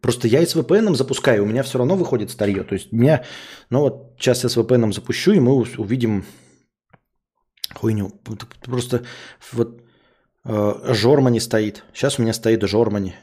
Просто 0.00 0.28
я 0.28 0.42
и 0.42 0.46
с 0.46 0.54
VPN 0.54 0.94
запускаю, 0.94 1.44
у 1.44 1.46
меня 1.46 1.62
все 1.62 1.78
равно 1.78 1.96
выходит 1.96 2.30
старье. 2.30 2.62
То 2.64 2.74
есть 2.74 2.92
меня, 2.92 3.24
ну 3.70 3.80
вот 3.80 4.16
сейчас 4.18 4.42
я 4.42 4.50
с 4.50 4.56
VPN 4.56 4.92
запущу, 4.92 5.32
и 5.32 5.40
мы 5.40 5.54
увидим 5.78 6.24
хуйню. 7.74 8.12
Просто 8.64 9.04
вот 9.52 9.85
Э, 10.48 10.94
Жормани 10.94 11.40
стоит. 11.40 11.84
Сейчас 11.92 12.20
у 12.20 12.22
меня 12.22 12.32
стоит 12.32 12.62
Жормани. 12.62 13.18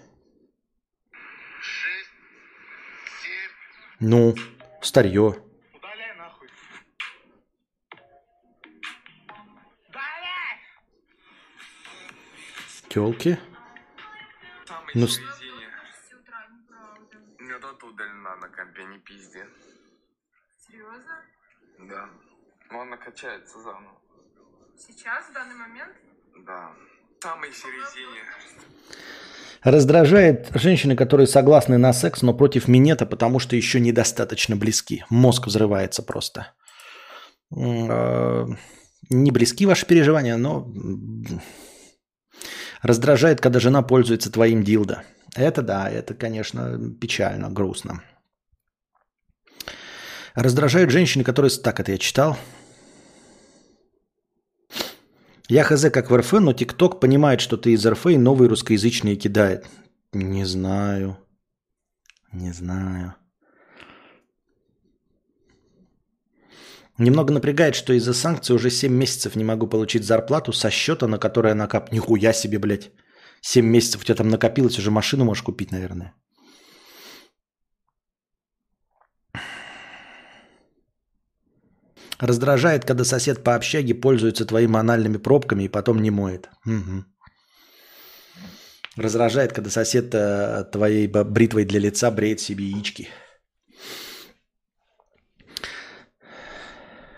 Шесть, 1.61 2.09
семь. 3.21 3.51
Ну, 4.01 4.35
старье. 4.81 5.41
Удаляй 5.73 6.17
нахуй. 6.17 6.49
Удаляй! 9.87 10.59
Телки. 12.89 13.39
Ну, 14.93 15.07
с... 15.07 15.17
У 17.39 17.43
меня 17.43 17.57
удалена 17.57 18.35
на 18.35 18.49
компе, 18.49 18.83
не 18.83 18.99
пизде. 18.99 19.47
Серьезно? 20.57 21.23
Да. 21.79 22.09
Но 22.69 22.81
она 22.81 22.97
качается 22.97 23.61
заново. 23.61 23.97
Сейчас, 24.77 25.29
в 25.29 25.33
данный 25.33 25.55
момент? 25.55 25.95
Да 26.45 26.75
самой 27.23 27.51
середине. 27.53 28.19
Раздражает 29.63 30.51
женщины, 30.55 30.95
которые 30.95 31.25
согласны 31.27 31.77
на 31.77 31.93
секс, 31.93 32.21
но 32.21 32.33
против 32.33 32.67
минета, 32.67 33.05
потому 33.05 33.39
что 33.39 33.55
еще 33.55 33.79
недостаточно 33.79 34.57
близки. 34.57 35.05
Мозг 35.09 35.47
взрывается 35.47 36.03
просто. 36.03 36.47
Э, 37.55 38.45
не 39.09 39.31
близки 39.31 39.65
ваши 39.65 39.85
переживания, 39.85 40.37
но 40.37 40.67
раздражает, 42.81 43.39
когда 43.39 43.59
жена 43.59 43.83
пользуется 43.83 44.29
твоим 44.29 44.63
дилдо. 44.63 45.03
Это 45.33 45.61
да, 45.61 45.89
это, 45.89 46.13
конечно, 46.13 46.77
печально, 46.99 47.49
грустно. 47.49 48.03
Раздражают 50.35 50.91
женщины, 50.91 51.23
которые... 51.23 51.51
Так, 51.51 51.79
это 51.79 51.91
я 51.91 51.97
читал. 51.97 52.37
Я 55.49 55.63
хз 55.63 55.85
как 55.91 56.09
в 56.09 56.15
РФ, 56.15 56.31
но 56.33 56.53
ТикТок 56.53 56.99
понимает, 56.99 57.41
что 57.41 57.57
ты 57.57 57.73
из 57.73 57.85
РФ 57.85 58.07
и 58.07 58.17
новые 58.17 58.49
русскоязычные 58.49 59.17
кидает. 59.17 59.67
Не 60.13 60.45
знаю. 60.45 61.17
Не 62.31 62.53
знаю. 62.53 63.15
Немного 66.97 67.33
напрягает, 67.33 67.75
что 67.75 67.93
из-за 67.93 68.13
санкций 68.13 68.55
уже 68.55 68.69
7 68.69 68.93
месяцев 68.93 69.35
не 69.35 69.43
могу 69.43 69.67
получить 69.67 70.05
зарплату 70.05 70.53
со 70.53 70.69
счета, 70.69 71.07
на 71.07 71.17
который 71.17 71.49
я 71.49 71.55
накап... 71.55 71.91
Нихуя 71.91 72.33
себе, 72.33 72.59
блядь. 72.59 72.91
7 73.41 73.65
месяцев 73.65 74.01
у 74.01 74.05
тебя 74.05 74.15
там 74.15 74.29
накопилось, 74.29 74.77
уже 74.77 74.91
машину 74.91 75.25
можешь 75.25 75.43
купить, 75.43 75.71
наверное. 75.71 76.13
Раздражает, 82.23 82.85
когда 82.85 83.03
сосед 83.03 83.43
по 83.43 83.53
общаге 83.53 83.93
пользуется 83.93 84.45
твоими 84.45 84.77
анальными 84.77 85.17
пробками 85.17 85.63
и 85.63 85.67
потом 85.67 86.01
не 86.01 86.09
моет. 86.09 86.49
Угу. 86.65 87.03
Раздражает, 88.95 89.51
когда 89.51 89.69
сосед 89.69 90.15
э, 90.15 90.63
твоей 90.71 91.07
бритвой 91.07 91.65
для 91.65 91.81
лица 91.81 92.09
бреет 92.11 92.39
себе 92.39 92.63
яички. 92.63 93.09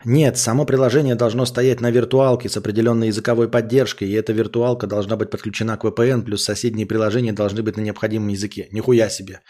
Нет, 0.06 0.40
само 0.40 0.66
приложение 0.66 1.14
должно 1.14 1.46
стоять 1.46 1.82
на 1.82 1.92
виртуалке 1.92 2.50
с 2.50 2.58
определенной 2.58 3.08
языковой 3.08 3.48
поддержкой, 3.48 4.08
и 4.08 4.14
эта 4.14 4.34
виртуалка 4.34 4.88
должна 4.88 5.18
быть 5.18 5.30
подключена 5.30 5.78
к 5.78 5.84
VPN, 5.84 6.24
плюс 6.24 6.44
соседние 6.44 6.88
приложения 6.88 7.32
должны 7.32 7.62
быть 7.62 7.78
на 7.78 7.82
необходимом 7.82 8.30
языке. 8.30 8.70
Нихуя 8.72 9.10
себе. 9.10 9.42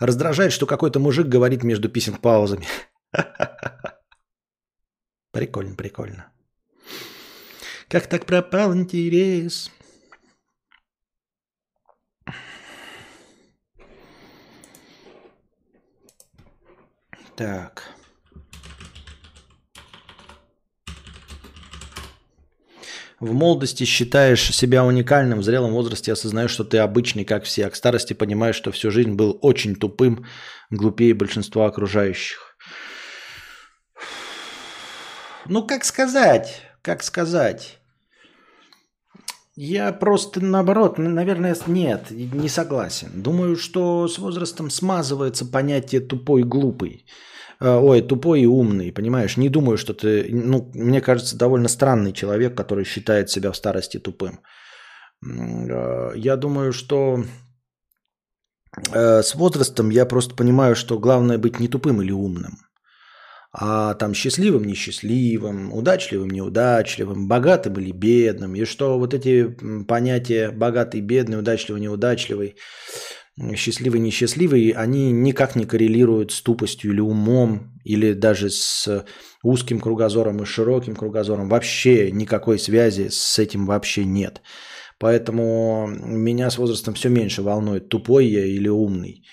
Раздражает, 0.00 0.52
что 0.52 0.64
какой-то 0.64 0.98
мужик 0.98 1.26
говорит 1.26 1.62
между 1.62 1.90
писем 1.90 2.14
паузами. 2.14 2.66
Прикольно, 5.38 5.76
прикольно. 5.76 6.32
Как 7.86 8.08
так 8.08 8.26
пропал 8.26 8.74
интерес? 8.74 9.70
Так. 17.36 17.84
В 23.20 23.32
молодости 23.32 23.84
считаешь 23.84 24.52
себя 24.52 24.84
уникальным, 24.84 25.38
в 25.38 25.44
зрелом 25.44 25.70
возрасте 25.70 26.12
осознаешь, 26.12 26.50
что 26.50 26.64
ты 26.64 26.78
обычный, 26.78 27.24
как 27.24 27.44
все, 27.44 27.66
а 27.66 27.70
к 27.70 27.76
старости 27.76 28.12
понимаешь, 28.12 28.56
что 28.56 28.72
всю 28.72 28.90
жизнь 28.90 29.12
был 29.12 29.38
очень 29.40 29.76
тупым, 29.76 30.26
глупее 30.70 31.14
большинства 31.14 31.66
окружающих. 31.66 32.56
Ну, 35.48 35.66
как 35.66 35.84
сказать? 35.84 36.60
Как 36.82 37.02
сказать? 37.02 37.78
Я 39.56 39.92
просто 39.92 40.40
наоборот, 40.40 40.98
наверное, 40.98 41.56
нет, 41.66 42.10
не 42.10 42.48
согласен. 42.48 43.22
Думаю, 43.22 43.56
что 43.56 44.06
с 44.06 44.18
возрастом 44.18 44.70
смазывается 44.70 45.46
понятие 45.46 46.00
тупой 46.00 46.44
глупый. 46.44 47.06
Э, 47.60 47.76
ой, 47.76 48.02
тупой 48.02 48.42
и 48.42 48.46
умный, 48.46 48.92
понимаешь? 48.92 49.36
Не 49.36 49.48
думаю, 49.48 49.78
что 49.78 49.94
ты, 49.94 50.28
ну, 50.30 50.70
мне 50.74 51.00
кажется, 51.00 51.36
довольно 51.36 51.68
странный 51.68 52.12
человек, 52.12 52.54
который 52.54 52.84
считает 52.84 53.30
себя 53.30 53.50
в 53.50 53.56
старости 53.56 53.98
тупым. 53.98 54.40
Э, 55.24 56.12
я 56.14 56.36
думаю, 56.36 56.72
что 56.72 57.24
э, 58.92 59.22
с 59.22 59.34
возрастом 59.34 59.90
я 59.90 60.06
просто 60.06 60.36
понимаю, 60.36 60.76
что 60.76 60.98
главное 60.98 61.38
быть 61.38 61.58
не 61.58 61.68
тупым 61.68 62.02
или 62.02 62.12
умным 62.12 62.67
а 63.52 63.94
там 63.94 64.14
счастливым, 64.14 64.64
несчастливым, 64.64 65.72
удачливым, 65.72 66.30
неудачливым, 66.30 67.28
богатым 67.28 67.74
или 67.78 67.92
бедным, 67.92 68.54
и 68.54 68.64
что 68.64 68.98
вот 68.98 69.14
эти 69.14 69.56
понятия 69.86 70.50
богатый, 70.50 71.00
бедный, 71.00 71.38
удачливый, 71.38 71.80
неудачливый, 71.80 72.56
счастливый, 73.56 74.00
несчастливый, 74.00 74.70
они 74.70 75.12
никак 75.12 75.56
не 75.56 75.64
коррелируют 75.64 76.32
с 76.32 76.42
тупостью 76.42 76.92
или 76.92 77.00
умом, 77.00 77.80
или 77.84 78.12
даже 78.12 78.50
с 78.50 79.04
узким 79.42 79.80
кругозором 79.80 80.42
и 80.42 80.44
широким 80.44 80.94
кругозором. 80.94 81.48
Вообще 81.48 82.10
никакой 82.10 82.58
связи 82.58 83.08
с 83.10 83.38
этим 83.38 83.66
вообще 83.66 84.04
нет. 84.04 84.42
Поэтому 84.98 85.86
меня 85.86 86.50
с 86.50 86.58
возрастом 86.58 86.94
все 86.94 87.08
меньше 87.08 87.42
волнует, 87.42 87.88
тупой 87.88 88.26
я 88.26 88.44
или 88.44 88.68
умный. 88.68 89.24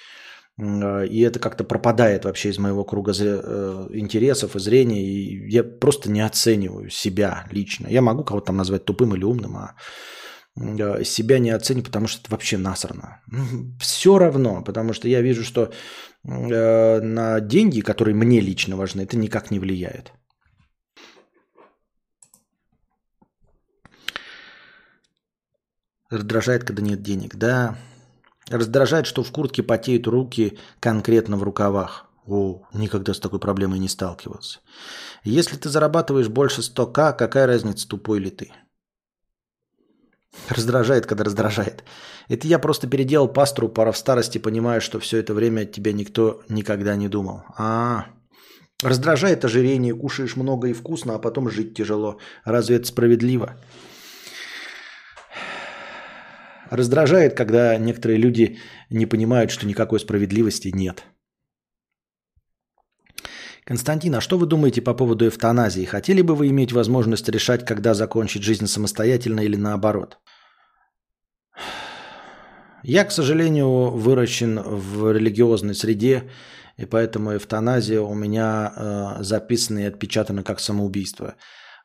А, 0.57 1.03
и 1.03 1.19
это 1.21 1.39
как-то 1.39 1.63
пропадает 1.63 2.25
вообще 2.25 2.49
из 2.49 2.57
моего 2.57 2.83
круга 2.83 3.13
э, 3.17 3.87
интересов 3.93 4.55
и 4.55 4.59
зрения. 4.59 5.03
И 5.03 5.49
я 5.49 5.63
просто 5.63 6.09
не 6.09 6.21
оцениваю 6.21 6.89
себя 6.89 7.47
лично. 7.51 7.87
Я 7.87 8.01
могу 8.01 8.23
кого-то 8.23 8.47
там 8.47 8.57
назвать 8.57 8.85
тупым 8.85 9.15
или 9.15 9.23
умным, 9.23 9.57
а 9.57 9.75
себя 11.03 11.39
не 11.39 11.49
оценит, 11.49 11.85
потому 11.85 12.07
что 12.07 12.21
это 12.21 12.31
вообще 12.31 12.57
насрано. 12.57 13.21
Все 13.79 14.17
равно, 14.17 14.63
потому 14.63 14.93
что 14.93 15.07
я 15.09 15.21
вижу, 15.21 15.43
что 15.43 15.71
э, 16.23 17.01
на 17.01 17.41
деньги, 17.41 17.81
которые 17.81 18.15
мне 18.15 18.39
лично 18.39 18.77
важны, 18.77 19.01
это 19.01 19.17
никак 19.17 19.51
не 19.51 19.59
влияет. 19.59 20.13
Раздражает, 26.09 26.63
когда 26.63 26.81
нет 26.81 27.01
денег. 27.01 27.35
Да, 27.35 27.75
раздражает, 28.49 29.07
что 29.07 29.23
в 29.23 29.31
куртке 29.31 29.63
потеют 29.63 30.07
руки 30.07 30.57
конкретно 30.79 31.37
в 31.37 31.43
рукавах. 31.43 32.05
О, 32.27 32.63
никогда 32.73 33.13
с 33.13 33.19
такой 33.19 33.39
проблемой 33.39 33.79
не 33.79 33.87
сталкивался. 33.87 34.59
Если 35.23 35.57
ты 35.57 35.69
зарабатываешь 35.69 36.27
больше 36.27 36.61
100к, 36.61 37.15
какая 37.15 37.45
разница, 37.45 37.87
тупой 37.87 38.19
ли 38.19 38.31
ты? 38.31 38.51
Раздражает, 40.49 41.05
когда 41.05 41.23
раздражает. 41.23 41.83
Это 42.27 42.47
я 42.47 42.59
просто 42.59 42.87
переделал 42.87 43.27
пастру, 43.27 43.69
пора 43.69 43.91
в 43.91 43.97
старости, 43.97 44.37
понимаю, 44.37 44.81
что 44.81 44.99
все 44.99 45.17
это 45.17 45.33
время 45.33 45.61
от 45.61 45.71
тебя 45.71 45.93
никто 45.93 46.41
никогда 46.49 46.95
не 46.95 47.07
думал. 47.07 47.43
А, 47.57 48.07
раздражает 48.83 49.45
ожирение, 49.45 49.93
кушаешь 49.93 50.35
много 50.35 50.67
и 50.67 50.73
вкусно, 50.73 51.15
а 51.15 51.19
потом 51.19 51.49
жить 51.49 51.75
тяжело. 51.75 52.17
Разве 52.43 52.77
это 52.77 52.87
справедливо? 52.87 53.55
Раздражает, 56.69 57.35
когда 57.35 57.77
некоторые 57.77 58.17
люди 58.17 58.57
не 58.89 59.05
понимают, 59.05 59.51
что 59.51 59.67
никакой 59.67 59.99
справедливости 59.99 60.71
нет. 60.73 61.05
Константин, 63.65 64.15
а 64.15 64.21
что 64.21 64.37
вы 64.37 64.45
думаете 64.45 64.81
по 64.81 64.93
поводу 64.93 65.27
эвтаназии? 65.27 65.85
Хотели 65.85 66.21
бы 66.21 66.35
вы 66.35 66.49
иметь 66.49 66.71
возможность 66.71 67.27
решать, 67.29 67.65
когда 67.65 67.93
закончить 67.95 68.43
жизнь 68.43 68.67
самостоятельно 68.67 69.39
или 69.39 69.55
наоборот? 69.55 70.19
Я, 72.83 73.05
к 73.05 73.11
сожалению, 73.11 73.89
выращен 73.89 74.59
в 74.59 75.11
религиозной 75.11 75.73
среде, 75.73 76.29
и 76.77 76.85
поэтому 76.85 77.35
эвтаназия 77.35 78.01
у 78.01 78.13
меня 78.13 78.73
э, 78.75 79.23
записана 79.23 79.79
и 79.79 79.85
отпечатана 79.85 80.43
как 80.43 80.59
самоубийство. 80.59 81.33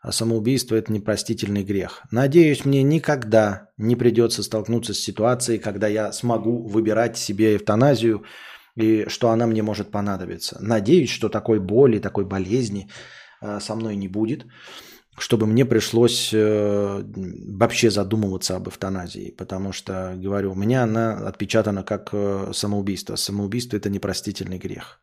А 0.00 0.12
самоубийство– 0.12 0.74
это 0.76 0.92
непростительный 0.92 1.62
грех. 1.62 2.02
Надеюсь, 2.10 2.64
мне 2.64 2.82
никогда 2.82 3.68
не 3.76 3.96
придется 3.96 4.42
столкнуться 4.42 4.94
с 4.94 4.98
ситуацией, 4.98 5.58
когда 5.58 5.88
я 5.88 6.12
смогу 6.12 6.66
выбирать 6.66 7.18
себе 7.18 7.56
эвтаназию– 7.56 8.24
и 8.76 9.08
что 9.08 9.30
она 9.30 9.46
мне 9.46 9.62
может 9.62 9.90
понадобиться. 9.90 10.58
Надеюсь, 10.60 11.10
что 11.10 11.28
такой 11.28 11.60
боли, 11.60 11.98
такой 11.98 12.24
болезни 12.24 12.88
э, 13.40 13.60
со 13.60 13.74
мной 13.74 13.96
не 13.96 14.08
будет, 14.08 14.46
чтобы 15.18 15.46
мне 15.46 15.64
пришлось 15.64 16.30
э, 16.32 17.02
вообще 17.04 17.90
задумываться 17.90 18.56
об 18.56 18.68
эвтаназии, 18.68 19.34
потому 19.36 19.72
что, 19.72 20.14
говорю, 20.16 20.52
у 20.52 20.54
меня 20.54 20.84
она 20.84 21.28
отпечатана 21.28 21.82
как 21.82 22.10
э, 22.12 22.52
самоубийство. 22.54 23.16
Самоубийство– 23.16 23.76
это 23.78 23.90
непростительный 23.90 24.58
грех. 24.58 25.00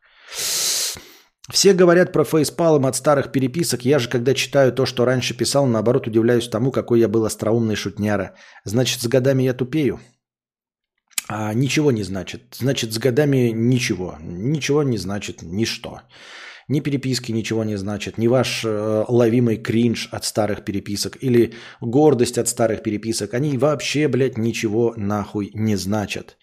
Все 1.50 1.72
говорят 1.72 2.12
про 2.12 2.24
фейспалм 2.24 2.86
от 2.86 2.96
старых 2.96 3.32
переписок. 3.32 3.84
Я 3.84 3.98
же, 3.98 4.08
когда 4.08 4.34
читаю 4.34 4.72
то, 4.72 4.86
что 4.86 5.04
раньше 5.04 5.34
писал, 5.34 5.66
наоборот 5.66 6.06
удивляюсь 6.06 6.48
тому, 6.48 6.70
какой 6.70 7.00
я 7.00 7.08
был 7.08 7.24
остроумный 7.24 7.76
шутняра. 7.76 8.34
Значит, 8.64 9.00
с 9.00 9.06
годами 9.06 9.44
я 9.44 9.54
тупею? 9.54 10.00
а, 11.28 11.52
ничего 11.52 11.92
не 11.92 12.02
значит. 12.02 12.56
Значит, 12.58 12.92
с 12.92 12.98
годами 12.98 13.52
ничего. 13.54 14.16
Ничего 14.20 14.82
не 14.82 14.98
значит 14.98 15.42
ничто. 15.42 16.00
Ни 16.68 16.80
переписки 16.80 17.32
ничего 17.32 17.64
не 17.64 17.76
значит, 17.76 18.18
ни 18.18 18.26
ваш 18.26 18.62
э, 18.62 19.04
ловимый 19.08 19.56
кринж 19.56 20.08
от 20.12 20.24
старых 20.24 20.64
переписок 20.66 21.16
или 21.22 21.54
гордость 21.80 22.36
от 22.36 22.46
старых 22.46 22.82
переписок, 22.82 23.32
они 23.32 23.56
вообще, 23.56 24.06
блядь, 24.06 24.36
ничего 24.36 24.92
нахуй 24.96 25.50
не 25.54 25.76
значат. 25.76 26.36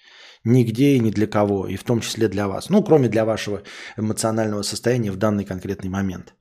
Нигде 0.46 0.96
и 0.96 1.00
ни 1.00 1.10
для 1.10 1.26
кого, 1.26 1.68
и 1.68 1.76
в 1.76 1.84
том 1.84 2.02
числе 2.02 2.28
для 2.28 2.48
вас. 2.48 2.70
Ну, 2.70 2.84
кроме 2.84 3.10
для 3.10 3.26
вашего 3.26 3.64
эмоционального 3.98 4.62
состояния 4.62 5.12
в 5.12 5.18
данный 5.18 5.44
конкретный 5.44 5.90
момент. 5.90 6.36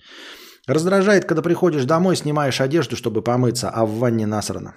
Раздражает, 0.67 1.25
когда 1.25 1.43
приходишь 1.43 1.85
домой, 1.87 2.17
снимаешь 2.17 2.61
одежду, 2.61 2.97
чтобы 2.97 3.23
помыться, 3.23 3.71
а 3.71 3.87
в 3.87 3.99
ванне 3.99 4.27
насрано. 4.27 4.75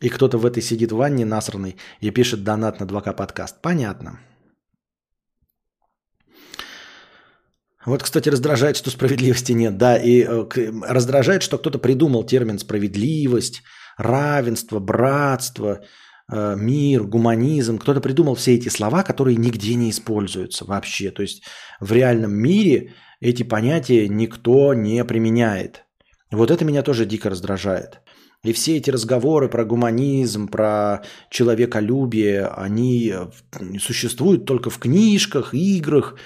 И 0.00 0.08
кто-то 0.08 0.38
в 0.38 0.46
этой 0.46 0.62
сидит 0.62 0.92
в 0.92 0.96
ванне 0.96 1.26
насранный 1.26 1.76
и 2.00 2.10
пишет 2.10 2.44
донат 2.44 2.80
на 2.80 2.84
2К 2.84 3.14
подкаст. 3.14 3.60
Понятно. 3.62 4.20
Вот, 7.84 8.02
кстати, 8.02 8.30
раздражает, 8.30 8.76
что 8.76 8.90
справедливости 8.90 9.52
нет. 9.52 9.76
Да, 9.76 9.96
и 9.96 10.22
э, 10.22 10.46
раздражает, 10.82 11.42
что 11.42 11.58
кто-то 11.58 11.78
придумал 11.78 12.24
термин 12.24 12.58
справедливость, 12.58 13.62
равенство, 13.96 14.80
братство, 14.80 15.84
мир, 16.30 17.04
гуманизм. 17.04 17.78
Кто-то 17.78 18.00
придумал 18.00 18.34
все 18.34 18.54
эти 18.54 18.68
слова, 18.68 19.02
которые 19.02 19.36
нигде 19.36 19.74
не 19.74 19.90
используются 19.90 20.64
вообще. 20.64 21.10
То 21.10 21.22
есть 21.22 21.42
в 21.80 21.92
реальном 21.92 22.32
мире 22.32 22.94
эти 23.20 23.42
понятия 23.42 24.08
никто 24.08 24.74
не 24.74 25.04
применяет. 25.04 25.84
Вот 26.30 26.50
это 26.50 26.64
меня 26.64 26.82
тоже 26.82 27.06
дико 27.06 27.30
раздражает. 27.30 28.00
И 28.42 28.52
все 28.52 28.76
эти 28.76 28.90
разговоры 28.90 29.48
про 29.48 29.64
гуманизм, 29.64 30.48
про 30.48 31.02
человеколюбие, 31.30 32.46
они 32.46 33.12
э, 33.12 33.28
существуют 33.80 34.44
только 34.44 34.70
в 34.70 34.78
книжках, 34.78 35.52
играх, 35.54 36.16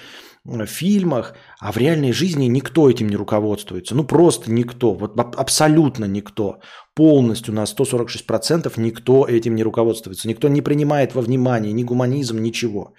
э, 0.45 0.65
фильмах, 0.65 1.35
а 1.59 1.71
в 1.71 1.77
реальной 1.77 2.11
жизни 2.11 2.45
никто 2.45 2.89
этим 2.89 3.07
не 3.07 3.15
руководствуется. 3.15 3.95
Ну 3.95 4.03
просто 4.03 4.51
никто, 4.51 4.93
вот 4.93 5.19
абсолютно 5.37 6.05
никто. 6.05 6.59
Полностью 6.95 7.53
на 7.53 7.63
146% 7.63 8.73
никто 8.77 9.27
этим 9.27 9.55
не 9.55 9.63
руководствуется. 9.63 10.27
Никто 10.27 10.47
не 10.47 10.61
принимает 10.61 11.15
во 11.15 11.21
внимание 11.21 11.73
ни 11.73 11.83
гуманизм, 11.83 12.39
ничего. 12.41 12.93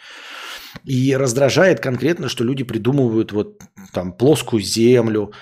И 0.85 1.17
раздражает 1.17 1.81
конкретно, 1.81 2.29
что 2.29 2.45
люди 2.45 2.65
придумывают 2.65 3.33
вот 3.33 3.63
там 3.93 4.13
плоскую 4.13 4.63
землю, 4.63 5.33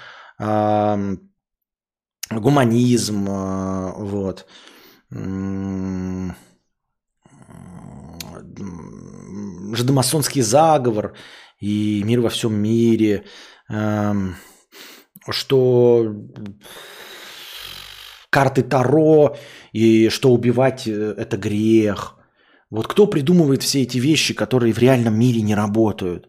гуманизм, 2.31 3.29
э, 3.29 3.93
вот, 3.97 4.47
жидомасонский 9.75 10.43
заговор 10.43 11.15
и 11.61 12.03
мир 12.05 12.21
во 12.21 12.29
всем 12.29 12.55
мире, 12.55 13.25
эм, 13.69 14.37
что 15.31 16.15
карты 18.31 18.63
Таро 18.63 19.37
и 19.73 20.09
что 20.09 20.33
убивать 20.33 20.87
э, 20.87 21.15
это 21.17 21.37
грех. 21.37 22.17
Вот 22.71 22.87
кто 22.89 23.07
придумывает 23.07 23.63
все 23.63 23.83
эти 23.83 23.99
вещи, 23.99 24.35
которые 24.35 24.73
в 24.73 24.79
реальном 24.79 25.19
мире 25.19 25.43
не 25.43 25.55
работают? 25.55 26.29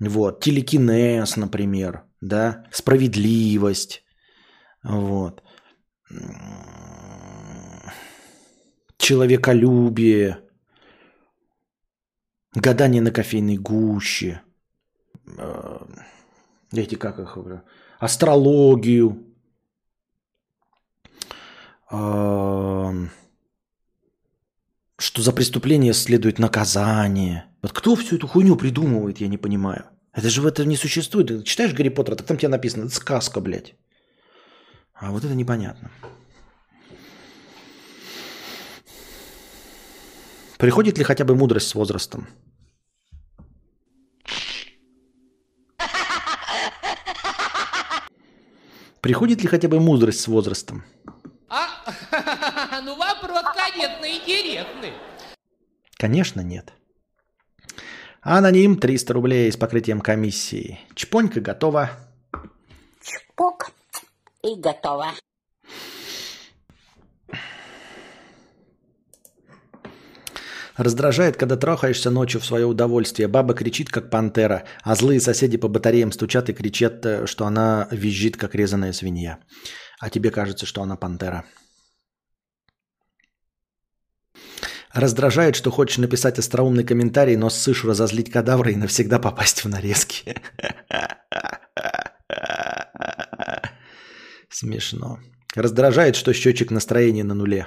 Вот, 0.00 0.40
телекинез, 0.40 1.36
например, 1.36 2.02
да, 2.20 2.64
справедливость, 2.72 4.02
вот. 4.82 5.42
Человеколюбие. 8.98 10.45
Гадание 12.56 13.02
на 13.02 13.10
кофейной 13.10 13.58
гуще. 13.58 14.40
Э, 15.36 15.78
эти 16.72 16.94
как 16.94 17.18
их? 17.18 17.36
Астрологию. 17.98 19.26
Э, 21.90 23.08
что 24.96 25.22
за 25.22 25.32
преступление 25.32 25.92
следует 25.92 26.38
наказание. 26.38 27.44
Вот 27.60 27.72
кто 27.72 27.94
всю 27.94 28.16
эту 28.16 28.26
хуйню 28.26 28.56
придумывает, 28.56 29.20
я 29.20 29.28
не 29.28 29.36
понимаю. 29.36 29.84
Это 30.14 30.30
же 30.30 30.40
в 30.40 30.46
этом 30.46 30.66
не 30.66 30.76
существует. 30.76 31.28
Ты 31.28 31.42
читаешь 31.42 31.74
Гарри 31.74 31.90
Поттера, 31.90 32.16
так 32.16 32.26
там 32.26 32.38
тебе 32.38 32.48
написано, 32.48 32.86
это 32.86 32.94
сказка, 32.94 33.42
блядь. 33.42 33.74
А 34.94 35.10
вот 35.10 35.24
это 35.24 35.34
непонятно. 35.34 35.90
Приходит 40.56 40.96
ли 40.96 41.04
хотя 41.04 41.26
бы 41.26 41.34
мудрость 41.36 41.68
с 41.68 41.74
возрастом? 41.74 42.26
Приходит 49.06 49.40
ли 49.40 49.46
хотя 49.46 49.68
бы 49.68 49.78
мудрость 49.78 50.18
с 50.18 50.26
возрастом? 50.26 50.82
А, 51.48 51.68
ну 52.82 52.96
вопрос, 52.96 53.44
конечно, 53.54 54.04
интересный. 54.04 54.94
Конечно, 55.96 56.40
нет. 56.40 56.72
Аноним 58.20 58.76
300 58.76 59.14
рублей 59.14 59.52
с 59.52 59.56
покрытием 59.56 60.00
комиссии. 60.00 60.80
Чпонька 60.96 61.40
готова. 61.40 61.90
Чпок 63.00 63.70
и 64.42 64.56
готово. 64.56 65.12
Раздражает, 70.76 71.36
когда 71.36 71.56
трахаешься 71.56 72.10
ночью 72.10 72.40
в 72.40 72.44
свое 72.44 72.66
удовольствие. 72.66 73.28
Баба 73.28 73.54
кричит, 73.54 73.88
как 73.88 74.10
пантера, 74.10 74.64
а 74.82 74.94
злые 74.94 75.20
соседи 75.20 75.56
по 75.56 75.68
батареям 75.68 76.12
стучат 76.12 76.50
и 76.50 76.52
кричат, 76.52 77.06
э, 77.06 77.26
что 77.26 77.46
она 77.46 77.88
визжит, 77.90 78.36
как 78.36 78.54
резаная 78.54 78.92
свинья. 78.92 79.38
А 79.98 80.10
тебе 80.10 80.30
кажется, 80.30 80.66
что 80.66 80.82
она 80.82 80.96
пантера. 80.96 81.44
Раздражает, 84.92 85.56
что 85.56 85.70
хочешь 85.70 85.98
написать 85.98 86.38
остроумный 86.38 86.84
комментарий, 86.84 87.36
но 87.36 87.50
ссышь 87.50 87.84
разозлить 87.84 88.30
кадавра 88.30 88.70
и 88.70 88.76
навсегда 88.76 89.18
попасть 89.18 89.64
в 89.64 89.68
нарезки. 89.68 90.34
Смешно. 94.50 95.18
Раздражает, 95.54 96.16
что 96.16 96.32
счетчик 96.32 96.70
настроения 96.70 97.24
на 97.24 97.34
нуле. 97.34 97.66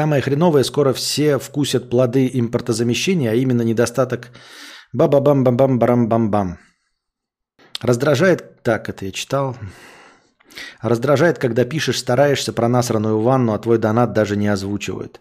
Самое 0.00 0.22
хреновое, 0.22 0.62
скоро 0.62 0.94
все 0.94 1.38
вкусят 1.38 1.90
плоды 1.90 2.30
импортозамещения, 2.32 3.32
а 3.32 3.34
именно 3.34 3.60
недостаток 3.60 4.30
ба-ба-бам-бам-бам-барам-бам-бам. 4.94 6.56
Раздражает, 7.82 8.62
так 8.62 8.88
это 8.88 9.04
я 9.04 9.12
читал, 9.12 9.58
раздражает, 10.80 11.38
когда 11.38 11.66
пишешь, 11.66 11.98
стараешься 11.98 12.54
про 12.54 12.66
насраную 12.66 13.20
ванну, 13.20 13.52
а 13.52 13.58
твой 13.58 13.76
донат 13.76 14.14
даже 14.14 14.36
не 14.36 14.48
озвучивают. 14.48 15.20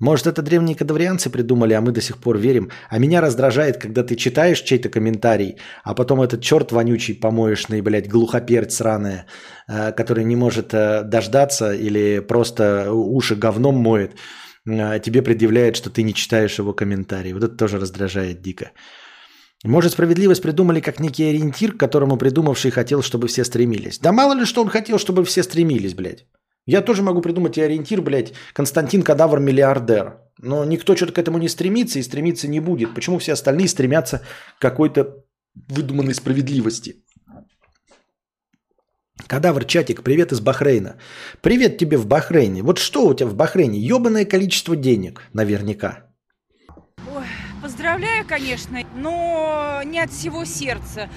Может, 0.00 0.26
это 0.26 0.42
древние 0.42 0.76
кадаврианцы 0.76 1.30
придумали, 1.30 1.74
а 1.74 1.80
мы 1.80 1.92
до 1.92 2.00
сих 2.00 2.18
пор 2.18 2.38
верим. 2.38 2.70
А 2.90 2.98
меня 2.98 3.20
раздражает, 3.20 3.78
когда 3.78 4.02
ты 4.02 4.16
читаешь 4.16 4.60
чей-то 4.60 4.88
комментарий, 4.88 5.56
а 5.84 5.94
потом 5.94 6.20
этот 6.20 6.42
черт 6.42 6.72
вонючий, 6.72 7.14
помоечный, 7.14 7.80
блядь, 7.80 8.08
глухоперц 8.08 8.74
сраная, 8.74 9.26
э, 9.68 9.92
который 9.92 10.24
не 10.24 10.36
может 10.36 10.74
э, 10.74 11.02
дождаться 11.04 11.72
или 11.72 12.20
просто 12.20 12.92
уши 12.92 13.36
говном 13.36 13.76
моет, 13.76 14.12
э, 14.66 15.00
тебе 15.00 15.22
предъявляет, 15.22 15.76
что 15.76 15.90
ты 15.90 16.02
не 16.02 16.14
читаешь 16.14 16.58
его 16.58 16.72
комментарий. 16.72 17.32
Вот 17.32 17.44
это 17.44 17.56
тоже 17.56 17.78
раздражает 17.78 18.42
дико. 18.42 18.72
Может, 19.64 19.92
справедливость 19.92 20.42
придумали 20.42 20.80
как 20.80 21.00
некий 21.00 21.24
ориентир, 21.24 21.72
к 21.72 21.80
которому 21.80 22.18
придумавший 22.18 22.70
хотел, 22.70 23.02
чтобы 23.02 23.28
все 23.28 23.44
стремились. 23.44 23.98
Да 23.98 24.12
мало 24.12 24.34
ли, 24.34 24.44
что 24.44 24.60
он 24.60 24.68
хотел, 24.68 24.98
чтобы 24.98 25.24
все 25.24 25.42
стремились, 25.42 25.94
блядь. 25.94 26.26
Я 26.66 26.80
тоже 26.80 27.02
могу 27.02 27.20
придумать 27.20 27.58
и 27.58 27.62
ориентир, 27.62 28.00
блядь, 28.00 28.32
Константин 28.54 29.02
Кадавр 29.02 29.38
миллиардер. 29.38 30.20
Но 30.38 30.64
никто 30.64 30.96
что-то 30.96 31.12
к 31.12 31.18
этому 31.18 31.38
не 31.38 31.48
стремится 31.48 31.98
и 31.98 32.02
стремиться 32.02 32.48
не 32.48 32.60
будет. 32.60 32.94
Почему 32.94 33.18
все 33.18 33.32
остальные 33.32 33.68
стремятся 33.68 34.22
к 34.58 34.62
какой-то 34.62 35.24
выдуманной 35.54 36.14
справедливости? 36.14 37.04
Кадавр, 39.26 39.64
чатик, 39.64 40.02
привет 40.02 40.32
из 40.32 40.40
Бахрейна. 40.40 40.96
Привет 41.40 41.78
тебе 41.78 41.96
в 41.96 42.06
Бахрейне. 42.06 42.62
Вот 42.62 42.78
что 42.78 43.06
у 43.06 43.14
тебя 43.14 43.28
в 43.28 43.34
Бахрейне? 43.34 43.78
Ебаное 43.78 44.24
количество 44.24 44.74
денег, 44.74 45.22
наверняка. 45.32 46.10
Ой, 47.14 47.26
поздравляю, 47.62 48.26
конечно, 48.26 48.80
но 48.96 49.82
не 49.84 50.00
от 50.00 50.10
всего 50.10 50.44
сердца. 50.44 51.08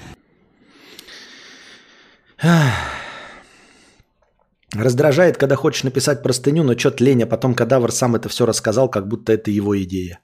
Раздражает, 4.74 5.38
когда 5.38 5.56
хочешь 5.56 5.84
написать 5.84 6.22
простыню, 6.22 6.62
но 6.62 6.74
чё-то 6.74 7.02
лень, 7.02 7.22
а 7.22 7.26
потом 7.26 7.54
кадавр 7.54 7.90
сам 7.90 8.16
это 8.16 8.28
все 8.28 8.46
рассказал, 8.46 8.90
как 8.90 9.08
будто 9.08 9.32
это 9.32 9.50
его 9.50 9.74
идея. 9.82 10.20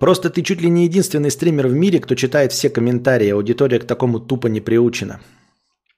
Просто 0.00 0.30
ты 0.30 0.42
чуть 0.42 0.62
ли 0.62 0.70
не 0.70 0.84
единственный 0.84 1.30
стример 1.30 1.68
в 1.68 1.74
мире, 1.74 2.00
кто 2.00 2.14
читает 2.14 2.52
все 2.52 2.70
комментарии, 2.70 3.30
аудитория 3.32 3.78
к 3.78 3.86
такому 3.86 4.18
тупо 4.18 4.48
не 4.48 4.60
приучена. 4.60 5.20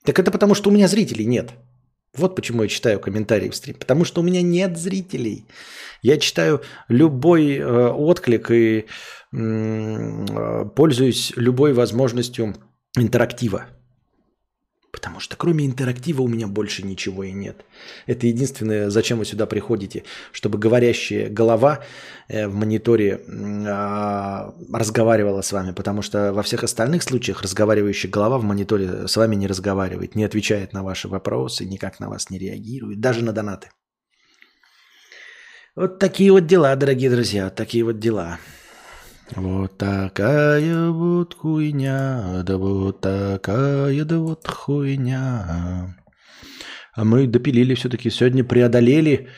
Так 0.05 0.18
это 0.18 0.30
потому, 0.30 0.55
что 0.55 0.70
у 0.70 0.72
меня 0.72 0.89
зрителей 0.89 1.24
нет. 1.24 1.52
Вот 2.18 2.36
почему 2.36 2.62
я 2.62 2.68
читаю 2.68 3.01
комментарии 3.01 3.48
в 3.48 3.55
стрим. 3.55 3.76
Потому 3.78 4.05
что 4.05 4.20
у 4.20 4.24
меня 4.24 4.43
нет 4.43 4.76
зрителей. 4.76 5.47
Я 6.02 6.18
читаю 6.18 6.60
любой 6.89 7.56
э, 7.56 7.89
отклик 7.90 8.51
и 8.51 8.86
э, 9.32 10.64
пользуюсь 10.76 11.32
любой 11.36 11.72
возможностью 11.72 12.55
интерактива. 12.98 13.66
Потому 15.02 15.18
что 15.18 15.36
кроме 15.36 15.66
интерактива 15.66 16.22
у 16.22 16.28
меня 16.28 16.46
больше 16.46 16.86
ничего 16.86 17.24
и 17.24 17.32
нет. 17.32 17.64
Это 18.06 18.28
единственное, 18.28 18.88
зачем 18.88 19.18
вы 19.18 19.24
сюда 19.24 19.46
приходите, 19.46 20.04
чтобы 20.30 20.60
говорящая 20.60 21.28
голова 21.28 21.80
э, 22.28 22.46
в 22.46 22.54
мониторе 22.54 23.20
а, 23.66 24.54
разговаривала 24.72 25.42
с 25.42 25.50
вами. 25.50 25.72
Потому 25.72 26.02
что 26.02 26.32
во 26.32 26.44
всех 26.44 26.62
остальных 26.62 27.02
случаях 27.02 27.42
разговаривающая 27.42 28.08
голова 28.08 28.38
в 28.38 28.44
мониторе 28.44 29.08
с 29.08 29.16
вами 29.16 29.34
не 29.34 29.48
разговаривает, 29.48 30.14
не 30.14 30.22
отвечает 30.22 30.72
на 30.72 30.84
ваши 30.84 31.08
вопросы, 31.08 31.64
никак 31.64 31.98
на 31.98 32.08
вас 32.08 32.30
не 32.30 32.38
реагирует, 32.38 33.00
даже 33.00 33.24
на 33.24 33.32
донаты. 33.32 33.70
Вот 35.74 35.98
такие 35.98 36.30
вот 36.30 36.46
дела, 36.46 36.76
дорогие 36.76 37.10
друзья, 37.10 37.46
вот 37.46 37.56
такие 37.56 37.82
вот 37.82 37.98
дела. 37.98 38.38
Вот 39.36 39.78
такая 39.78 40.90
вот 40.90 41.34
хуйня, 41.34 42.42
да 42.44 42.59
вот 42.59 43.00
такая, 43.00 44.04
да 44.04 44.18
вот 44.18 44.46
хуйня. 44.46 45.96
А 46.94 47.04
мы 47.04 47.26
допилили 47.26 47.74
все-таки, 47.74 48.10
сегодня 48.10 48.44
преодолели, 48.44 49.28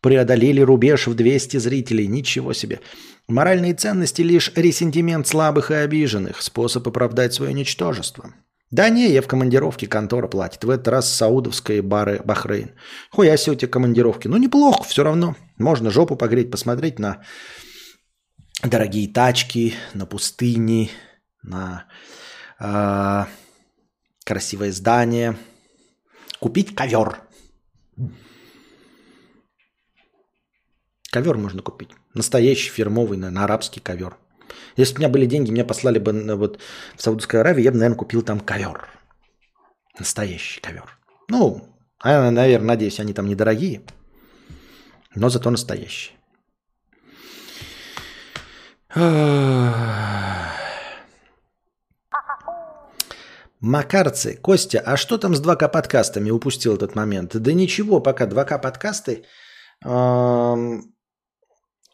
преодолели 0.00 0.60
рубеж 0.60 1.08
в 1.08 1.14
200 1.14 1.56
зрителей, 1.56 2.06
ничего 2.06 2.52
себе. 2.52 2.80
Моральные 3.26 3.74
ценности 3.74 4.22
лишь 4.22 4.52
ресентимент 4.54 5.26
слабых 5.26 5.72
и 5.72 5.74
обиженных, 5.74 6.42
способ 6.42 6.86
оправдать 6.86 7.34
свое 7.34 7.52
ничтожество. 7.52 8.32
Да 8.70 8.88
не, 8.88 9.10
я 9.10 9.20
в 9.20 9.26
командировке, 9.26 9.88
контора 9.88 10.28
платит. 10.28 10.62
В 10.62 10.70
этот 10.70 10.86
раз 10.86 11.12
саудовская 11.12 11.82
бары 11.82 12.20
Бахрейн. 12.24 12.70
Хуя 13.10 13.36
себе 13.36 13.54
у 13.54 13.56
тебя 13.56 13.68
командировки. 13.68 14.28
Ну, 14.28 14.36
неплохо, 14.36 14.84
все 14.84 15.02
равно. 15.02 15.34
Можно 15.58 15.90
жопу 15.90 16.14
погреть, 16.14 16.52
посмотреть 16.52 17.00
на 17.00 17.24
дорогие 18.62 19.08
тачки, 19.08 19.74
на 19.94 20.06
пустыни, 20.06 20.90
на 21.42 21.86
э, 22.58 23.24
красивое 24.24 24.72
здание, 24.72 25.36
купить 26.40 26.74
ковер. 26.74 27.20
Ковер 31.10 31.36
можно 31.36 31.62
купить. 31.62 31.90
Настоящий 32.14 32.70
фирмовый, 32.70 33.18
на, 33.18 33.44
арабский 33.44 33.80
ковер. 33.80 34.16
Если 34.76 34.94
бы 34.94 34.98
у 34.98 35.00
меня 35.00 35.08
были 35.08 35.26
деньги, 35.26 35.50
меня 35.50 35.64
послали 35.64 35.98
бы 35.98 36.12
на, 36.12 36.36
вот, 36.36 36.60
в 36.96 37.02
Саудовскую 37.02 37.40
Аравию, 37.40 37.64
я 37.64 37.72
бы, 37.72 37.78
наверное, 37.78 37.98
купил 37.98 38.22
там 38.22 38.40
ковер. 38.40 38.88
Настоящий 39.98 40.60
ковер. 40.60 40.98
Ну, 41.28 41.68
а, 41.98 42.30
наверное, 42.30 42.68
надеюсь, 42.68 43.00
они 43.00 43.12
там 43.12 43.26
недорогие, 43.26 43.82
но 45.14 45.28
зато 45.28 45.50
настоящие. 45.50 46.19
Макарцы, 53.60 54.36
Костя, 54.36 54.80
а 54.84 54.96
что 54.96 55.18
там 55.18 55.34
с 55.34 55.40
2К 55.40 55.68
подкастами? 55.68 56.30
Упустил 56.30 56.74
этот 56.74 56.94
момент. 56.96 57.36
Да 57.36 57.52
ничего, 57.52 58.00
пока 58.00 58.26
2К 58.26 58.58
подкасты, 58.60 59.24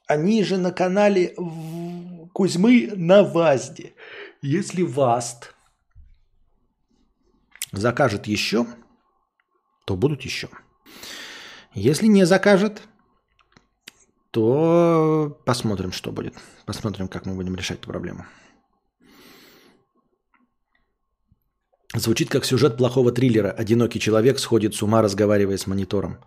они 0.09 0.45
же 0.45 0.57
на 0.57 0.73
канале 0.73 1.35
Кузьмы 2.33 2.93
на 2.97 3.25
ВАЗде. 3.25 3.95
Если 4.43 4.83
ВАЗд 4.83 5.55
закажет 7.73 8.27
еще, 8.27 8.67
то 9.85 9.97
будут 9.97 10.23
еще. 10.23 10.49
Если 11.75 12.07
не 12.09 12.25
закажет, 12.25 12.83
то 14.37 15.41
посмотрим, 15.47 15.93
что 15.93 16.13
будет. 16.13 16.35
Посмотрим, 16.67 17.09
как 17.09 17.25
мы 17.25 17.35
будем 17.35 17.57
решать 17.57 17.79
эту 17.79 17.89
проблему. 17.89 18.27
Звучит 21.95 22.29
как 22.29 22.45
сюжет 22.45 22.77
плохого 22.77 23.13
триллера. 23.13 23.51
Одинокий 23.51 23.99
человек 23.99 24.39
сходит 24.39 24.75
с 24.75 24.83
ума, 24.83 25.01
разговаривая 25.01 25.57
с 25.57 25.67
монитором. 25.67 26.19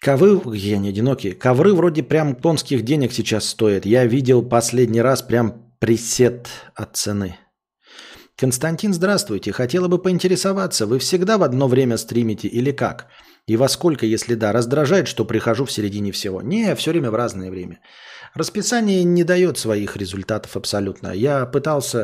Ковы, 0.00 0.56
я 0.56 0.78
не 0.78 0.88
одинокий, 0.88 1.32
ковры 1.32 1.74
вроде 1.74 2.02
прям 2.02 2.34
тонских 2.34 2.82
денег 2.82 3.12
сейчас 3.12 3.44
стоят. 3.46 3.84
Я 3.84 4.06
видел 4.06 4.42
последний 4.48 5.02
раз 5.02 5.20
прям 5.20 5.52
пресет 5.80 6.48
от 6.74 6.96
цены. 6.96 7.36
Константин, 8.38 8.92
здравствуйте. 8.92 9.50
Хотела 9.50 9.88
бы 9.88 9.98
поинтересоваться, 9.98 10.86
вы 10.86 10.98
всегда 10.98 11.38
в 11.38 11.42
одно 11.42 11.68
время 11.68 11.96
стримите 11.96 12.48
или 12.48 12.70
как? 12.70 13.06
И 13.46 13.56
во 13.56 13.68
сколько, 13.68 14.04
если 14.04 14.34
да, 14.34 14.52
раздражает, 14.52 15.08
что 15.08 15.24
прихожу 15.24 15.64
в 15.64 15.72
середине 15.72 16.12
всего? 16.12 16.42
Не, 16.42 16.74
все 16.74 16.90
время 16.90 17.10
в 17.10 17.14
разное 17.14 17.50
время. 17.50 17.80
Расписание 18.34 19.04
не 19.04 19.24
дает 19.24 19.56
своих 19.56 19.96
результатов 19.96 20.54
абсолютно. 20.56 21.12
Я 21.14 21.46
пытался 21.46 21.98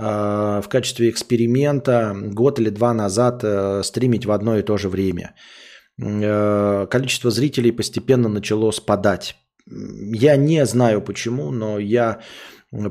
э, 0.00 0.04
в 0.04 0.64
качестве 0.70 1.10
эксперимента 1.10 2.16
год 2.16 2.58
или 2.58 2.70
два 2.70 2.94
назад 2.94 3.40
э, 3.42 3.82
стримить 3.82 4.24
в 4.24 4.30
одно 4.30 4.56
и 4.56 4.62
то 4.62 4.78
же 4.78 4.88
время. 4.88 5.34
Э, 6.00 6.86
количество 6.90 7.30
зрителей 7.30 7.72
постепенно 7.72 8.30
начало 8.30 8.70
спадать. 8.70 9.36
Я 9.66 10.36
не 10.36 10.64
знаю 10.64 11.02
почему, 11.02 11.50
но 11.50 11.78
я 11.78 12.20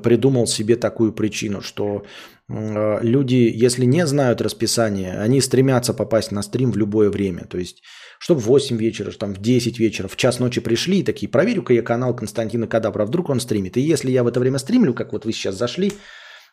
придумал 0.03 0.47
себе 0.47 0.75
такую 0.75 1.13
причину, 1.13 1.61
что 1.61 2.03
люди, 2.47 3.51
если 3.53 3.85
не 3.85 4.05
знают 4.05 4.41
расписание, 4.41 5.17
они 5.19 5.41
стремятся 5.41 5.93
попасть 5.93 6.31
на 6.31 6.43
стрим 6.43 6.71
в 6.71 6.77
любое 6.77 7.09
время. 7.09 7.45
То 7.45 7.57
есть, 7.57 7.81
чтобы 8.19 8.41
в 8.41 8.45
8 8.45 8.77
вечера, 8.77 9.11
там, 9.11 9.33
в 9.33 9.41
10 9.41 9.79
вечера, 9.79 10.07
в 10.07 10.15
час 10.15 10.39
ночи 10.39 10.61
пришли 10.61 10.99
и 10.99 11.03
такие, 11.03 11.27
проверю-ка 11.27 11.73
я 11.73 11.81
канал 11.81 12.15
Константина 12.15 12.67
Кадавра, 12.67 13.05
вдруг 13.05 13.29
он 13.29 13.39
стримит. 13.39 13.77
И 13.77 13.81
если 13.81 14.11
я 14.11 14.23
в 14.23 14.27
это 14.27 14.39
время 14.39 14.59
стримлю, 14.59 14.93
как 14.93 15.13
вот 15.13 15.25
вы 15.25 15.31
сейчас 15.31 15.55
зашли, 15.55 15.91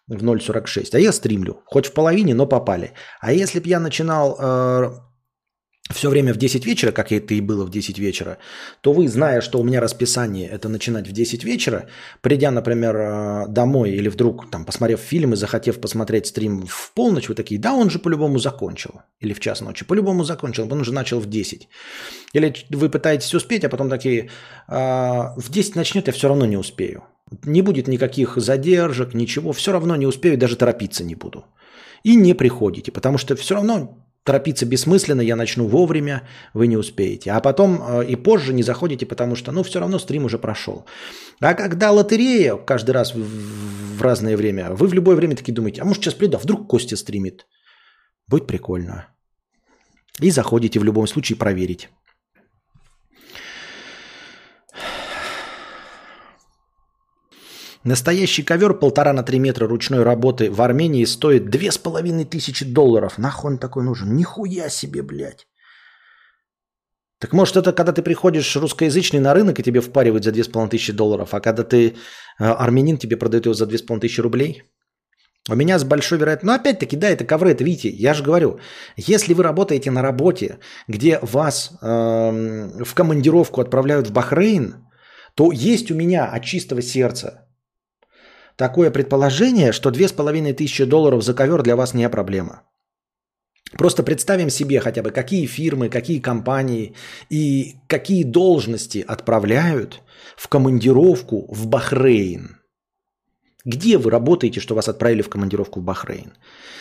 в 0.09 0.23
0.46. 0.23 0.95
А 0.95 0.99
я 0.99 1.13
стримлю. 1.13 1.63
Хоть 1.67 1.87
в 1.87 1.93
половине, 1.93 2.35
но 2.35 2.47
попали. 2.47 2.93
А 3.21 3.33
если 3.33 3.61
бы 3.61 3.69
я 3.69 3.81
начинал 3.81 4.37
э, 4.39 4.91
все 5.93 6.11
время 6.11 6.35
в 6.35 6.37
10 6.37 6.67
вечера, 6.67 6.93
как 6.93 7.13
это 7.13 7.35
и 7.35 7.41
было 7.41 7.65
в 7.65 7.71
10 7.71 7.99
вечера, 7.99 8.39
то 8.81 8.93
вы, 8.93 9.09
зная, 9.09 9.41
что 9.41 9.59
у 9.59 9.65
меня 9.65 9.81
расписание 9.81 10.49
это 10.49 10.69
начинать 10.69 11.09
в 11.09 11.13
10 11.13 11.45
вечера, 11.45 11.87
придя, 12.21 12.51
например, 12.51 12.97
э, 12.97 13.47
домой 13.49 13.91
или 13.91 14.09
вдруг 14.09 14.51
там 14.51 14.65
посмотрев 14.65 15.01
фильм 15.01 15.33
и 15.33 15.37
захотев 15.37 15.81
посмотреть 15.81 16.27
стрим 16.27 16.67
в 16.67 16.93
полночь, 16.95 17.29
вы 17.29 17.35
такие, 17.35 17.61
да, 17.61 17.75
он 17.75 17.91
же 17.91 17.99
по-любому 17.99 18.39
закончил. 18.39 19.03
Или 19.21 19.35
в 19.35 19.41
час 19.41 19.61
ночи. 19.61 19.85
По-любому 19.85 20.25
закончил, 20.25 20.69
он 20.73 20.81
уже 20.81 20.93
начал 20.93 21.21
в 21.21 21.27
10. 21.27 21.69
Или 22.35 22.55
вы 22.71 22.89
пытаетесь 22.89 23.35
успеть, 23.35 23.65
а 23.65 23.69
потом 23.69 23.89
такие, 23.89 24.31
«А, 24.69 25.35
в 25.37 25.51
10 25.51 25.77
начнет, 25.77 26.07
я 26.07 26.13
все 26.13 26.29
равно 26.29 26.47
не 26.47 26.57
успею. 26.57 27.03
Не 27.45 27.63
будет 27.63 27.89
никаких 27.89 28.37
задержек, 28.37 29.15
ничего, 29.15 29.53
все 29.53 29.73
равно 29.73 29.97
не 29.97 30.07
успею, 30.07 30.37
даже 30.37 30.57
торопиться 30.57 31.05
не 31.05 31.15
буду. 31.15 31.45
И 32.05 32.17
не 32.17 32.35
приходите, 32.35 32.93
потому 32.93 33.19
что 33.19 33.37
все 33.37 33.55
равно 33.55 33.99
торопиться 34.25 34.67
бессмысленно, 34.67 35.21
я 35.21 35.37
начну 35.37 35.67
вовремя, 35.67 36.23
вы 36.55 36.67
не 36.67 36.77
успеете. 36.77 37.33
А 37.33 37.41
потом 37.41 37.83
э, 37.83 38.05
и 38.07 38.17
позже 38.17 38.53
не 38.53 38.63
заходите, 38.63 39.07
потому 39.07 39.37
что, 39.37 39.53
ну, 39.53 39.63
все 39.63 39.81
равно 39.81 39.99
стрим 39.99 40.25
уже 40.25 40.39
прошел. 40.39 40.85
А 41.41 41.55
когда 41.55 41.91
лотерея 41.91 42.57
каждый 42.57 42.93
раз 42.93 43.15
в, 43.15 44.03
разное 44.03 44.37
время, 44.37 44.71
вы 44.71 44.87
в 44.87 44.95
любое 44.95 45.17
время 45.17 45.37
такие 45.37 45.55
думаете, 45.55 45.83
а 45.83 45.85
может 45.85 46.03
сейчас 46.03 46.15
приду, 46.15 46.37
а 46.37 46.41
вдруг 46.41 46.69
Костя 46.69 46.97
стримит. 46.97 47.47
Будет 48.29 48.47
прикольно. 48.47 49.09
И 50.21 50.31
заходите 50.31 50.79
в 50.79 50.85
любом 50.85 51.07
случае 51.07 51.37
проверить. 51.37 51.89
Настоящий 57.85 58.45
ковер 58.45 58.75
полтора 58.75 59.13
на 59.13 59.25
три 59.25 59.41
метра 59.41 59.67
ручной 59.67 60.05
работы 60.05 60.51
в 60.51 60.63
Армении 60.63 61.05
стоит 61.05 61.51
две 61.51 61.73
с 61.73 61.79
половиной 61.79 62.25
тысячи 62.25 62.65
долларов. 62.65 63.19
Нахуй 63.19 63.53
он 63.53 63.59
такой 63.59 63.83
нужен? 63.83 64.15
Нихуя 64.15 64.69
себе, 64.69 65.03
блядь. 65.03 65.49
Так 67.19 67.33
может 67.33 67.57
это 67.57 67.73
когда 67.73 67.93
ты 67.93 68.03
приходишь 68.03 68.57
русскоязычный 68.57 69.21
на 69.21 69.35
рынок 69.35 69.59
и 69.59 69.63
тебе 69.63 69.81
впаривают 69.81 70.25
за 70.25 70.33
две 70.33 70.45
с 70.45 70.49
половиной 70.49 70.71
тысячи 70.71 70.93
долларов, 70.93 71.35
а 71.35 71.41
когда 71.41 71.65
ты 71.65 71.89
э, 71.89 71.93
армянин, 72.45 72.99
тебе 72.99 73.17
продают 73.17 73.47
его 73.47 73.55
за 73.55 73.67
две 73.67 73.79
с 73.79 73.83
половиной 73.83 74.03
тысячи 74.03 74.21
рублей? 74.21 74.63
У 75.49 75.57
меня 75.57 75.79
с 75.79 75.85
большой 75.85 76.19
вероятностью... 76.19 76.47
Но 76.47 76.55
опять-таки, 76.55 76.97
да, 76.97 77.09
это 77.11 77.25
ковры, 77.25 77.51
это 77.51 77.65
видите, 77.65 77.89
я 77.89 78.15
же 78.15 78.23
говорю, 78.23 78.61
если 78.97 79.35
вы 79.35 79.43
работаете 79.43 79.91
на 79.91 80.03
работе, 80.03 80.59
где 80.89 81.19
вас 81.21 81.73
э, 81.81 82.85
в 82.85 82.95
командировку 82.95 83.61
отправляют 83.61 84.09
в 84.09 84.13
Бахрейн, 84.13 84.87
то 85.35 85.51
есть 85.51 85.91
у 85.91 85.95
меня 85.95 86.27
от 86.27 86.45
чистого 86.45 86.83
сердца 86.83 87.42
такое 88.57 88.91
предположение, 88.91 89.73
что 89.73 89.91
2500 89.91 90.89
долларов 90.89 91.23
за 91.23 91.35
ковер 91.35 91.63
для 91.63 91.77
вас 91.77 91.95
не 91.95 92.09
проблема. 92.09 92.63
Просто 93.79 94.03
представим 94.03 94.51
себе 94.51 94.81
хотя 94.81 95.03
бы, 95.03 95.11
какие 95.11 95.47
фирмы, 95.47 95.89
какие 95.89 96.21
компании 96.21 96.95
и 97.31 97.77
какие 97.87 98.23
должности 98.23 99.05
отправляют 99.07 100.03
в 100.37 100.49
командировку 100.49 101.47
в 101.53 101.67
Бахрейн. 101.67 102.59
Где 103.65 103.97
вы 103.97 104.11
работаете, 104.11 104.61
что 104.61 104.75
вас 104.75 104.89
отправили 104.89 105.23
в 105.23 105.29
командировку 105.29 105.81
в 105.81 105.85
Бахрейн? 105.85 106.33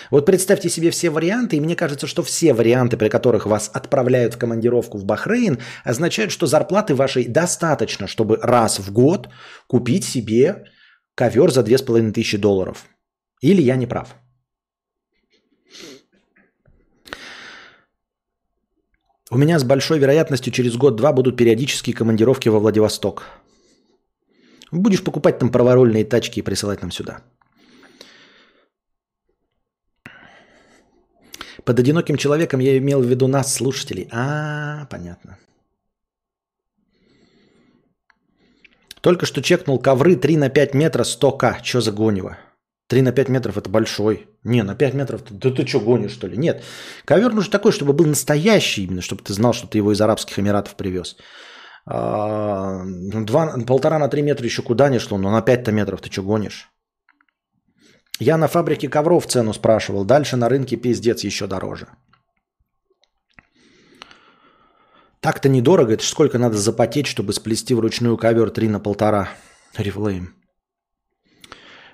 Вот 0.09 0.25
представьте 0.25 0.67
себе 0.67 0.89
все 0.89 1.11
варианты, 1.11 1.57
и 1.57 1.61
мне 1.61 1.75
кажется, 1.75 2.07
что 2.07 2.23
все 2.23 2.53
варианты, 2.53 2.97
при 2.97 3.07
которых 3.07 3.45
вас 3.45 3.69
отправляют 3.71 4.33
в 4.33 4.39
командировку 4.39 4.97
в 4.97 5.05
Бахрейн, 5.05 5.59
означают, 5.83 6.31
что 6.31 6.47
зарплаты 6.47 6.95
вашей 6.95 7.25
достаточно, 7.25 8.07
чтобы 8.07 8.37
раз 8.41 8.79
в 8.79 8.91
год 8.91 9.29
купить 9.67 10.03
себе 10.03 10.65
ковер 11.21 11.51
за 11.51 11.63
2500 11.63 12.41
долларов. 12.41 12.89
Или 13.43 13.61
я 13.61 13.75
не 13.75 13.87
прав? 13.87 14.15
У 19.31 19.37
меня 19.37 19.59
с 19.59 19.63
большой 19.63 19.99
вероятностью 19.99 20.51
через 20.51 20.75
год-два 20.75 21.13
будут 21.13 21.37
периодические 21.37 21.95
командировки 21.95 22.49
во 22.49 22.59
Владивосток. 22.59 23.23
Будешь 24.71 25.03
покупать 25.03 25.39
там 25.39 25.51
праворульные 25.51 26.05
тачки 26.05 26.39
и 26.39 26.43
присылать 26.43 26.81
нам 26.81 26.91
сюда. 26.91 27.21
Под 31.63 31.79
одиноким 31.79 32.17
человеком 32.17 32.61
я 32.61 32.77
имел 32.77 33.01
в 33.01 33.05
виду 33.05 33.27
нас, 33.27 33.53
слушателей. 33.53 34.07
А, 34.11 34.87
понятно. 34.89 35.37
Только 39.01 39.25
что 39.25 39.41
чекнул 39.41 39.79
ковры 39.79 40.15
3 40.15 40.37
на 40.37 40.49
5 40.49 40.73
метра 40.75 41.03
100к. 41.03 41.63
Что 41.63 41.81
за 41.81 41.91
гонево? 41.91 42.37
3 42.87 43.01
на 43.01 43.11
5 43.11 43.29
метров 43.29 43.57
это 43.57 43.69
большой. 43.69 44.27
Не, 44.43 44.63
на 44.63 44.75
5 44.75 44.93
метров, 44.93 45.21
да 45.29 45.49
ты 45.49 45.65
что 45.65 45.79
гонишь 45.79 46.11
что 46.11 46.27
ли? 46.27 46.37
Нет. 46.37 46.63
Ковер 47.05 47.33
нужен 47.33 47.51
такой, 47.51 47.71
чтобы 47.71 47.93
был 47.93 48.05
настоящий 48.05 48.83
именно, 48.83 49.01
чтобы 49.01 49.23
ты 49.23 49.33
знал, 49.33 49.53
что 49.53 49.67
ты 49.67 49.79
его 49.79 49.91
из 49.91 50.01
Арабских 50.01 50.37
Эмиратов 50.37 50.75
привез. 50.75 51.17
А, 51.85 52.83
два, 52.85 53.57
полтора 53.65 53.97
на 53.97 54.07
3 54.07 54.21
метра 54.21 54.45
еще 54.45 54.61
куда 54.61 54.89
не 54.89 54.99
шло, 54.99 55.17
но 55.17 55.31
на 55.31 55.41
5 55.41 55.67
метров 55.69 56.01
ты 56.01 56.11
что 56.11 56.21
гонишь? 56.21 56.69
Я 58.19 58.37
на 58.37 58.47
фабрике 58.47 58.87
ковров 58.87 59.25
цену 59.25 59.51
спрашивал, 59.51 60.05
дальше 60.05 60.37
на 60.37 60.47
рынке 60.47 60.75
пиздец 60.75 61.23
еще 61.23 61.47
дороже. 61.47 61.87
Так-то 65.21 65.49
недорого, 65.49 65.93
это 65.93 66.03
ж 66.03 66.07
сколько 66.07 66.39
надо 66.39 66.57
запотеть, 66.57 67.05
чтобы 67.05 67.31
сплести 67.33 67.75
вручную 67.75 68.17
ковер 68.17 68.49
3 68.49 68.69
на 68.69 68.79
полтора. 68.79 69.29
Рифлейм. 69.77 70.33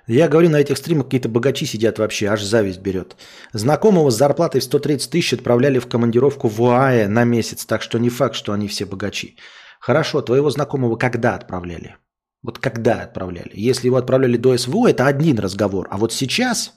Я 0.08 0.30
говорю, 0.30 0.50
на 0.50 0.56
этих 0.56 0.78
стримах 0.78 1.08
какие-то 1.08 1.28
богачи 1.28 1.66
сидят 1.66 2.00
вообще, 2.00 2.28
аж 2.28 2.42
зависть 2.42 2.80
берет. 2.80 3.18
Знакомого 3.52 4.10
с 4.10 4.16
зарплатой 4.16 4.62
в 4.62 4.64
130 4.64 5.12
тысяч 5.12 5.34
отправляли 5.34 5.80
в 5.80 5.88
командировку 5.88 6.48
в 6.48 6.62
УАЭ 6.62 7.10
на 7.10 7.26
месяц, 7.26 7.66
так 7.66 7.82
что 7.82 8.00
не 8.00 8.10
факт, 8.10 8.34
что 8.34 8.54
они 8.54 8.70
все 8.70 8.86
богачи. 8.86 9.36
Хорошо, 9.82 10.22
твоего 10.22 10.50
знакомого 10.50 10.96
когда 10.96 11.36
отправляли? 11.36 11.98
Вот 12.42 12.60
когда 12.60 13.02
отправляли? 13.02 13.52
Если 13.54 13.88
его 13.88 13.98
отправляли 13.98 14.38
до 14.38 14.58
СВО, 14.58 14.88
это 14.88 15.06
один 15.06 15.38
разговор. 15.38 15.90
А 15.92 15.98
вот 15.98 16.14
сейчас, 16.14 16.72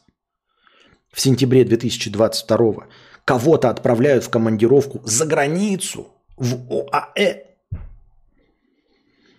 в 1.12 1.20
сентябре 1.20 1.62
2022, 1.62 2.88
кого-то 3.24 3.70
отправляют 3.70 4.24
в 4.24 4.30
командировку 4.30 5.00
за 5.04 5.24
границу– 5.26 6.08
в 6.40 6.56
ОАЭ. 6.70 7.44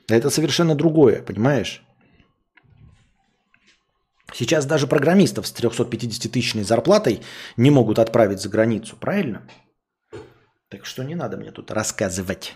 Это 0.08 0.30
совершенно 0.30 0.76
другое, 0.76 1.22
понимаешь? 1.22 1.84
Сейчас 4.34 4.66
даже 4.66 4.88
программистов 4.88 5.46
с 5.48 5.54
350-тысячной 5.54 6.64
зарплатой 6.64 7.22
не 7.58 7.72
могут 7.72 8.00
отправить 8.00 8.40
за 8.40 8.50
границу, 8.50 8.96
правильно? 8.96 9.42
Так 10.70 10.86
что 10.86 11.04
не 11.04 11.16
надо 11.16 11.38
мне 11.38 11.52
тут 11.52 11.72
рассказывать. 11.72 12.56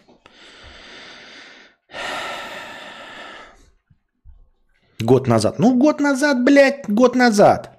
Год 4.99 5.27
назад. 5.27 5.59
Ну, 5.59 5.75
год 5.75 5.99
назад, 5.99 6.43
блядь, 6.45 6.87
год 6.87 7.15
назад. 7.15 7.71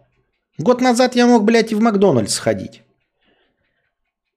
Год 0.59 0.81
назад 0.81 1.17
я 1.17 1.27
мог, 1.27 1.45
блядь, 1.45 1.73
и 1.73 1.75
в 1.75 1.81
Макдональдс 1.81 2.35
сходить. 2.35 2.83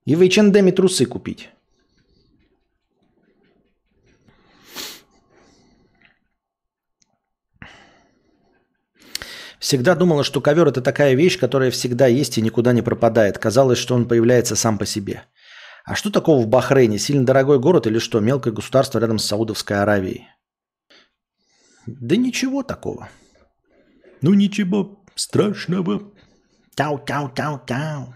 И 0.06 0.16
в 0.16 0.22
H&M 0.22 0.72
трусы 0.72 1.06
купить. 1.06 1.50
Всегда 9.60 9.94
думала, 9.94 10.23
что 10.23 10.40
ковер 10.40 10.69
это 10.69 10.81
такая 10.81 11.14
вещь, 11.15 11.38
которая 11.38 11.69
всегда 11.69 12.07
есть 12.07 12.38
и 12.38 12.41
никуда 12.41 12.72
не 12.72 12.81
пропадает. 12.81 13.38
Казалось, 13.38 13.77
что 13.77 13.94
он 13.94 14.07
появляется 14.07 14.56
сам 14.56 14.77
по 14.77 14.86
себе. 14.86 15.23
А 15.84 15.95
что 15.95 16.10
такого 16.10 16.41
в 16.41 16.48
Бахрейне? 16.48 16.98
Сильно 16.98 17.26
дорогой 17.26 17.60
город 17.60 17.86
или 17.86 17.99
что? 17.99 18.19
Мелкое 18.22 18.53
государство 18.53 18.99
рядом 18.99 19.19
с 19.19 19.26
Саудовской 19.26 19.81
Аравией? 19.81 20.27
Да 21.86 22.15
ничего 22.15 22.64
такого. 22.64 23.10
Ну 24.22 24.34
ничего 24.34 25.03
страшного. 25.15 26.14
Тау-тау-тау-тау. 26.76 28.14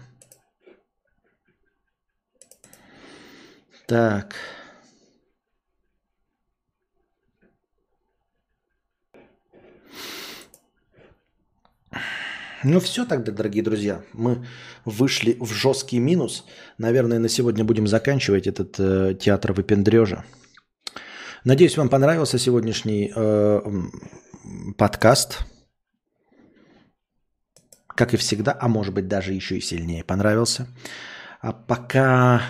Так. 3.86 4.34
Ну 12.64 12.80
все 12.80 13.04
тогда, 13.04 13.30
дорогие 13.30 13.62
друзья. 13.62 14.02
Мы 14.14 14.46
вышли 14.86 15.36
в 15.38 15.52
жесткий 15.52 15.98
минус. 15.98 16.46
Наверное, 16.78 17.18
на 17.18 17.28
сегодня 17.28 17.62
будем 17.62 17.86
заканчивать 17.86 18.46
этот 18.46 18.76
э, 18.78 19.14
театр 19.20 19.52
выпендрежа. 19.52 20.24
Надеюсь, 21.44 21.76
вам 21.76 21.90
понравился 21.90 22.38
сегодняшний 22.38 23.12
э, 23.14 23.60
подкаст. 24.78 25.40
Как 27.86 28.14
и 28.14 28.16
всегда, 28.16 28.56
а 28.58 28.66
может 28.68 28.94
быть 28.94 29.08
даже 29.08 29.34
еще 29.34 29.58
и 29.58 29.60
сильнее 29.60 30.02
понравился. 30.02 30.66
А 31.42 31.52
пока... 31.52 32.40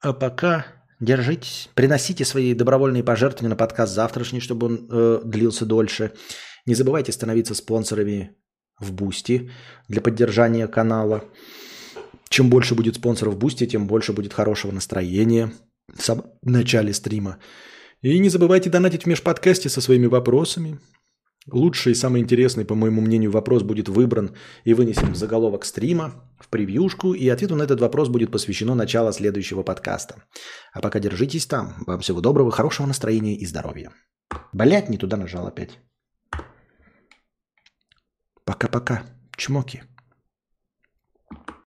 А 0.00 0.14
пока 0.14 0.64
держитесь, 1.00 1.68
приносите 1.74 2.24
свои 2.24 2.54
добровольные 2.54 3.04
пожертвования 3.04 3.50
на 3.50 3.56
подкаст 3.56 3.92
завтрашний, 3.92 4.40
чтобы 4.40 4.66
он 4.66 4.88
э, 4.90 5.20
длился 5.22 5.66
дольше. 5.66 6.12
Не 6.64 6.74
забывайте 6.74 7.12
становиться 7.12 7.54
спонсорами 7.54 8.34
в 8.78 8.92
Boosty 8.92 9.50
для 9.88 10.00
поддержания 10.00 10.66
канала. 10.66 11.24
Чем 12.28 12.50
больше 12.50 12.74
будет 12.74 12.96
спонсоров 12.96 13.34
в 13.34 13.38
Boosty, 13.38 13.66
тем 13.66 13.86
больше 13.86 14.12
будет 14.12 14.32
хорошего 14.32 14.72
настроения 14.72 15.52
в 15.92 16.02
самом 16.02 16.26
начале 16.42 16.92
стрима. 16.92 17.38
И 18.02 18.18
не 18.18 18.28
забывайте 18.28 18.70
донатить 18.70 19.04
в 19.04 19.06
межподкасте 19.06 19.68
со 19.68 19.80
своими 19.80 20.06
вопросами. 20.06 20.78
Лучший 21.50 21.92
и 21.92 21.94
самый 21.94 22.22
интересный, 22.22 22.64
по 22.64 22.74
моему 22.74 23.02
мнению, 23.02 23.30
вопрос 23.30 23.62
будет 23.62 23.88
выбран 23.88 24.34
и 24.64 24.72
вынесен 24.72 25.12
в 25.12 25.16
заголовок 25.16 25.66
стрима, 25.66 26.14
в 26.40 26.48
превьюшку, 26.48 27.12
и 27.12 27.28
ответу 27.28 27.54
на 27.54 27.64
этот 27.64 27.80
вопрос 27.80 28.08
будет 28.08 28.30
посвящено 28.30 28.74
начало 28.74 29.12
следующего 29.12 29.62
подкаста. 29.62 30.22
А 30.72 30.80
пока 30.80 31.00
держитесь 31.00 31.46
там. 31.46 31.74
Вам 31.86 32.00
всего 32.00 32.22
доброго, 32.22 32.50
хорошего 32.50 32.86
настроения 32.86 33.36
и 33.36 33.44
здоровья. 33.44 33.92
Блять, 34.54 34.88
не 34.88 34.96
туда 34.96 35.18
нажал 35.18 35.46
опять. 35.46 35.78
Пока-пока. 38.44 39.02
Чмоки. 39.36 39.82